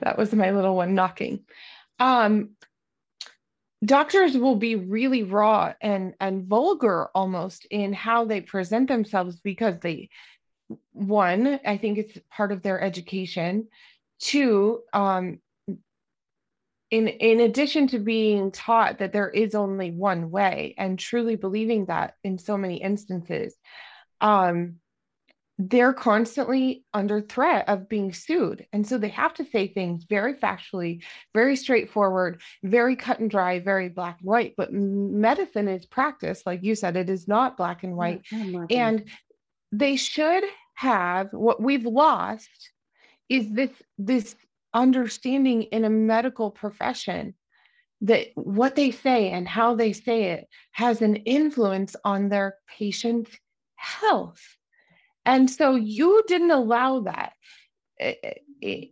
That 0.02 0.18
was 0.18 0.34
my 0.34 0.52
little 0.52 0.76
one 0.76 0.96
knocking. 0.96 1.44
Um, 2.00 2.52
doctors 3.84 4.36
will 4.36 4.56
be 4.56 4.76
really 4.76 5.24
raw 5.24 5.74
and 5.82 6.14
and 6.20 6.46
vulgar 6.46 7.10
almost 7.14 7.66
in 7.70 7.94
how 7.94 8.26
they 8.26 8.42
present 8.42 8.88
themselves 8.88 9.40
because 9.40 9.80
they 9.82 10.10
one 10.94 11.60
i 11.66 11.78
think 11.78 11.98
it's 11.98 12.18
part 12.32 12.52
of 12.52 12.64
their 12.64 12.82
education 12.82 13.68
two 14.20 14.82
um 14.94 15.40
in 16.90 17.08
in 17.08 17.40
addition 17.40 17.88
to 17.88 18.00
being 18.00 18.52
taught 18.52 18.98
that 18.98 19.14
there 19.14 19.30
is 19.30 19.54
only 19.54 19.92
one 19.92 20.32
way 20.32 20.74
and 20.78 20.98
truly 20.98 21.36
believing 21.36 21.86
that 21.86 22.16
in 22.24 22.40
so 22.40 22.58
many 22.58 22.78
instances 22.78 23.56
um 24.22 24.78
they're 25.60 25.94
constantly 25.94 26.86
under 26.94 27.20
threat 27.20 27.68
of 27.68 27.90
being 27.90 28.14
sued. 28.14 28.68
And 28.74 28.86
so 28.86 28.98
they 28.98 29.08
have 29.10 29.34
to 29.36 29.46
say 29.46 29.68
things 29.68 30.06
very 30.08 30.36
factually, 30.36 31.04
very 31.34 31.56
straightforward, 31.56 32.42
very 32.64 32.96
cut 32.96 33.20
and 33.20 33.30
dry, 33.30 33.60
very 33.60 33.90
black 33.90 34.20
and 34.20 34.28
white. 34.28 34.54
But 34.56 34.72
medicine 34.72 35.68
is 35.68 35.86
practice, 35.86 36.44
like 36.46 36.64
you 36.64 36.76
said, 36.76 36.96
it 36.96 37.10
is 37.10 37.28
not 37.28 37.58
black 37.58 37.84
and 37.84 37.96
white. 37.96 38.22
and 38.70 39.06
they 39.72 39.96
should 39.96 40.44
have 40.76 41.30
what 41.32 41.62
we've 41.62 41.86
lost 41.86 42.72
is 43.30 43.52
this 43.52 43.72
this 43.98 44.36
understanding 44.74 45.64
in 45.64 45.84
a 45.84 45.90
medical 45.90 46.52
profession 46.52 47.34
that 48.02 48.28
what 48.36 48.76
they 48.76 48.92
say 48.92 49.32
and 49.32 49.48
how 49.48 49.74
they 49.74 49.92
say 49.92 50.26
it 50.26 50.48
has 50.72 51.02
an 51.02 51.16
influence 51.16 51.96
on 52.06 52.30
their 52.30 52.56
patient's 52.78 53.32
health 53.76 54.57
and 55.28 55.50
so 55.50 55.76
you 55.76 56.24
didn't 56.28 56.52
allow 56.52 57.02
that. 57.02 57.34
Eh, 58.00 58.14
eh, 58.24 58.34
eh, 58.64 58.86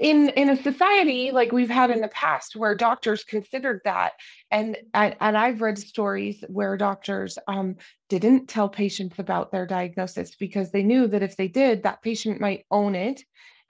in 0.00 0.30
in 0.30 0.48
a 0.48 0.62
society 0.62 1.30
like 1.30 1.52
we've 1.52 1.70
had 1.70 1.90
in 1.90 2.00
the 2.00 2.08
past 2.08 2.56
where 2.56 2.74
doctors 2.74 3.22
considered 3.24 3.80
that 3.84 4.12
and 4.50 4.76
and, 4.94 5.14
and 5.20 5.36
i've 5.36 5.60
read 5.60 5.78
stories 5.78 6.42
where 6.48 6.76
doctors 6.78 7.38
um, 7.46 7.76
didn't 8.08 8.48
tell 8.48 8.68
patients 8.68 9.18
about 9.18 9.52
their 9.52 9.66
diagnosis 9.66 10.34
because 10.34 10.70
they 10.70 10.82
knew 10.82 11.06
that 11.06 11.22
if 11.22 11.36
they 11.36 11.46
did 11.46 11.82
that 11.82 12.02
patient 12.02 12.40
might 12.40 12.64
own 12.70 12.94
it 12.94 13.22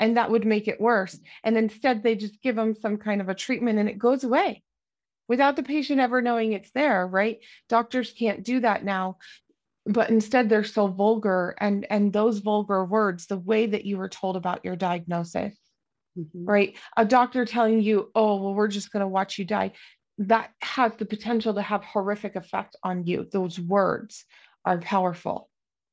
and 0.02 0.16
that 0.16 0.30
would 0.32 0.44
make 0.44 0.66
it 0.66 0.80
worse. 0.80 1.18
And 1.44 1.56
instead 1.56 2.02
they 2.02 2.16
just 2.16 2.42
give 2.42 2.56
them 2.56 2.74
some 2.74 2.96
kind 2.96 3.20
of 3.20 3.28
a 3.28 3.34
treatment 3.34 3.78
and 3.78 3.88
it 3.88 3.98
goes 3.98 4.24
away 4.24 4.64
without 5.28 5.54
the 5.54 5.62
patient 5.62 6.00
ever 6.00 6.20
knowing 6.20 6.52
it's 6.52 6.72
there 6.72 7.06
right? 7.06 7.38
Doctors 7.68 8.12
can't 8.12 8.42
do 8.42 8.60
that 8.60 8.84
now 8.84 9.18
but 9.86 10.10
instead 10.10 10.48
they're 10.48 10.64
so 10.64 10.86
vulgar 10.86 11.54
and 11.58 11.86
and 11.90 12.12
those 12.12 12.38
vulgar 12.38 12.84
words 12.84 13.26
the 13.26 13.38
way 13.38 13.66
that 13.66 13.84
you 13.84 13.96
were 13.96 14.08
told 14.08 14.36
about 14.36 14.64
your 14.64 14.76
diagnosis 14.76 15.54
mm-hmm. 16.18 16.44
right? 16.44 16.76
A 16.96 17.04
doctor 17.04 17.44
telling 17.44 17.80
you 17.80 18.10
oh 18.14 18.36
well 18.36 18.54
we're 18.54 18.68
just 18.68 18.92
going 18.92 19.00
to 19.00 19.08
watch 19.08 19.38
you 19.38 19.44
die 19.44 19.72
that 20.18 20.50
has 20.60 20.92
the 20.96 21.04
potential 21.04 21.54
to 21.54 21.62
have 21.62 21.82
horrific 21.84 22.36
effect 22.36 22.76
on 22.82 23.06
you. 23.06 23.26
Those 23.32 23.58
words 23.58 24.24
are 24.64 24.78
powerful. 24.78 25.48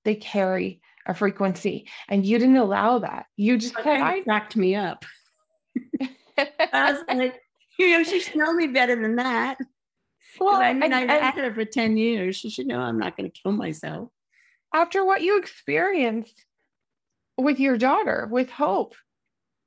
They 0.05 0.15
carry 0.15 0.81
a 1.05 1.13
frequency 1.13 1.87
and 2.07 2.25
you 2.25 2.37
didn't 2.37 2.57
allow 2.57 2.99
that. 2.99 3.25
You 3.37 3.57
just 3.57 3.75
kind 3.75 4.19
of 4.19 4.25
backed 4.25 4.55
me 4.55 4.75
up. 4.75 5.05
I 6.37 6.91
was 6.91 7.03
like 7.07 7.41
you 7.79 7.91
know 7.91 8.03
she 8.03 8.19
should 8.19 8.35
know 8.35 8.53
me 8.53 8.67
better 8.67 8.95
than 8.95 9.15
that 9.15 9.57
well, 10.39 10.61
I 10.61 10.73
mean, 10.73 10.93
I, 10.93 11.01
I 11.01 11.17
had 11.19 11.35
her 11.35 11.53
for 11.53 11.65
10 11.65 11.97
years. 11.97 12.35
She 12.35 12.49
should 12.49 12.67
know 12.67 12.79
I'm 12.79 12.99
not 12.99 13.17
going 13.17 13.29
to 13.29 13.41
kill 13.41 13.51
myself. 13.51 14.09
After 14.73 15.03
what 15.03 15.21
you 15.21 15.39
experienced 15.39 16.45
with 17.37 17.59
your 17.59 17.77
daughter, 17.77 18.27
with 18.29 18.49
Hope, 18.49 18.95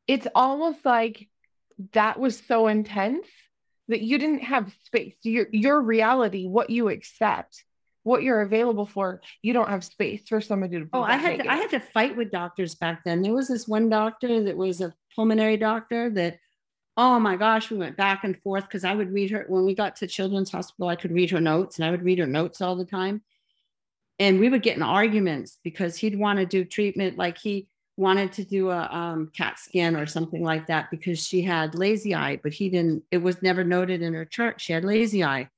it's 0.07 0.27
almost 0.35 0.85
like 0.85 1.29
that 1.93 2.19
was 2.19 2.41
so 2.47 2.69
intense 2.69 3.27
that 3.89 4.03
you 4.03 4.19
didn't 4.19 4.43
have 4.43 4.73
space. 4.85 5.15
Your 5.23 5.47
your 5.51 5.81
reality, 5.81 6.47
what 6.47 6.71
you 6.71 6.89
accept, 6.89 7.65
what 8.03 8.23
you're 8.23 8.43
available 8.43 8.87
for, 8.87 9.21
you 9.43 9.53
don't 9.53 9.69
have 9.69 9.85
space 9.85 10.23
for 10.29 10.41
somebody 10.41 10.79
to. 10.81 10.89
Oh, 10.93 11.03
I 11.03 11.17
had 11.17 11.41
to, 11.41 11.51
I 11.51 11.57
had 11.57 11.71
to 11.71 11.81
fight 11.81 12.17
with 12.17 12.31
doctors 12.31 12.75
back 12.75 13.03
then. 13.05 13.23
There 13.23 13.35
was 13.35 13.49
this 13.49 13.67
one 13.67 13.89
doctor 13.89 14.45
that 14.45 14.57
was 14.57 14.81
a 14.81 14.95
pulmonary 15.15 15.57
doctor 15.57 16.11
that 16.11 16.39
oh 16.97 17.19
my 17.19 17.37
gosh, 17.37 17.71
we 17.71 17.77
went 17.77 17.97
back 17.97 18.25
and 18.25 18.41
forth 18.43 18.65
because 18.65 18.85
I 18.85 18.95
would 18.95 19.13
read 19.13 19.31
her 19.31 19.47
when 19.49 19.65
we 19.65 19.75
got 19.75 19.97
to 19.97 20.07
Children's 20.07 20.51
Hospital, 20.51 20.89
I 20.89 20.97
could 20.97 21.13
read 21.13 21.31
her 21.31 21.41
notes 21.41 21.79
and 21.79 21.85
I 21.85 21.91
would 21.91 22.05
read 22.05 22.19
her 22.19 22.27
notes 22.27 22.61
all 22.61 22.77
the 22.77 22.85
time. 22.85 23.23
And 24.19 24.39
we 24.39 24.49
would 24.49 24.63
get 24.63 24.77
in 24.77 24.83
arguments 24.83 25.59
because 25.65 25.97
he'd 25.97 26.19
want 26.19 26.39
to 26.39 26.47
do 26.47 26.65
treatment 26.65 27.17
like 27.17 27.39
he 27.39 27.67
wanted 27.97 28.33
to 28.33 28.45
do 28.45 28.71
a 28.71 28.87
um, 28.91 29.31
CAT 29.35 29.59
scan 29.59 29.97
or 29.97 30.07
something 30.07 30.43
like 30.43 30.67
that 30.67 30.91
because 30.91 31.25
she 31.25 31.43
had 31.43 31.75
lazy 31.75 32.15
eye, 32.15 32.39
but 32.43 32.53
he 32.53 32.69
didn't, 32.69 33.05
it 33.11 33.19
was 33.19 33.43
never 33.43 33.65
noted 33.65 34.03
in 34.03 34.15
her 34.15 34.25
chart. 34.25 34.61
She 34.61 34.73
had 34.73 34.85
lazy 34.85 35.25
eye. 35.25 35.49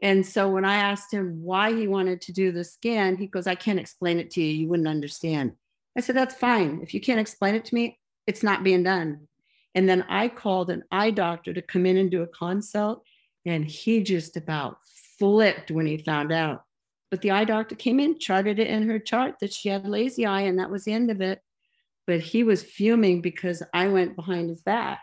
And 0.00 0.26
so 0.26 0.48
when 0.48 0.64
I 0.64 0.76
asked 0.76 1.12
him 1.12 1.42
why 1.42 1.72
he 1.72 1.86
wanted 1.86 2.22
to 2.22 2.32
do 2.32 2.50
the 2.50 2.64
scan, 2.64 3.16
he 3.16 3.26
goes, 3.26 3.46
I 3.46 3.54
can't 3.54 3.78
explain 3.78 4.18
it 4.18 4.32
to 4.32 4.42
you. 4.42 4.62
You 4.62 4.68
wouldn't 4.68 4.88
understand. 4.88 5.52
I 5.96 6.00
said, 6.00 6.16
That's 6.16 6.34
fine. 6.34 6.80
If 6.82 6.92
you 6.92 7.00
can't 7.00 7.20
explain 7.20 7.54
it 7.54 7.66
to 7.66 7.74
me, 7.74 7.98
it's 8.26 8.42
not 8.42 8.64
being 8.64 8.82
done. 8.82 9.28
And 9.74 9.88
then 9.88 10.04
I 10.08 10.28
called 10.28 10.70
an 10.70 10.84
eye 10.90 11.10
doctor 11.10 11.52
to 11.54 11.62
come 11.62 11.86
in 11.86 11.96
and 11.96 12.10
do 12.10 12.22
a 12.22 12.26
consult, 12.26 13.02
and 13.46 13.64
he 13.64 14.02
just 14.02 14.36
about 14.36 14.78
flipped 15.18 15.70
when 15.70 15.86
he 15.86 15.98
found 15.98 16.32
out. 16.32 16.62
But 17.10 17.20
the 17.20 17.30
eye 17.30 17.44
doctor 17.44 17.74
came 17.74 18.00
in, 18.00 18.18
charted 18.18 18.58
it 18.58 18.68
in 18.68 18.88
her 18.88 18.98
chart 18.98 19.36
that 19.40 19.52
she 19.52 19.68
had 19.68 19.86
lazy 19.86 20.26
eye, 20.26 20.42
and 20.42 20.58
that 20.58 20.70
was 20.70 20.84
the 20.84 20.92
end 20.92 21.10
of 21.10 21.20
it. 21.20 21.40
But 22.06 22.20
he 22.20 22.42
was 22.42 22.62
fuming 22.62 23.20
because 23.20 23.62
I 23.72 23.88
went 23.88 24.16
behind 24.16 24.48
his 24.48 24.62
back. 24.62 25.00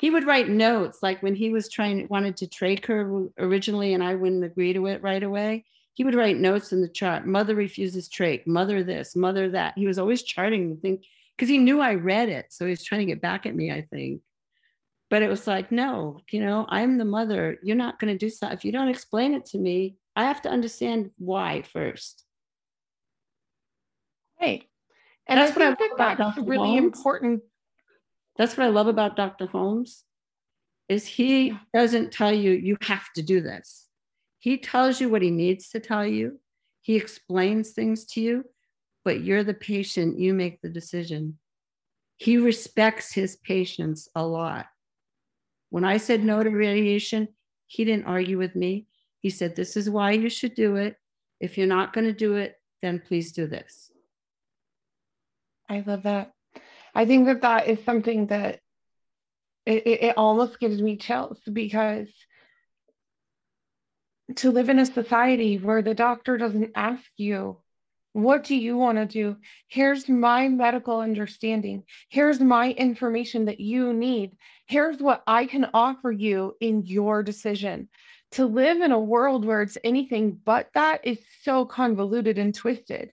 He 0.00 0.10
would 0.10 0.26
write 0.26 0.48
notes, 0.48 0.98
like 1.02 1.22
when 1.22 1.36
he 1.36 1.50
was 1.50 1.68
trying, 1.68 2.08
wanted 2.08 2.36
to 2.38 2.46
trach 2.46 2.86
her 2.86 3.28
originally, 3.38 3.94
and 3.94 4.02
I 4.02 4.16
wouldn't 4.16 4.42
agree 4.42 4.72
to 4.72 4.86
it 4.86 5.02
right 5.02 5.22
away. 5.22 5.64
He 5.94 6.02
would 6.02 6.14
write 6.14 6.38
notes 6.38 6.72
in 6.72 6.80
the 6.80 6.88
chart. 6.88 7.26
Mother 7.26 7.54
refuses 7.54 8.08
trach. 8.08 8.46
Mother 8.46 8.82
this. 8.82 9.14
Mother 9.14 9.50
that. 9.50 9.74
He 9.76 9.86
was 9.86 9.98
always 9.98 10.22
charting 10.22 10.70
the 10.70 10.80
thing 10.80 11.04
because 11.36 11.48
he 11.48 11.58
knew 11.58 11.80
I 11.80 11.94
read 11.94 12.28
it. 12.28 12.46
So 12.50 12.66
he's 12.66 12.84
trying 12.84 13.00
to 13.00 13.06
get 13.06 13.22
back 13.22 13.46
at 13.46 13.54
me, 13.54 13.70
I 13.72 13.82
think. 13.82 14.22
But 15.10 15.22
it 15.22 15.28
was 15.28 15.46
like, 15.46 15.70
no, 15.70 16.20
you 16.30 16.40
know, 16.40 16.66
I'm 16.68 16.98
the 16.98 17.04
mother. 17.04 17.58
You're 17.62 17.76
not 17.76 17.98
going 17.98 18.12
to 18.12 18.18
do 18.18 18.30
something. 18.30 18.56
If 18.56 18.64
you 18.64 18.72
don't 18.72 18.88
explain 18.88 19.34
it 19.34 19.44
to 19.46 19.58
me, 19.58 19.96
I 20.16 20.24
have 20.24 20.42
to 20.42 20.50
understand 20.50 21.10
why 21.18 21.62
first. 21.62 22.24
Right. 24.40 24.64
And 25.26 25.38
that's 25.38 25.54
what 25.54 25.66
I 25.66 25.74
think 25.74 25.94
about 25.94 26.18
Dr. 26.18 26.42
really 26.42 26.78
Holmes. 26.78 26.84
important. 26.84 27.42
That's 28.36 28.56
what 28.56 28.66
I 28.66 28.70
love 28.70 28.88
about 28.88 29.16
Dr. 29.16 29.46
Holmes 29.46 30.04
is 30.88 31.06
he 31.06 31.56
doesn't 31.72 32.12
tell 32.12 32.32
you 32.32 32.50
you 32.50 32.76
have 32.82 33.12
to 33.14 33.22
do 33.22 33.40
this. 33.40 33.88
He 34.38 34.58
tells 34.58 35.00
you 35.00 35.08
what 35.08 35.22
he 35.22 35.30
needs 35.30 35.68
to 35.70 35.80
tell 35.80 36.04
you. 36.04 36.40
He 36.80 36.96
explains 36.96 37.70
things 37.70 38.04
to 38.06 38.20
you 38.20 38.44
but 39.04 39.22
you're 39.22 39.44
the 39.44 39.54
patient, 39.54 40.18
you 40.18 40.34
make 40.34 40.60
the 40.60 40.68
decision. 40.68 41.38
He 42.16 42.36
respects 42.36 43.12
his 43.12 43.36
patients 43.36 44.08
a 44.14 44.24
lot. 44.24 44.66
When 45.70 45.84
I 45.84 45.96
said 45.96 46.22
no 46.22 46.42
to 46.42 46.50
radiation, 46.50 47.28
he 47.66 47.84
didn't 47.84 48.06
argue 48.06 48.38
with 48.38 48.54
me. 48.54 48.86
He 49.20 49.30
said, 49.30 49.56
This 49.56 49.76
is 49.76 49.88
why 49.88 50.12
you 50.12 50.28
should 50.28 50.54
do 50.54 50.76
it. 50.76 50.96
If 51.40 51.56
you're 51.56 51.66
not 51.66 51.92
going 51.92 52.06
to 52.06 52.12
do 52.12 52.36
it, 52.36 52.56
then 52.82 53.00
please 53.00 53.32
do 53.32 53.46
this. 53.46 53.90
I 55.68 55.82
love 55.86 56.02
that. 56.02 56.32
I 56.94 57.06
think 57.06 57.26
that 57.26 57.42
that 57.42 57.68
is 57.68 57.82
something 57.84 58.26
that 58.26 58.60
it, 59.64 59.86
it, 59.86 60.02
it 60.02 60.18
almost 60.18 60.60
gives 60.60 60.82
me 60.82 60.96
chills 60.96 61.38
because 61.50 62.08
to 64.36 64.50
live 64.50 64.68
in 64.68 64.78
a 64.78 64.86
society 64.86 65.58
where 65.58 65.82
the 65.82 65.94
doctor 65.94 66.36
doesn't 66.36 66.72
ask 66.74 67.04
you 67.16 67.58
what 68.12 68.44
do 68.44 68.54
you 68.54 68.76
want 68.76 68.98
to 68.98 69.06
do? 69.06 69.36
Here's 69.68 70.08
my 70.08 70.48
medical 70.48 71.00
understanding. 71.00 71.84
Here's 72.08 72.40
my 72.40 72.72
information 72.72 73.46
that 73.46 73.60
you 73.60 73.92
need. 73.92 74.32
Here's 74.66 74.98
what 74.98 75.22
I 75.26 75.46
can 75.46 75.68
offer 75.72 76.12
you 76.12 76.54
in 76.60 76.84
your 76.84 77.22
decision. 77.22 77.88
To 78.32 78.46
live 78.46 78.80
in 78.80 78.92
a 78.92 79.00
world 79.00 79.44
where 79.44 79.60
it's 79.60 79.76
anything 79.84 80.38
but 80.44 80.68
that 80.74 81.06
is 81.06 81.18
so 81.42 81.66
convoluted 81.66 82.38
and 82.38 82.54
twisted. 82.54 83.12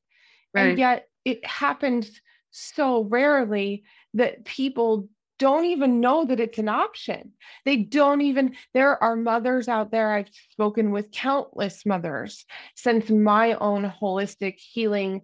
Right. 0.53 0.69
And 0.69 0.79
yet 0.79 1.07
it 1.25 1.45
happens 1.45 2.21
so 2.51 3.03
rarely 3.03 3.83
that 4.13 4.45
people 4.45 5.09
don't 5.39 5.65
even 5.65 5.99
know 5.99 6.25
that 6.25 6.39
it's 6.39 6.59
an 6.59 6.69
option. 6.69 7.31
They 7.65 7.77
don't 7.77 8.21
even, 8.21 8.55
there 8.73 9.01
are 9.01 9.15
mothers 9.15 9.67
out 9.67 9.91
there, 9.91 10.13
I've 10.13 10.29
spoken 10.51 10.91
with 10.91 11.11
countless 11.11 11.85
mothers 11.85 12.45
since 12.75 13.09
my 13.09 13.53
own 13.53 13.91
holistic 14.01 14.57
healing 14.57 15.23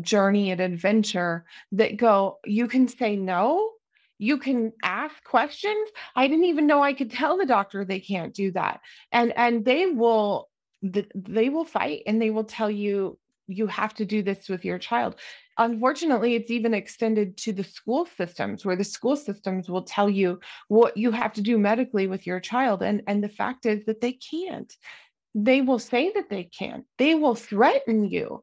journey 0.00 0.50
and 0.50 0.60
adventure 0.60 1.44
that 1.72 1.96
go, 1.96 2.38
you 2.44 2.68
can 2.68 2.86
say 2.86 3.16
no. 3.16 3.72
You 4.18 4.38
can 4.38 4.72
ask 4.82 5.22
questions. 5.24 5.90
I 6.14 6.26
didn't 6.26 6.46
even 6.46 6.66
know 6.66 6.82
I 6.82 6.94
could 6.94 7.10
tell 7.10 7.36
the 7.36 7.44
doctor 7.44 7.84
they 7.84 8.00
can't 8.00 8.32
do 8.32 8.50
that. 8.52 8.80
And 9.12 9.32
and 9.36 9.62
they 9.62 9.86
will 9.86 10.48
they 10.82 11.48
will 11.50 11.66
fight 11.66 12.02
and 12.06 12.20
they 12.20 12.30
will 12.30 12.44
tell 12.44 12.70
you 12.70 13.18
you 13.46 13.66
have 13.66 13.94
to 13.94 14.04
do 14.04 14.22
this 14.22 14.48
with 14.48 14.64
your 14.64 14.78
child 14.78 15.16
unfortunately 15.58 16.34
it's 16.34 16.50
even 16.50 16.74
extended 16.74 17.36
to 17.38 17.52
the 17.52 17.64
school 17.64 18.06
systems 18.16 18.64
where 18.64 18.76
the 18.76 18.84
school 18.84 19.16
systems 19.16 19.68
will 19.68 19.82
tell 19.82 20.08
you 20.10 20.40
what 20.68 20.96
you 20.96 21.10
have 21.10 21.32
to 21.32 21.40
do 21.40 21.58
medically 21.58 22.06
with 22.06 22.26
your 22.26 22.40
child 22.40 22.82
and 22.82 23.02
and 23.06 23.22
the 23.22 23.28
fact 23.28 23.66
is 23.66 23.84
that 23.86 24.00
they 24.00 24.12
can't. 24.12 24.74
They 25.34 25.60
will 25.60 25.78
say 25.78 26.12
that 26.14 26.30
they 26.30 26.44
can't. 26.44 26.84
They 26.96 27.14
will 27.14 27.34
threaten 27.34 28.08
you. 28.08 28.42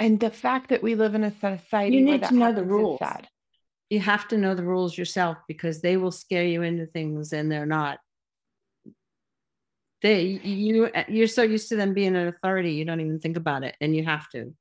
And 0.00 0.18
the 0.18 0.30
fact 0.30 0.70
that 0.70 0.82
we 0.82 0.96
live 0.96 1.14
in 1.14 1.22
a 1.22 1.30
society 1.30 1.96
you 1.96 2.04
need 2.04 2.24
to 2.24 2.34
know 2.34 2.52
the 2.52 2.64
rules. 2.64 3.00
you 3.90 4.00
have 4.00 4.26
to 4.28 4.38
know 4.38 4.54
the 4.54 4.64
rules 4.64 4.96
yourself 4.98 5.38
because 5.46 5.80
they 5.80 5.96
will 5.96 6.10
scare 6.10 6.44
you 6.44 6.62
into 6.62 6.86
things 6.86 7.32
and 7.32 7.50
they're 7.50 7.66
not. 7.66 7.98
They 10.02 10.22
you 10.22 10.90
you're 11.08 11.28
so 11.28 11.42
used 11.42 11.68
to 11.70 11.76
them 11.76 11.94
being 11.94 12.14
an 12.14 12.28
authority 12.28 12.72
you 12.72 12.84
don't 12.84 13.00
even 13.00 13.20
think 13.20 13.36
about 13.36 13.64
it 13.64 13.74
and 13.80 13.96
you 13.96 14.04
have 14.04 14.28
to 14.30 14.52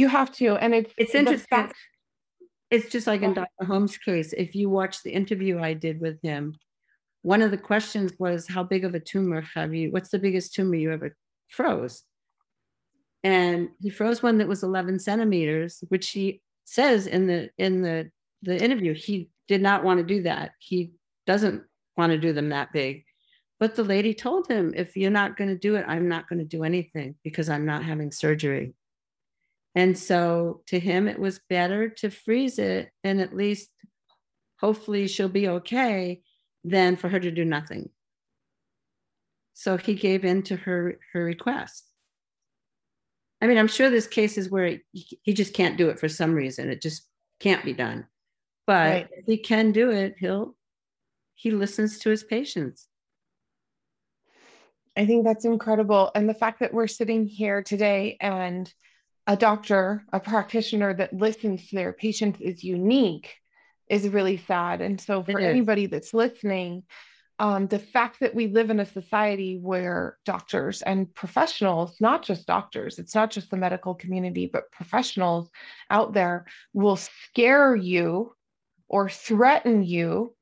You 0.00 0.08
have 0.08 0.32
to. 0.36 0.56
And 0.56 0.74
it's 0.74 0.94
It's 0.96 1.14
interesting. 1.14 1.46
fact- 1.50 1.76
It's 2.70 2.88
just 2.88 3.06
like 3.06 3.20
in 3.20 3.34
Dr. 3.34 3.64
Holmes' 3.66 3.98
case, 3.98 4.32
if 4.32 4.54
you 4.54 4.70
watch 4.70 5.02
the 5.02 5.10
interview 5.10 5.58
I 5.60 5.74
did 5.74 6.00
with 6.00 6.18
him, 6.22 6.54
one 7.20 7.42
of 7.42 7.50
the 7.50 7.58
questions 7.58 8.12
was, 8.18 8.48
how 8.48 8.62
big 8.62 8.84
of 8.86 8.94
a 8.94 9.00
tumor 9.00 9.42
have 9.54 9.74
you, 9.74 9.90
what's 9.90 10.08
the 10.08 10.18
biggest 10.18 10.54
tumor 10.54 10.76
you 10.76 10.90
ever 10.90 11.14
froze? 11.48 12.02
And 13.22 13.68
he 13.82 13.90
froze 13.90 14.22
one 14.22 14.38
that 14.38 14.48
was 14.48 14.62
11 14.62 15.00
centimeters, 15.00 15.84
which 15.88 16.08
he 16.10 16.40
says 16.64 17.06
in 17.06 17.26
the, 17.26 17.50
in 17.58 17.82
the, 17.82 18.10
the 18.40 18.56
interview, 18.56 18.94
he 18.94 19.28
did 19.48 19.60
not 19.60 19.84
want 19.84 19.98
to 19.98 20.14
do 20.14 20.22
that. 20.22 20.52
He 20.60 20.92
doesn't 21.26 21.62
want 21.98 22.12
to 22.12 22.18
do 22.18 22.32
them 22.32 22.48
that 22.48 22.72
big. 22.72 23.04
But 23.58 23.74
the 23.74 23.84
lady 23.84 24.14
told 24.14 24.48
him, 24.48 24.72
if 24.74 24.96
you're 24.96 25.10
not 25.10 25.36
going 25.36 25.50
to 25.50 25.58
do 25.58 25.74
it, 25.76 25.84
I'm 25.86 26.08
not 26.08 26.26
going 26.26 26.38
to 26.38 26.46
do 26.56 26.64
anything 26.64 27.16
because 27.22 27.50
I'm 27.50 27.66
not 27.66 27.84
having 27.84 28.12
surgery. 28.12 28.72
And 29.74 29.96
so 29.96 30.62
to 30.66 30.80
him, 30.80 31.06
it 31.08 31.18
was 31.18 31.40
better 31.48 31.88
to 31.88 32.10
freeze 32.10 32.58
it 32.58 32.90
and 33.04 33.20
at 33.20 33.36
least 33.36 33.68
hopefully 34.60 35.06
she'll 35.06 35.28
be 35.28 35.48
okay 35.48 36.22
than 36.64 36.96
for 36.96 37.08
her 37.08 37.20
to 37.20 37.30
do 37.30 37.44
nothing. 37.44 37.90
So 39.54 39.76
he 39.76 39.94
gave 39.94 40.24
in 40.24 40.42
to 40.44 40.56
her, 40.56 40.98
her 41.12 41.24
request. 41.24 41.86
I 43.40 43.46
mean, 43.46 43.58
I'm 43.58 43.68
sure 43.68 43.88
there's 43.88 44.06
cases 44.06 44.50
where 44.50 44.80
he, 44.92 45.18
he 45.22 45.32
just 45.32 45.54
can't 45.54 45.78
do 45.78 45.88
it 45.88 45.98
for 45.98 46.08
some 46.08 46.34
reason. 46.34 46.68
It 46.68 46.82
just 46.82 47.06
can't 47.38 47.64
be 47.64 47.72
done. 47.72 48.06
But 48.66 48.74
Right. 48.74 49.08
if 49.12 49.24
he 49.26 49.38
can 49.38 49.72
do 49.72 49.90
it, 49.90 50.16
he'll, 50.18 50.56
he 51.34 51.50
listens 51.50 51.98
to 52.00 52.10
his 52.10 52.22
patients. 52.22 52.86
I 54.96 55.06
think 55.06 55.24
that's 55.24 55.44
incredible. 55.44 56.10
And 56.14 56.28
the 56.28 56.34
fact 56.34 56.60
that 56.60 56.74
we're 56.74 56.86
sitting 56.86 57.26
here 57.26 57.62
today 57.62 58.18
and 58.20 58.72
a 59.30 59.36
doctor, 59.36 60.04
a 60.12 60.18
practitioner 60.18 60.92
that 60.92 61.12
listens 61.12 61.68
to 61.68 61.76
their 61.76 61.92
patients 61.92 62.40
is 62.40 62.64
unique 62.64 63.36
is 63.88 64.08
really 64.08 64.36
sad. 64.36 64.80
And 64.80 65.00
so 65.00 65.22
for 65.22 65.38
anybody 65.38 65.86
that's 65.86 66.12
listening, 66.12 66.82
um, 67.38 67.68
the 67.68 67.78
fact 67.78 68.18
that 68.20 68.34
we 68.34 68.48
live 68.48 68.70
in 68.70 68.80
a 68.80 68.84
society 68.84 69.56
where 69.56 70.18
doctors 70.24 70.82
and 70.82 71.14
professionals, 71.14 71.94
not 72.00 72.24
just 72.24 72.44
doctors, 72.48 72.98
it's 72.98 73.14
not 73.14 73.30
just 73.30 73.52
the 73.52 73.56
medical 73.56 73.94
community, 73.94 74.50
but 74.52 74.72
professionals 74.72 75.48
out 75.90 76.12
there 76.12 76.46
will 76.72 76.96
scare 76.96 77.76
you 77.76 78.34
or 78.88 79.08
threaten 79.08 79.84
you 79.84 80.34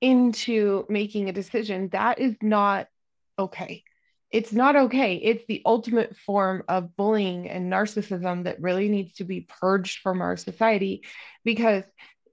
into 0.00 0.86
making 0.88 1.28
a 1.28 1.32
decision, 1.32 1.90
that 1.90 2.18
is 2.20 2.36
not 2.40 2.86
okay. 3.38 3.84
It's 4.30 4.52
not 4.52 4.76
okay. 4.76 5.14
It's 5.16 5.44
the 5.46 5.62
ultimate 5.64 6.16
form 6.16 6.62
of 6.68 6.96
bullying 6.96 7.48
and 7.48 7.72
narcissism 7.72 8.44
that 8.44 8.60
really 8.60 8.88
needs 8.88 9.14
to 9.14 9.24
be 9.24 9.48
purged 9.60 10.00
from 10.00 10.20
our 10.20 10.36
society 10.36 11.04
because 11.44 11.84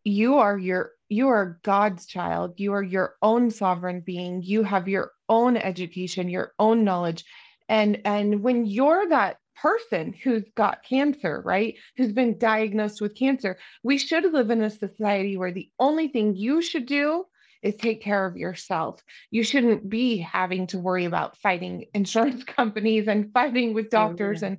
you 0.04 0.38
are 0.38 0.58
your 0.58 0.92
you 1.08 1.30
are 1.30 1.60
God's 1.64 2.08
child. 2.08 2.56
You 2.60 2.74
are 2.74 2.84
your 2.84 3.16
own 3.22 3.52
sovereign 3.52 4.02
being. 4.02 4.42
You 4.42 4.64
have 4.64 4.88
your 4.88 5.12
own 5.30 5.56
education, 5.56 6.30
your 6.30 6.54
own 6.60 6.84
knowledge. 6.84 7.24
And 7.70 8.02
and 8.06 8.42
when 8.42 8.66
you're 8.66 9.08
that 9.10 9.38
person 9.56 10.14
who's 10.14 10.44
got 10.56 10.84
cancer, 10.84 11.42
right? 11.46 11.76
Who's 11.98 12.12
been 12.12 12.38
diagnosed 12.38 13.02
with 13.02 13.16
cancer, 13.16 13.58
we 13.84 13.98
should 13.98 14.32
live 14.32 14.50
in 14.50 14.62
a 14.62 14.70
society 14.70 15.38
where 15.38 15.52
the 15.52 15.70
only 15.80 16.08
thing 16.10 16.36
you 16.36 16.62
should 16.62 16.86
do 16.86 17.26
is 17.66 17.76
take 17.76 18.02
care 18.02 18.26
of 18.26 18.38
yourself. 18.38 19.02
You 19.32 19.44
shouldn't 19.44 19.90
be 19.90 20.18
having 20.18 20.68
to 20.68 20.78
worry 20.78 21.06
about 21.06 21.38
fighting 21.40 21.86
insurance 21.94 22.44
companies 22.58 23.08
and 23.08 23.34
fighting 23.34 23.74
with 23.74 23.88
oh, 23.88 23.90
doctors. 23.90 24.42
yeah. 24.42 24.50
And 24.50 24.58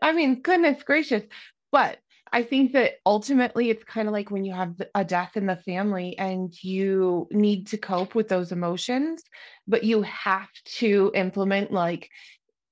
I 0.00 0.12
mean, 0.12 0.40
goodness 0.40 0.82
gracious. 0.84 1.24
But 1.72 1.98
I 2.32 2.44
think 2.44 2.72
that 2.72 2.94
ultimately 3.04 3.70
it's 3.70 3.82
kind 3.84 4.06
of 4.06 4.12
like 4.12 4.30
when 4.30 4.44
you 4.44 4.54
have 4.54 4.80
a 4.94 5.04
death 5.04 5.36
in 5.36 5.46
the 5.46 5.56
family 5.56 6.16
and 6.16 6.52
you 6.62 7.28
need 7.32 7.66
to 7.68 7.76
cope 7.76 8.14
with 8.14 8.28
those 8.28 8.52
emotions, 8.52 9.22
but 9.66 9.82
you 9.82 10.02
have 10.02 10.48
to 10.76 11.10
implement 11.14 11.72
like 11.72 12.08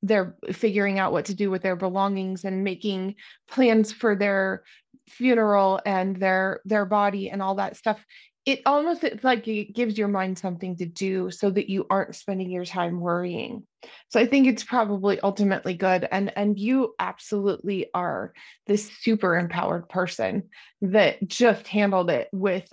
they're 0.02 0.36
figuring 0.52 0.98
out 0.98 1.12
what 1.12 1.26
to 1.26 1.34
do 1.34 1.50
with 1.50 1.62
their 1.62 1.76
belongings 1.76 2.44
and 2.44 2.64
making 2.64 3.16
plans 3.48 3.92
for 3.92 4.14
their 4.14 4.62
funeral 5.08 5.80
and 5.84 6.16
their 6.16 6.60
their 6.64 6.84
body 6.84 7.30
and 7.30 7.42
all 7.42 7.56
that 7.56 7.76
stuff 7.76 8.04
it 8.44 8.60
almost 8.66 9.04
it's 9.04 9.22
like 9.22 9.46
it 9.46 9.74
gives 9.74 9.96
your 9.96 10.08
mind 10.08 10.38
something 10.38 10.76
to 10.76 10.86
do 10.86 11.30
so 11.30 11.50
that 11.50 11.70
you 11.70 11.86
aren't 11.88 12.16
spending 12.16 12.50
your 12.50 12.64
time 12.64 13.00
worrying 13.00 13.66
so 14.08 14.18
i 14.18 14.26
think 14.26 14.46
it's 14.46 14.64
probably 14.64 15.20
ultimately 15.20 15.74
good 15.74 16.06
and 16.10 16.32
and 16.36 16.58
you 16.58 16.94
absolutely 16.98 17.86
are 17.94 18.32
this 18.66 18.90
super 19.00 19.36
empowered 19.36 19.88
person 19.88 20.44
that 20.80 21.26
just 21.26 21.68
handled 21.68 22.10
it 22.10 22.28
with 22.32 22.70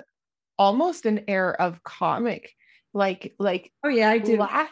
almost 0.57 1.05
an 1.05 1.23
air 1.27 1.59
of 1.61 1.83
comic 1.83 2.51
like 2.93 3.35
like 3.39 3.71
Oh 3.83 3.89
yeah, 3.89 4.09
I 4.09 4.17
do. 4.17 4.37
laugh 4.37 4.69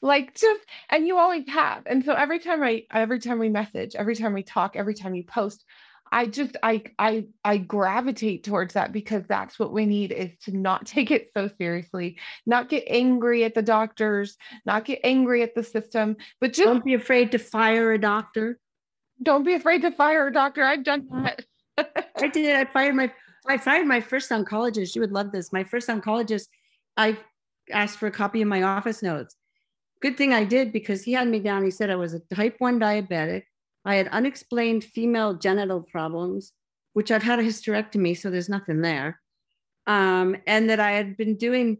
like 0.00 0.34
just 0.38 0.60
and 0.90 1.06
you 1.06 1.18
always 1.18 1.48
have 1.48 1.82
and 1.86 2.04
so 2.04 2.12
every 2.12 2.38
time 2.38 2.62
i 2.62 2.84
every 2.92 3.18
time 3.18 3.38
we 3.38 3.48
message 3.48 3.96
every 3.96 4.14
time 4.14 4.32
we 4.32 4.44
talk 4.44 4.76
every 4.76 4.94
time 4.94 5.14
you 5.14 5.24
post 5.24 5.64
i 6.12 6.26
just 6.26 6.56
i 6.62 6.82
i 6.98 7.24
i 7.44 7.56
gravitate 7.56 8.44
towards 8.44 8.74
that 8.74 8.92
because 8.92 9.24
that's 9.28 9.58
what 9.58 9.72
we 9.72 9.86
need 9.86 10.12
is 10.12 10.30
to 10.42 10.56
not 10.56 10.86
take 10.86 11.10
it 11.10 11.30
so 11.36 11.48
seriously 11.58 12.16
not 12.46 12.68
get 12.68 12.84
angry 12.86 13.44
at 13.44 13.54
the 13.54 13.62
doctors 13.62 14.36
not 14.66 14.84
get 14.84 15.00
angry 15.04 15.42
at 15.42 15.54
the 15.54 15.62
system 15.62 16.16
but 16.40 16.52
just 16.52 16.66
Don't 16.66 16.84
be 16.84 16.94
afraid 16.94 17.32
to 17.32 17.38
fire 17.38 17.92
a 17.92 17.98
doctor. 17.98 18.58
don't 19.22 19.44
be 19.44 19.54
afraid 19.54 19.82
to 19.82 19.90
fire 19.90 20.28
a 20.28 20.32
doctor 20.32 20.62
i've 20.62 20.84
done 20.84 21.06
that 21.10 21.44
I 22.20 22.28
did. 22.28 22.56
I 22.56 22.64
fired 22.64 22.96
my 22.96 23.12
I 23.48 23.56
fired 23.56 23.86
my 23.86 24.00
first 24.00 24.30
oncologist. 24.30 24.94
You 24.94 25.00
would 25.00 25.12
love 25.12 25.32
this. 25.32 25.52
My 25.52 25.64
first 25.64 25.88
oncologist, 25.88 26.48
I 26.96 27.16
asked 27.70 27.98
for 27.98 28.06
a 28.08 28.10
copy 28.10 28.42
of 28.42 28.48
my 28.48 28.62
office 28.62 29.02
notes. 29.02 29.36
Good 30.02 30.16
thing 30.16 30.32
I 30.34 30.44
did 30.44 30.72
because 30.72 31.02
he 31.04 31.12
had 31.12 31.28
me 31.28 31.38
down. 31.40 31.64
He 31.64 31.70
said 31.70 31.88
I 31.90 31.96
was 31.96 32.14
a 32.14 32.20
type 32.34 32.56
1 32.58 32.78
diabetic. 32.80 33.44
I 33.88 33.94
had 33.94 34.08
unexplained 34.08 34.84
female 34.84 35.32
genital 35.32 35.80
problems, 35.80 36.52
which 36.92 37.10
I've 37.10 37.22
had 37.22 37.38
a 37.38 37.42
hysterectomy, 37.42 38.18
so 38.18 38.28
there's 38.28 38.50
nothing 38.50 38.82
there. 38.82 39.18
Um, 39.86 40.36
and 40.46 40.68
that 40.68 40.78
I 40.78 40.90
had 40.90 41.16
been 41.16 41.36
doing 41.36 41.78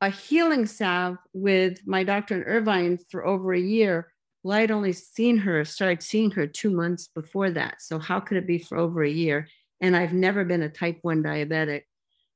a 0.00 0.08
healing 0.08 0.64
salve 0.64 1.18
with 1.34 1.86
my 1.86 2.02
doctor 2.02 2.34
in 2.34 2.44
Irvine 2.44 2.98
for 3.10 3.26
over 3.26 3.52
a 3.52 3.60
year. 3.60 4.10
Well, 4.42 4.56
I'd 4.56 4.70
only 4.70 4.94
seen 4.94 5.36
her, 5.36 5.66
started 5.66 6.02
seeing 6.02 6.30
her 6.30 6.46
two 6.46 6.70
months 6.70 7.08
before 7.14 7.50
that. 7.50 7.82
So 7.82 7.98
how 7.98 8.20
could 8.20 8.38
it 8.38 8.46
be 8.46 8.58
for 8.58 8.78
over 8.78 9.04
a 9.04 9.10
year? 9.10 9.46
And 9.82 9.94
I've 9.94 10.14
never 10.14 10.46
been 10.46 10.62
a 10.62 10.70
type 10.70 11.00
1 11.02 11.22
diabetic. 11.22 11.82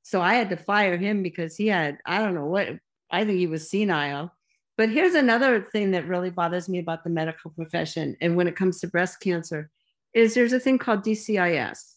So 0.02 0.20
I 0.20 0.34
had 0.34 0.50
to 0.50 0.58
fire 0.58 0.98
him 0.98 1.22
because 1.22 1.56
he 1.56 1.68
had, 1.68 1.96
I 2.04 2.18
don't 2.18 2.34
know 2.34 2.44
what, 2.44 2.68
I 3.10 3.24
think 3.24 3.38
he 3.38 3.46
was 3.46 3.70
senile. 3.70 4.34
But 4.78 4.90
here's 4.90 5.14
another 5.14 5.60
thing 5.60 5.90
that 5.90 6.06
really 6.06 6.30
bothers 6.30 6.68
me 6.68 6.78
about 6.78 7.02
the 7.02 7.10
medical 7.10 7.50
profession. 7.50 8.16
And 8.20 8.36
when 8.36 8.46
it 8.46 8.54
comes 8.54 8.80
to 8.80 8.86
breast 8.86 9.18
cancer, 9.20 9.70
is 10.14 10.34
there's 10.34 10.52
a 10.52 10.60
thing 10.60 10.78
called 10.78 11.02
DCIS, 11.02 11.94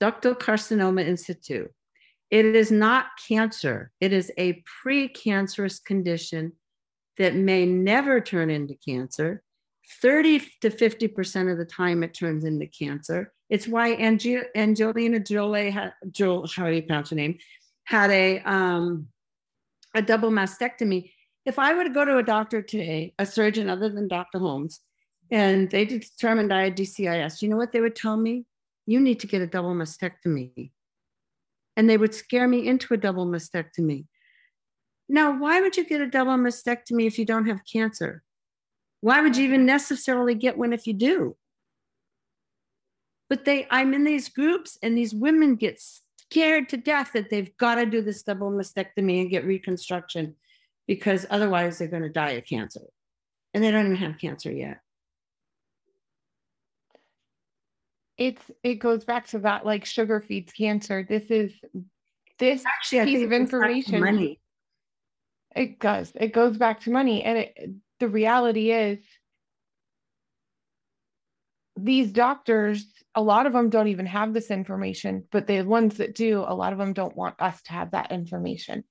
ductal 0.00 0.38
carcinoma 0.38 1.06
in 1.06 1.16
situ. 1.16 1.68
It 2.30 2.44
is 2.44 2.70
not 2.70 3.06
cancer, 3.26 3.90
it 4.00 4.12
is 4.12 4.30
a 4.38 4.62
precancerous 4.84 5.82
condition 5.82 6.52
that 7.16 7.34
may 7.34 7.64
never 7.64 8.20
turn 8.20 8.50
into 8.50 8.74
cancer. 8.74 9.42
30 10.02 10.40
to 10.60 10.68
50% 10.68 11.50
of 11.50 11.56
the 11.56 11.64
time 11.64 12.02
it 12.02 12.12
turns 12.12 12.44
into 12.44 12.66
cancer. 12.66 13.32
It's 13.48 13.66
why 13.66 13.94
Ange- 13.94 14.44
Angelina 14.54 15.18
Jolie 15.18 15.74
Joel, 16.10 16.46
how 16.46 16.66
do 16.66 16.74
you 16.74 16.82
pronounce 16.82 17.08
her 17.08 17.16
name, 17.16 17.38
had 17.84 18.10
a, 18.10 18.40
um, 18.40 19.08
a 19.94 20.02
double 20.02 20.30
mastectomy. 20.30 21.10
If 21.48 21.58
I 21.58 21.72
were 21.72 21.84
to 21.84 21.88
go 21.88 22.04
to 22.04 22.18
a 22.18 22.22
doctor 22.22 22.60
today, 22.60 23.14
a 23.18 23.24
surgeon 23.24 23.70
other 23.70 23.88
than 23.88 24.06
Dr. 24.06 24.38
Holmes, 24.38 24.80
and 25.30 25.70
they 25.70 25.86
determined 25.86 26.52
I 26.52 26.64
had 26.64 26.76
DCIS, 26.76 27.40
you 27.40 27.48
know 27.48 27.56
what 27.56 27.72
they 27.72 27.80
would 27.80 27.96
tell 27.96 28.18
me? 28.18 28.44
You 28.84 29.00
need 29.00 29.20
to 29.20 29.26
get 29.26 29.40
a 29.40 29.46
double 29.46 29.72
mastectomy. 29.72 30.72
And 31.74 31.88
they 31.88 31.96
would 31.96 32.14
scare 32.14 32.46
me 32.46 32.68
into 32.68 32.92
a 32.92 32.98
double 32.98 33.24
mastectomy. 33.24 34.04
Now, 35.08 35.38
why 35.38 35.62
would 35.62 35.74
you 35.78 35.86
get 35.86 36.02
a 36.02 36.06
double 36.06 36.34
mastectomy 36.34 37.06
if 37.06 37.18
you 37.18 37.24
don't 37.24 37.46
have 37.46 37.62
cancer? 37.64 38.22
Why 39.00 39.22
would 39.22 39.34
you 39.34 39.44
even 39.44 39.64
necessarily 39.64 40.34
get 40.34 40.58
one 40.58 40.74
if 40.74 40.86
you 40.86 40.92
do? 40.92 41.34
But 43.30 43.46
they, 43.46 43.66
I'm 43.70 43.94
in 43.94 44.04
these 44.04 44.28
groups, 44.28 44.76
and 44.82 44.98
these 44.98 45.14
women 45.14 45.56
get 45.56 45.80
scared 45.80 46.68
to 46.68 46.76
death 46.76 47.12
that 47.14 47.30
they've 47.30 47.56
got 47.56 47.76
to 47.76 47.86
do 47.86 48.02
this 48.02 48.22
double 48.22 48.50
mastectomy 48.50 49.22
and 49.22 49.30
get 49.30 49.46
reconstruction 49.46 50.36
because 50.88 51.24
otherwise 51.30 51.78
they're 51.78 51.86
going 51.86 52.02
to 52.02 52.08
die 52.08 52.30
of 52.30 52.44
cancer. 52.44 52.80
And 53.54 53.62
they 53.62 53.70
don't 53.70 53.86
even 53.86 53.96
have 53.96 54.18
cancer 54.18 54.50
yet. 54.50 54.80
it's 58.16 58.42
it 58.64 58.74
goes 58.74 59.04
back 59.04 59.28
to 59.28 59.38
that 59.38 59.64
like 59.64 59.84
sugar 59.84 60.20
feeds 60.20 60.52
cancer 60.52 61.06
this 61.08 61.30
is 61.30 61.52
this 62.40 62.64
Actually, 62.66 63.04
piece 63.04 63.22
of 63.22 63.32
it 63.32 63.38
goes 63.38 63.50
back 63.52 63.86
to 63.86 63.96
information 63.96 64.00
money. 64.00 64.40
It 65.54 65.80
does. 65.80 66.12
It 66.14 66.32
goes 66.32 66.56
back 66.56 66.82
to 66.82 66.90
money. 66.90 67.22
And 67.24 67.38
it, 67.38 67.70
the 67.98 68.08
reality 68.08 68.70
is, 68.70 68.98
these 71.76 72.10
doctors, 72.12 72.86
a 73.14 73.22
lot 73.22 73.46
of 73.46 73.52
them 73.52 73.70
don't 73.70 73.88
even 73.88 74.06
have 74.06 74.34
this 74.34 74.50
information, 74.50 75.24
but 75.30 75.46
the 75.46 75.62
ones 75.62 75.96
that 75.96 76.14
do, 76.14 76.44
a 76.46 76.54
lot 76.54 76.72
of 76.72 76.78
them 76.78 76.92
don't 76.92 77.16
want 77.16 77.40
us 77.40 77.60
to 77.62 77.72
have 77.72 77.92
that 77.92 78.12
information. 78.12 78.84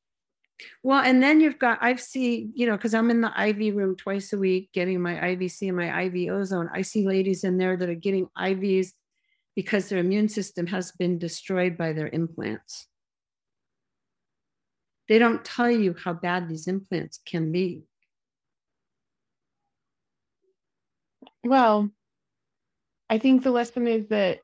Well, 0.83 1.01
and 1.03 1.21
then 1.21 1.39
you've 1.39 1.59
got, 1.59 1.79
I've 1.81 2.01
seen, 2.01 2.51
you 2.55 2.65
know, 2.67 2.75
because 2.75 2.93
I'm 2.93 3.11
in 3.11 3.21
the 3.21 3.31
IV 3.37 3.75
room 3.75 3.95
twice 3.95 4.33
a 4.33 4.37
week 4.37 4.71
getting 4.73 5.01
my 5.01 5.13
IVC 5.13 5.67
and 5.67 5.77
my 5.77 6.03
IV 6.03 6.31
ozone. 6.31 6.69
I 6.73 6.81
see 6.81 7.07
ladies 7.07 7.43
in 7.43 7.57
there 7.57 7.77
that 7.77 7.89
are 7.89 7.95
getting 7.95 8.27
IVs 8.37 8.91
because 9.55 9.89
their 9.89 9.99
immune 9.99 10.29
system 10.29 10.67
has 10.67 10.91
been 10.91 11.19
destroyed 11.19 11.77
by 11.77 11.93
their 11.93 12.07
implants. 12.07 12.87
They 15.07 15.19
don't 15.19 15.43
tell 15.43 15.69
you 15.69 15.95
how 16.03 16.13
bad 16.13 16.49
these 16.49 16.67
implants 16.67 17.19
can 17.25 17.51
be. 17.51 17.83
Well, 21.43 21.89
I 23.09 23.19
think 23.19 23.43
the 23.43 23.51
lesson 23.51 23.87
is 23.87 24.07
that, 24.09 24.39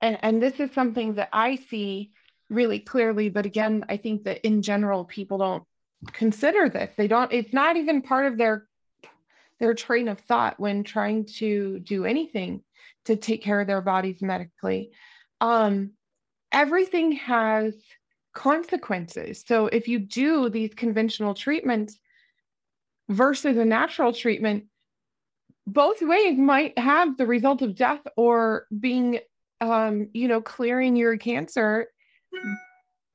and, 0.00 0.18
and 0.22 0.42
this 0.42 0.60
is 0.60 0.72
something 0.72 1.14
that 1.14 1.30
I 1.32 1.56
see 1.56 2.12
really 2.50 2.78
clearly, 2.78 3.28
but 3.28 3.46
again, 3.46 3.84
I 3.88 3.96
think 3.96 4.24
that 4.24 4.46
in 4.46 4.62
general, 4.62 5.04
people 5.04 5.38
don't 5.38 5.64
consider 6.12 6.68
this. 6.68 6.90
They 6.96 7.08
don't, 7.08 7.32
it's 7.32 7.52
not 7.52 7.76
even 7.76 8.02
part 8.02 8.26
of 8.26 8.38
their 8.38 8.66
their 9.60 9.74
train 9.74 10.08
of 10.08 10.18
thought 10.20 10.58
when 10.58 10.82
trying 10.82 11.24
to 11.24 11.78
do 11.78 12.04
anything 12.04 12.62
to 13.04 13.16
take 13.16 13.42
care 13.42 13.60
of 13.60 13.66
their 13.66 13.80
bodies 13.80 14.20
medically. 14.20 14.90
Um, 15.40 15.92
everything 16.52 17.12
has 17.12 17.74
consequences. 18.34 19.44
So 19.46 19.66
if 19.68 19.88
you 19.88 19.98
do 20.00 20.48
these 20.48 20.74
conventional 20.74 21.34
treatments 21.34 21.98
versus 23.08 23.56
a 23.56 23.64
natural 23.64 24.12
treatment, 24.12 24.64
both 25.66 26.02
ways 26.02 26.36
might 26.36 26.78
have 26.78 27.16
the 27.16 27.26
result 27.26 27.62
of 27.62 27.76
death 27.76 28.00
or 28.16 28.66
being 28.78 29.20
um, 29.60 30.08
you 30.12 30.28
know 30.28 30.42
clearing 30.42 30.96
your 30.96 31.16
cancer 31.16 31.88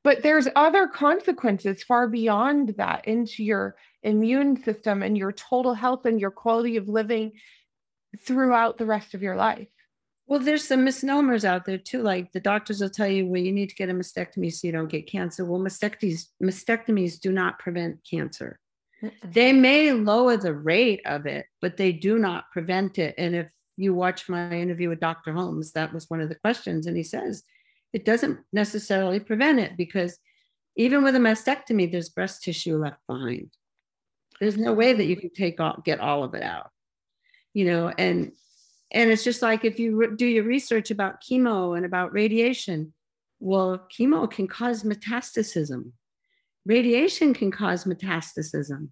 but 0.03 0.23
there's 0.23 0.47
other 0.55 0.87
consequences 0.87 1.83
far 1.83 2.07
beyond 2.07 2.69
that 2.77 3.05
into 3.07 3.43
your 3.43 3.75
immune 4.03 4.61
system 4.63 5.03
and 5.03 5.17
your 5.17 5.31
total 5.31 5.73
health 5.73 6.05
and 6.05 6.19
your 6.21 6.31
quality 6.31 6.77
of 6.77 6.87
living 6.87 7.31
throughout 8.25 8.77
the 8.77 8.85
rest 8.85 9.13
of 9.13 9.21
your 9.21 9.35
life 9.35 9.67
well 10.25 10.39
there's 10.39 10.67
some 10.67 10.83
misnomers 10.83 11.45
out 11.45 11.65
there 11.65 11.77
too 11.77 12.01
like 12.01 12.31
the 12.31 12.39
doctors 12.39 12.81
will 12.81 12.89
tell 12.89 13.07
you 13.07 13.27
well 13.27 13.41
you 13.41 13.51
need 13.51 13.69
to 13.69 13.75
get 13.75 13.89
a 13.89 13.93
mastectomy 13.93 14.51
so 14.51 14.65
you 14.65 14.71
don't 14.71 14.89
get 14.89 15.09
cancer 15.09 15.45
well 15.45 15.59
mastectomies 15.59 16.27
mastectomies 16.41 17.19
do 17.19 17.31
not 17.31 17.59
prevent 17.59 17.99
cancer 18.09 18.59
they 19.23 19.53
may 19.53 19.93
lower 19.93 20.37
the 20.37 20.53
rate 20.53 21.01
of 21.05 21.25
it, 21.25 21.45
but 21.61 21.77
they 21.77 21.91
do 21.91 22.19
not 22.19 22.51
prevent 22.51 22.97
it. 22.97 23.15
And 23.17 23.35
if 23.35 23.51
you 23.77 23.93
watch 23.93 24.27
my 24.27 24.51
interview 24.51 24.89
with 24.89 24.99
Dr. 24.99 25.31
Holmes, 25.31 25.71
that 25.73 25.93
was 25.93 26.09
one 26.09 26.21
of 26.21 26.29
the 26.29 26.35
questions. 26.35 26.85
And 26.85 26.97
he 26.97 27.03
says 27.03 27.43
it 27.93 28.05
doesn't 28.05 28.39
necessarily 28.53 29.19
prevent 29.19 29.59
it 29.59 29.77
because 29.77 30.17
even 30.75 31.03
with 31.03 31.15
a 31.15 31.19
mastectomy, 31.19 31.91
there's 31.91 32.09
breast 32.09 32.43
tissue 32.43 32.77
left 32.77 32.99
behind. 33.07 33.49
There's 34.39 34.57
no 34.57 34.73
way 34.73 34.93
that 34.93 35.05
you 35.05 35.17
can 35.17 35.31
take 35.31 35.59
all, 35.59 35.81
get 35.83 35.99
all 35.99 36.23
of 36.23 36.33
it 36.33 36.43
out, 36.43 36.69
you 37.53 37.65
know, 37.65 37.91
and 37.97 38.31
and 38.91 39.11
it's 39.11 39.23
just 39.23 39.41
like 39.41 39.65
if 39.65 39.79
you 39.79 40.15
do 40.15 40.25
your 40.25 40.45
research 40.45 40.89
about 40.89 41.21
chemo 41.21 41.77
and 41.77 41.85
about 41.85 42.13
radiation, 42.13 42.93
well, 43.39 43.85
chemo 43.95 44.29
can 44.29 44.47
cause 44.47 44.83
metastasis 44.83 45.71
Radiation 46.65 47.33
can 47.33 47.51
cause 47.51 47.85
metastasis. 47.85 48.89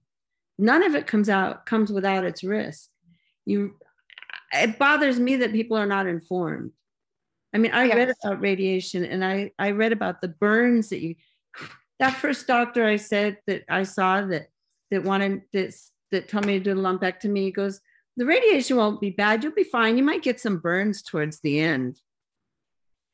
None 0.58 0.84
of 0.84 0.96
it 0.96 1.08
comes 1.08 1.30
out 1.30 1.66
comes 1.66 1.92
without 1.92 2.24
its 2.24 2.44
risk. 2.44 2.90
You 3.46 3.76
it 4.54 4.80
bothers 4.80 5.20
me 5.20 5.38
that 5.38 5.52
people 5.52 5.78
are 5.78 5.86
not 5.86 6.08
informed. 6.08 6.72
I 7.54 7.58
mean, 7.60 7.72
I 7.72 7.82
oh, 7.82 7.84
yes. 7.86 7.96
read 7.96 8.14
about 8.24 8.42
radiation 8.42 9.06
and 9.06 9.24
I, 9.24 9.52
I 9.58 9.72
read 9.72 9.92
about 9.92 10.22
the 10.22 10.28
burns 10.28 10.90
that 10.90 11.02
you 11.02 11.16
that 12.00 12.14
first 12.14 12.46
doctor 12.46 12.86
I 12.86 12.98
said 12.98 13.38
that 13.48 13.64
I 13.70 13.84
saw 13.84 14.22
that 14.22 14.50
that 14.92 15.04
wanted 15.04 15.42
this 15.52 15.92
that 16.12 16.28
told 16.28 16.46
me 16.46 16.60
to 16.60 16.64
do 16.64 16.72
a 16.72 16.76
lumpectomy 16.76 17.38
he 17.38 17.52
goes, 17.52 17.82
the 18.18 18.26
radiation 18.26 18.78
won't 18.78 19.02
be 19.02 19.10
bad. 19.10 19.44
You'll 19.44 19.54
be 19.54 19.64
fine. 19.64 19.98
You 19.98 20.04
might 20.04 20.24
get 20.24 20.40
some 20.40 20.60
burns 20.60 21.02
towards 21.02 21.40
the 21.40 21.60
end. 21.60 22.00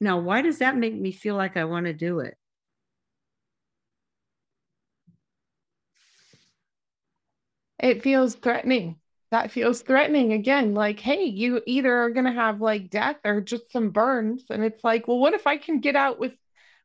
Now, 0.02 0.20
why 0.20 0.42
does 0.42 0.60
that 0.60 0.78
make 0.78 0.94
me 0.94 1.12
feel 1.12 1.36
like 1.36 1.58
I 1.58 1.64
want 1.64 1.86
to 1.86 1.94
do 1.94 2.20
it? 2.20 2.36
it 7.84 8.02
feels 8.02 8.34
threatening. 8.34 8.96
That 9.34 9.50
feels 9.50 9.82
threatening 9.82 10.32
again. 10.32 10.76
Like, 10.76 11.00
hey, 11.00 11.24
you 11.24 11.60
either 11.66 11.92
are 11.92 12.12
going 12.12 12.28
to 12.28 12.32
have 12.32 12.62
like 12.62 12.92
death 12.92 13.16
or 13.26 13.42
just 13.42 13.72
some 13.72 13.90
burns. 13.90 14.44
And 14.52 14.64
it's 14.64 14.84
like, 14.84 15.08
well, 15.08 15.18
what 15.18 15.34
if 15.34 15.48
I 15.48 15.58
can 15.58 15.80
get 15.80 15.96
out 15.96 16.20
with 16.20 16.34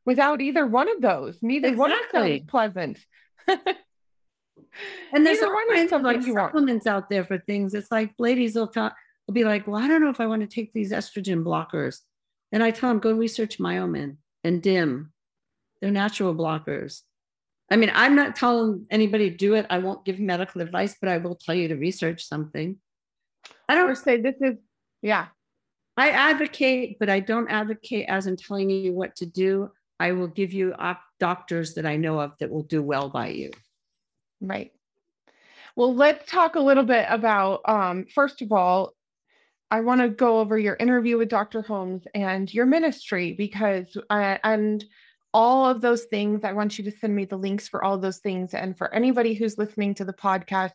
without 0.03 0.41
either 0.41 0.65
one 0.65 0.89
of 0.89 0.99
those? 0.99 1.37
Neither 1.43 1.67
exactly. 1.67 1.79
one 1.79 1.91
of 1.91 2.39
them 2.39 2.47
pleasant. 2.47 2.97
and 5.13 5.27
there's 5.27 5.43
all 5.43 5.55
kinds 5.69 5.91
of 5.91 6.01
like 6.01 6.23
supplements 6.23 6.87
want. 6.87 6.95
out 7.03 7.09
there 7.11 7.23
for 7.23 7.37
things. 7.37 7.75
It's 7.75 7.91
like 7.91 8.15
ladies 8.17 8.55
will 8.55 8.65
talk, 8.65 8.95
will 9.27 9.35
be 9.35 9.43
like, 9.43 9.67
well, 9.67 9.79
I 9.79 9.87
don't 9.87 10.01
know 10.01 10.09
if 10.09 10.19
I 10.19 10.25
want 10.25 10.41
to 10.41 10.47
take 10.47 10.73
these 10.73 10.91
estrogen 10.91 11.43
blockers. 11.43 11.99
And 12.51 12.63
I 12.63 12.71
tell 12.71 12.89
them, 12.89 12.97
go 12.97 13.11
research 13.11 13.59
Myomin 13.59 14.17
and 14.43 14.59
DIM. 14.59 15.13
They're 15.81 15.91
natural 15.91 16.33
blockers. 16.33 17.03
I 17.71 17.75
mean, 17.75 17.91
I'm 17.93 18.15
not 18.15 18.35
telling 18.35 18.85
anybody 18.89 19.29
to 19.29 19.37
do 19.37 19.53
it. 19.53 19.65
I 19.69 19.77
won't 19.77 20.05
give 20.05 20.19
medical 20.19 20.61
advice, 20.61 20.95
but 20.99 21.09
I 21.09 21.17
will 21.17 21.35
tell 21.35 21.55
you 21.55 21.67
to 21.67 21.75
research 21.75 22.25
something. 22.25 22.77
I 23.67 23.75
don't 23.75 23.95
say 23.95 24.19
this 24.19 24.35
is, 24.41 24.57
yeah. 25.01 25.27
I 25.95 26.09
advocate, 26.09 26.97
but 26.99 27.09
I 27.09 27.19
don't 27.19 27.49
advocate 27.49 28.07
as 28.07 28.25
in 28.25 28.37
telling 28.37 28.69
you 28.69 28.93
what 28.93 29.15
to 29.17 29.25
do. 29.25 29.69
I 29.99 30.13
will 30.13 30.27
give 30.27 30.53
you 30.53 30.73
op- 30.73 31.01
doctors 31.19 31.73
that 31.75 31.85
I 31.85 31.97
know 31.97 32.19
of 32.19 32.31
that 32.39 32.49
will 32.49 32.63
do 32.63 32.81
well 32.81 33.09
by 33.09 33.27
you. 33.27 33.51
Right. 34.41 34.71
Well, 35.75 35.93
let's 35.93 36.29
talk 36.29 36.55
a 36.55 36.61
little 36.61 36.85
bit 36.85 37.05
about, 37.09 37.61
um, 37.65 38.05
first 38.13 38.41
of 38.41 38.51
all, 38.51 38.93
I 39.71 39.81
want 39.81 40.01
to 40.01 40.09
go 40.09 40.39
over 40.39 40.57
your 40.57 40.75
interview 40.75 41.17
with 41.17 41.29
Dr. 41.29 41.61
Holmes 41.61 42.03
and 42.15 42.51
your 42.51 42.65
ministry 42.65 43.33
because, 43.33 43.95
uh, 44.09 44.37
and 44.43 44.83
all 45.33 45.65
of 45.69 45.81
those 45.81 46.05
things. 46.05 46.43
I 46.43 46.53
want 46.53 46.77
you 46.77 46.83
to 46.85 46.97
send 46.97 47.15
me 47.15 47.25
the 47.25 47.37
links 47.37 47.67
for 47.67 47.83
all 47.83 47.97
those 47.97 48.19
things. 48.19 48.53
And 48.53 48.77
for 48.77 48.93
anybody 48.93 49.33
who's 49.33 49.57
listening 49.57 49.93
to 49.95 50.05
the 50.05 50.13
podcast, 50.13 50.73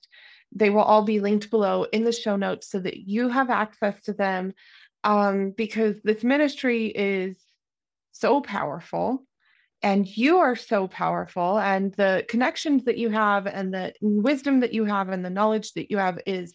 they 0.52 0.70
will 0.70 0.82
all 0.82 1.02
be 1.02 1.20
linked 1.20 1.50
below 1.50 1.84
in 1.84 2.04
the 2.04 2.12
show 2.12 2.36
notes 2.36 2.70
so 2.70 2.78
that 2.80 2.96
you 2.96 3.28
have 3.28 3.50
access 3.50 4.00
to 4.02 4.12
them. 4.12 4.54
Um, 5.02 5.50
because 5.50 6.00
this 6.02 6.24
ministry 6.24 6.86
is 6.86 7.36
so 8.12 8.40
powerful 8.40 9.26
and 9.82 10.08
you 10.16 10.38
are 10.38 10.56
so 10.56 10.88
powerful 10.88 11.58
and 11.58 11.92
the 11.94 12.24
connections 12.28 12.84
that 12.84 12.96
you 12.96 13.10
have 13.10 13.46
and 13.46 13.74
the 13.74 13.92
wisdom 14.00 14.60
that 14.60 14.72
you 14.72 14.86
have 14.86 15.10
and 15.10 15.22
the 15.22 15.28
knowledge 15.28 15.74
that 15.74 15.90
you 15.90 15.98
have 15.98 16.18
is 16.24 16.54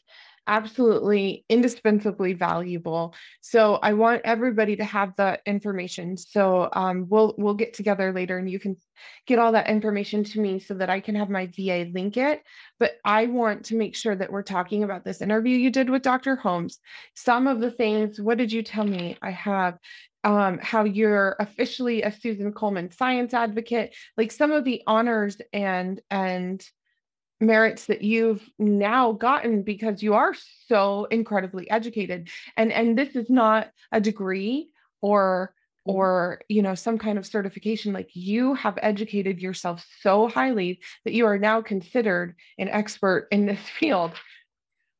absolutely 0.49 1.45
indispensably 1.47 2.33
valuable. 2.33 3.13
So 3.39 3.75
I 3.75 3.93
want 3.93 4.23
everybody 4.25 4.75
to 4.77 4.83
have 4.83 5.15
that 5.17 5.41
information. 5.45 6.17
So 6.17 6.69
um, 6.73 7.05
we'll 7.07 7.35
we'll 7.37 7.53
get 7.53 7.73
together 7.73 8.11
later, 8.11 8.37
and 8.37 8.49
you 8.49 8.59
can 8.59 8.75
get 9.27 9.39
all 9.39 9.51
that 9.53 9.69
information 9.69 10.23
to 10.25 10.41
me 10.41 10.59
so 10.59 10.73
that 10.73 10.89
I 10.89 10.99
can 10.99 11.15
have 11.15 11.29
my 11.29 11.45
VA 11.45 11.87
link 11.93 12.17
it. 12.17 12.41
But 12.79 12.93
I 13.05 13.27
want 13.27 13.65
to 13.65 13.75
make 13.75 13.95
sure 13.95 14.15
that 14.15 14.31
we're 14.31 14.41
talking 14.41 14.83
about 14.83 15.05
this 15.05 15.21
interview 15.21 15.55
you 15.55 15.69
did 15.69 15.89
with 15.89 16.01
Dr. 16.01 16.35
Holmes. 16.35 16.79
Some 17.13 17.47
of 17.47 17.61
the 17.61 17.71
things. 17.71 18.19
What 18.19 18.39
did 18.39 18.51
you 18.51 18.63
tell 18.63 18.85
me? 18.85 19.17
I 19.21 19.31
have 19.31 19.77
um, 20.23 20.59
how 20.61 20.83
you're 20.83 21.35
officially 21.39 22.01
a 22.01 22.11
Susan 22.11 22.51
Komen 22.51 22.93
science 22.93 23.33
advocate, 23.33 23.95
like 24.17 24.31
some 24.31 24.51
of 24.51 24.65
the 24.65 24.81
honors 24.87 25.37
and 25.53 26.01
and 26.09 26.67
merits 27.41 27.85
that 27.85 28.01
you've 28.01 28.47
now 28.59 29.13
gotten 29.13 29.63
because 29.63 30.03
you 30.03 30.13
are 30.13 30.33
so 30.67 31.05
incredibly 31.05 31.69
educated. 31.69 32.29
And 32.57 32.71
and 32.71 32.97
this 32.97 33.15
is 33.15 33.29
not 33.29 33.71
a 33.91 34.01
degree 34.01 34.69
or 35.01 35.53
mm-hmm. 35.87 35.97
or 35.97 36.41
you 36.49 36.61
know 36.61 36.75
some 36.75 36.97
kind 36.97 37.17
of 37.17 37.25
certification. 37.25 37.93
Like 37.93 38.09
you 38.13 38.53
have 38.55 38.77
educated 38.81 39.41
yourself 39.41 39.85
so 40.01 40.27
highly 40.27 40.79
that 41.05 41.13
you 41.13 41.25
are 41.25 41.39
now 41.39 41.61
considered 41.61 42.35
an 42.57 42.69
expert 42.69 43.27
in 43.31 43.45
this 43.45 43.59
field. 43.79 44.13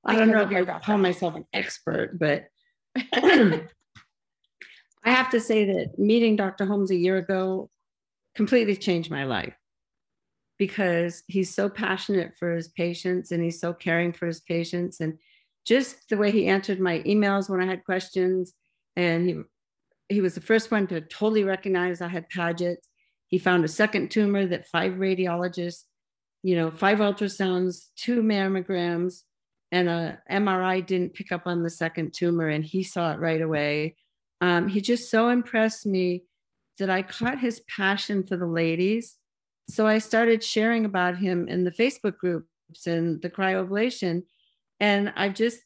I 0.06 0.16
don't 0.16 0.30
know 0.30 0.42
if 0.42 0.52
i 0.52 0.80
call 0.80 0.98
myself 0.98 1.36
an 1.36 1.46
expert 1.54 2.18
but 2.18 2.46
i 3.14 3.62
have 5.04 5.30
to 5.32 5.40
say 5.40 5.66
that 5.66 6.00
meeting 6.00 6.36
dr 6.36 6.66
holmes 6.66 6.92
a 6.92 6.96
year 6.96 7.18
ago 7.18 7.70
completely 8.36 8.76
changed 8.76 9.12
my 9.12 9.26
life 9.26 9.54
because 10.60 11.24
he's 11.28 11.56
so 11.56 11.70
passionate 11.70 12.34
for 12.38 12.54
his 12.54 12.68
patients 12.68 13.32
and 13.32 13.42
he's 13.42 13.60
so 13.60 13.74
caring 13.74 14.14
for 14.14 14.28
his 14.28 14.42
patients 14.42 15.00
and 15.00 15.18
just 15.66 16.10
the 16.10 16.18
way 16.18 16.30
he 16.30 16.48
answered 16.48 16.80
my 16.80 17.00
emails 17.00 17.50
when 17.50 17.62
I 17.62 17.66
had 17.66 17.86
questions 17.86 18.54
and 18.96 19.28
he 19.28 19.42
he 20.10 20.22
was 20.22 20.34
the 20.34 20.42
first 20.42 20.72
one 20.72 20.88
to 20.88 21.02
totally 21.02 21.44
recognize 21.44 22.02
I 22.02 22.08
had 22.08 22.30
Paget. 22.30 22.86
He 23.28 23.38
found 23.38 23.64
a 23.64 23.68
second 23.68 24.10
tumor 24.10 24.46
that 24.48 24.68
five 24.68 24.94
radiologists, 24.94 25.84
you 26.42 26.56
know, 26.56 26.72
five 26.72 26.98
ultrasounds, 26.98 27.90
two 27.96 28.24
mammograms, 28.24 29.22
and 29.72 29.88
a 29.88 30.20
MRI 30.32 30.84
didn't 30.84 31.14
pick 31.14 31.32
up 31.32 31.44
on 31.46 31.62
the 31.62 31.70
second 31.70 32.16
tumor, 32.16 32.48
and 32.48 32.66
he 32.66 32.82
saw 32.82 33.14
it 33.14 33.20
right 33.20 33.42
away. 33.42 33.98
Um, 34.42 34.68
he 34.68 34.82
just 34.82 35.12
so 35.12 35.30
impressed 35.30 35.86
me 35.86 36.24
that 36.80 36.90
I 36.90 37.04
caught 37.04 37.40
his 37.40 37.62
passion 37.78 38.26
for 38.26 38.36
the 38.36 38.48
ladies. 38.48 39.19
So 39.70 39.86
I 39.86 40.00
started 40.00 40.44
sharing 40.44 40.86
about 40.86 41.18
him 41.18 41.48
in 41.48 41.64
the 41.64 41.72
Facebook 41.72 42.18
groups 42.18 42.88
and 42.88 43.22
the 43.22 43.30
cryoablation. 43.30 44.24
And 44.80 45.14
I 45.16 45.30
just, 45.30 45.60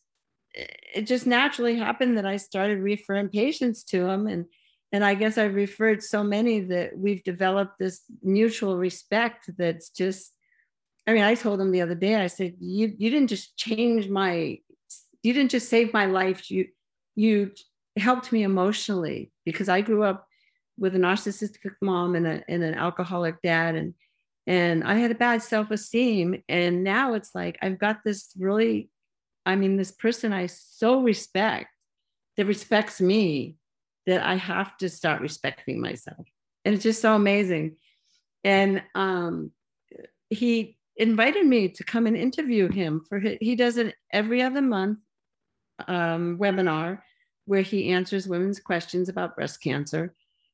it 0.54 1.08
just 1.08 1.26
naturally 1.26 1.78
happened 1.78 2.18
that 2.18 2.26
I 2.26 2.36
started 2.36 2.80
referring 2.80 3.30
patients 3.30 3.84
to 3.86 4.06
him. 4.06 4.28
And, 4.28 4.46
and 4.92 5.06
I 5.06 5.14
guess 5.14 5.38
I've 5.38 5.56
referred 5.56 6.04
so 6.04 6.22
many 6.22 6.60
that 6.60 6.98
we've 6.98 7.24
developed 7.24 7.80
this 7.80 8.02
mutual 8.22 8.78
respect 8.78 9.50
that's 9.58 9.90
just, 9.90 10.34
I 11.08 11.14
mean, 11.14 11.24
I 11.24 11.36
told 11.36 11.62
him 11.62 11.72
the 11.72 11.82
other 11.82 11.96
day, 11.96 12.16
I 12.16 12.28
said, 12.28 12.56
you, 12.60 12.94
you 12.98 13.10
didn't 13.10 13.30
just 13.30 13.56
change 13.56 14.10
my, 14.10 14.60
you 15.24 15.34
didn't 15.34 15.52
just 15.52 15.70
save 15.70 15.94
my 15.94 16.08
life. 16.08 16.52
You, 16.52 16.68
you 17.16 17.52
helped 17.98 18.34
me 18.34 18.44
emotionally 18.44 19.32
because 19.46 19.70
I 19.70 19.80
grew 19.80 20.04
up 20.04 20.28
with 20.78 20.96
a 20.96 21.00
narcissistic 21.00 21.74
mom 21.82 22.16
and, 22.16 22.28
a, 22.28 22.44
and 22.48 22.64
an 22.64 22.74
alcoholic 22.76 23.42
dad. 23.42 23.76
And 23.76 23.94
and 24.46 24.84
I 24.84 24.96
had 24.96 25.12
a 25.12 25.16
bad 25.16 25.42
self-esteem. 25.42 26.44
And 26.50 26.84
now 26.84 27.14
it's 27.14 27.34
like 27.34 27.58
I've 27.62 27.80
got 27.80 28.00
this 28.04 28.34
really 28.38 28.90
I 29.46 29.56
mean 29.56 29.78
this 29.78 29.92
person 29.92 30.34
I 30.34 30.48
so 30.48 31.02
respect 31.02 31.70
that 32.38 32.46
respects 32.46 33.00
me 33.00 33.56
that 34.06 34.26
I 34.26 34.36
have 34.36 34.76
to 34.78 34.90
start 34.90 35.22
respecting 35.22 35.80
myself. 35.80 36.26
And 36.66 36.76
it's 36.76 36.84
just 36.84 37.02
so 37.02 37.16
amazing. 37.16 37.78
And 38.44 38.84
um 38.96 39.52
he 40.30 40.78
invited 40.98 41.46
me 41.46 41.70
to 41.70 41.84
come 41.84 42.06
and 42.08 42.16
interview 42.16 42.72
him 42.72 43.04
for 43.08 43.20
his, 43.20 43.38
he 43.40 43.56
does 43.56 43.78
it 43.78 43.96
every 44.12 44.42
other 44.42 44.62
month 44.62 45.00
um, 45.88 46.38
webinar 46.38 47.00
where 47.46 47.62
he 47.62 47.90
answers 47.90 48.28
women's 48.28 48.60
questions 48.60 49.10
about 49.10 49.36
breast 49.36 49.62
cancer 49.62 50.14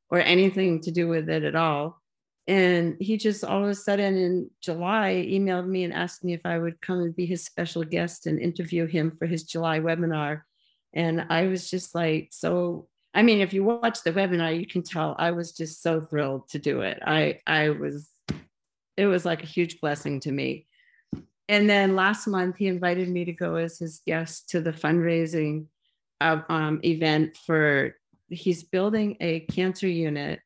or 0.09 0.19
anything 0.19 0.81
to 0.81 0.91
do 0.91 1.07
with 1.07 1.29
it 1.29 1.43
at 1.43 1.55
all. 1.55 2.01
And 2.47 2.97
he 2.99 3.17
just 3.17 3.43
all 3.43 3.63
of 3.63 3.69
a 3.69 3.75
sudden 3.75 4.17
in 4.17 4.49
July 4.61 5.27
emailed 5.29 5.67
me 5.67 5.83
and 5.83 5.93
asked 5.93 6.23
me 6.23 6.33
if 6.33 6.41
I 6.45 6.57
would 6.57 6.81
come 6.81 6.99
and 6.99 7.15
be 7.15 7.27
his 7.27 7.43
special 7.43 7.83
guest 7.83 8.25
and 8.25 8.39
interview 8.39 8.87
him 8.87 9.15
for 9.17 9.27
his 9.27 9.43
July 9.43 9.79
webinar. 9.79 10.41
And 10.93 11.27
I 11.29 11.45
was 11.45 11.69
just 11.69 11.93
like, 11.93 12.29
so, 12.31 12.87
I 13.13 13.21
mean, 13.21 13.41
if 13.41 13.53
you 13.53 13.63
watch 13.63 14.01
the 14.01 14.11
webinar, 14.11 14.59
you 14.59 14.65
can 14.65 14.81
tell 14.81 15.15
I 15.19 15.29
was 15.31 15.51
just 15.51 15.83
so 15.83 16.01
thrilled 16.01 16.49
to 16.49 16.59
do 16.59 16.81
it. 16.81 16.99
I, 17.05 17.37
I 17.45 17.69
was, 17.69 18.09
it 18.97 19.05
was 19.05 19.25
like 19.25 19.43
a 19.43 19.47
huge 19.47 19.79
blessing 19.79 20.19
to 20.21 20.31
me. 20.31 20.65
And 21.47 21.69
then 21.69 21.95
last 21.95 22.25
month, 22.25 22.57
he 22.57 22.65
invited 22.65 23.09
me 23.09 23.25
to 23.25 23.33
go 23.33 23.55
as 23.55 23.77
his 23.77 24.01
guest 24.07 24.49
to 24.49 24.61
the 24.61 24.71
fundraising 24.71 25.65
uh, 26.21 26.41
um, 26.49 26.79
event 26.83 27.37
for 27.45 27.95
he's 28.29 28.63
building 28.63 29.17
a 29.19 29.41
cancer 29.41 29.87
unit 29.87 30.39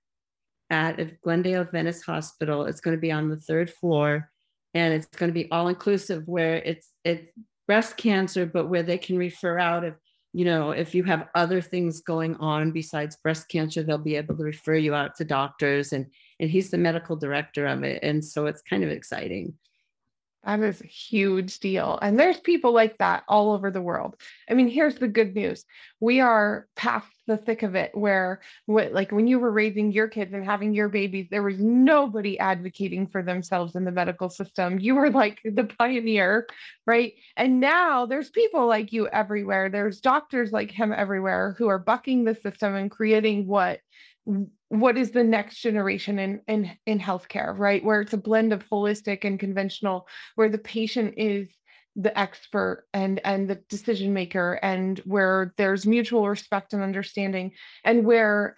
at 0.70 1.22
Glendale 1.22 1.62
Adventist 1.62 2.06
Hospital. 2.06 2.66
It's 2.66 2.82
going 2.82 2.98
to 2.98 3.02
be 3.02 3.12
on 3.12 3.30
the 3.30 3.40
third 3.40 3.70
floor, 3.70 4.32
and 4.74 4.94
it's 4.94 5.08
going 5.08 5.30
to 5.30 5.34
be 5.34 5.52
all 5.52 5.68
inclusive, 5.68 6.28
where 6.28 6.56
it's 6.56 6.90
it's 7.04 7.28
breast 7.68 7.98
cancer, 7.98 8.46
but 8.46 8.68
where 8.68 8.84
they 8.84 8.98
can 8.98 9.18
refer 9.18 9.60
out 9.60 9.84
if 9.84 9.96
you 10.34 10.46
know 10.46 10.72
if 10.72 10.96
you 10.96 11.04
have 11.04 11.30
other 11.36 11.62
things 11.62 12.02
going 12.02 12.36
on 12.38 12.72
besides 12.72 13.18
breast 13.18 13.50
cancer, 13.50 13.84
they'll 13.84 13.98
be 13.98 14.16
able 14.16 14.36
to 14.38 14.44
refer 14.44 14.76
you 14.76 14.96
out 14.96 15.16
to 15.18 15.26
doctors, 15.26 15.94
and 15.94 16.08
and 16.40 16.50
he's 16.50 16.72
the 16.72 16.78
medical 16.78 17.16
director 17.16 17.66
of 17.68 17.84
it, 17.84 18.02
and 18.04 18.24
so 18.24 18.48
it's 18.48 18.62
kind 18.62 18.84
of 18.84 18.90
exciting. 18.90 19.54
That 20.46 20.60
is 20.60 20.82
a 20.82 20.88
huge 20.88 21.60
deal. 21.60 21.98
And 22.02 22.20
there's 22.20 22.40
people 22.40 22.74
like 22.74 22.98
that 22.98 23.24
all 23.30 23.54
over 23.54 23.72
the 23.72 23.82
world. 23.82 24.16
I 24.50 24.54
mean, 24.54 24.68
here's 24.68 24.96
the 24.96 25.08
good 25.08 25.36
news. 25.36 25.64
We 26.02 26.20
are 26.20 26.68
past 26.76 27.08
the 27.28 27.38
thick 27.38 27.64
of 27.64 27.76
it 27.76 27.92
where 27.94 28.42
what 28.66 28.92
like 28.92 29.14
when 29.14 29.28
you 29.28 29.40
were 29.40 29.52
raising 29.52 29.94
your 29.94 30.10
kids 30.10 30.34
and 30.34 30.44
having 30.44 30.74
your 30.74 30.90
babies, 30.90 31.28
there 31.32 31.44
was 31.44 31.60
nobody 31.60 32.38
advocating 32.38 33.08
for 33.08 33.24
themselves 33.24 33.76
in 33.76 33.86
the 33.86 33.92
medical 33.92 34.30
system. 34.30 34.80
You 34.80 34.96
were 34.96 35.10
like 35.10 35.40
the 35.46 35.64
pioneer, 35.64 36.48
right? 36.86 37.14
And 37.38 37.62
now 37.62 38.06
there's 38.06 38.30
people 38.30 38.68
like 38.68 38.92
you 38.92 39.08
everywhere. 39.08 39.70
There's 39.70 40.02
doctors 40.02 40.52
like 40.52 40.72
him 40.72 40.92
everywhere 40.92 41.56
who 41.58 41.70
are 41.70 41.80
bucking 41.80 42.26
the 42.26 42.36
system 42.36 42.76
and 42.76 42.92
creating 42.92 43.48
what 43.48 43.80
what 44.74 44.98
is 44.98 45.12
the 45.12 45.24
next 45.24 45.60
generation 45.60 46.18
in 46.18 46.42
in 46.48 46.72
in 46.88 47.00
healthcare 47.00 47.58
right? 47.58 47.84
Where 47.84 48.02
it's 48.02 48.14
a 48.14 48.18
blend 48.18 48.52
of 48.54 48.68
holistic 48.68 49.24
and 49.24 49.40
conventional 49.40 50.08
where 50.34 50.50
the 50.50 50.58
patient 50.58 51.14
is 51.16 51.48
the 51.96 52.18
expert 52.18 52.88
and 52.92 53.22
and 53.24 53.48
the 53.48 53.62
decision 53.70 54.14
maker 54.14 54.60
and 54.64 54.98
where 55.06 55.54
there's 55.58 55.86
mutual 55.86 56.28
respect 56.28 56.74
and 56.74 56.82
understanding 56.82 57.52
and 57.84 58.04
where 58.04 58.56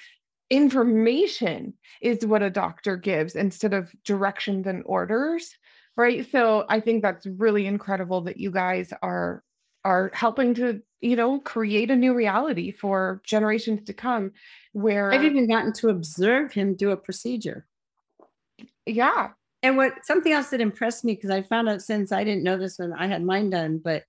information 0.50 1.74
is 2.02 2.26
what 2.26 2.44
a 2.44 2.50
doctor 2.50 2.96
gives 2.96 3.36
instead 3.36 3.74
of 3.74 3.92
directions 4.06 4.68
and 4.68 4.84
orders 4.86 5.54
right? 5.98 6.30
So 6.32 6.66
i 6.70 6.80
think 6.80 7.02
that's 7.02 7.26
really 7.26 7.68
incredible 7.68 8.22
that 8.22 8.38
you 8.38 8.52
guys 8.52 8.94
are 9.02 9.44
are 9.84 10.12
helping 10.14 10.54
to 10.56 10.82
you 11.02 11.16
know 11.16 11.40
create 11.40 11.92
a 11.92 11.96
new 11.96 12.14
reality 12.14 12.72
for 12.72 13.22
generations 13.26 13.84
to 13.86 13.94
come 13.94 14.32
where 14.76 15.14
I've 15.14 15.24
even 15.24 15.48
gotten 15.48 15.72
to 15.72 15.88
observe 15.88 16.52
him 16.52 16.76
do 16.76 16.92
a 16.92 16.98
procedure. 16.98 17.66
Yeah. 18.86 19.30
And 19.64 19.78
what 19.78 20.06
something 20.06 20.34
else 20.34 20.50
that 20.50 20.60
impressed 20.60 21.06
me 21.06 21.16
because 21.16 21.30
I 21.30 21.44
found 21.44 21.70
out 21.70 21.82
since 21.82 22.12
I 22.12 22.26
didn't 22.26 22.44
know 22.44 22.58
this 22.58 22.78
when 22.78 22.92
I 22.92 23.08
had 23.08 23.24
mine 23.24 23.50
done, 23.50 23.78
but 23.78 24.04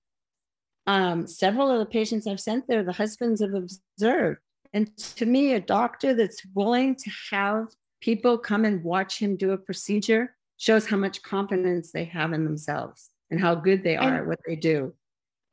um, 0.85 1.25
several 1.25 1.71
of 1.71 1.79
the 1.79 1.85
patients 1.85 2.27
I've 2.27 2.41
sent 2.41 2.67
there, 2.67 2.83
the 2.83 2.91
husbands 2.91 3.39
have 3.39 3.53
observed. 3.53 4.41
And 4.73 4.95
to 4.97 5.25
me, 5.25 5.53
a 5.53 5.61
doctor 5.61 6.13
that's 6.13 6.45
willing 6.53 6.95
to 6.95 7.11
have 7.31 7.67
people 8.01 8.37
come 8.37 8.65
and 8.65 8.83
watch 8.83 9.19
him 9.19 9.37
do 9.37 9.51
a 9.51 9.57
procedure 9.57 10.35
shows 10.57 10.85
how 10.85 10.97
much 10.97 11.23
confidence 11.23 11.91
they 11.93 12.03
have 12.03 12.33
in 12.33 12.43
themselves 12.43 13.09
and 13.31 13.39
how 13.39 13.55
good 13.55 13.83
they 13.83 13.95
are 13.95 14.09
and, 14.09 14.17
at 14.17 14.27
what 14.27 14.39
they 14.45 14.57
do. 14.57 14.93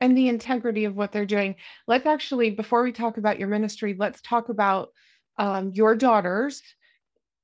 And 0.01 0.17
the 0.17 0.29
integrity 0.29 0.85
of 0.85 0.97
what 0.97 1.13
they're 1.13 1.25
doing. 1.25 1.55
Let's 1.87 2.05
actually, 2.05 2.51
before 2.51 2.83
we 2.83 2.93
talk 2.93 3.17
about 3.17 3.39
your 3.39 3.49
ministry, 3.49 3.97
let's 3.99 4.21
talk 4.21 4.49
about 4.49 4.91
um, 5.39 5.73
your 5.73 5.97
daughters 5.97 6.63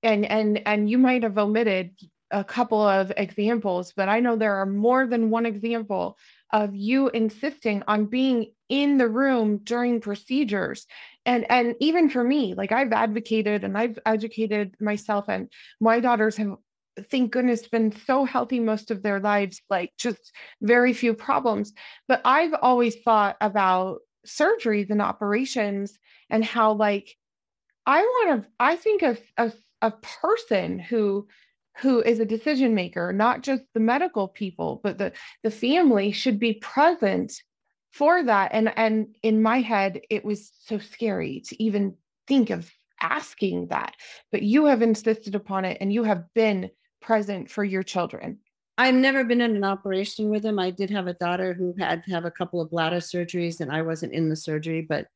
and 0.02 0.24
and 0.24 0.62
and 0.66 0.90
you 0.90 0.98
might 0.98 1.22
have 1.22 1.38
omitted 1.38 1.90
a 2.30 2.44
couple 2.44 2.80
of 2.80 3.12
examples 3.16 3.92
but 3.96 4.08
i 4.08 4.20
know 4.20 4.36
there 4.36 4.56
are 4.56 4.66
more 4.66 5.06
than 5.06 5.30
one 5.30 5.46
example 5.46 6.16
of 6.52 6.74
you 6.74 7.08
insisting 7.10 7.82
on 7.86 8.06
being 8.06 8.52
in 8.68 8.98
the 8.98 9.08
room 9.08 9.58
during 9.58 10.00
procedures 10.00 10.86
and 11.26 11.50
and 11.50 11.74
even 11.80 12.08
for 12.08 12.22
me 12.22 12.54
like 12.54 12.72
i've 12.72 12.92
advocated 12.92 13.64
and 13.64 13.76
i've 13.76 13.98
educated 14.06 14.74
myself 14.80 15.26
and 15.28 15.48
my 15.80 16.00
daughters 16.00 16.36
have 16.36 16.56
thank 17.10 17.32
goodness 17.32 17.66
been 17.68 17.92
so 18.06 18.24
healthy 18.24 18.60
most 18.60 18.90
of 18.90 19.02
their 19.02 19.20
lives 19.20 19.60
like 19.70 19.92
just 19.98 20.32
very 20.62 20.92
few 20.92 21.14
problems 21.14 21.72
but 22.08 22.20
i've 22.24 22.54
always 22.62 22.96
thought 23.04 23.36
about 23.40 23.98
surgeries 24.26 24.90
and 24.90 25.00
operations 25.00 25.98
and 26.28 26.44
how 26.44 26.72
like 26.72 27.16
I 27.86 28.02
want 28.02 28.42
to, 28.44 28.48
I 28.60 28.76
think 28.76 29.02
of 29.02 29.18
a, 29.36 29.52
a 29.82 29.90
person 29.90 30.78
who 30.78 31.26
who 31.78 32.00
is 32.02 32.20
a 32.20 32.26
decision 32.26 32.74
maker, 32.74 33.12
not 33.12 33.42
just 33.42 33.62
the 33.72 33.80
medical 33.80 34.28
people, 34.28 34.80
but 34.82 34.98
the, 34.98 35.12
the 35.42 35.50
family 35.50 36.12
should 36.12 36.38
be 36.38 36.54
present 36.54 37.32
for 37.90 38.22
that. 38.22 38.50
And 38.52 38.76
and 38.76 39.16
in 39.22 39.42
my 39.42 39.60
head, 39.60 40.00
it 40.10 40.24
was 40.24 40.52
so 40.66 40.78
scary 40.78 41.42
to 41.46 41.62
even 41.62 41.94
think 42.28 42.50
of 42.50 42.70
asking 43.00 43.68
that. 43.68 43.94
But 44.30 44.42
you 44.42 44.66
have 44.66 44.82
insisted 44.82 45.34
upon 45.34 45.64
it 45.64 45.78
and 45.80 45.92
you 45.92 46.04
have 46.04 46.24
been 46.34 46.70
present 47.00 47.50
for 47.50 47.64
your 47.64 47.82
children. 47.82 48.38
I've 48.78 48.94
never 48.94 49.24
been 49.24 49.40
in 49.40 49.56
an 49.56 49.64
operation 49.64 50.30
with 50.30 50.44
him. 50.44 50.58
I 50.58 50.70
did 50.70 50.90
have 50.90 51.06
a 51.06 51.14
daughter 51.14 51.52
who 51.52 51.74
had 51.78 52.04
to 52.04 52.10
have 52.12 52.24
a 52.24 52.30
couple 52.30 52.60
of 52.60 52.70
bladder 52.70 52.96
surgeries, 52.96 53.60
and 53.60 53.70
I 53.70 53.82
wasn't 53.82 54.14
in 54.14 54.28
the 54.28 54.36
surgery, 54.36 54.80
but 54.80 55.06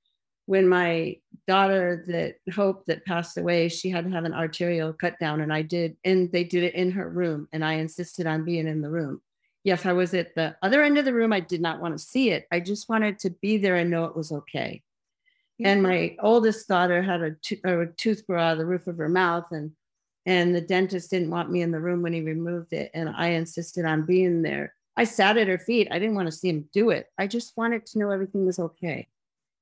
when 0.47 0.69
my 0.69 1.17
daughter 1.49 2.05
that 2.07 2.37
hope 2.55 2.85
that 2.87 3.05
passed 3.05 3.39
away 3.39 3.69
she 3.69 3.91
had 3.91 4.05
to 4.05 4.11
have 4.11 4.25
an 4.25 4.35
arterial 4.35 4.93
cut 4.93 5.19
down 5.19 5.41
and 5.41 5.53
i 5.53 5.63
did 5.63 5.97
and 6.05 6.31
they 6.33 6.45
did 6.45 6.63
it 6.63 6.75
in 6.75 6.91
her 6.91 7.09
room 7.09 7.49
and 7.53 7.65
i 7.65 7.75
insisted 7.75 8.27
on 8.27 8.45
being 8.45 8.69
in 8.69 8.81
the 8.81 8.91
room 8.91 9.21
yes 9.63 9.87
i 9.87 9.93
was 9.93 10.15
at 10.15 10.35
the 10.35 10.55
other 10.63 10.83
end 10.83 10.99
of 10.99 11.05
the 11.05 11.15
room 11.15 11.33
i 11.33 11.41
did 11.41 11.61
not 11.61 11.81
want 11.81 11.97
to 11.97 12.05
see 12.05 12.31
it 12.31 12.47
i 12.53 12.61
just 12.61 12.89
wanted 12.89 13.19
to 13.19 13.31
be 13.31 13.57
there 13.57 13.77
and 13.77 13.91
know 13.91 14.05
it 14.05 14.17
was 14.17 14.33
okay 14.33 14.83
yeah. 15.59 15.69
and 15.69 15.83
my 15.83 16.15
oldest 16.21 16.69
daughter 16.69 17.03
had 17.03 17.23
a, 17.23 17.31
to- 17.43 17.61
a 17.65 17.87
tooth 17.97 18.27
grow 18.27 18.43
out 18.43 18.53
of 18.53 18.59
the 18.59 18.67
roof 18.67 18.87
of 18.87 18.99
her 18.99 19.09
mouth 19.09 19.47
and 19.51 19.73
and 20.27 20.55
the 20.55 20.61
dentist 20.61 21.11
didn't 21.11 21.31
want 21.31 21.51
me 21.51 21.63
in 21.63 21.71
the 21.71 21.81
room 21.81 22.03
when 22.03 22.13
he 22.13 22.21
removed 22.23 22.73
it 22.73 22.91
and 22.95 23.09
i 23.11 23.29
insisted 23.29 23.85
on 23.85 24.07
being 24.07 24.43
there 24.43 24.75
i 24.97 25.05
sat 25.05 25.37
at 25.37 25.49
her 25.49 25.59
feet 25.59 25.89
i 25.91 25.99
didn't 25.99 26.15
want 26.15 26.27
to 26.27 26.33
see 26.33 26.49
him 26.49 26.69
do 26.73 26.91
it 26.91 27.07
i 27.19 27.27
just 27.27 27.57
wanted 27.57 27.85
to 27.85 27.99
know 27.99 28.11
everything 28.11 28.45
was 28.47 28.59
okay 28.59 29.07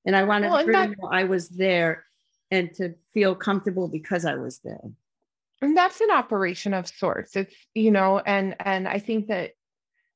and 0.05 0.16
I 0.16 0.24
wanted 0.24 0.51
well, 0.51 0.64
her 0.66 0.72
that, 0.72 0.86
to 0.90 1.01
know 1.01 1.09
I 1.09 1.24
was 1.24 1.48
there 1.48 2.05
and 2.51 2.72
to 2.74 2.94
feel 3.14 3.34
comfortable 3.34 3.89
because 3.89 4.24
I 4.24 4.34
was 4.34 4.59
there. 4.59 4.90
And 5.60 5.76
that's 5.76 6.01
an 6.01 6.10
operation 6.10 6.74
of 6.74 6.89
sorts. 6.89 7.36
It's, 7.36 7.55
you 7.74 7.90
know, 7.93 8.18
and 8.18 8.56
and 8.60 8.89
I 8.89 8.98
think 8.98 9.28
that 9.28 9.52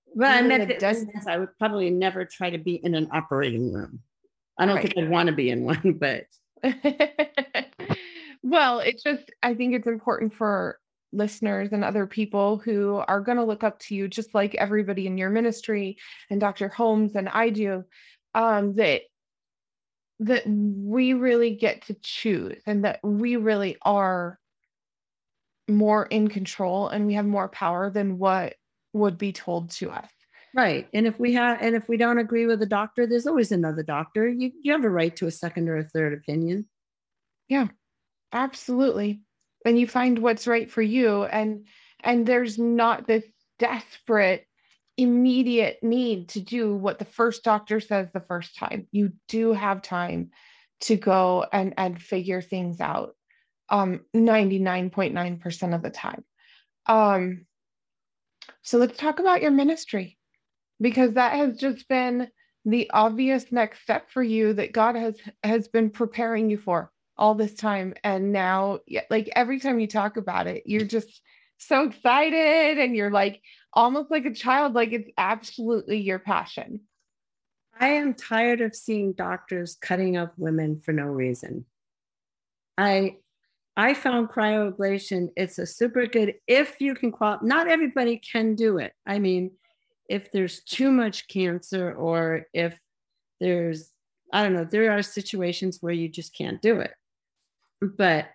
Well, 0.07 0.33
I 0.33 0.43
meant 0.43 0.69
that 0.69 0.81
dent- 0.81 1.09
I 1.29 1.39
would 1.39 1.57
probably 1.59 1.91
never 1.91 2.25
try 2.25 2.51
to 2.51 2.59
be 2.59 2.75
in 2.75 2.95
an 2.95 3.09
operating 3.13 3.73
room. 3.73 4.01
I 4.59 4.67
don't 4.67 4.77
Right. 4.77 4.87
think 4.87 4.99
I'd 4.99 5.11
want 5.11 5.29
to 5.29 5.35
be 5.35 5.51
in 5.51 5.65
one, 5.65 5.93
but 6.01 6.27
well, 8.47 8.79
it's 8.79 9.03
just, 9.03 9.25
I 9.43 9.55
think 9.55 9.75
it's 9.75 9.89
important 9.89 10.33
for 10.33 10.79
listeners 11.13 11.71
and 11.73 11.83
other 11.83 12.07
people 12.07 12.59
who 12.59 13.03
are 13.09 13.21
going 13.21 13.39
to 13.39 13.45
look 13.45 13.65
up 13.65 13.81
to 13.81 13.95
you, 13.97 14.07
just 14.07 14.35
like 14.35 14.55
everybody 14.55 15.09
in 15.09 15.19
your 15.19 15.31
ministry 15.31 15.97
and 16.31 16.41
Dr. 16.41 16.69
Holmes 16.69 17.17
and 17.17 17.29
I 17.29 17.51
do, 17.51 17.85
um, 18.35 18.77
that 18.77 19.03
that 20.21 20.45
we 20.47 21.13
really 21.13 21.57
get 21.57 21.83
to 21.87 21.97
choose 22.03 22.63
and 22.67 22.85
that 22.85 23.01
we 23.03 23.37
really 23.37 23.77
are 23.83 24.39
more 25.69 26.07
in 26.07 26.29
control 26.29 26.89
and 26.89 27.07
we 27.07 27.15
have 27.15 27.27
more 27.27 27.49
power 27.49 27.91
than 27.91 28.17
what 28.17 28.55
would 28.93 29.19
be 29.19 29.33
told 29.33 29.71
to 29.73 29.91
us. 29.91 30.09
right. 30.55 30.87
And 30.95 31.07
if 31.07 31.19
we 31.19 31.35
have, 31.35 31.59
and 31.61 31.75
if 31.75 31.89
we 31.89 31.97
don't 31.97 32.19
agree 32.19 32.47
with 32.47 32.61
the 32.61 32.67
doctor, 32.67 33.07
there's 33.07 33.27
always 33.27 33.51
another 33.51 33.83
doctor. 33.83 34.29
You 34.29 34.53
you 34.63 34.73
have 34.73 34.85
a 34.85 34.91
right 34.91 35.15
to 35.17 35.27
a 35.27 35.33
second 35.33 35.69
or 35.69 35.79
a 35.79 35.85
third 35.85 36.15
opinion. 36.15 36.67
Absolutely. 38.33 39.21
And 39.65 39.79
you 39.79 39.87
find 39.87 40.19
what's 40.19 40.47
right 40.47 40.71
for 40.71 40.83
you 40.83 41.25
and 41.25 41.67
and 42.01 42.27
there's 42.27 42.59
not 42.59 43.07
this 43.07 43.25
desperate 43.59 44.47
immediate 44.97 45.79
need 45.83 46.29
to 46.31 46.41
do 46.41 46.75
what 46.75 46.99
the 46.99 47.05
first 47.05 47.43
doctor 47.43 47.81
says 47.81 48.09
the 48.13 48.21
first 48.21 48.57
time. 48.57 48.87
You 48.93 49.13
do 49.29 49.53
have 49.53 49.83
time 49.83 50.31
to 50.83 50.97
go 50.97 51.47
and 51.53 51.75
and 51.79 52.01
figure 52.01 52.43
things 52.43 52.81
out 52.81 53.17
um 53.69 54.01
99.9% 54.15 55.75
of 55.75 55.83
the 55.83 55.91
time. 55.91 56.25
Um 56.87 57.47
so 58.63 58.79
let's 58.79 58.99
talk 58.99 59.19
about 59.19 59.43
your 59.43 59.51
ministry 59.51 60.19
because 60.81 61.15
that 61.15 61.35
has 61.35 61.59
just 61.59 61.89
been 61.89 62.29
the 62.65 62.91
obvious 62.93 63.53
next 63.53 63.83
step 63.83 64.11
for 64.11 64.23
you 64.23 64.53
that 64.55 64.73
God 64.73 64.97
has 64.97 65.17
has 65.45 65.69
been 65.69 65.91
preparing 65.91 66.51
you 66.51 66.59
for 66.59 66.91
all 67.19 67.35
this 67.35 67.55
time 67.55 67.95
and 68.05 68.33
now 68.33 68.79
like 69.11 69.31
every 69.35 69.59
time 69.59 69.81
you 69.81 69.87
talk 69.87 70.17
about 70.17 70.47
it 70.47 70.63
you're 70.67 70.85
just 70.85 71.23
so 71.59 71.85
excited 71.85 72.79
and 72.79 72.95
you're 72.95 73.11
like 73.11 73.41
almost 73.73 74.11
like 74.11 74.27
a 74.27 74.35
child 74.35 74.75
like 74.75 74.93
it's 74.93 75.11
absolutely 75.17 75.99
your 75.99 76.19
passion 76.19 76.81
I 77.79 77.89
am 77.89 78.15
tired 78.15 78.61
of 78.61 78.75
seeing 78.75 79.13
doctors 79.13 79.77
cutting 79.81 80.17
up 80.17 80.33
women 80.39 80.81
for 80.81 80.93
no 80.93 81.05
reason. 81.05 81.67
I 82.79 83.17
I 83.77 83.93
found 83.93 84.31
cryoablation. 84.31 85.29
It's 85.37 85.59
a 85.59 85.67
super 85.67 86.07
good 86.07 86.35
if 86.47 86.81
you 86.81 86.95
can 86.95 87.13
qual. 87.13 87.39
Not 87.43 87.69
everybody 87.69 88.19
can 88.19 88.55
do 88.55 88.79
it. 88.79 88.93
I 89.07 89.19
mean, 89.19 89.53
if 90.09 90.33
there's 90.33 90.63
too 90.63 90.91
much 90.91 91.29
cancer 91.29 91.93
or 91.93 92.47
if 92.55 92.79
there's 93.41 93.93
I 94.33 94.43
don't 94.43 94.55
know, 94.55 94.65
there 94.65 94.91
are 94.93 95.03
situations 95.03 95.79
where 95.81 95.93
you 95.93 96.09
just 96.09 96.35
can't 96.35 96.61
do 96.63 96.81
it. 96.81 96.95
But 97.81 98.29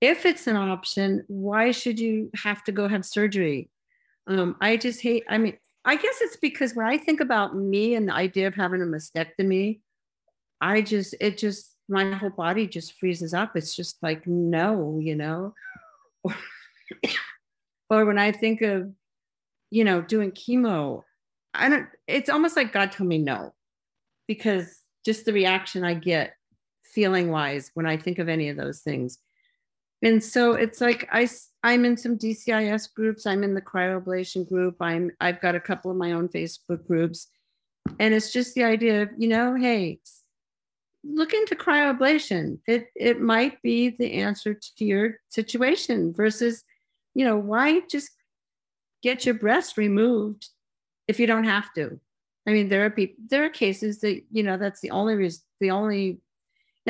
if 0.00 0.24
it's 0.24 0.46
an 0.46 0.56
option, 0.56 1.24
why 1.28 1.72
should 1.72 2.00
you 2.00 2.30
have 2.34 2.64
to 2.64 2.72
go 2.72 2.88
have 2.88 3.04
surgery? 3.04 3.70
Um, 4.26 4.56
I 4.60 4.76
just 4.76 5.00
hate. 5.00 5.24
I 5.28 5.38
mean, 5.38 5.56
I 5.84 5.96
guess 5.96 6.20
it's 6.20 6.36
because 6.36 6.74
when 6.74 6.86
I 6.86 6.98
think 6.98 7.20
about 7.20 7.56
me 7.56 7.94
and 7.94 8.08
the 8.08 8.14
idea 8.14 8.46
of 8.46 8.54
having 8.54 8.82
a 8.82 8.86
mastectomy, 8.86 9.80
I 10.60 10.82
just, 10.82 11.14
it 11.20 11.38
just, 11.38 11.74
my 11.88 12.12
whole 12.12 12.30
body 12.30 12.66
just 12.66 12.92
freezes 12.94 13.34
up. 13.34 13.56
It's 13.56 13.74
just 13.74 13.96
like, 14.02 14.26
no, 14.26 14.98
you 15.02 15.16
know? 15.16 15.54
or 17.88 18.04
when 18.04 18.18
I 18.18 18.32
think 18.32 18.60
of, 18.62 18.90
you 19.70 19.84
know, 19.84 20.02
doing 20.02 20.32
chemo, 20.32 21.02
I 21.54 21.68
don't, 21.68 21.86
it's 22.06 22.30
almost 22.30 22.56
like 22.56 22.72
God 22.72 22.92
told 22.92 23.08
me 23.08 23.18
no, 23.18 23.54
because 24.28 24.82
just 25.04 25.24
the 25.24 25.32
reaction 25.32 25.82
I 25.82 25.94
get 25.94 26.34
feeling 26.92 27.30
wise 27.30 27.70
when 27.74 27.86
I 27.86 27.96
think 27.96 28.18
of 28.18 28.28
any 28.28 28.48
of 28.48 28.56
those 28.56 28.80
things. 28.80 29.18
And 30.02 30.22
so 30.22 30.54
it's 30.54 30.80
like 30.80 31.08
I 31.12 31.28
I'm 31.62 31.84
in 31.84 31.96
some 31.96 32.16
DCIS 32.16 32.92
groups. 32.94 33.26
I'm 33.26 33.44
in 33.44 33.54
the 33.54 33.60
cryoablation 33.60 34.48
group. 34.48 34.76
I'm 34.80 35.10
I've 35.20 35.40
got 35.40 35.54
a 35.54 35.60
couple 35.60 35.90
of 35.90 35.96
my 35.96 36.12
own 36.12 36.28
Facebook 36.28 36.86
groups, 36.86 37.28
and 37.98 38.14
it's 38.14 38.32
just 38.32 38.54
the 38.54 38.64
idea 38.64 39.02
of 39.02 39.10
you 39.18 39.28
know, 39.28 39.54
hey, 39.54 40.00
look 41.04 41.34
into 41.34 41.54
cryoablation. 41.54 42.58
It 42.66 42.88
it 42.96 43.20
might 43.20 43.60
be 43.62 43.90
the 43.90 44.14
answer 44.14 44.54
to 44.54 44.84
your 44.84 45.16
situation 45.28 46.14
versus, 46.14 46.64
you 47.14 47.24
know, 47.26 47.36
why 47.36 47.80
just 47.90 48.10
get 49.02 49.26
your 49.26 49.34
breast 49.34 49.76
removed 49.76 50.48
if 51.08 51.20
you 51.20 51.26
don't 51.26 51.44
have 51.44 51.72
to. 51.74 52.00
I 52.46 52.52
mean, 52.52 52.68
there 52.68 52.84
are 52.86 52.90
people, 52.90 53.22
there 53.28 53.44
are 53.44 53.50
cases 53.50 54.00
that 54.00 54.22
you 54.30 54.42
know 54.42 54.56
that's 54.56 54.80
the 54.80 54.92
only 54.92 55.14
reason, 55.14 55.42
the 55.60 55.72
only 55.72 56.20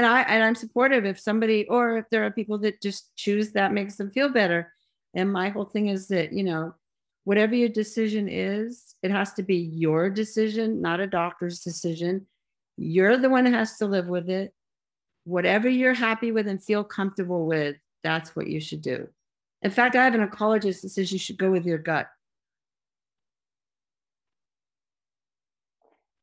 and 0.00 0.06
I 0.06 0.22
and 0.22 0.42
I'm 0.42 0.54
supportive 0.54 1.04
if 1.04 1.20
somebody 1.20 1.66
or 1.68 1.98
if 1.98 2.06
there 2.10 2.24
are 2.24 2.30
people 2.30 2.56
that 2.60 2.80
just 2.80 3.14
choose 3.16 3.52
that 3.52 3.74
makes 3.74 3.96
them 3.96 4.10
feel 4.10 4.30
better. 4.30 4.72
And 5.14 5.30
my 5.30 5.50
whole 5.50 5.66
thing 5.66 5.88
is 5.88 6.08
that, 6.08 6.32
you 6.32 6.42
know, 6.42 6.74
whatever 7.24 7.54
your 7.54 7.68
decision 7.68 8.26
is, 8.26 8.94
it 9.02 9.10
has 9.10 9.34
to 9.34 9.42
be 9.42 9.56
your 9.56 10.08
decision, 10.08 10.80
not 10.80 11.00
a 11.00 11.06
doctor's 11.06 11.60
decision. 11.60 12.26
You're 12.78 13.18
the 13.18 13.28
one 13.28 13.44
who 13.44 13.52
has 13.52 13.76
to 13.76 13.86
live 13.86 14.06
with 14.06 14.30
it. 14.30 14.54
Whatever 15.24 15.68
you're 15.68 15.92
happy 15.92 16.32
with 16.32 16.48
and 16.48 16.64
feel 16.64 16.82
comfortable 16.82 17.44
with, 17.44 17.76
that's 18.02 18.34
what 18.34 18.46
you 18.46 18.58
should 18.58 18.80
do. 18.80 19.06
In 19.60 19.70
fact, 19.70 19.96
I 19.96 20.04
have 20.04 20.14
an 20.14 20.26
oncologist 20.26 20.80
that 20.80 20.88
says 20.88 21.12
you 21.12 21.18
should 21.18 21.36
go 21.36 21.50
with 21.50 21.66
your 21.66 21.76
gut. 21.76 22.06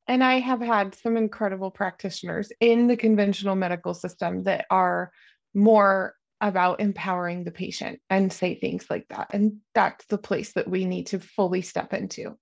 And 0.07 0.23
i 0.23 0.39
have 0.39 0.61
had 0.61 0.95
some 0.95 1.17
incredible 1.17 1.71
practitioners 1.71 2.51
in 2.59 2.87
the 2.87 2.97
conventional 2.97 3.55
medical 3.55 3.93
system 3.93 4.43
that 4.43 4.65
are 4.69 5.11
more 5.53 6.13
about 6.41 6.79
empowering 6.79 7.43
the 7.43 7.51
patient 7.51 7.99
and 8.09 8.31
say 8.31 8.55
things 8.55 8.85
like 8.89 9.07
that 9.09 9.27
and 9.33 9.57
that's 9.73 10.05
the 10.05 10.17
place 10.17 10.53
that 10.53 10.67
we 10.69 10.85
need 10.85 11.07
to 11.07 11.19
fully 11.19 11.61
step 11.61 11.93
into 11.93 12.37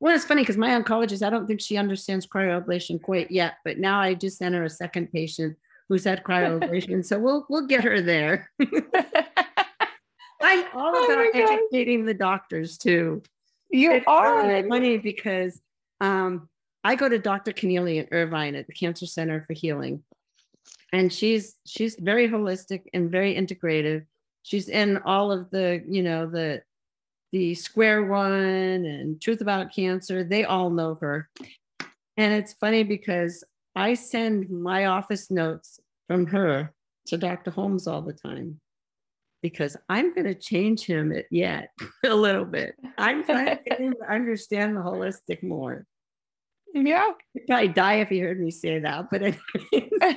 Well, 0.00 0.14
it's 0.14 0.24
funny 0.24 0.42
because 0.42 0.56
my 0.58 0.70
oncologist, 0.70 1.24
I 1.24 1.30
don't 1.30 1.46
think 1.46 1.60
she 1.60 1.76
understands 1.78 2.26
cryoablation 2.26 3.00
quite 3.00 3.30
yet, 3.30 3.54
but 3.64 3.78
now 3.78 4.00
I 4.00 4.14
just 4.14 4.38
sent 4.38 4.54
her 4.54 4.64
a 4.64 4.68
second 4.70 5.12
patient 5.12 5.56
who's 5.88 6.04
had 6.04 6.24
cryoablation. 6.24 7.04
so 7.04 7.18
we'll 7.18 7.46
we'll 7.48 7.66
get 7.68 7.84
her 7.84 8.00
there. 8.02 8.50
I'm 10.42 10.64
all 10.74 10.92
Oh 10.96 11.04
about 11.04 11.34
educating 11.34 12.04
the 12.04 12.14
doctors 12.14 12.76
too. 12.76 13.22
you 13.70 13.92
It's 13.92 14.04
are 14.06 14.42
funny 14.68 14.98
because 14.98 15.60
um, 16.00 16.48
I 16.84 16.94
go 16.94 17.08
to 17.08 17.18
Dr. 17.18 17.52
Connealy 17.52 17.98
in 17.98 18.08
Irvine 18.12 18.54
at 18.54 18.66
the 18.66 18.74
Cancer 18.74 19.06
Center 19.06 19.42
for 19.46 19.54
Healing, 19.54 20.02
and 20.92 21.12
she's 21.12 21.56
she's 21.66 21.96
very 21.96 22.28
holistic 22.28 22.82
and 22.92 23.10
very 23.10 23.34
integrative. 23.34 24.04
She's 24.42 24.68
in 24.68 24.98
all 24.98 25.32
of 25.32 25.50
the 25.50 25.82
you 25.88 26.02
know 26.02 26.26
the 26.26 26.62
the 27.32 27.54
Square 27.54 28.04
One 28.04 28.32
and 28.84 29.20
Truth 29.20 29.40
About 29.40 29.74
Cancer. 29.74 30.22
They 30.22 30.44
all 30.44 30.70
know 30.70 30.98
her, 31.00 31.30
and 32.16 32.34
it's 32.34 32.52
funny 32.52 32.82
because 32.82 33.42
I 33.74 33.94
send 33.94 34.50
my 34.50 34.86
office 34.86 35.30
notes 35.30 35.80
from 36.06 36.26
her 36.26 36.72
to 37.06 37.16
Dr. 37.16 37.50
Holmes 37.50 37.86
all 37.86 38.02
the 38.02 38.12
time 38.12 38.60
because 39.42 39.76
I'm 39.88 40.14
going 40.14 40.26
to 40.26 40.34
change 40.34 40.86
him 40.86 41.12
yet 41.30 41.70
a 42.04 42.14
little 42.14 42.44
bit. 42.44 42.76
I'm 42.96 43.24
trying 43.24 43.46
to 43.46 43.62
get 43.62 43.80
him 43.80 43.94
to 44.00 44.12
understand 44.12 44.76
the 44.76 44.80
holistic 44.80 45.42
more. 45.42 45.86
Yeah 46.74 47.12
He'd 47.32 47.46
probably 47.46 47.68
die 47.68 47.94
if 47.94 48.08
he 48.08 48.18
heard 48.18 48.40
me 48.40 48.50
say 48.50 48.78
that, 48.80 49.08
but 49.10 49.22
anyways. 49.22 49.90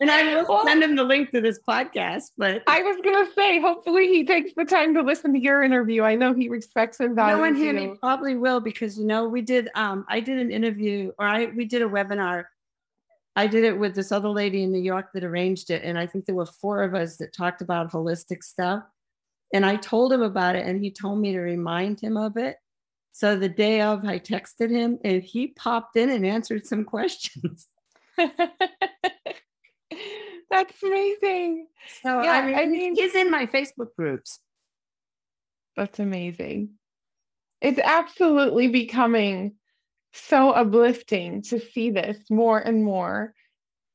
and 0.00 0.10
I 0.10 0.34
will 0.34 0.46
Well, 0.48 0.64
send 0.64 0.82
him 0.82 0.96
the 0.96 1.04
link 1.04 1.30
to 1.32 1.40
this 1.40 1.58
podcast. 1.68 2.30
But 2.36 2.62
I 2.66 2.82
was 2.82 2.96
gonna 3.02 3.26
say, 3.34 3.60
hopefully 3.60 4.08
he 4.08 4.24
takes 4.24 4.52
the 4.56 4.64
time 4.64 4.94
to 4.94 5.02
listen 5.02 5.32
to 5.32 5.38
your 5.38 5.62
interview. 5.62 6.02
I 6.02 6.14
know 6.14 6.34
he 6.34 6.48
respects 6.48 7.00
and 7.00 7.14
values 7.14 7.38
knowing 7.38 7.56
him, 7.56 7.76
he 7.76 7.96
probably 7.98 8.36
will 8.36 8.60
because 8.60 8.98
you 8.98 9.06
know 9.06 9.28
we 9.28 9.42
did. 9.42 9.68
Um, 9.74 10.04
I 10.08 10.20
did 10.20 10.38
an 10.38 10.50
interview, 10.50 11.12
or 11.18 11.26
I 11.26 11.46
we 11.46 11.64
did 11.64 11.82
a 11.82 11.88
webinar. 11.88 12.44
I 13.34 13.46
did 13.46 13.64
it 13.64 13.78
with 13.78 13.94
this 13.94 14.12
other 14.12 14.30
lady 14.30 14.62
in 14.62 14.72
New 14.72 14.80
York 14.80 15.10
that 15.12 15.24
arranged 15.24 15.70
it, 15.70 15.82
and 15.84 15.98
I 15.98 16.06
think 16.06 16.24
there 16.24 16.34
were 16.34 16.46
four 16.46 16.82
of 16.82 16.94
us 16.94 17.18
that 17.18 17.34
talked 17.34 17.60
about 17.60 17.92
holistic 17.92 18.42
stuff. 18.42 18.84
And 19.52 19.64
I 19.64 19.76
told 19.76 20.12
him 20.12 20.22
about 20.22 20.56
it, 20.56 20.66
and 20.66 20.82
he 20.82 20.90
told 20.90 21.20
me 21.20 21.32
to 21.32 21.40
remind 21.40 22.00
him 22.00 22.16
of 22.16 22.36
it. 22.36 22.56
So 23.16 23.34
the 23.34 23.48
day 23.48 23.80
of, 23.80 24.04
I 24.04 24.18
texted 24.18 24.68
him, 24.68 24.98
and 25.02 25.22
he 25.22 25.46
popped 25.46 25.96
in 25.96 26.10
and 26.10 26.26
answered 26.26 26.66
some 26.66 26.84
questions. 26.84 27.66
That's 28.18 28.34
amazing. 30.82 31.66
So 32.02 32.20
Yeah, 32.20 32.32
I 32.32 32.46
mean, 32.46 32.54
I 32.54 32.66
mean- 32.66 32.94
he's 32.94 33.14
in 33.14 33.30
my 33.30 33.46
Facebook 33.46 33.94
groups. 33.96 34.38
That's 35.78 35.98
amazing. 35.98 36.72
It's 37.62 37.78
absolutely 37.78 38.68
becoming 38.68 39.54
so 40.12 40.50
uplifting 40.50 41.40
to 41.44 41.58
see 41.58 41.88
this 41.88 42.18
more 42.28 42.58
and 42.58 42.84
more. 42.84 43.32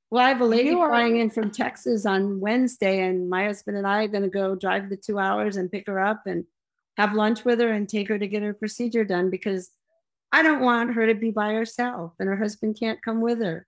Well, 0.10 0.26
I 0.26 0.30
have 0.30 0.42
a 0.42 0.46
lady 0.46 0.72
are- 0.72 0.90
flying 0.90 1.18
in 1.18 1.30
from 1.30 1.52
Texas 1.52 2.08
on 2.08 2.40
Wednesday, 2.40 3.08
and 3.08 3.30
my 3.30 3.46
husband 3.46 3.78
and 3.78 3.86
I 3.86 4.04
are 4.04 4.08
going 4.08 4.24
to 4.24 4.30
go 4.30 4.56
drive 4.56 4.90
the 4.90 4.98
two 4.98 5.20
hours 5.20 5.58
and 5.58 5.72
pick 5.72 5.86
her 5.86 6.00
up 6.00 6.24
and 6.26 6.46
have 7.02 7.14
lunch 7.14 7.44
with 7.44 7.60
her 7.60 7.72
and 7.72 7.90
take 7.90 8.08
her 8.10 8.20
to 8.20 8.28
get 8.28 8.44
her 8.44 8.54
procedure 8.54 9.04
done 9.04 9.32
because 9.32 9.72
I 10.32 10.44
don't 10.44 10.62
want 10.62 10.94
her 10.94 11.08
to 11.08 11.16
be 11.16 11.32
by 11.32 11.54
herself 11.54 12.14
and 12.20 12.30
her 12.30 12.38
husband 12.38 12.78
can't 12.80 13.02
come 13.02 13.22
with 13.22 13.42
her. 13.42 13.66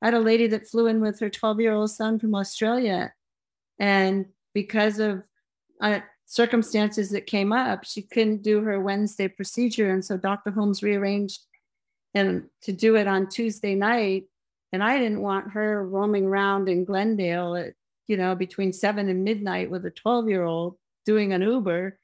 I 0.00 0.06
had 0.06 0.14
a 0.14 0.20
lady 0.20 0.46
that 0.48 0.66
flew 0.66 0.86
in 0.86 1.00
with 1.02 1.20
her 1.20 1.28
12 1.28 1.60
year 1.60 1.74
old 1.74 1.90
son 1.90 2.18
from 2.18 2.34
Australia. 2.34 3.12
And 3.78 4.26
because 4.54 4.98
of 4.98 5.22
uh, 5.82 6.00
circumstances 6.24 7.10
that 7.10 7.26
came 7.26 7.52
up, 7.52 7.84
she 7.84 8.00
couldn't 8.00 8.42
do 8.42 8.62
her 8.62 8.80
Wednesday 8.80 9.28
procedure. 9.28 9.90
And 9.90 10.02
so 10.02 10.16
Dr. 10.16 10.50
Holmes 10.50 10.82
rearranged 10.82 11.42
and 12.14 12.44
to 12.62 12.72
do 12.72 12.96
it 12.96 13.06
on 13.06 13.28
Tuesday 13.28 13.74
night. 13.74 14.24
And 14.72 14.82
I 14.82 14.98
didn't 14.98 15.20
want 15.20 15.52
her 15.52 15.86
roaming 15.86 16.24
around 16.24 16.70
in 16.70 16.86
Glendale 16.86 17.54
at, 17.54 17.74
you 18.06 18.16
know, 18.16 18.34
between 18.34 18.72
seven 18.72 19.10
and 19.10 19.24
midnight 19.24 19.70
with 19.70 19.84
a 19.84 19.90
12 19.90 20.30
year 20.30 20.42
old 20.42 20.78
doing 21.04 21.34
an 21.34 21.42
Uber. 21.42 21.98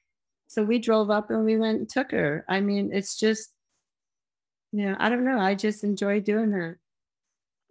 So 0.49 0.65
we 0.65 0.79
drove 0.79 1.11
up 1.11 1.31
and 1.31 1.45
we 1.45 1.57
went 1.57 1.79
and 1.79 1.89
took 1.89 2.11
her. 2.11 2.45
I 2.49 2.61
mean, 2.61 2.91
it's 2.93 3.17
just, 3.17 3.51
you 4.73 4.87
know, 4.87 4.97
I 4.99 5.09
don't 5.09 5.25
know. 5.25 5.39
I 5.39 5.55
just 5.55 5.85
enjoy 5.85 6.21
doing 6.21 6.51
that. 6.51 6.77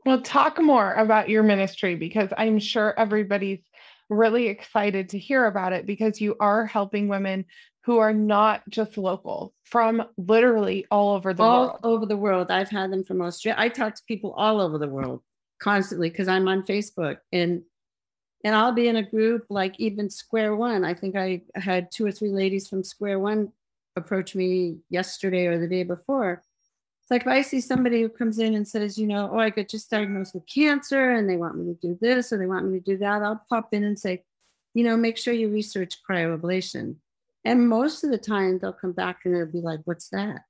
Well, 0.05 0.21
talk 0.21 0.61
more 0.61 0.93
about 0.93 1.29
your 1.29 1.43
ministry 1.43 1.95
because 1.95 2.29
I'm 2.37 2.59
sure 2.59 2.97
everybody's 2.97 3.59
really 4.09 4.47
excited 4.47 5.09
to 5.09 5.19
hear 5.19 5.45
about 5.45 5.73
it 5.73 5.85
because 5.85 6.21
you 6.21 6.35
are 6.39 6.65
helping 6.65 7.07
women 7.07 7.45
who 7.83 7.97
are 7.97 8.13
not 8.13 8.61
just 8.69 8.97
local 8.97 9.53
from 9.63 10.03
literally 10.17 10.85
all 10.91 11.15
over 11.15 11.33
the 11.33 11.43
all 11.43 11.67
world. 11.67 11.79
All 11.83 11.93
over 11.93 12.05
the 12.05 12.17
world. 12.17 12.51
I've 12.51 12.69
had 12.69 12.91
them 12.91 13.03
from 13.03 13.21
Australia. 13.21 13.59
I 13.59 13.69
talk 13.69 13.95
to 13.95 14.03
people 14.07 14.33
all 14.33 14.61
over 14.61 14.77
the 14.77 14.87
world 14.87 15.23
constantly 15.59 16.09
because 16.09 16.27
I'm 16.27 16.47
on 16.47 16.63
Facebook 16.63 17.17
and 17.31 17.63
and 18.43 18.55
I'll 18.55 18.72
be 18.72 18.88
in 18.88 18.95
a 18.95 19.03
group 19.03 19.45
like 19.49 19.80
even 19.80 20.09
Square 20.09 20.55
One. 20.55 20.84
I 20.84 20.93
think 20.93 21.15
I 21.15 21.41
had 21.55 21.91
two 21.91 22.05
or 22.05 22.11
three 22.11 22.30
ladies 22.30 22.68
from 22.68 22.84
Square 22.84 23.19
One 23.19 23.51
approach 23.95 24.35
me 24.35 24.77
yesterday 24.89 25.47
or 25.47 25.59
the 25.59 25.68
day 25.68 25.84
before. 25.84 26.43
It's 27.01 27.11
like 27.11 27.22
if 27.22 27.27
I 27.27 27.41
see 27.41 27.61
somebody 27.61 28.01
who 28.01 28.09
comes 28.09 28.38
in 28.38 28.53
and 28.53 28.68
says, 28.68 28.97
you 28.97 29.07
know, 29.07 29.30
oh, 29.31 29.39
I 29.39 29.49
got 29.49 29.69
just 29.69 29.89
diagnosed 29.89 30.34
with 30.34 30.45
cancer 30.45 31.11
and 31.11 31.30
they 31.30 31.38
want 31.38 31.57
me 31.57 31.73
to 31.73 31.80
do 31.81 31.97
this 31.99 32.31
or 32.31 32.38
they 32.38 32.45
want 32.45 32.65
me 32.68 32.80
to 32.80 32.85
do 32.85 32.97
that, 32.97 33.22
I'll 33.22 33.41
pop 33.49 33.73
in 33.73 33.84
and 33.84 33.97
say, 33.97 34.23
you 34.73 34.84
know, 34.84 34.97
make 34.97 35.18
sure 35.18 35.34
you 35.34 35.49
research 35.49 35.97
cryoablation. 36.07 36.97
And 37.45 37.69
most 37.69 38.03
of 38.03 38.11
the 38.11 38.18
time 38.18 38.59
they'll 38.59 38.73
come 38.73 38.91
back 38.91 39.22
and 39.23 39.34
they'll 39.34 39.45
be 39.45 39.61
like, 39.61 39.80
what's 39.85 40.09
that? 40.09 40.41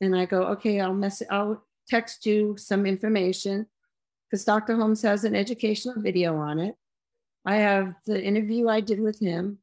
And 0.00 0.16
I 0.16 0.24
go, 0.24 0.44
okay, 0.44 0.80
I'll 0.80 0.94
mess 0.94 1.22
I'll 1.30 1.62
text 1.88 2.26
you 2.26 2.56
some 2.56 2.86
information 2.86 3.66
because 4.28 4.44
Dr. 4.44 4.76
Holmes 4.76 5.02
has 5.02 5.24
an 5.24 5.36
educational 5.36 6.00
video 6.00 6.36
on 6.36 6.58
it. 6.58 6.74
I 7.46 7.56
have 7.56 7.94
the 8.04 8.22
interview 8.22 8.68
I 8.68 8.80
did 8.80 9.00
with 9.00 9.20
him. 9.20 9.58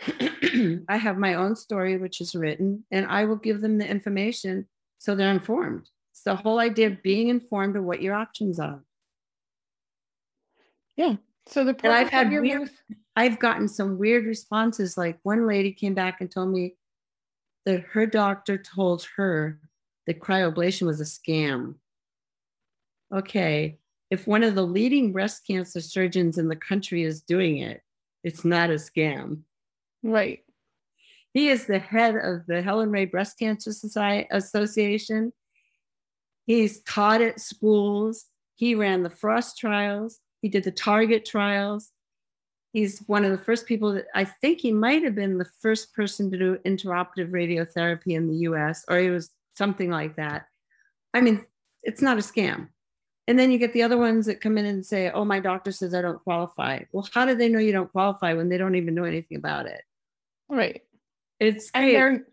I 0.88 0.96
have 0.96 1.16
my 1.16 1.34
own 1.34 1.54
story, 1.54 1.96
which 1.96 2.20
is 2.20 2.34
written, 2.34 2.84
and 2.90 3.06
I 3.06 3.24
will 3.24 3.36
give 3.36 3.60
them 3.60 3.78
the 3.78 3.88
information 3.88 4.66
so 4.98 5.14
they're 5.14 5.30
informed. 5.30 5.88
It's 6.12 6.22
the 6.22 6.34
whole 6.34 6.58
idea 6.58 6.88
of 6.88 7.02
being 7.02 7.28
informed 7.28 7.76
of 7.76 7.84
what 7.84 8.02
your 8.02 8.14
options 8.14 8.58
are. 8.58 8.82
Yeah. 10.96 11.16
So 11.46 11.64
the 11.64 11.74
and 11.82 11.92
I've 11.92 12.10
had 12.10 12.30
weird, 12.30 12.70
I've 13.16 13.38
gotten 13.38 13.68
some 13.68 13.98
weird 13.98 14.26
responses. 14.26 14.98
Like 14.98 15.18
one 15.22 15.46
lady 15.46 15.72
came 15.72 15.94
back 15.94 16.20
and 16.20 16.30
told 16.30 16.50
me 16.50 16.74
that 17.64 17.80
her 17.92 18.06
doctor 18.06 18.58
told 18.58 19.06
her 19.16 19.58
that 20.06 20.20
cryoablation 20.20 20.86
was 20.86 21.00
a 21.00 21.04
scam. 21.04 21.76
Okay, 23.12 23.79
if 24.10 24.26
one 24.26 24.42
of 24.42 24.54
the 24.54 24.66
leading 24.66 25.12
breast 25.12 25.46
cancer 25.46 25.80
surgeons 25.80 26.36
in 26.36 26.48
the 26.48 26.56
country 26.56 27.04
is 27.04 27.22
doing 27.22 27.58
it, 27.58 27.80
it's 28.24 28.44
not 28.44 28.70
a 28.70 28.74
scam. 28.74 29.42
Right. 30.02 30.40
He 31.32 31.48
is 31.48 31.66
the 31.66 31.78
head 31.78 32.16
of 32.16 32.46
the 32.46 32.60
Helen 32.60 32.90
Rey 32.90 33.04
Breast 33.04 33.38
Cancer 33.38 33.72
Society 33.72 34.26
Association. 34.32 35.32
He's 36.46 36.82
taught 36.82 37.20
at 37.20 37.40
schools. 37.40 38.26
He 38.56 38.74
ran 38.74 39.04
the 39.04 39.10
Frost 39.10 39.56
trials. 39.56 40.18
He 40.42 40.48
did 40.48 40.64
the 40.64 40.72
TARGIT 40.72 41.24
trials. 41.24 41.92
He's 42.72 43.00
one 43.06 43.24
of 43.24 43.30
the 43.30 43.44
first 43.44 43.66
people 43.66 43.92
that 43.94 44.06
I 44.14 44.24
think 44.24 44.60
he 44.60 44.72
might 44.72 45.04
have 45.04 45.14
been 45.14 45.38
the 45.38 45.48
first 45.60 45.94
person 45.94 46.30
to 46.30 46.38
do 46.38 46.58
intraoperative 46.64 47.30
radiotherapy 47.30 48.14
in 48.14 48.28
the 48.28 48.38
US, 48.48 48.84
or 48.88 48.98
he 48.98 49.10
was 49.10 49.30
something 49.56 49.90
like 49.90 50.16
that. 50.16 50.46
I 51.14 51.20
mean, 51.20 51.44
it's 51.82 52.02
not 52.02 52.18
a 52.18 52.22
scam. 52.22 52.68
And 53.30 53.38
then 53.38 53.52
you 53.52 53.58
get 53.58 53.72
the 53.72 53.84
other 53.84 53.96
ones 53.96 54.26
that 54.26 54.40
come 54.40 54.58
in 54.58 54.66
and 54.66 54.84
say, 54.84 55.08
oh, 55.08 55.24
my 55.24 55.38
doctor 55.38 55.70
says 55.70 55.94
I 55.94 56.02
don't 56.02 56.20
qualify. 56.24 56.80
Well, 56.90 57.08
how 57.14 57.24
do 57.24 57.36
they 57.36 57.48
know 57.48 57.60
you 57.60 57.70
don't 57.70 57.92
qualify 57.92 58.34
when 58.34 58.48
they 58.48 58.58
don't 58.58 58.74
even 58.74 58.92
know 58.92 59.04
anything 59.04 59.38
about 59.38 59.66
it? 59.66 59.82
Right. 60.48 60.82
It's 61.38 61.70
and 61.72 62.24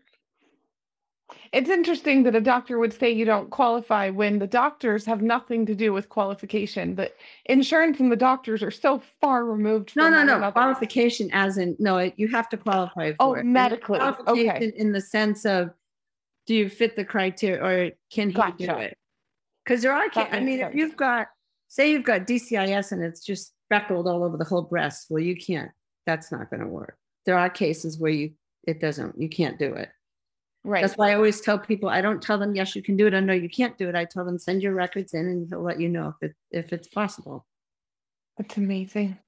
it's 1.52 1.70
interesting 1.70 2.24
that 2.24 2.34
a 2.34 2.40
doctor 2.40 2.80
would 2.80 2.92
say 2.92 3.12
you 3.12 3.24
don't 3.24 3.48
qualify 3.48 4.10
when 4.10 4.40
the 4.40 4.48
doctors 4.48 5.06
have 5.06 5.22
nothing 5.22 5.66
to 5.66 5.74
do 5.76 5.92
with 5.92 6.08
qualification. 6.08 6.96
The 6.96 7.12
insurance 7.44 8.00
and 8.00 8.10
the 8.10 8.16
doctors 8.16 8.60
are 8.60 8.72
so 8.72 9.00
far 9.20 9.44
removed. 9.44 9.92
no, 9.94 10.10
no, 10.10 10.24
no. 10.24 10.38
Another. 10.38 10.50
Qualification, 10.50 11.30
as 11.32 11.58
in 11.58 11.76
no, 11.78 12.10
you 12.16 12.26
have 12.26 12.48
to 12.48 12.56
qualify 12.56 13.12
for 13.12 13.38
oh, 13.38 13.42
medically. 13.44 14.00
Okay. 14.00 14.72
In 14.74 14.90
the 14.90 15.00
sense 15.00 15.46
of, 15.46 15.70
do 16.46 16.56
you 16.56 16.68
fit 16.68 16.96
the 16.96 17.04
criteria, 17.04 17.62
or 17.62 17.90
can 18.10 18.30
he 18.30 18.34
gotcha. 18.34 18.66
do 18.66 18.72
it? 18.78 18.97
Because 19.68 19.82
there 19.82 19.92
are, 19.92 20.08
I 20.16 20.40
mean, 20.40 20.60
sense. 20.60 20.70
if 20.70 20.74
you've 20.78 20.96
got, 20.96 21.26
say, 21.68 21.90
you've 21.90 22.04
got 22.04 22.26
DCIS 22.26 22.92
and 22.92 23.04
it's 23.04 23.20
just 23.20 23.52
speckled 23.66 24.08
all 24.08 24.24
over 24.24 24.38
the 24.38 24.44
whole 24.44 24.62
breast, 24.62 25.08
well, 25.10 25.22
you 25.22 25.36
can't. 25.36 25.70
That's 26.06 26.32
not 26.32 26.48
going 26.48 26.62
to 26.62 26.66
work. 26.66 26.96
There 27.26 27.36
are 27.36 27.50
cases 27.50 27.98
where 27.98 28.10
you 28.10 28.32
it 28.64 28.80
doesn't, 28.80 29.20
you 29.20 29.28
can't 29.28 29.58
do 29.58 29.74
it. 29.74 29.90
Right. 30.64 30.80
That's 30.80 30.96
why 30.96 31.10
I 31.10 31.14
always 31.16 31.42
tell 31.42 31.58
people 31.58 31.90
I 31.90 32.00
don't 32.00 32.22
tell 32.22 32.38
them 32.38 32.54
yes 32.54 32.74
you 32.74 32.82
can 32.82 32.96
do 32.96 33.06
it 33.06 33.14
I 33.14 33.20
know 33.20 33.34
you 33.34 33.48
can't 33.48 33.76
do 33.76 33.90
it. 33.90 33.94
I 33.94 34.06
tell 34.06 34.24
them 34.24 34.38
send 34.38 34.62
your 34.62 34.72
records 34.72 35.12
in 35.12 35.26
and 35.26 35.48
he'll 35.48 35.62
let 35.62 35.80
you 35.80 35.88
know 35.90 36.14
if 36.20 36.30
it 36.30 36.36
if 36.50 36.72
it's 36.72 36.88
possible. 36.88 37.46
That's 38.38 38.56
amazing. 38.56 39.18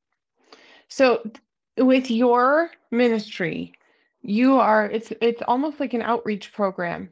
So 0.89 1.31
with 1.77 2.11
your 2.11 2.71
ministry, 2.91 3.75
you 4.23 4.57
are 4.57 4.87
it's 4.87 5.12
it's 5.21 5.43
almost 5.47 5.81
like 5.81 5.93
an 5.93 6.03
outreach 6.03 6.53
program 6.53 7.11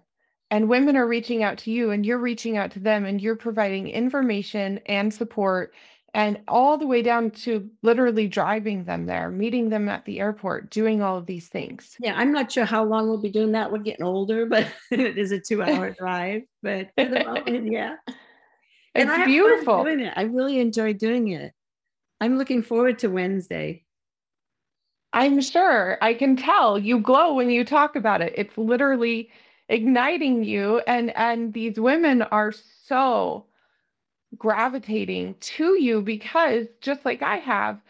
and 0.51 0.69
women 0.69 0.97
are 0.97 1.07
reaching 1.07 1.43
out 1.43 1.59
to 1.59 1.71
you 1.71 1.91
and 1.91 2.07
you're 2.07 2.19
reaching 2.19 2.57
out 2.57 2.71
to 2.73 2.81
them 2.81 3.05
and 3.05 3.21
you're 3.21 3.37
providing 3.37 3.89
information 3.89 4.81
and 4.87 5.13
support 5.13 5.75
and 6.15 6.41
all 6.49 6.79
the 6.79 6.87
way 6.87 7.03
down 7.03 7.31
to 7.31 7.69
literally 7.83 8.27
driving 8.27 8.85
them 8.85 9.07
there, 9.07 9.31
meeting 9.31 9.69
them 9.69 9.89
at 9.89 10.05
the 10.07 10.21
airport, 10.21 10.71
doing 10.71 11.03
all 11.03 11.19
of 11.19 11.27
these 11.27 11.49
things. 11.49 11.97
Yeah, 12.01 12.15
I'm 12.17 12.33
not 12.33 12.51
sure 12.51 12.65
how 12.65 12.83
long 12.85 13.09
we'll 13.09 13.21
be 13.21 13.31
doing 13.31 13.53
that. 13.53 13.71
We're 13.71 13.79
getting 13.79 14.07
older, 14.07 14.47
but 14.47 14.67
it 14.91 15.19
is 15.19 15.33
a 15.33 15.39
two 15.39 15.63
hour 15.63 15.91
drive. 15.99 16.43
But 16.63 16.89
for 16.97 17.05
the 17.05 17.25
moment, 17.25 17.71
yeah. 17.71 17.97
It's 18.95 19.11
and 19.11 19.25
beautiful. 19.27 19.87
It. 19.87 20.13
I 20.17 20.23
really 20.23 20.59
enjoy 20.61 20.95
doing 20.95 21.29
it. 21.29 21.53
I'm 22.21 22.39
looking 22.39 22.63
forward 22.63 22.99
to 23.01 23.09
Wednesday. 23.09 23.85
I'm 25.13 25.41
sure. 25.41 25.99
I 26.03 26.15
can 26.15 26.37
tell 26.37 26.79
you 26.79 27.01
glow 27.01 27.35
when 27.35 27.51
you 27.51 27.65
talk 27.65 27.97
about 27.97 28.23
it. 28.23 28.33
It's 28.37 28.57
literally 28.59 29.31
igniting 29.69 30.45
you 30.45 30.81
and 30.87 31.15
and 31.17 31.53
these 31.53 31.79
women 31.79 32.23
are 32.23 32.53
so 32.87 33.47
gravitating 34.37 35.35
to 35.41 35.81
you 35.81 36.03
because 36.03 36.67
just 36.81 37.05
like 37.05 37.23
I 37.23 37.37
have, 37.37 37.81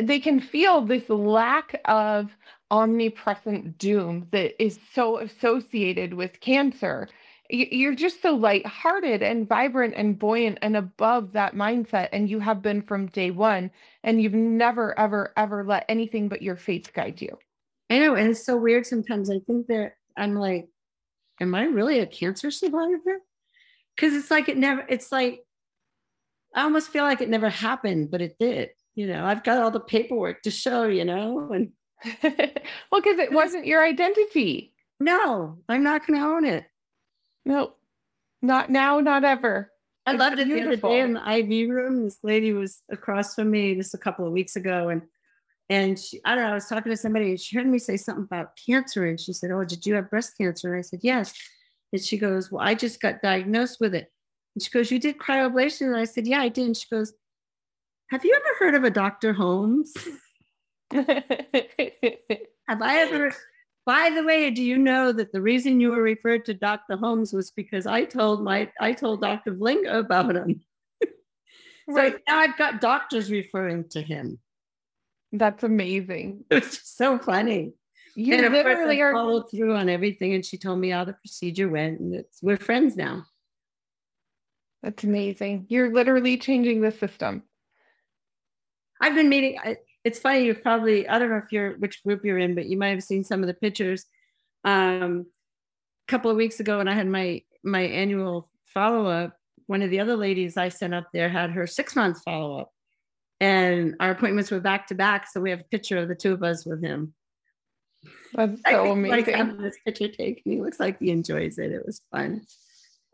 they 0.00 0.18
can 0.18 0.40
feel 0.40 0.80
this 0.80 1.08
lack 1.08 1.80
of 1.84 2.30
omnipresent 2.70 3.78
doom 3.78 4.26
that 4.32 4.60
is 4.62 4.78
so 4.92 5.18
associated 5.18 6.14
with 6.14 6.40
cancer. 6.40 7.08
You're 7.48 7.94
just 7.94 8.22
so 8.22 8.34
lighthearted 8.34 9.22
and 9.22 9.48
vibrant 9.48 9.94
and 9.96 10.18
buoyant 10.18 10.58
and 10.62 10.76
above 10.76 11.32
that 11.32 11.54
mindset. 11.54 12.08
And 12.12 12.28
you 12.28 12.40
have 12.40 12.60
been 12.62 12.82
from 12.82 13.06
day 13.06 13.30
one. 13.30 13.70
And 14.02 14.20
you've 14.20 14.34
never, 14.34 14.98
ever, 14.98 15.32
ever 15.36 15.62
let 15.64 15.84
anything 15.88 16.28
but 16.28 16.42
your 16.42 16.56
faith 16.56 16.92
guide 16.92 17.22
you. 17.22 17.38
I 17.88 17.98
know. 18.00 18.16
And 18.16 18.30
it's 18.30 18.44
so 18.44 18.56
weird 18.56 18.84
sometimes. 18.84 19.30
I 19.30 19.38
think 19.46 19.68
that 19.68 19.92
I'm 20.16 20.34
like, 20.34 20.68
am 21.40 21.54
I 21.54 21.64
really 21.64 22.00
a 22.00 22.06
cancer 22.06 22.50
survivor? 22.50 23.20
Because 23.94 24.14
it's 24.14 24.30
like 24.30 24.48
it 24.48 24.56
never, 24.56 24.84
it's 24.88 25.10
like 25.10 25.44
I 26.54 26.62
almost 26.62 26.90
feel 26.90 27.04
like 27.04 27.20
it 27.20 27.28
never 27.28 27.50
happened, 27.50 28.10
but 28.10 28.22
it 28.22 28.36
did. 28.38 28.70
You 28.94 29.06
know, 29.06 29.26
I've 29.26 29.44
got 29.44 29.58
all 29.58 29.70
the 29.70 29.80
paperwork 29.80 30.42
to 30.42 30.50
show, 30.50 30.84
you 30.84 31.04
know, 31.04 31.52
and 31.52 31.72
well, 32.22 33.00
because 33.02 33.18
it 33.18 33.32
wasn't 33.32 33.66
your 33.66 33.84
identity. 33.84 34.72
No, 34.98 35.58
I'm 35.68 35.82
not 35.82 36.06
going 36.06 36.18
to 36.18 36.26
own 36.26 36.44
it. 36.46 36.64
No, 37.44 37.74
not 38.42 38.70
now, 38.70 39.00
not 39.00 39.24
ever. 39.24 39.70
I 40.06 40.12
it's 40.12 40.20
loved 40.20 40.38
it 40.38 40.46
beautiful. 40.46 40.90
the 40.90 40.96
other 40.96 40.96
day 40.96 41.00
in 41.00 41.12
the 41.14 41.62
IV 41.62 41.70
room. 41.70 42.04
This 42.04 42.18
lady 42.22 42.52
was 42.52 42.82
across 42.90 43.34
from 43.34 43.50
me 43.50 43.74
just 43.74 43.94
a 43.94 43.98
couple 43.98 44.26
of 44.26 44.32
weeks 44.32 44.56
ago, 44.56 44.88
and 44.88 45.02
and 45.68 45.98
she, 45.98 46.20
I 46.24 46.34
don't 46.34 46.44
know, 46.44 46.50
I 46.50 46.54
was 46.54 46.66
talking 46.66 46.90
to 46.90 46.96
somebody, 46.96 47.30
and 47.30 47.40
she 47.40 47.56
heard 47.56 47.66
me 47.66 47.78
say 47.78 47.96
something 47.96 48.24
about 48.24 48.58
cancer, 48.68 49.06
and 49.06 49.18
she 49.20 49.32
said, 49.32 49.50
"Oh, 49.50 49.64
did 49.64 49.86
you 49.86 49.94
have 49.94 50.10
breast 50.10 50.34
cancer?" 50.38 50.72
And 50.72 50.78
I 50.78 50.82
said, 50.82 51.00
"Yes." 51.02 51.34
And 51.92 52.02
she 52.02 52.18
goes, 52.18 52.50
"Well, 52.50 52.66
I 52.66 52.74
just 52.74 53.00
got 53.00 53.22
diagnosed 53.22 53.78
with 53.80 53.94
it." 53.94 54.10
And 54.56 54.62
she 54.62 54.70
goes, 54.70 54.90
You 54.90 54.98
did 54.98 55.18
cryoablation? 55.18 55.88
And 55.88 55.96
I 55.96 56.04
said, 56.04 56.26
Yeah, 56.26 56.40
I 56.40 56.48
did. 56.48 56.64
And 56.66 56.76
she 56.76 56.86
goes, 56.90 57.12
Have 58.10 58.24
you 58.24 58.34
ever 58.34 58.56
heard 58.58 58.74
of 58.74 58.84
a 58.84 58.90
Dr. 58.90 59.34
Holmes? 59.34 59.92
Have 60.92 61.12
I 62.80 63.00
ever 63.00 63.34
By 63.84 64.10
the 64.10 64.24
way, 64.24 64.50
do 64.50 64.62
you 64.62 64.78
know 64.78 65.12
that 65.12 65.32
the 65.32 65.42
reason 65.42 65.78
you 65.78 65.90
were 65.90 66.02
referred 66.02 66.46
to 66.46 66.54
Dr. 66.54 66.96
Holmes 66.96 67.34
was 67.34 67.50
because 67.50 67.86
I 67.86 68.04
told 68.04 68.42
my 68.42 68.72
I 68.80 68.94
told 68.94 69.20
Dr. 69.20 69.54
Vlinga 69.54 69.98
about 69.98 70.34
him. 70.34 70.62
right. 71.88 72.14
So 72.14 72.18
now 72.26 72.38
I've 72.38 72.56
got 72.56 72.80
doctors 72.80 73.30
referring 73.30 73.90
to 73.90 74.00
him. 74.00 74.38
That's 75.38 75.62
amazing. 75.62 76.44
It's 76.50 76.88
so 76.88 77.18
funny. 77.18 77.72
You 78.14 78.34
and 78.34 78.52
literally 78.52 79.00
are 79.02 79.12
followed 79.12 79.50
through 79.50 79.74
on 79.76 79.90
everything, 79.90 80.32
and 80.32 80.44
she 80.44 80.56
told 80.56 80.78
me 80.78 80.88
how 80.90 81.04
the 81.04 81.12
procedure 81.12 81.68
went, 81.68 82.00
and 82.00 82.14
it's 82.14 82.42
we're 82.42 82.56
friends 82.56 82.96
now. 82.96 83.26
That's 84.82 85.04
amazing. 85.04 85.66
You're 85.68 85.92
literally 85.92 86.38
changing 86.38 86.80
the 86.80 86.92
system. 86.92 87.42
I've 89.00 89.14
been 89.14 89.28
meeting. 89.28 89.58
It's 90.04 90.18
funny. 90.18 90.44
You're 90.44 90.54
probably 90.54 91.06
I 91.06 91.18
don't 91.18 91.28
know 91.28 91.36
if 91.36 91.52
you're 91.52 91.76
which 91.76 92.02
group 92.04 92.24
you're 92.24 92.38
in, 92.38 92.54
but 92.54 92.66
you 92.66 92.78
might 92.78 92.90
have 92.90 93.02
seen 93.02 93.22
some 93.22 93.42
of 93.42 93.48
the 93.48 93.54
pictures. 93.54 94.06
Um, 94.64 95.26
a 96.08 96.10
couple 96.10 96.30
of 96.30 96.36
weeks 96.36 96.60
ago, 96.60 96.78
when 96.78 96.88
I 96.88 96.94
had 96.94 97.06
my 97.06 97.42
my 97.62 97.82
annual 97.82 98.48
follow 98.64 99.06
up, 99.06 99.36
one 99.66 99.82
of 99.82 99.90
the 99.90 100.00
other 100.00 100.16
ladies 100.16 100.56
I 100.56 100.70
sent 100.70 100.94
up 100.94 101.08
there 101.12 101.28
had 101.28 101.50
her 101.50 101.66
six 101.66 101.94
months 101.94 102.22
follow 102.22 102.60
up, 102.60 102.72
and 103.40 103.94
our 104.00 104.10
appointments 104.10 104.50
were 104.50 104.60
back 104.60 104.86
to 104.88 104.94
back. 104.94 105.28
So 105.30 105.40
we 105.40 105.50
have 105.50 105.60
a 105.60 105.64
picture 105.64 105.98
of 105.98 106.08
the 106.08 106.14
two 106.14 106.32
of 106.32 106.42
us 106.42 106.64
with 106.64 106.82
him. 106.82 107.14
That's 108.34 108.60
so 108.68 108.92
amazing. 108.92 109.36
Like 109.36 109.58
this 109.58 109.76
picture 109.84 110.08
taken. 110.08 110.42
He 110.44 110.60
looks 110.60 110.80
like 110.80 110.98
he 110.98 111.10
enjoys 111.10 111.58
it. 111.58 111.72
It 111.72 111.84
was 111.84 112.02
fun. 112.10 112.46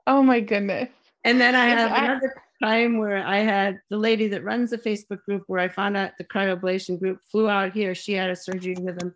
Oh 0.07 0.23
my 0.23 0.41
goodness. 0.41 0.89
And 1.25 1.41
then 1.41 1.55
I 1.55 1.67
have 1.67 1.93
another 1.93 2.35
time 2.63 2.99
where 2.99 3.25
I 3.25 3.39
had 3.39 3.81
the 3.91 3.97
lady 3.97 4.29
that 4.29 4.45
runs 4.45 4.71
the 4.71 4.79
Facebook 4.79 5.23
group 5.25 5.45
where 5.47 5.61
I 5.61 5.69
found 5.69 5.97
out 5.97 6.13
the 6.19 6.25
cryoablation 6.25 6.99
group 6.99 7.21
flew 7.31 7.49
out 7.49 7.73
here. 7.73 7.95
She 7.95 8.13
had 8.13 8.31
a 8.31 8.37
surgery 8.37 8.77
with 8.79 9.01
him. 9.01 9.15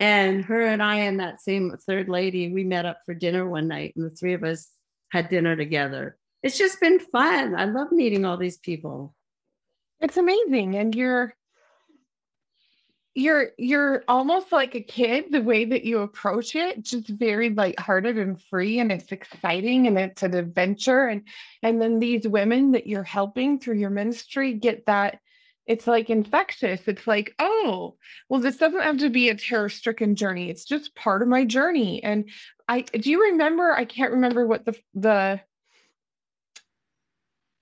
And 0.00 0.44
her 0.44 0.62
and 0.62 0.82
I 0.82 0.96
and 0.96 1.20
that 1.20 1.40
same 1.40 1.74
third 1.86 2.08
lady, 2.08 2.52
we 2.52 2.64
met 2.64 2.86
up 2.86 3.00
for 3.04 3.14
dinner 3.14 3.48
one 3.48 3.68
night 3.68 3.94
and 3.96 4.04
the 4.04 4.14
three 4.14 4.34
of 4.34 4.44
us 4.44 4.70
had 5.10 5.28
dinner 5.28 5.56
together. 5.56 6.16
It's 6.42 6.58
just 6.58 6.80
been 6.80 7.00
fun. 7.00 7.54
I 7.54 7.64
love 7.64 7.92
meeting 7.92 8.24
all 8.24 8.36
these 8.36 8.58
people. 8.58 9.14
It's 10.00 10.16
amazing. 10.16 10.76
And 10.76 10.94
you're 10.94 11.34
you're 13.16 13.52
you're 13.56 14.04
almost 14.08 14.52
like 14.52 14.74
a 14.74 14.80
kid 14.80 15.24
the 15.30 15.40
way 15.40 15.64
that 15.64 15.84
you 15.84 16.00
approach 16.00 16.54
it 16.54 16.82
just 16.82 17.08
very 17.08 17.48
lighthearted 17.48 18.18
and 18.18 18.40
free 18.42 18.78
and 18.78 18.92
it's 18.92 19.10
exciting 19.10 19.86
and 19.86 19.98
it's 19.98 20.22
an 20.22 20.34
adventure 20.34 21.06
and 21.06 21.22
and 21.62 21.80
then 21.80 21.98
these 21.98 22.28
women 22.28 22.72
that 22.72 22.86
you're 22.86 23.02
helping 23.02 23.58
through 23.58 23.78
your 23.78 23.88
ministry 23.88 24.52
get 24.52 24.84
that 24.84 25.18
it's 25.66 25.86
like 25.86 26.10
infectious 26.10 26.82
it's 26.86 27.06
like 27.06 27.34
oh 27.38 27.96
well 28.28 28.40
this 28.40 28.58
doesn't 28.58 28.82
have 28.82 28.98
to 28.98 29.08
be 29.08 29.30
a 29.30 29.34
terror 29.34 29.70
stricken 29.70 30.14
journey 30.14 30.50
it's 30.50 30.66
just 30.66 30.94
part 30.94 31.22
of 31.22 31.28
my 31.28 31.42
journey 31.42 32.04
and 32.04 32.28
i 32.68 32.82
do 32.82 33.10
you 33.10 33.30
remember 33.30 33.72
i 33.72 33.86
can't 33.86 34.12
remember 34.12 34.46
what 34.46 34.66
the 34.66 34.76
the 34.92 35.40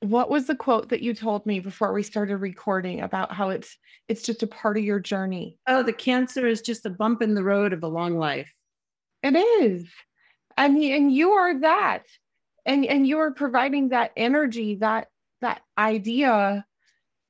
what 0.05 0.31
was 0.31 0.47
the 0.47 0.55
quote 0.55 0.91
that 0.91 1.03
you 1.03 1.15
told 1.15 1.47
me 1.47 1.61
before 1.61 1.93
we 1.93 2.03
started 2.03 2.37
recording 2.37 3.01
about 3.01 3.33
how 3.33 3.49
it's 3.49 3.77
it's 4.09 4.23
just 4.23 4.43
a 4.43 4.47
part 4.47 4.77
of 4.77 4.85
your 4.85 5.01
journey? 5.01 5.59
Oh 5.67 5.83
the 5.83 5.93
cancer 5.93 6.47
is 6.47 6.61
just 6.61 6.87
a 6.87 6.91
bump 6.91 7.23
in 7.23 7.35
the 7.35 7.45
road 7.45 7.73
of 7.73 7.83
a 7.83 7.89
long 7.89 8.19
life. 8.19 8.53
It 9.23 9.35
is. 9.37 9.89
And 10.57 10.77
and 10.77 11.13
you 11.13 11.31
are 11.31 11.59
that. 11.61 12.05
And 12.67 12.85
and 12.85 13.07
you 13.07 13.19
are 13.19 13.33
providing 13.33 13.89
that 13.89 14.13
energy 14.17 14.77
that 14.77 15.09
that 15.41 15.63
idea 15.79 16.65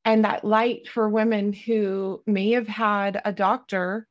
and 0.05 0.24
that 0.24 0.44
light 0.44 0.88
for 0.88 1.09
women 1.09 1.52
who 1.52 2.22
may 2.26 2.51
have 2.51 2.68
had 2.68 3.20
a 3.24 3.32
doctor 3.32 4.06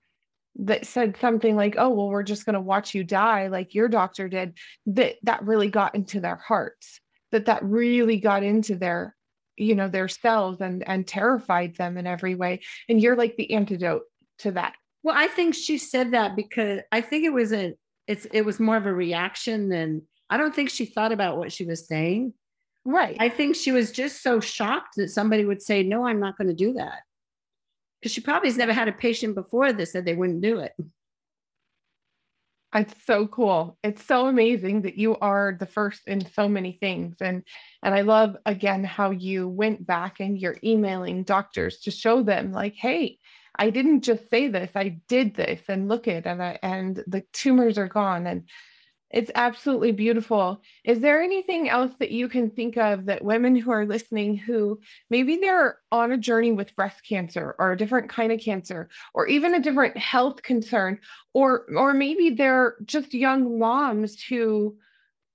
that 0.56 0.85
said 0.85 1.18
something 1.19 1.56
like 1.56 1.76
oh 1.77 1.90
well 1.90 2.10
we're 2.10 2.23
just 2.23 2.45
going 2.45 2.53
to 2.53 2.61
watch 2.61 2.94
you 2.94 3.03
die 3.03 3.48
like 3.48 3.73
your 3.73 3.88
doctor 3.88 4.30
did 4.30 4.56
that 4.85 5.15
that 5.23 5.44
really 5.44 5.69
got 5.69 5.95
into 5.95 6.19
their 6.19 6.35
hearts 6.35 7.02
that 7.34 7.47
that 7.47 7.64
really 7.64 8.18
got 8.18 8.43
into 8.43 8.76
their 8.76 9.15
you 9.57 9.76
know 9.76 9.89
their 9.89 10.07
cells 10.07 10.61
and 10.61 10.88
and 10.88 11.05
terrified 11.05 11.76
them 11.76 11.97
in 11.97 12.07
every 12.07 12.35
way. 12.35 12.61
And 12.88 13.01
you're 13.01 13.18
like 13.18 13.35
the 13.35 13.53
antidote 13.53 14.03
to 14.39 14.51
that. 14.51 14.76
Well 15.03 15.15
i 15.18 15.27
think 15.27 15.53
she 15.53 15.77
said 15.77 16.11
that 16.11 16.35
because 16.35 16.80
i 16.91 17.01
think 17.01 17.26
it 17.26 17.34
was 17.34 17.51
a 17.51 17.73
it's 18.07 18.26
it 18.31 18.43
was 18.43 18.60
more 18.60 18.77
of 18.77 18.85
a 18.85 18.93
reaction 18.93 19.68
than 19.68 20.03
i 20.30 20.38
don't 20.38 20.55
think 20.55 20.69
she 20.69 20.85
thought 20.85 21.11
about 21.11 21.38
what 21.38 21.51
she 21.51 21.65
was 21.65 21.88
saying. 21.88 22.34
Right. 22.85 23.15
I 23.18 23.30
think 23.30 23.55
she 23.55 23.72
was 23.72 23.91
just 23.91 24.22
so 24.22 24.41
shocked 24.41 24.95
that 24.97 25.10
somebody 25.10 25.45
would 25.45 25.61
say 25.61 25.84
no 25.84 26.05
i'm 26.05 26.19
not 26.19 26.38
going 26.38 26.47
to 26.47 26.53
do 26.53 26.73
that. 26.73 26.99
Because 27.99 28.14
she 28.14 28.22
probably 28.22 28.49
has 28.49 28.57
never 28.57 28.73
had 28.73 28.88
a 28.88 28.93
patient 28.93 29.35
before 29.35 29.72
that 29.72 29.85
said 29.88 30.05
they 30.05 30.15
wouldn't 30.15 30.41
do 30.41 30.60
it 30.60 30.73
it's 32.76 33.06
so 33.06 33.28
cool. 33.28 33.78
It's 33.84 34.04
so 34.04 34.28
amazing 34.28 34.82
that 34.82 34.98
you 34.98 35.18
are 35.18 35.56
the 35.60 35.66
first 35.66 36.02
in 36.08 36.26
so 36.32 36.48
many 36.50 36.74
things. 36.74 37.18
And 37.22 37.44
and 37.84 37.94
I 37.94 38.02
love 38.02 38.36
again 38.45 38.84
how 38.84 39.12
you 39.12 39.48
went 39.48 39.86
back 39.86 40.20
and 40.20 40.40
you're 40.40 40.58
emailing 40.64 41.24
doctors 41.24 41.80
to 41.82 41.91
show 41.91 42.24
them 42.24 42.52
like, 42.52 42.76
hey, 42.76 43.20
I 43.56 43.70
didn't 43.70 44.02
just 44.02 44.30
say 44.30 44.48
this, 44.48 44.72
I 44.76 45.00
did 45.08 45.36
this 45.36 45.62
and 45.68 45.88
look 45.88 46.08
at 46.08 46.26
and 46.26 46.41
I 46.41 46.60
and 46.64 47.04
the 47.08 47.24
tumors 47.34 47.78
are 47.78 47.88
gone. 47.88 48.26
And 48.26 48.50
it's 49.14 49.30
absolutely 49.35 49.91
beautiful. 49.91 50.60
Is 50.84 50.99
there 50.99 51.22
anything 51.22 51.69
else 51.69 51.91
that 51.99 52.10
you 52.10 52.27
can 52.27 52.49
think 52.49 52.77
of 52.77 53.06
that 53.06 53.23
women 53.23 53.56
who 53.56 53.69
are 53.69 53.85
listening 53.85 54.35
who 54.35 54.80
maybe 55.11 55.38
they're 55.38 55.77
on 55.91 56.11
a 56.11 56.18
journey 56.18 56.52
with 56.52 56.76
breast 56.76 57.02
cancer 57.07 57.56
or 57.60 57.72
a 57.72 57.77
different 57.77 58.10
kind 58.10 58.31
of 58.31 58.40
cancer 58.40 58.90
or 59.14 59.27
even 59.27 59.53
a 59.53 59.61
different 59.61 59.95
health 59.98 60.41
concern 60.41 60.99
or 61.34 61.65
or 61.77 61.94
maybe 61.94 62.31
they're 62.31 62.76
just 62.85 63.14
young 63.14 63.60
moms 63.60 64.22
who 64.23 64.76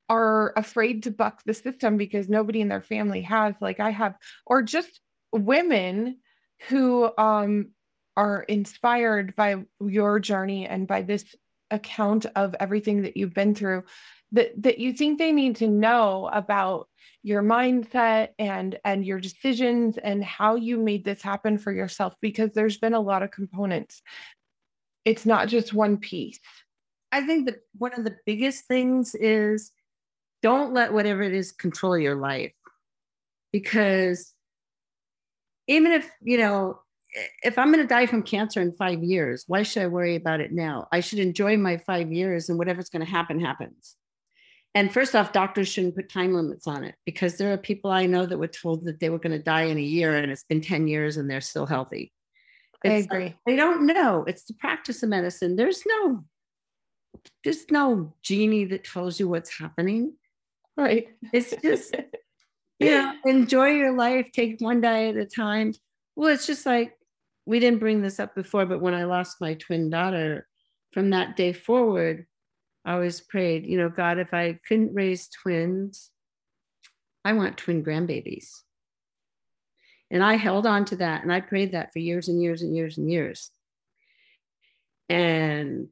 are 0.09 0.53
afraid 0.57 1.05
to 1.05 1.13
buck 1.13 1.43
the 1.45 1.55
system 1.55 1.97
because 1.97 2.29
nobody 2.29 2.61
in 2.61 2.69
their 2.69 2.83
family 2.83 3.23
has 3.23 3.55
like 3.61 3.79
I 3.79 3.91
have 3.91 4.17
or 4.45 4.61
just 4.61 5.01
women 5.33 6.19
who 6.69 7.13
um 7.17 7.69
are 8.17 8.43
inspired 8.43 9.37
by 9.37 9.65
your 9.81 10.19
journey 10.19 10.67
and 10.67 10.89
by 10.89 11.03
this 11.03 11.25
account 11.71 12.27
of 12.37 12.55
everything 12.61 13.03
that 13.03 13.17
you've 13.17 13.35
been 13.35 13.55
through 13.55 13.85
that 14.33 14.51
that 14.63 14.79
you 14.79 14.93
think 14.93 15.19
they 15.19 15.33
need 15.33 15.57
to 15.57 15.69
know 15.69 16.29
about 16.33 16.89
your 17.23 17.43
mindset 17.43 18.29
and 18.39 18.79
and 18.85 19.05
your 19.05 19.21
decisions 19.21 19.99
and 19.99 20.23
how 20.23 20.55
you 20.55 20.79
made 20.79 21.05
this 21.05 21.23
happen 21.23 21.59
for 21.59 21.73
yourself 21.73 22.15
because 22.21 22.51
there's 22.53 22.79
been 22.79 22.95
a 22.95 23.01
lot 23.01 23.23
of 23.23 23.31
components. 23.31 24.03
It's 25.05 25.25
not 25.25 25.49
just 25.49 25.73
one 25.73 25.97
piece. 25.97 26.39
I 27.11 27.23
think 27.23 27.47
that 27.47 27.61
one 27.77 27.95
of 27.95 28.05
the 28.05 28.17
biggest 28.27 28.67
things 28.67 29.15
is 29.15 29.73
don't 30.43 30.75
let 30.75 30.93
whatever 30.93 31.23
it 31.23 31.33
is 31.33 31.53
control 31.53 31.99
your 31.99 32.17
life 32.17 32.53
because 33.53 34.35
even 35.67 35.93
if 35.93 36.11
you 36.23 36.39
know 36.39 36.81
if 37.43 37.59
I'm 37.59 37.73
going 37.73 37.83
to 37.83 37.89
die 37.89 38.07
from 38.07 38.23
cancer 38.23 38.61
in 38.61 38.73
five 38.73 39.03
years, 39.03 39.45
why 39.47 39.63
should 39.63 39.83
I 39.83 39.87
worry 39.87 40.17
about 40.17 40.41
it 40.41 40.53
now? 40.53 40.89
I 40.93 41.01
should 41.01 41.19
enjoy 41.19 41.57
my 41.57 41.79
five 41.79 42.13
years 42.13 42.49
and 42.49 42.59
whatever's 42.59 42.91
going 42.91 43.05
to 43.05 43.11
happen, 43.11 43.41
happens. 43.41 43.97
And 44.75 44.93
first 44.93 45.17
off, 45.17 45.33
doctors 45.33 45.69
shouldn't 45.69 45.97
put 45.97 46.11
time 46.11 46.35
limits 46.35 46.67
on 46.67 46.85
it 46.85 46.95
because 47.07 47.37
there 47.37 47.53
are 47.53 47.57
people 47.57 47.91
I 47.91 48.07
know 48.07 48.27
that 48.27 48.39
were 48.39 48.47
told 48.47 48.85
that 48.85 49.01
they 49.01 49.09
were 49.09 49.19
going 49.19 49.37
to 49.37 49.43
die 49.43 49.63
in 49.63 49.79
a 49.79 49.83
year 49.83 50.17
and 50.17 50.31
it's 50.31 50.45
been 50.45 50.61
10 50.61 50.87
years 50.87 51.17
and 51.17 51.31
they're 51.31 51.41
still 51.41 51.67
healthy. 51.67 52.13
It's 52.85 52.93
I 52.93 52.97
agree. 52.99 53.25
Like, 53.25 53.37
they 53.47 53.57
don't 53.57 53.87
know. 53.87 54.25
It's 54.27 54.45
the 54.45 54.55
practice 54.55 55.03
of 55.03 55.09
medicine. 55.09 55.57
There's 55.57 55.83
no, 55.87 56.25
there's 57.43 57.69
no 57.71 58.15
genie 58.23 58.67
that 58.67 58.85
tells 58.85 59.19
you 59.19 59.29
what's 59.29 59.59
happening. 59.59 60.13
Right. 60.77 61.09
It's 61.33 61.57
just, 61.61 61.97
you 62.79 62.91
know, 62.91 63.15
enjoy 63.25 63.71
your 63.71 63.97
life, 63.97 64.31
take 64.33 64.61
one 64.61 64.81
day 64.81 65.09
at 65.09 65.17
a 65.17 65.25
time. 65.25 65.75
Well, 66.15 66.33
it's 66.33 66.47
just 66.47 66.67
like 66.67 66.98
we 67.49 67.61
didn't 67.61 67.79
bring 67.79 68.03
this 68.03 68.21
up 68.21 68.35
before, 68.35 68.67
but 68.67 68.83
when 68.83 68.93
I 68.93 69.05
lost 69.05 69.41
my 69.41 69.55
twin 69.55 69.89
daughter, 69.89 70.47
from 70.93 71.09
that 71.11 71.35
day 71.35 71.55
forward, 71.55 72.27
I 72.85 72.93
always 72.93 73.23
prayed, 73.23 73.65
you 73.65 73.79
know, 73.79 73.89
God, 73.89 74.19
if 74.19 74.35
I 74.35 74.59
couldn't 74.69 74.95
raise 74.95 75.29
twins, 75.29 76.11
I 77.25 77.33
want 77.33 77.57
twin 77.57 77.83
grandbabies. 77.83 78.51
And 80.11 80.23
I 80.23 80.35
held 80.35 80.67
on 80.67 80.85
to 80.87 80.97
that 80.97 81.23
and 81.23 81.33
I 81.33 81.41
prayed 81.41 81.73
that 81.73 81.91
for 81.91 82.01
years 82.01 82.29
and 82.29 82.43
years 82.43 82.61
and 82.61 82.77
years 82.77 82.99
and 82.99 83.11
years. 83.11 83.51
And 85.09 85.89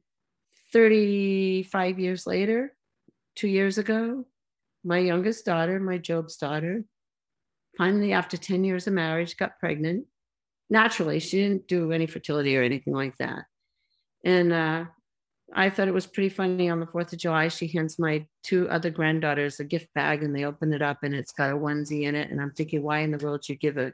35 0.73 1.97
years 1.97 2.27
later, 2.27 2.75
two 3.35 3.47
years 3.47 3.79
ago, 3.79 4.25
my 4.83 4.99
youngest 4.99 5.43
daughter, 5.43 5.79
my 5.79 5.97
Job's 5.97 6.37
daughter, 6.37 6.83
finally, 7.79 8.13
after 8.13 8.37
10 8.37 8.63
years 8.63 8.85
of 8.85 8.93
marriage, 8.93 9.37
got 9.37 9.57
pregnant 9.59 10.05
naturally. 10.69 11.19
She 11.19 11.37
didn't 11.37 11.67
do 11.67 11.91
any 11.91 12.07
fertility 12.07 12.57
or 12.57 12.63
anything 12.63 12.93
like 12.93 13.17
that. 13.17 13.45
And 14.23 14.51
uh, 14.51 14.85
I 15.53 15.69
thought 15.69 15.87
it 15.87 15.93
was 15.93 16.07
pretty 16.07 16.29
funny 16.29 16.69
on 16.69 16.79
the 16.79 16.85
4th 16.87 17.13
of 17.13 17.19
July. 17.19 17.47
She 17.47 17.67
hands 17.67 17.97
my 17.97 18.25
two 18.43 18.69
other 18.69 18.89
granddaughters 18.89 19.59
a 19.59 19.63
gift 19.63 19.93
bag 19.93 20.23
and 20.23 20.35
they 20.35 20.45
open 20.45 20.73
it 20.73 20.81
up 20.81 20.99
and 21.03 21.13
it's 21.13 21.31
got 21.31 21.51
a 21.51 21.55
onesie 21.55 22.03
in 22.03 22.15
it. 22.15 22.29
And 22.29 22.41
I'm 22.41 22.51
thinking, 22.51 22.83
why 22.83 22.99
in 22.99 23.11
the 23.11 23.23
world 23.23 23.47
you 23.47 23.55
give 23.55 23.77
a, 23.77 23.93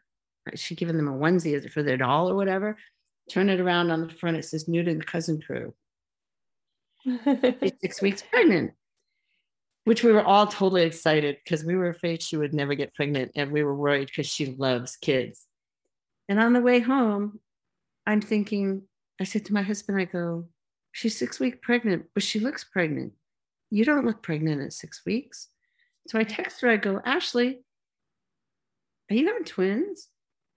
she 0.55 0.75
giving 0.75 0.97
them 0.97 1.07
a 1.07 1.13
onesie? 1.13 1.69
For 1.71 1.83
their 1.83 1.97
doll 1.97 2.29
or 2.29 2.35
whatever? 2.35 2.77
Turn 3.29 3.49
it 3.49 3.59
around 3.59 3.91
on 3.91 4.07
the 4.07 4.13
front. 4.13 4.37
It 4.37 4.45
says 4.45 4.67
Newton 4.67 5.01
cousin 5.01 5.41
crew. 5.41 5.73
Six 7.81 8.01
weeks 8.01 8.23
pregnant, 8.23 8.71
which 9.83 10.03
we 10.03 10.11
were 10.11 10.23
all 10.23 10.47
totally 10.47 10.83
excited 10.83 11.37
because 11.43 11.63
we 11.63 11.75
were 11.75 11.89
afraid 11.89 12.21
she 12.21 12.37
would 12.37 12.53
never 12.53 12.75
get 12.75 12.93
pregnant. 12.93 13.31
And 13.35 13.51
we 13.51 13.63
were 13.63 13.75
worried 13.75 14.07
because 14.07 14.27
she 14.27 14.47
loves 14.47 14.95
kids. 14.95 15.45
And 16.29 16.39
on 16.39 16.53
the 16.53 16.61
way 16.61 16.79
home, 16.79 17.39
I'm 18.05 18.21
thinking, 18.21 18.83
I 19.19 19.23
said 19.23 19.45
to 19.45 19.53
my 19.53 19.61
husband, 19.61 19.99
I 19.99 20.05
go, 20.05 20.47
she's 20.91 21.17
six 21.17 21.39
weeks 21.39 21.57
pregnant, 21.61 22.05
but 22.13 22.23
she 22.23 22.39
looks 22.39 22.63
pregnant. 22.63 23.13
You 23.69 23.85
don't 23.85 24.05
look 24.05 24.21
pregnant 24.21 24.61
at 24.61 24.73
six 24.73 25.01
weeks. 25.05 25.49
So 26.07 26.19
I 26.19 26.23
text 26.23 26.61
her, 26.61 26.69
I 26.69 26.77
go, 26.77 27.01
Ashley, 27.05 27.61
are 29.09 29.15
you 29.15 29.27
having 29.27 29.45
twins? 29.45 30.09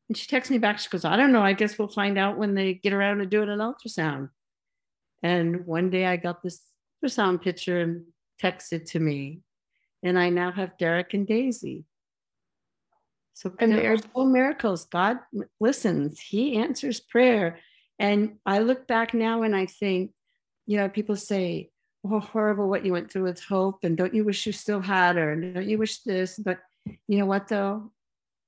And 0.08 0.16
she 0.16 0.26
texts 0.26 0.50
me 0.50 0.58
back. 0.58 0.78
She 0.78 0.88
goes, 0.88 1.04
I 1.04 1.16
don't 1.16 1.32
know. 1.32 1.42
I 1.42 1.52
guess 1.52 1.78
we'll 1.78 1.88
find 1.88 2.16
out 2.18 2.38
when 2.38 2.54
they 2.54 2.74
get 2.74 2.92
around 2.92 3.18
to 3.18 3.26
doing 3.26 3.48
an 3.48 3.58
ultrasound. 3.58 4.30
And 5.22 5.66
one 5.66 5.90
day 5.90 6.06
I 6.06 6.16
got 6.16 6.42
this 6.42 6.60
ultrasound 7.04 7.42
picture 7.42 7.80
and 7.80 8.04
texted 8.42 8.86
to 8.90 9.00
me. 9.00 9.40
And 10.02 10.18
I 10.18 10.30
now 10.30 10.52
have 10.52 10.78
Derek 10.78 11.14
and 11.14 11.26
Daisy. 11.26 11.84
So 13.36 13.54
and 13.58 13.72
there's 13.72 14.02
all 14.14 14.24
miracles. 14.24 14.86
God 14.86 15.18
listens, 15.60 16.18
He 16.18 16.56
answers 16.56 17.00
prayer. 17.00 17.58
And 17.98 18.36
I 18.44 18.60
look 18.60 18.86
back 18.86 19.14
now 19.14 19.42
and 19.42 19.54
I 19.54 19.66
think, 19.66 20.12
you 20.66 20.78
know, 20.78 20.88
people 20.88 21.16
say, 21.16 21.70
oh, 22.04 22.20
horrible 22.20 22.68
what 22.68 22.84
you 22.84 22.92
went 22.92 23.12
through 23.12 23.24
with 23.24 23.42
hope. 23.44 23.84
And 23.84 23.96
don't 23.96 24.14
you 24.14 24.24
wish 24.24 24.46
you 24.46 24.52
still 24.52 24.80
had 24.80 25.16
her? 25.16 25.32
And 25.32 25.54
don't 25.54 25.68
you 25.68 25.78
wish 25.78 26.00
this? 26.00 26.38
But 26.38 26.58
you 26.84 27.18
know 27.18 27.26
what, 27.26 27.48
though? 27.48 27.92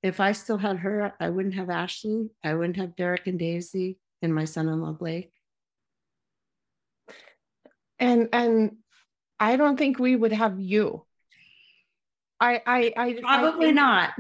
if 0.03 0.21
I 0.21 0.33
still 0.33 0.59
had 0.59 0.79
her, 0.79 1.13
I 1.19 1.31
wouldn't 1.31 1.55
have 1.55 1.71
Ashley. 1.71 2.31
I 2.45 2.55
wouldn't 2.55 2.77
have 2.77 2.97
Derek 2.97 3.27
and 3.27 3.39
Daisy 3.39 3.99
and 4.23 4.35
my 4.35 4.45
son-in-law 4.45 4.93
Blake. 4.93 5.33
And 7.99 8.29
and 8.33 8.77
I 9.41 9.57
don't 9.57 9.77
think 9.77 9.99
we 9.99 10.15
would 10.15 10.33
have 10.33 10.61
you. 10.61 11.05
I 12.41 12.63
I 12.65 12.93
I 12.97 13.13
probably 13.21 13.67
I 13.67 13.69
think, 13.69 13.75
not. 13.75 14.11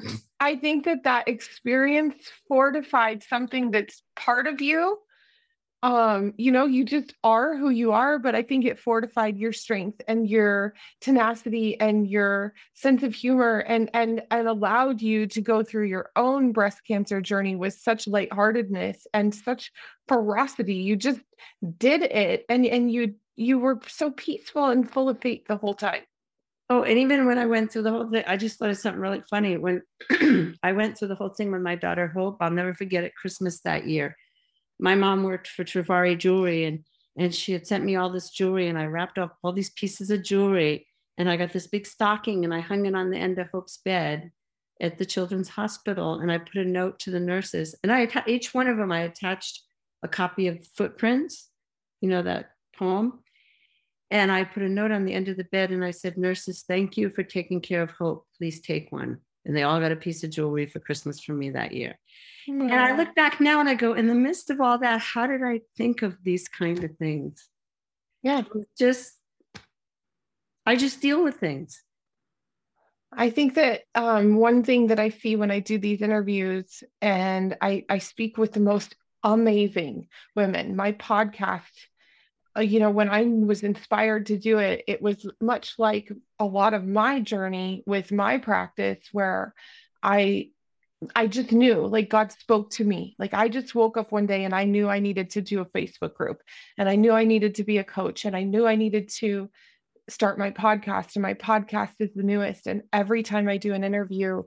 I 0.40 0.56
think 0.56 0.84
that 0.84 1.04
that 1.04 1.28
experience 1.28 2.14
fortified 2.46 3.22
something 3.22 3.70
that's 3.70 4.02
part 4.16 4.46
of 4.46 4.60
you. 4.60 4.98
Um 5.80 6.34
you 6.36 6.50
know 6.50 6.66
you 6.66 6.84
just 6.84 7.14
are 7.22 7.56
who 7.56 7.70
you 7.70 7.92
are 7.92 8.18
but 8.18 8.34
i 8.34 8.42
think 8.42 8.64
it 8.64 8.80
fortified 8.80 9.38
your 9.38 9.52
strength 9.52 10.02
and 10.08 10.28
your 10.28 10.74
tenacity 11.00 11.78
and 11.78 12.04
your 12.10 12.54
sense 12.74 13.04
of 13.04 13.14
humor 13.14 13.60
and 13.60 13.88
and 13.94 14.22
and 14.32 14.48
allowed 14.48 15.00
you 15.00 15.28
to 15.28 15.40
go 15.40 15.62
through 15.62 15.86
your 15.86 16.10
own 16.16 16.50
breast 16.50 16.80
cancer 16.84 17.20
journey 17.20 17.54
with 17.54 17.74
such 17.74 18.08
lightheartedness 18.08 19.06
and 19.14 19.32
such 19.32 19.70
ferocity. 20.08 20.74
You 20.74 20.96
just 20.96 21.20
did 21.78 22.02
it 22.02 22.44
and 22.48 22.66
and 22.66 22.90
you 22.90 23.14
you 23.36 23.60
were 23.60 23.78
so 23.86 24.10
peaceful 24.10 24.64
and 24.66 24.90
full 24.90 25.08
of 25.08 25.20
faith 25.20 25.46
the 25.46 25.56
whole 25.58 25.74
time 25.74 26.02
Oh, 26.70 26.82
and 26.82 26.98
even 26.98 27.26
when 27.26 27.38
I 27.38 27.46
went 27.46 27.72
through 27.72 27.82
the 27.82 27.90
whole 27.90 28.10
thing, 28.10 28.24
I 28.26 28.36
just 28.36 28.58
thought 28.58 28.68
of 28.68 28.76
something 28.76 29.00
really 29.00 29.22
funny. 29.30 29.56
When 29.56 29.82
I 30.62 30.72
went 30.72 30.98
through 30.98 31.08
the 31.08 31.14
whole 31.14 31.30
thing 31.30 31.50
with 31.50 31.62
my 31.62 31.76
daughter 31.76 32.08
Hope, 32.08 32.36
I'll 32.40 32.50
never 32.50 32.74
forget 32.74 33.04
it. 33.04 33.14
Christmas 33.14 33.60
that 33.60 33.86
year, 33.86 34.16
my 34.78 34.94
mom 34.94 35.22
worked 35.22 35.48
for 35.48 35.64
Trifari 35.64 36.16
Jewelry 36.18 36.64
and 36.64 36.84
and 37.16 37.34
she 37.34 37.52
had 37.52 37.66
sent 37.66 37.84
me 37.84 37.96
all 37.96 38.10
this 38.10 38.30
jewelry 38.30 38.68
and 38.68 38.78
I 38.78 38.84
wrapped 38.84 39.18
up 39.18 39.38
all 39.42 39.52
these 39.52 39.70
pieces 39.70 40.10
of 40.10 40.22
jewelry 40.22 40.86
and 41.18 41.28
I 41.28 41.36
got 41.36 41.52
this 41.52 41.66
big 41.66 41.84
stocking 41.84 42.44
and 42.44 42.54
I 42.54 42.60
hung 42.60 42.86
it 42.86 42.94
on 42.94 43.10
the 43.10 43.18
end 43.18 43.40
of 43.40 43.48
Hope's 43.50 43.78
bed 43.78 44.30
at 44.80 44.98
the 44.98 45.04
children's 45.04 45.48
hospital 45.48 46.20
and 46.20 46.30
I 46.30 46.38
put 46.38 46.54
a 46.54 46.64
note 46.64 47.00
to 47.00 47.10
the 47.10 47.18
nurses 47.18 47.74
and 47.82 47.90
I 47.90 48.08
each 48.28 48.54
one 48.54 48.68
of 48.68 48.76
them 48.76 48.92
I 48.92 49.00
attached 49.00 49.62
a 50.04 50.08
copy 50.08 50.46
of 50.46 50.64
Footprints, 50.76 51.48
you 52.00 52.08
know 52.08 52.22
that 52.22 52.50
poem. 52.76 53.18
And 54.10 54.32
I 54.32 54.44
put 54.44 54.62
a 54.62 54.68
note 54.68 54.90
on 54.90 55.04
the 55.04 55.12
end 55.12 55.28
of 55.28 55.36
the 55.36 55.44
bed 55.44 55.70
and 55.70 55.84
I 55.84 55.90
said, 55.90 56.16
Nurses, 56.16 56.64
thank 56.66 56.96
you 56.96 57.10
for 57.10 57.22
taking 57.22 57.60
care 57.60 57.82
of 57.82 57.90
Hope. 57.90 58.26
Please 58.38 58.60
take 58.60 58.90
one. 58.90 59.18
And 59.44 59.56
they 59.56 59.62
all 59.62 59.80
got 59.80 59.92
a 59.92 59.96
piece 59.96 60.24
of 60.24 60.30
jewelry 60.30 60.66
for 60.66 60.80
Christmas 60.80 61.20
from 61.20 61.38
me 61.38 61.50
that 61.50 61.72
year. 61.72 61.98
Yeah. 62.46 62.54
And 62.54 62.74
I 62.74 62.96
look 62.96 63.14
back 63.14 63.40
now 63.40 63.60
and 63.60 63.68
I 63.68 63.74
go, 63.74 63.92
in 63.92 64.06
the 64.06 64.14
midst 64.14 64.50
of 64.50 64.60
all 64.60 64.78
that, 64.78 65.00
how 65.00 65.26
did 65.26 65.42
I 65.42 65.60
think 65.76 66.02
of 66.02 66.16
these 66.22 66.48
kind 66.48 66.82
of 66.84 66.96
things? 66.96 67.46
Yeah. 68.22 68.42
Just, 68.78 69.12
I 70.64 70.76
just 70.76 71.00
deal 71.00 71.22
with 71.22 71.36
things. 71.36 71.82
I 73.12 73.30
think 73.30 73.54
that 73.54 73.82
um, 73.94 74.36
one 74.36 74.62
thing 74.62 74.88
that 74.88 75.00
I 75.00 75.10
see 75.10 75.36
when 75.36 75.50
I 75.50 75.60
do 75.60 75.78
these 75.78 76.02
interviews 76.02 76.82
and 77.00 77.56
I, 77.60 77.84
I 77.88 77.98
speak 77.98 78.36
with 78.36 78.52
the 78.52 78.60
most 78.60 78.94
amazing 79.22 80.08
women, 80.36 80.76
my 80.76 80.92
podcast, 80.92 81.62
Uh, 82.58 82.62
you 82.62 82.80
know, 82.80 82.90
when 82.90 83.08
I 83.08 83.22
was 83.22 83.62
inspired 83.62 84.26
to 84.26 84.36
do 84.36 84.58
it, 84.58 84.82
it 84.88 85.00
was 85.00 85.26
much 85.40 85.74
like 85.78 86.10
a 86.38 86.44
lot 86.44 86.74
of 86.74 86.84
my 86.84 87.20
journey 87.20 87.84
with 87.86 88.10
my 88.10 88.38
practice 88.38 88.98
where 89.12 89.54
I 90.02 90.50
I 91.14 91.28
just 91.28 91.52
knew 91.52 91.86
like 91.86 92.08
God 92.08 92.32
spoke 92.32 92.70
to 92.70 92.84
me. 92.84 93.14
Like 93.18 93.32
I 93.32 93.48
just 93.48 93.74
woke 93.74 93.96
up 93.96 94.10
one 94.10 94.26
day 94.26 94.44
and 94.44 94.52
I 94.52 94.64
knew 94.64 94.88
I 94.88 94.98
needed 94.98 95.30
to 95.30 95.40
do 95.40 95.60
a 95.60 95.66
Facebook 95.66 96.14
group 96.14 96.42
and 96.76 96.88
I 96.88 96.96
knew 96.96 97.12
I 97.12 97.24
needed 97.24 97.54
to 97.56 97.64
be 97.64 97.78
a 97.78 97.84
coach 97.84 98.24
and 98.24 98.34
I 98.34 98.42
knew 98.42 98.66
I 98.66 98.74
needed 98.74 99.08
to 99.20 99.48
start 100.08 100.38
my 100.38 100.50
podcast 100.50 101.14
and 101.14 101.22
my 101.22 101.34
podcast 101.34 101.92
is 102.00 102.10
the 102.14 102.24
newest 102.24 102.66
and 102.66 102.82
every 102.92 103.22
time 103.22 103.48
I 103.48 103.58
do 103.58 103.74
an 103.74 103.84
interview 103.84 104.42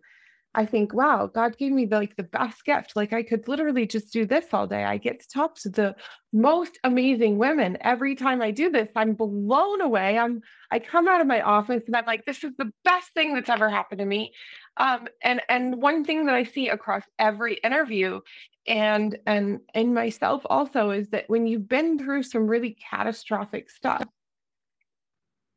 I 0.53 0.65
think, 0.65 0.93
wow, 0.93 1.27
God 1.33 1.57
gave 1.57 1.71
me 1.71 1.85
the, 1.85 1.95
like 1.95 2.17
the 2.17 2.23
best 2.23 2.65
gift. 2.65 2.93
Like 2.95 3.13
I 3.13 3.23
could 3.23 3.47
literally 3.47 3.85
just 3.85 4.11
do 4.11 4.25
this 4.25 4.45
all 4.51 4.67
day. 4.67 4.83
I 4.83 4.97
get 4.97 5.21
to 5.21 5.27
talk 5.29 5.55
to 5.59 5.69
the 5.69 5.95
most 6.33 6.77
amazing 6.83 7.37
women 7.37 7.77
every 7.81 8.15
time 8.15 8.41
I 8.41 8.51
do 8.51 8.69
this. 8.69 8.89
I'm 8.95 9.13
blown 9.13 9.79
away. 9.79 10.17
I'm 10.17 10.41
I 10.69 10.79
come 10.79 11.07
out 11.07 11.21
of 11.21 11.27
my 11.27 11.41
office 11.41 11.83
and 11.87 11.95
I'm 11.95 12.05
like, 12.05 12.25
this 12.25 12.43
is 12.43 12.51
the 12.57 12.71
best 12.83 13.13
thing 13.13 13.33
that's 13.33 13.49
ever 13.49 13.69
happened 13.69 13.99
to 13.99 14.05
me. 14.05 14.33
Um, 14.75 15.07
and 15.23 15.41
and 15.47 15.81
one 15.81 16.03
thing 16.03 16.25
that 16.25 16.35
I 16.35 16.43
see 16.43 16.67
across 16.67 17.03
every 17.17 17.55
interview 17.55 18.19
and 18.67 19.17
and 19.25 19.61
in 19.73 19.93
myself 19.93 20.43
also 20.45 20.91
is 20.91 21.09
that 21.09 21.25
when 21.27 21.47
you've 21.47 21.69
been 21.69 21.97
through 21.97 22.23
some 22.23 22.45
really 22.47 22.77
catastrophic 22.89 23.69
stuff 23.69 24.03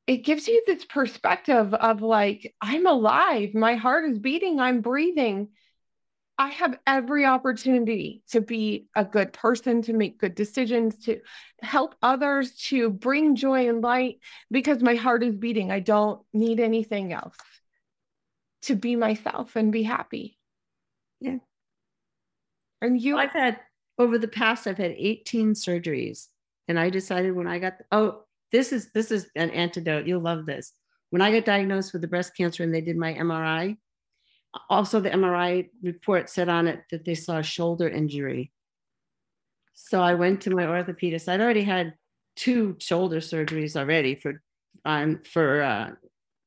it 0.06 0.18
gives 0.18 0.46
you 0.48 0.62
this 0.66 0.84
perspective 0.84 1.72
of 1.72 2.02
like, 2.02 2.54
I'm 2.60 2.86
alive, 2.86 3.54
my 3.54 3.74
heart 3.74 4.04
is 4.10 4.18
beating, 4.18 4.60
I'm 4.60 4.80
breathing. 4.80 5.48
I 6.36 6.48
have 6.48 6.76
every 6.84 7.24
opportunity 7.24 8.24
to 8.30 8.40
be 8.40 8.88
a 8.96 9.04
good 9.04 9.32
person, 9.32 9.82
to 9.82 9.92
make 9.92 10.18
good 10.18 10.34
decisions, 10.34 10.96
to 11.04 11.20
help 11.62 11.94
others, 12.02 12.56
to 12.68 12.90
bring 12.90 13.36
joy 13.36 13.68
and 13.68 13.82
light 13.82 14.18
because 14.50 14.82
my 14.82 14.96
heart 14.96 15.22
is 15.22 15.36
beating. 15.36 15.70
I 15.70 15.78
don't 15.78 16.20
need 16.32 16.58
anything 16.58 17.12
else 17.12 17.36
to 18.62 18.74
be 18.74 18.96
myself 18.96 19.54
and 19.54 19.70
be 19.70 19.84
happy. 19.84 20.36
Yeah. 21.20 21.38
And 22.80 23.00
you, 23.00 23.16
I've 23.16 23.30
had 23.30 23.60
over 23.96 24.18
the 24.18 24.28
past, 24.28 24.66
I've 24.66 24.78
had 24.78 24.94
18 24.96 25.54
surgeries. 25.54 26.26
And 26.66 26.78
I 26.78 26.90
decided 26.90 27.36
when 27.36 27.46
I 27.46 27.58
got, 27.58 27.74
oh, 27.92 28.24
this 28.54 28.72
is 28.72 28.92
this 28.92 29.10
is 29.10 29.26
an 29.34 29.50
antidote. 29.50 30.06
You'll 30.06 30.20
love 30.20 30.46
this. 30.46 30.72
When 31.10 31.20
I 31.20 31.32
got 31.32 31.44
diagnosed 31.44 31.92
with 31.92 32.02
the 32.02 32.08
breast 32.08 32.36
cancer 32.36 32.62
and 32.62 32.72
they 32.72 32.80
did 32.80 32.96
my 32.96 33.12
MRI, 33.12 33.76
also 34.70 35.00
the 35.00 35.10
MRI 35.10 35.70
report 35.82 36.30
said 36.30 36.48
on 36.48 36.68
it 36.68 36.84
that 36.92 37.04
they 37.04 37.16
saw 37.16 37.38
a 37.38 37.42
shoulder 37.42 37.88
injury. 37.88 38.52
So 39.74 40.00
I 40.00 40.14
went 40.14 40.42
to 40.42 40.50
my 40.50 40.66
orthopedist. 40.66 41.28
I'd 41.28 41.40
already 41.40 41.64
had 41.64 41.94
two 42.36 42.76
shoulder 42.78 43.16
surgeries 43.16 43.74
already 43.74 44.14
for 44.14 44.40
um, 44.84 45.20
for 45.24 45.62
uh, 45.62 45.90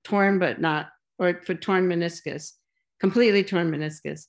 torn 0.06 0.40
but 0.40 0.62
not 0.62 0.88
or 1.20 1.42
for 1.46 1.56
torn 1.56 1.90
meniscus, 1.90 2.54
completely 3.02 3.44
torn 3.44 3.70
meniscus. 3.70 4.28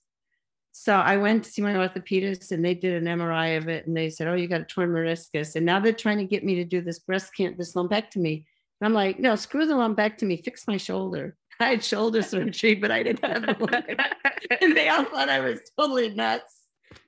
So 0.80 0.94
I 0.94 1.16
went 1.16 1.42
to 1.42 1.50
see 1.50 1.60
my 1.60 1.74
orthopedist 1.74 2.52
and 2.52 2.64
they 2.64 2.72
did 2.72 3.02
an 3.02 3.18
MRI 3.18 3.58
of 3.58 3.68
it 3.68 3.88
and 3.88 3.96
they 3.96 4.08
said, 4.10 4.28
Oh, 4.28 4.34
you 4.34 4.46
got 4.46 4.60
a 4.60 4.64
torn 4.64 4.90
meniscus. 4.90 5.56
And 5.56 5.66
now 5.66 5.80
they're 5.80 5.92
trying 5.92 6.18
to 6.18 6.24
get 6.24 6.44
me 6.44 6.54
to 6.54 6.64
do 6.64 6.80
this 6.80 7.00
breast 7.00 7.34
cancer, 7.36 7.56
this 7.58 7.74
lumpectomy. 7.74 8.44
And 8.80 8.86
I'm 8.86 8.94
like, 8.94 9.18
no, 9.18 9.34
screw 9.34 9.66
the 9.66 9.74
lumpectomy, 9.74 10.44
fix 10.44 10.68
my 10.68 10.76
shoulder. 10.76 11.36
I 11.60 11.70
had 11.70 11.82
shoulder 11.82 12.22
surgery, 12.22 12.76
but 12.76 12.92
I 12.92 13.02
didn't 13.02 13.24
have 13.24 13.42
the 13.42 14.06
And 14.62 14.76
they 14.76 14.88
all 14.88 15.04
thought 15.04 15.28
I 15.28 15.40
was 15.40 15.58
totally 15.76 16.10
nuts. 16.10 16.54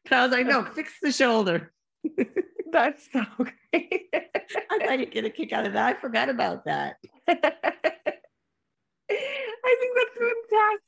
But 0.02 0.14
I 0.14 0.22
was 0.24 0.32
like, 0.32 0.46
no, 0.46 0.64
fix 0.74 0.94
the 1.00 1.12
shoulder. 1.12 1.72
That's 2.72 3.08
so 3.12 3.24
great. 3.38 4.12
I 4.12 4.78
thought 4.84 4.98
you'd 4.98 5.12
get 5.12 5.24
a 5.24 5.30
kick 5.30 5.52
out 5.52 5.68
of 5.68 5.74
that. 5.74 5.96
I 5.96 6.00
forgot 6.00 6.28
about 6.28 6.64
that. 6.64 6.96
I 9.64 9.76
think 9.80 9.96
that's 9.96 10.32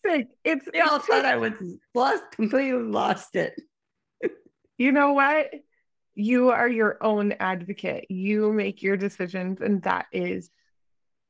fantastic. 0.02 0.28
It's 0.44 0.68
they 0.72 0.80
all 0.80 0.98
thought 0.98 1.24
I 1.24 1.36
was 1.36 1.52
lost, 1.94 2.24
completely 2.32 2.80
lost 2.82 3.36
it. 3.36 3.60
you 4.78 4.92
know 4.92 5.12
what? 5.12 5.50
You 6.14 6.50
are 6.50 6.68
your 6.68 7.02
own 7.02 7.32
advocate. 7.32 8.10
You 8.10 8.52
make 8.52 8.82
your 8.82 8.96
decisions, 8.96 9.60
and 9.60 9.82
that 9.82 10.06
is 10.12 10.50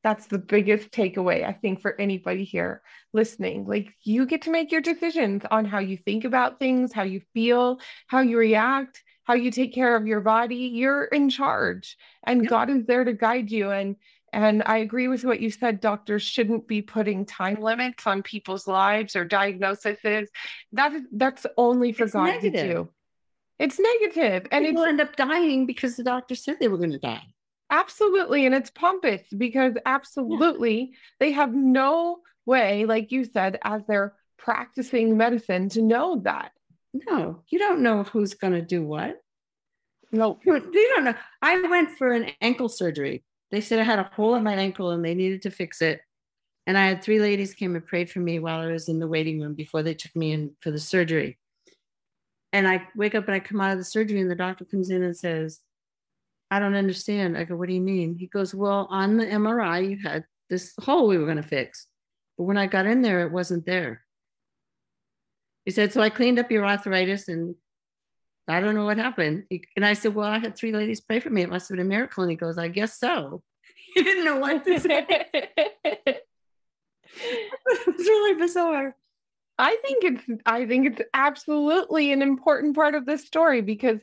that's 0.03 0.27
the 0.27 0.39
biggest 0.39 0.91
takeaway 0.91 1.47
I 1.47 1.53
think 1.53 1.81
for 1.81 1.99
anybody 2.01 2.45
here 2.45 2.83
listening. 3.13 3.67
Like 3.67 3.95
you 4.03 4.27
get 4.27 4.43
to 4.43 4.51
make 4.51 4.73
your 4.73 4.81
decisions 4.81 5.43
on 5.51 5.65
how 5.65 5.79
you 5.79 5.97
think 5.97 6.25
about 6.25 6.59
things, 6.59 6.93
how 6.93 7.05
you 7.05 7.21
feel, 7.33 7.79
how 8.09 8.21
you 8.21 8.37
react, 8.37 9.03
how 9.25 9.35
you 9.35 9.51
take 9.51 9.73
care 9.73 9.95
of 9.95 10.07
your 10.07 10.21
body, 10.21 10.57
you're 10.57 11.05
in 11.05 11.31
charge 11.31 11.97
and 12.25 12.43
yep. 12.43 12.51
God 12.51 12.71
is 12.71 12.85
there 12.87 13.05
to 13.05 13.13
guide 13.13 13.51
you. 13.51 13.71
And 13.71 13.97
and 14.33 14.63
I 14.65 14.79
agree 14.79 15.09
with 15.09 15.25
what 15.25 15.41
you 15.41 15.51
said. 15.51 15.81
Doctors 15.81 16.23
shouldn't 16.23 16.67
be 16.67 16.81
putting 16.81 17.27
time 17.27 17.61
limits 17.61 18.07
on 18.07 18.23
people's 18.23 18.67
lives 18.67 19.15
or 19.15 19.25
diagnoses. 19.25 19.99
That 20.73 20.93
is 20.93 21.03
that's 21.13 21.47
only 21.57 21.93
for 21.93 22.05
it's 22.05 22.15
God 22.15 22.25
negative. 22.25 22.53
to 22.53 22.73
do. 22.75 22.89
It's 23.59 23.79
negative, 23.79 24.49
and 24.51 24.65
people 24.65 24.85
end 24.85 25.01
up 25.01 25.15
dying 25.15 25.67
because 25.67 25.97
the 25.97 26.03
doctor 26.03 26.35
said 26.35 26.57
they 26.59 26.69
were 26.69 26.79
going 26.79 26.93
to 26.93 26.99
die. 26.99 27.23
Absolutely, 27.71 28.47
and 28.47 28.55
it's 28.55 28.71
pompous 28.71 29.23
because 29.37 29.75
absolutely 29.85 30.81
yeah. 30.81 30.97
they 31.21 31.33
have 31.33 31.55
no 31.55 32.19
way, 32.47 32.87
like 32.87 33.13
you 33.13 33.25
said, 33.25 33.59
as 33.63 33.83
they're 33.87 34.15
practicing 34.39 35.17
medicine, 35.17 35.69
to 35.71 35.83
know 35.83 36.21
that. 36.25 36.53
No, 36.93 37.43
you 37.49 37.59
don't 37.59 37.81
know 37.81 38.03
who's 38.03 38.35
going 38.35 38.55
to 38.55 38.63
do 38.63 38.83
what. 38.83 39.21
No, 40.11 40.39
you 40.45 40.61
don't 40.95 41.05
know. 41.05 41.15
I 41.41 41.61
went 41.63 41.97
for 41.97 42.13
an 42.13 42.31
ankle 42.41 42.69
surgery 42.69 43.23
they 43.53 43.61
said 43.61 43.79
I 43.79 43.85
had 43.85 43.99
a 43.99 44.11
hole 44.15 44.35
in 44.35 44.43
my 44.43 44.55
ankle 44.55 44.91
and 44.91 45.05
they 45.05 45.15
needed 45.15 45.43
to 45.43 45.51
fix 45.51 45.81
it. 45.83 46.01
And 46.67 46.79
I 46.79 46.87
had 46.87 47.03
three 47.03 47.21
ladies 47.21 47.55
came 47.55 47.77
and 47.77 47.87
prayed 47.87 48.11
for 48.11 48.21
me 48.21 48.39
while 48.39 48.61
I 48.61 48.73
was 48.73 48.89
in 48.89 48.99
the 48.99 49.07
waiting 49.07 49.41
room 49.41 49.55
before 49.55 49.83
they 49.83 49.95
took 49.95 50.15
me 50.17 50.33
in 50.33 50.57
for 50.61 50.71
the 50.71 50.79
surgery. 50.79 51.39
And 52.53 52.67
I 52.67 52.89
wake 52.97 53.15
up 53.15 53.27
and 53.27 53.35
I 53.35 53.41
come 53.41 53.61
out 53.61 53.73
of 53.73 53.79
the 53.79 53.85
surgery 53.85 54.21
and 54.21 54.31
the 54.31 54.35
doctor 54.35 54.65
comes 54.65 54.91
in 54.91 55.03
and 55.03 55.17
says, 55.17 55.61
I 56.51 56.59
don't 56.59 56.75
understand. 56.75 57.37
I 57.37 57.45
go, 57.45 57.57
what 57.57 57.69
do 57.69 57.75
you 57.75 57.81
mean? 57.81 58.17
He 58.17 58.27
goes, 58.27 58.55
well, 58.55 58.87
on 58.91 59.17
the 59.17 59.27
MRI, 59.27 59.91
you 59.91 59.99
had 60.03 60.25
this 60.49 60.73
hole 60.81 61.07
we 61.07 61.19
were 61.19 61.25
going 61.27 61.37
to 61.37 61.43
fix. 61.43 61.87
But 62.39 62.45
when 62.45 62.59
I 62.59 62.67
got 62.67 62.87
in 62.87 63.03
there, 63.03 63.27
it 63.27 63.33
wasn't 63.33 63.67
there. 63.67 64.03
He 65.65 65.71
said, 65.71 65.93
so 65.93 66.01
I 66.01 66.11
cleaned 66.11 66.39
up 66.39 66.51
your 66.51 66.67
arthritis 66.67 67.29
and 67.29 67.55
I 68.49 68.61
don't 68.61 68.75
know 68.75 68.85
what 68.85 68.99
happened. 68.99 69.45
And 69.77 69.85
I 69.85 69.95
said, 69.95 70.15
Well, 70.15 70.27
I 70.27 70.39
had 70.39 70.57
three 70.57 70.73
ladies 70.73 71.01
pray 71.01 71.21
for 71.21 71.31
me. 71.31 71.43
It 71.43 71.51
must 71.51 71.69
have 71.69 71.77
been 71.77 71.87
a 71.87 71.89
miracle. 71.89 72.23
And 72.23 72.31
he 72.31 72.37
goes, 72.37 72.59
I 72.59 72.69
guess 72.69 72.99
so. 72.99 73.43
He 73.95 74.03
didn't 74.03 74.25
know 74.25 74.39
what 74.39 74.65
to 74.65 74.81
say. 74.81 75.05
it 75.35 76.27
was 77.87 77.99
really 77.99 78.41
bizarre. 78.41 78.97
I 79.59 79.77
think 79.83 80.05
it's 80.05 80.43
I 80.47 80.65
think 80.67 80.87
it's 80.87 81.03
absolutely 81.13 82.11
an 82.13 82.23
important 82.23 82.75
part 82.75 82.95
of 82.95 83.05
this 83.05 83.27
story 83.27 83.61
because 83.61 84.01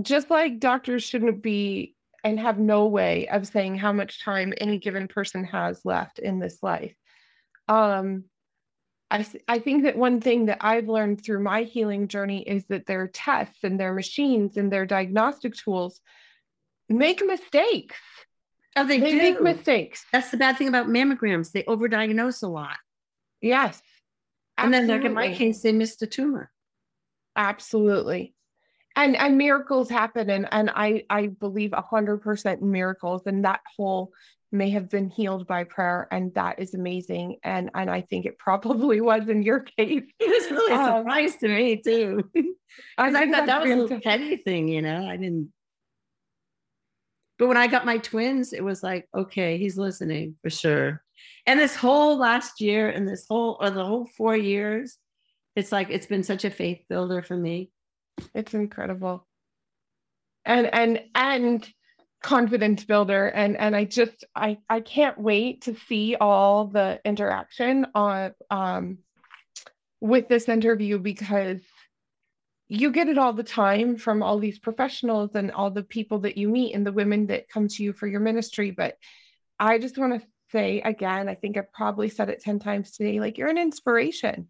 just 0.00 0.30
like 0.30 0.60
doctors 0.60 1.02
shouldn't 1.02 1.42
be 1.42 1.96
and 2.22 2.40
have 2.40 2.58
no 2.58 2.86
way 2.86 3.28
of 3.28 3.46
saying 3.46 3.76
how 3.76 3.92
much 3.92 4.22
time 4.22 4.54
any 4.58 4.78
given 4.78 5.08
person 5.08 5.44
has 5.44 5.84
left 5.84 6.18
in 6.18 6.38
this 6.38 6.62
life. 6.62 6.94
Um, 7.68 8.24
I, 9.14 9.26
I 9.46 9.58
think 9.60 9.84
that 9.84 9.96
one 9.96 10.20
thing 10.20 10.46
that 10.46 10.58
I've 10.60 10.88
learned 10.88 11.24
through 11.24 11.40
my 11.40 11.62
healing 11.62 12.08
journey 12.08 12.42
is 12.42 12.64
that 12.64 12.86
their 12.86 13.06
tests 13.06 13.62
and 13.62 13.78
their 13.78 13.94
machines 13.94 14.56
and 14.56 14.72
their 14.72 14.86
diagnostic 14.86 15.54
tools 15.54 16.00
make 16.88 17.24
mistakes. 17.24 17.96
Oh, 18.74 18.84
they, 18.84 18.98
they 18.98 19.12
do. 19.12 19.18
make 19.18 19.40
mistakes. 19.40 20.04
That's 20.12 20.32
the 20.32 20.36
bad 20.36 20.58
thing 20.58 20.66
about 20.66 20.88
mammograms. 20.88 21.52
They 21.52 21.62
overdiagnose 21.62 22.42
a 22.42 22.48
lot. 22.48 22.76
Yes. 23.40 23.80
Absolutely. 24.58 24.78
And 24.80 24.90
then, 24.90 24.96
like 24.98 25.06
in 25.06 25.14
my 25.14 25.32
case, 25.32 25.62
they 25.62 25.70
missed 25.70 26.02
a 26.02 26.08
tumor. 26.08 26.50
Absolutely. 27.36 28.34
And 28.96 29.16
and 29.16 29.38
miracles 29.38 29.90
happen, 29.90 30.28
and 30.30 30.48
and 30.50 30.70
I 30.70 31.04
I 31.10 31.28
believe 31.28 31.72
a 31.72 31.80
hundred 31.82 32.18
percent 32.18 32.62
in 32.62 32.70
miracles, 32.70 33.22
and 33.26 33.44
that 33.44 33.60
whole 33.76 34.12
may 34.54 34.70
have 34.70 34.88
been 34.88 35.10
healed 35.10 35.46
by 35.46 35.64
prayer 35.64 36.08
and 36.10 36.32
that 36.34 36.58
is 36.58 36.74
amazing 36.74 37.36
and 37.42 37.70
and 37.74 37.90
i 37.90 38.00
think 38.00 38.24
it 38.24 38.38
probably 38.46 39.00
was 39.00 39.28
in 39.28 39.42
your 39.42 39.60
case. 39.60 40.02
It 40.20 40.28
was 40.28 40.50
really 40.50 40.72
a 40.72 40.76
um, 40.76 41.00
surprise 41.00 41.36
to 41.36 41.48
me 41.48 41.76
too. 41.76 42.30
I, 42.98 43.08
I 43.08 43.30
thought 43.30 43.46
that 43.46 43.62
was 43.62 43.90
a 43.90 44.00
petty 44.00 44.36
thing 44.36 44.68
you 44.68 44.82
know? 44.82 45.06
I 45.06 45.16
didn't 45.16 45.52
but 47.38 47.48
when 47.48 47.56
i 47.56 47.66
got 47.66 47.84
my 47.84 47.98
twins 47.98 48.52
it 48.52 48.62
was 48.62 48.82
like 48.82 49.08
okay 49.14 49.58
he's 49.58 49.76
listening 49.76 50.36
for 50.42 50.50
sure. 50.50 51.02
And 51.46 51.60
this 51.60 51.76
whole 51.76 52.16
last 52.16 52.60
year 52.60 52.88
and 52.88 53.06
this 53.06 53.26
whole 53.28 53.58
or 53.60 53.70
the 53.70 53.84
whole 53.84 54.06
four 54.16 54.36
years 54.36 54.98
it's 55.56 55.70
like 55.70 55.88
it's 55.90 56.06
been 56.06 56.22
such 56.22 56.44
a 56.44 56.50
faith 56.50 56.82
builder 56.88 57.22
for 57.22 57.36
me. 57.36 57.70
It's 58.34 58.54
incredible. 58.54 59.26
And 60.44 60.66
and 60.72 61.00
and 61.14 61.68
confidence 62.24 62.82
builder. 62.84 63.26
And 63.26 63.54
and 63.58 63.76
i 63.76 63.84
just 63.84 64.24
i 64.34 64.56
i 64.70 64.80
can't 64.80 65.18
wait 65.18 65.62
to 65.62 65.76
see 65.86 66.16
all 66.18 66.66
the 66.66 66.98
interaction 67.04 67.86
on 67.94 68.32
um 68.50 68.98
with 70.00 70.26
this 70.28 70.48
interview 70.48 70.98
because 70.98 71.60
you 72.66 72.90
get 72.92 73.08
it 73.08 73.18
all 73.18 73.34
the 73.34 73.42
time 73.42 73.98
from 73.98 74.22
all 74.22 74.38
these 74.38 74.58
professionals 74.58 75.34
and 75.34 75.52
all 75.52 75.70
the 75.70 75.82
people 75.82 76.20
that 76.20 76.38
you 76.38 76.48
meet 76.48 76.74
and 76.74 76.86
the 76.86 76.92
women 76.92 77.26
that 77.26 77.50
come 77.50 77.68
to 77.68 77.82
you 77.82 77.92
for 77.92 78.06
your 78.06 78.20
ministry. 78.20 78.70
But 78.70 78.96
i 79.60 79.78
just 79.78 79.98
want 79.98 80.18
to 80.18 80.26
say 80.50 80.80
again 80.80 81.28
i 81.28 81.34
think 81.34 81.56
i've 81.56 81.72
probably 81.72 82.08
said 82.08 82.28
it 82.30 82.40
10 82.40 82.58
times 82.58 82.92
today 82.92 83.20
like 83.20 83.36
you're 83.36 83.48
an 83.48 83.58
inspiration. 83.58 84.48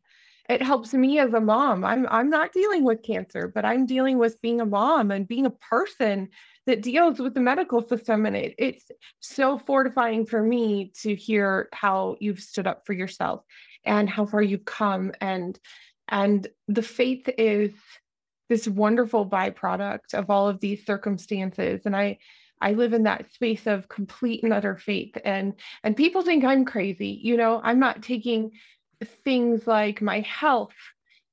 It 0.48 0.60
helps 0.62 0.92
me 0.92 1.18
as 1.18 1.32
a 1.32 1.40
mom. 1.40 1.84
I'm 1.84 2.06
i'm 2.08 2.30
not 2.30 2.52
dealing 2.52 2.84
with 2.84 3.02
cancer 3.02 3.50
but 3.52 3.64
i'm 3.64 3.84
dealing 3.84 4.18
with 4.18 4.40
being 4.40 4.60
a 4.60 4.66
mom 4.66 5.10
and 5.10 5.26
being 5.26 5.46
a 5.46 5.58
person 5.72 6.28
that 6.66 6.82
deals 6.82 7.18
with 7.18 7.34
the 7.34 7.40
medical 7.40 7.86
system. 7.86 8.26
And 8.26 8.36
it, 8.36 8.54
it's 8.58 8.90
so 9.20 9.58
fortifying 9.58 10.26
for 10.26 10.42
me 10.42 10.92
to 11.02 11.14
hear 11.14 11.68
how 11.72 12.16
you've 12.20 12.40
stood 12.40 12.66
up 12.66 12.86
for 12.86 12.92
yourself 12.92 13.42
and 13.84 14.08
how 14.08 14.26
far 14.26 14.42
you've 14.42 14.64
come. 14.64 15.12
And 15.20 15.58
and 16.08 16.46
the 16.68 16.82
faith 16.82 17.28
is 17.38 17.72
this 18.48 18.68
wonderful 18.68 19.28
byproduct 19.28 20.14
of 20.14 20.30
all 20.30 20.48
of 20.48 20.60
these 20.60 20.84
circumstances. 20.84 21.82
And 21.84 21.96
I 21.96 22.18
I 22.60 22.72
live 22.72 22.92
in 22.92 23.02
that 23.02 23.32
space 23.32 23.66
of 23.66 23.88
complete 23.88 24.42
and 24.42 24.52
utter 24.52 24.76
faith. 24.76 25.16
And 25.24 25.54
and 25.82 25.96
people 25.96 26.22
think 26.22 26.44
I'm 26.44 26.64
crazy. 26.64 27.20
You 27.22 27.36
know, 27.36 27.60
I'm 27.62 27.78
not 27.78 28.02
taking 28.02 28.52
things 29.24 29.66
like 29.66 30.00
my 30.00 30.20
health 30.20 30.74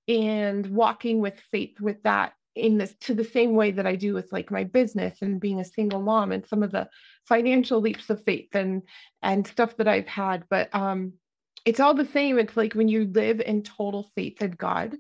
and 0.08 0.66
walking 0.68 1.20
with 1.20 1.40
faith 1.52 1.80
with 1.80 2.04
that 2.04 2.34
in 2.56 2.78
this 2.78 2.94
to 3.02 3.14
the 3.14 3.24
same 3.24 3.56
way 3.56 3.72
that 3.72 3.88
I 3.88 3.96
do 3.96 4.14
with 4.14 4.32
like 4.32 4.52
my 4.52 4.64
business 4.64 5.22
and 5.22 5.40
being 5.40 5.60
a 5.60 5.66
single 5.66 6.02
mom 6.02 6.32
and 6.32 6.46
some 6.46 6.64
of 6.64 6.72
the 6.72 6.90
financial 7.26 7.80
leaps 7.80 8.10
of 8.10 8.24
faith 8.24 8.54
and 8.54 8.84
and 9.22 9.48
stuff 9.48 9.78
that 9.78 9.88
I've 9.88 10.08
had 10.08 10.44
but 10.50 10.74
um 10.76 11.14
it's 11.64 11.80
all 11.80 11.94
the 11.94 12.06
same. 12.06 12.40
It's 12.40 12.58
like 12.58 12.74
when 12.74 12.88
you 12.88 13.06
live 13.06 13.40
in 13.40 13.62
total 13.64 14.10
faith 14.16 14.42
in 14.42 14.52
God 14.52 14.96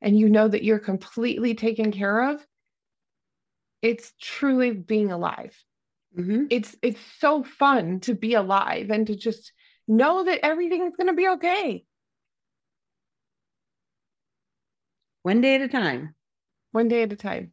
and 0.00 0.18
you 0.18 0.28
know 0.28 0.46
that 0.46 0.62
you're 0.62 0.78
completely 0.78 1.54
taken 1.54 1.90
care 1.90 2.30
of 2.30 2.44
it's 3.82 4.12
truly 4.20 4.70
being 4.70 5.12
alive. 5.12 5.54
Mm-hmm. 6.16 6.44
it's 6.48 6.76
it's 6.80 7.00
so 7.18 7.42
fun 7.42 7.98
to 8.00 8.14
be 8.14 8.34
alive 8.34 8.90
and 8.90 9.04
to 9.08 9.16
just 9.16 9.52
know 9.88 10.22
that 10.24 10.46
everything 10.46 10.86
is 10.86 10.94
going 10.96 11.08
to 11.08 11.12
be 11.12 11.26
okay. 11.28 11.84
One 15.24 15.40
day 15.40 15.56
at 15.56 15.62
a 15.62 15.68
time 15.68 16.14
one 16.74 16.88
day 16.88 17.02
at 17.02 17.12
a 17.12 17.16
time, 17.16 17.52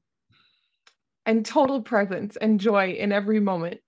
and 1.26 1.45
total 1.45 1.81
presence 1.81 2.35
and 2.38 2.60
joy 2.60 2.91
in 2.91 3.11
every 3.11 3.39
moment. 3.39 3.80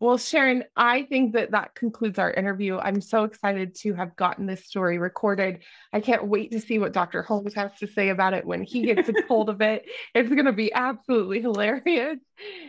Well, 0.00 0.18
Sharon, 0.18 0.64
I 0.76 1.04
think 1.04 1.32
that 1.34 1.52
that 1.52 1.74
concludes 1.76 2.18
our 2.18 2.30
interview. 2.30 2.76
I'm 2.76 3.00
so 3.00 3.24
excited 3.24 3.76
to 3.76 3.94
have 3.94 4.16
gotten 4.16 4.44
this 4.44 4.66
story 4.66 4.98
recorded. 4.98 5.60
I 5.92 6.00
can't 6.00 6.26
wait 6.26 6.50
to 6.50 6.60
see 6.60 6.78
what 6.78 6.92
Dr. 6.92 7.22
Holmes 7.22 7.54
has 7.54 7.70
to 7.78 7.86
say 7.86 8.08
about 8.08 8.34
it 8.34 8.44
when 8.44 8.64
he 8.64 8.82
gets 8.82 9.08
a 9.08 9.14
hold 9.28 9.48
of 9.48 9.62
it. 9.62 9.86
It's 10.14 10.28
going 10.28 10.44
to 10.44 10.52
be 10.52 10.74
absolutely 10.74 11.40
hilarious. 11.40 12.18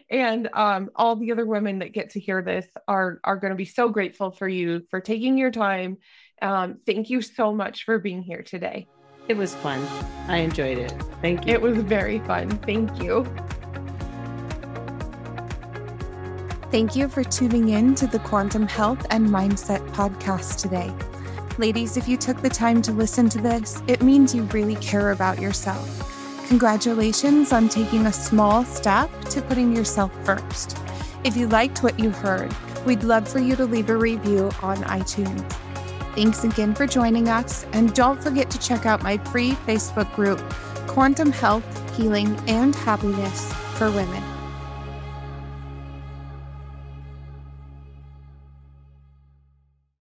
And 0.10 0.49
um, 0.53 0.91
all 0.95 1.15
the 1.15 1.32
other 1.32 1.45
women 1.45 1.80
that 1.80 1.94
get 1.94 2.11
to 2.11 2.19
hear 2.19 2.44
this 2.44 2.68
are, 2.88 3.19
are 3.23 3.38
going 3.38 3.52
to 3.52 3.57
be 3.57 3.65
so 3.65 3.90
grateful 3.90 4.32
for 4.32 4.48
you 4.48 4.84
for 4.91 5.02
taking 5.02 5.38
your 5.38 5.52
time. 5.52 5.98
Um, 6.41 6.77
thank 6.86 7.10
you 7.10 7.22
so 7.22 7.53
much 7.53 7.84
for 7.84 7.98
being 7.98 8.22
here 8.22 8.44
today. 8.44 8.88
It 9.27 9.35
was 9.35 9.56
fun. 9.56 9.84
I 10.27 10.38
enjoyed 10.38 10.77
it. 10.77 10.93
Thank 11.22 11.47
you. 11.47 11.53
It 11.53 11.61
was 11.61 11.77
very 11.77 12.19
fun. 12.19 12.49
Thank 12.60 13.02
you. 13.02 13.26
Thank 16.69 16.95
you 16.95 17.07
for 17.07 17.23
tuning 17.23 17.69
in 17.69 17.95
to 17.95 18.06
the 18.06 18.19
Quantum 18.19 18.68
Health 18.68 19.06
and 19.10 19.27
Mindset 19.27 19.80
podcast 19.91 20.61
today. 20.61 20.93
Ladies, 21.57 21.97
if 21.97 22.07
you 22.07 22.18
took 22.18 22.41
the 22.41 22.49
time 22.49 22.81
to 22.84 22.91
listen 22.91 23.30
to 23.30 23.39
this, 23.39 23.81
it 23.88 24.03
means 24.03 24.35
you 24.35 24.43
really 24.43 24.76
care 24.76 25.11
about 25.11 25.41
yourself. 25.41 26.02
Congratulations 26.47 27.52
on 27.52 27.69
taking 27.69 28.06
a 28.06 28.14
small 28.14 28.64
step 28.64 29.10
to 29.30 29.41
putting 29.41 29.76
yourself 29.76 30.11
first. 30.23 30.77
If 31.23 31.35
you 31.35 31.47
liked 31.47 31.81
what 31.81 31.99
you 31.99 32.11
heard, 32.11 32.53
we'd 32.85 33.03
love 33.03 33.27
for 33.27 33.39
you 33.39 33.56
to 33.56 33.65
leave 33.65 33.89
a 33.89 33.97
review 33.97 34.52
on 34.61 34.77
iTunes. 34.84 35.65
Thanks 36.16 36.46
again 36.46 36.74
for 36.74 36.88
joining 36.88 37.28
us, 37.28 37.66
and 37.74 37.94
don't 37.94 38.24
forget 38.24 38.50
to 38.52 38.60
check 38.60 38.86
out 38.86 39.04
my 39.04 39.18
free 39.18 39.52
Facebook 39.68 40.14
group, 40.16 40.40
Quantum 40.88 41.30
Health, 41.30 41.66
Healing, 41.98 42.40
and 42.48 42.74
Happiness 42.74 43.52
for 43.78 43.92
Women. 43.92 44.35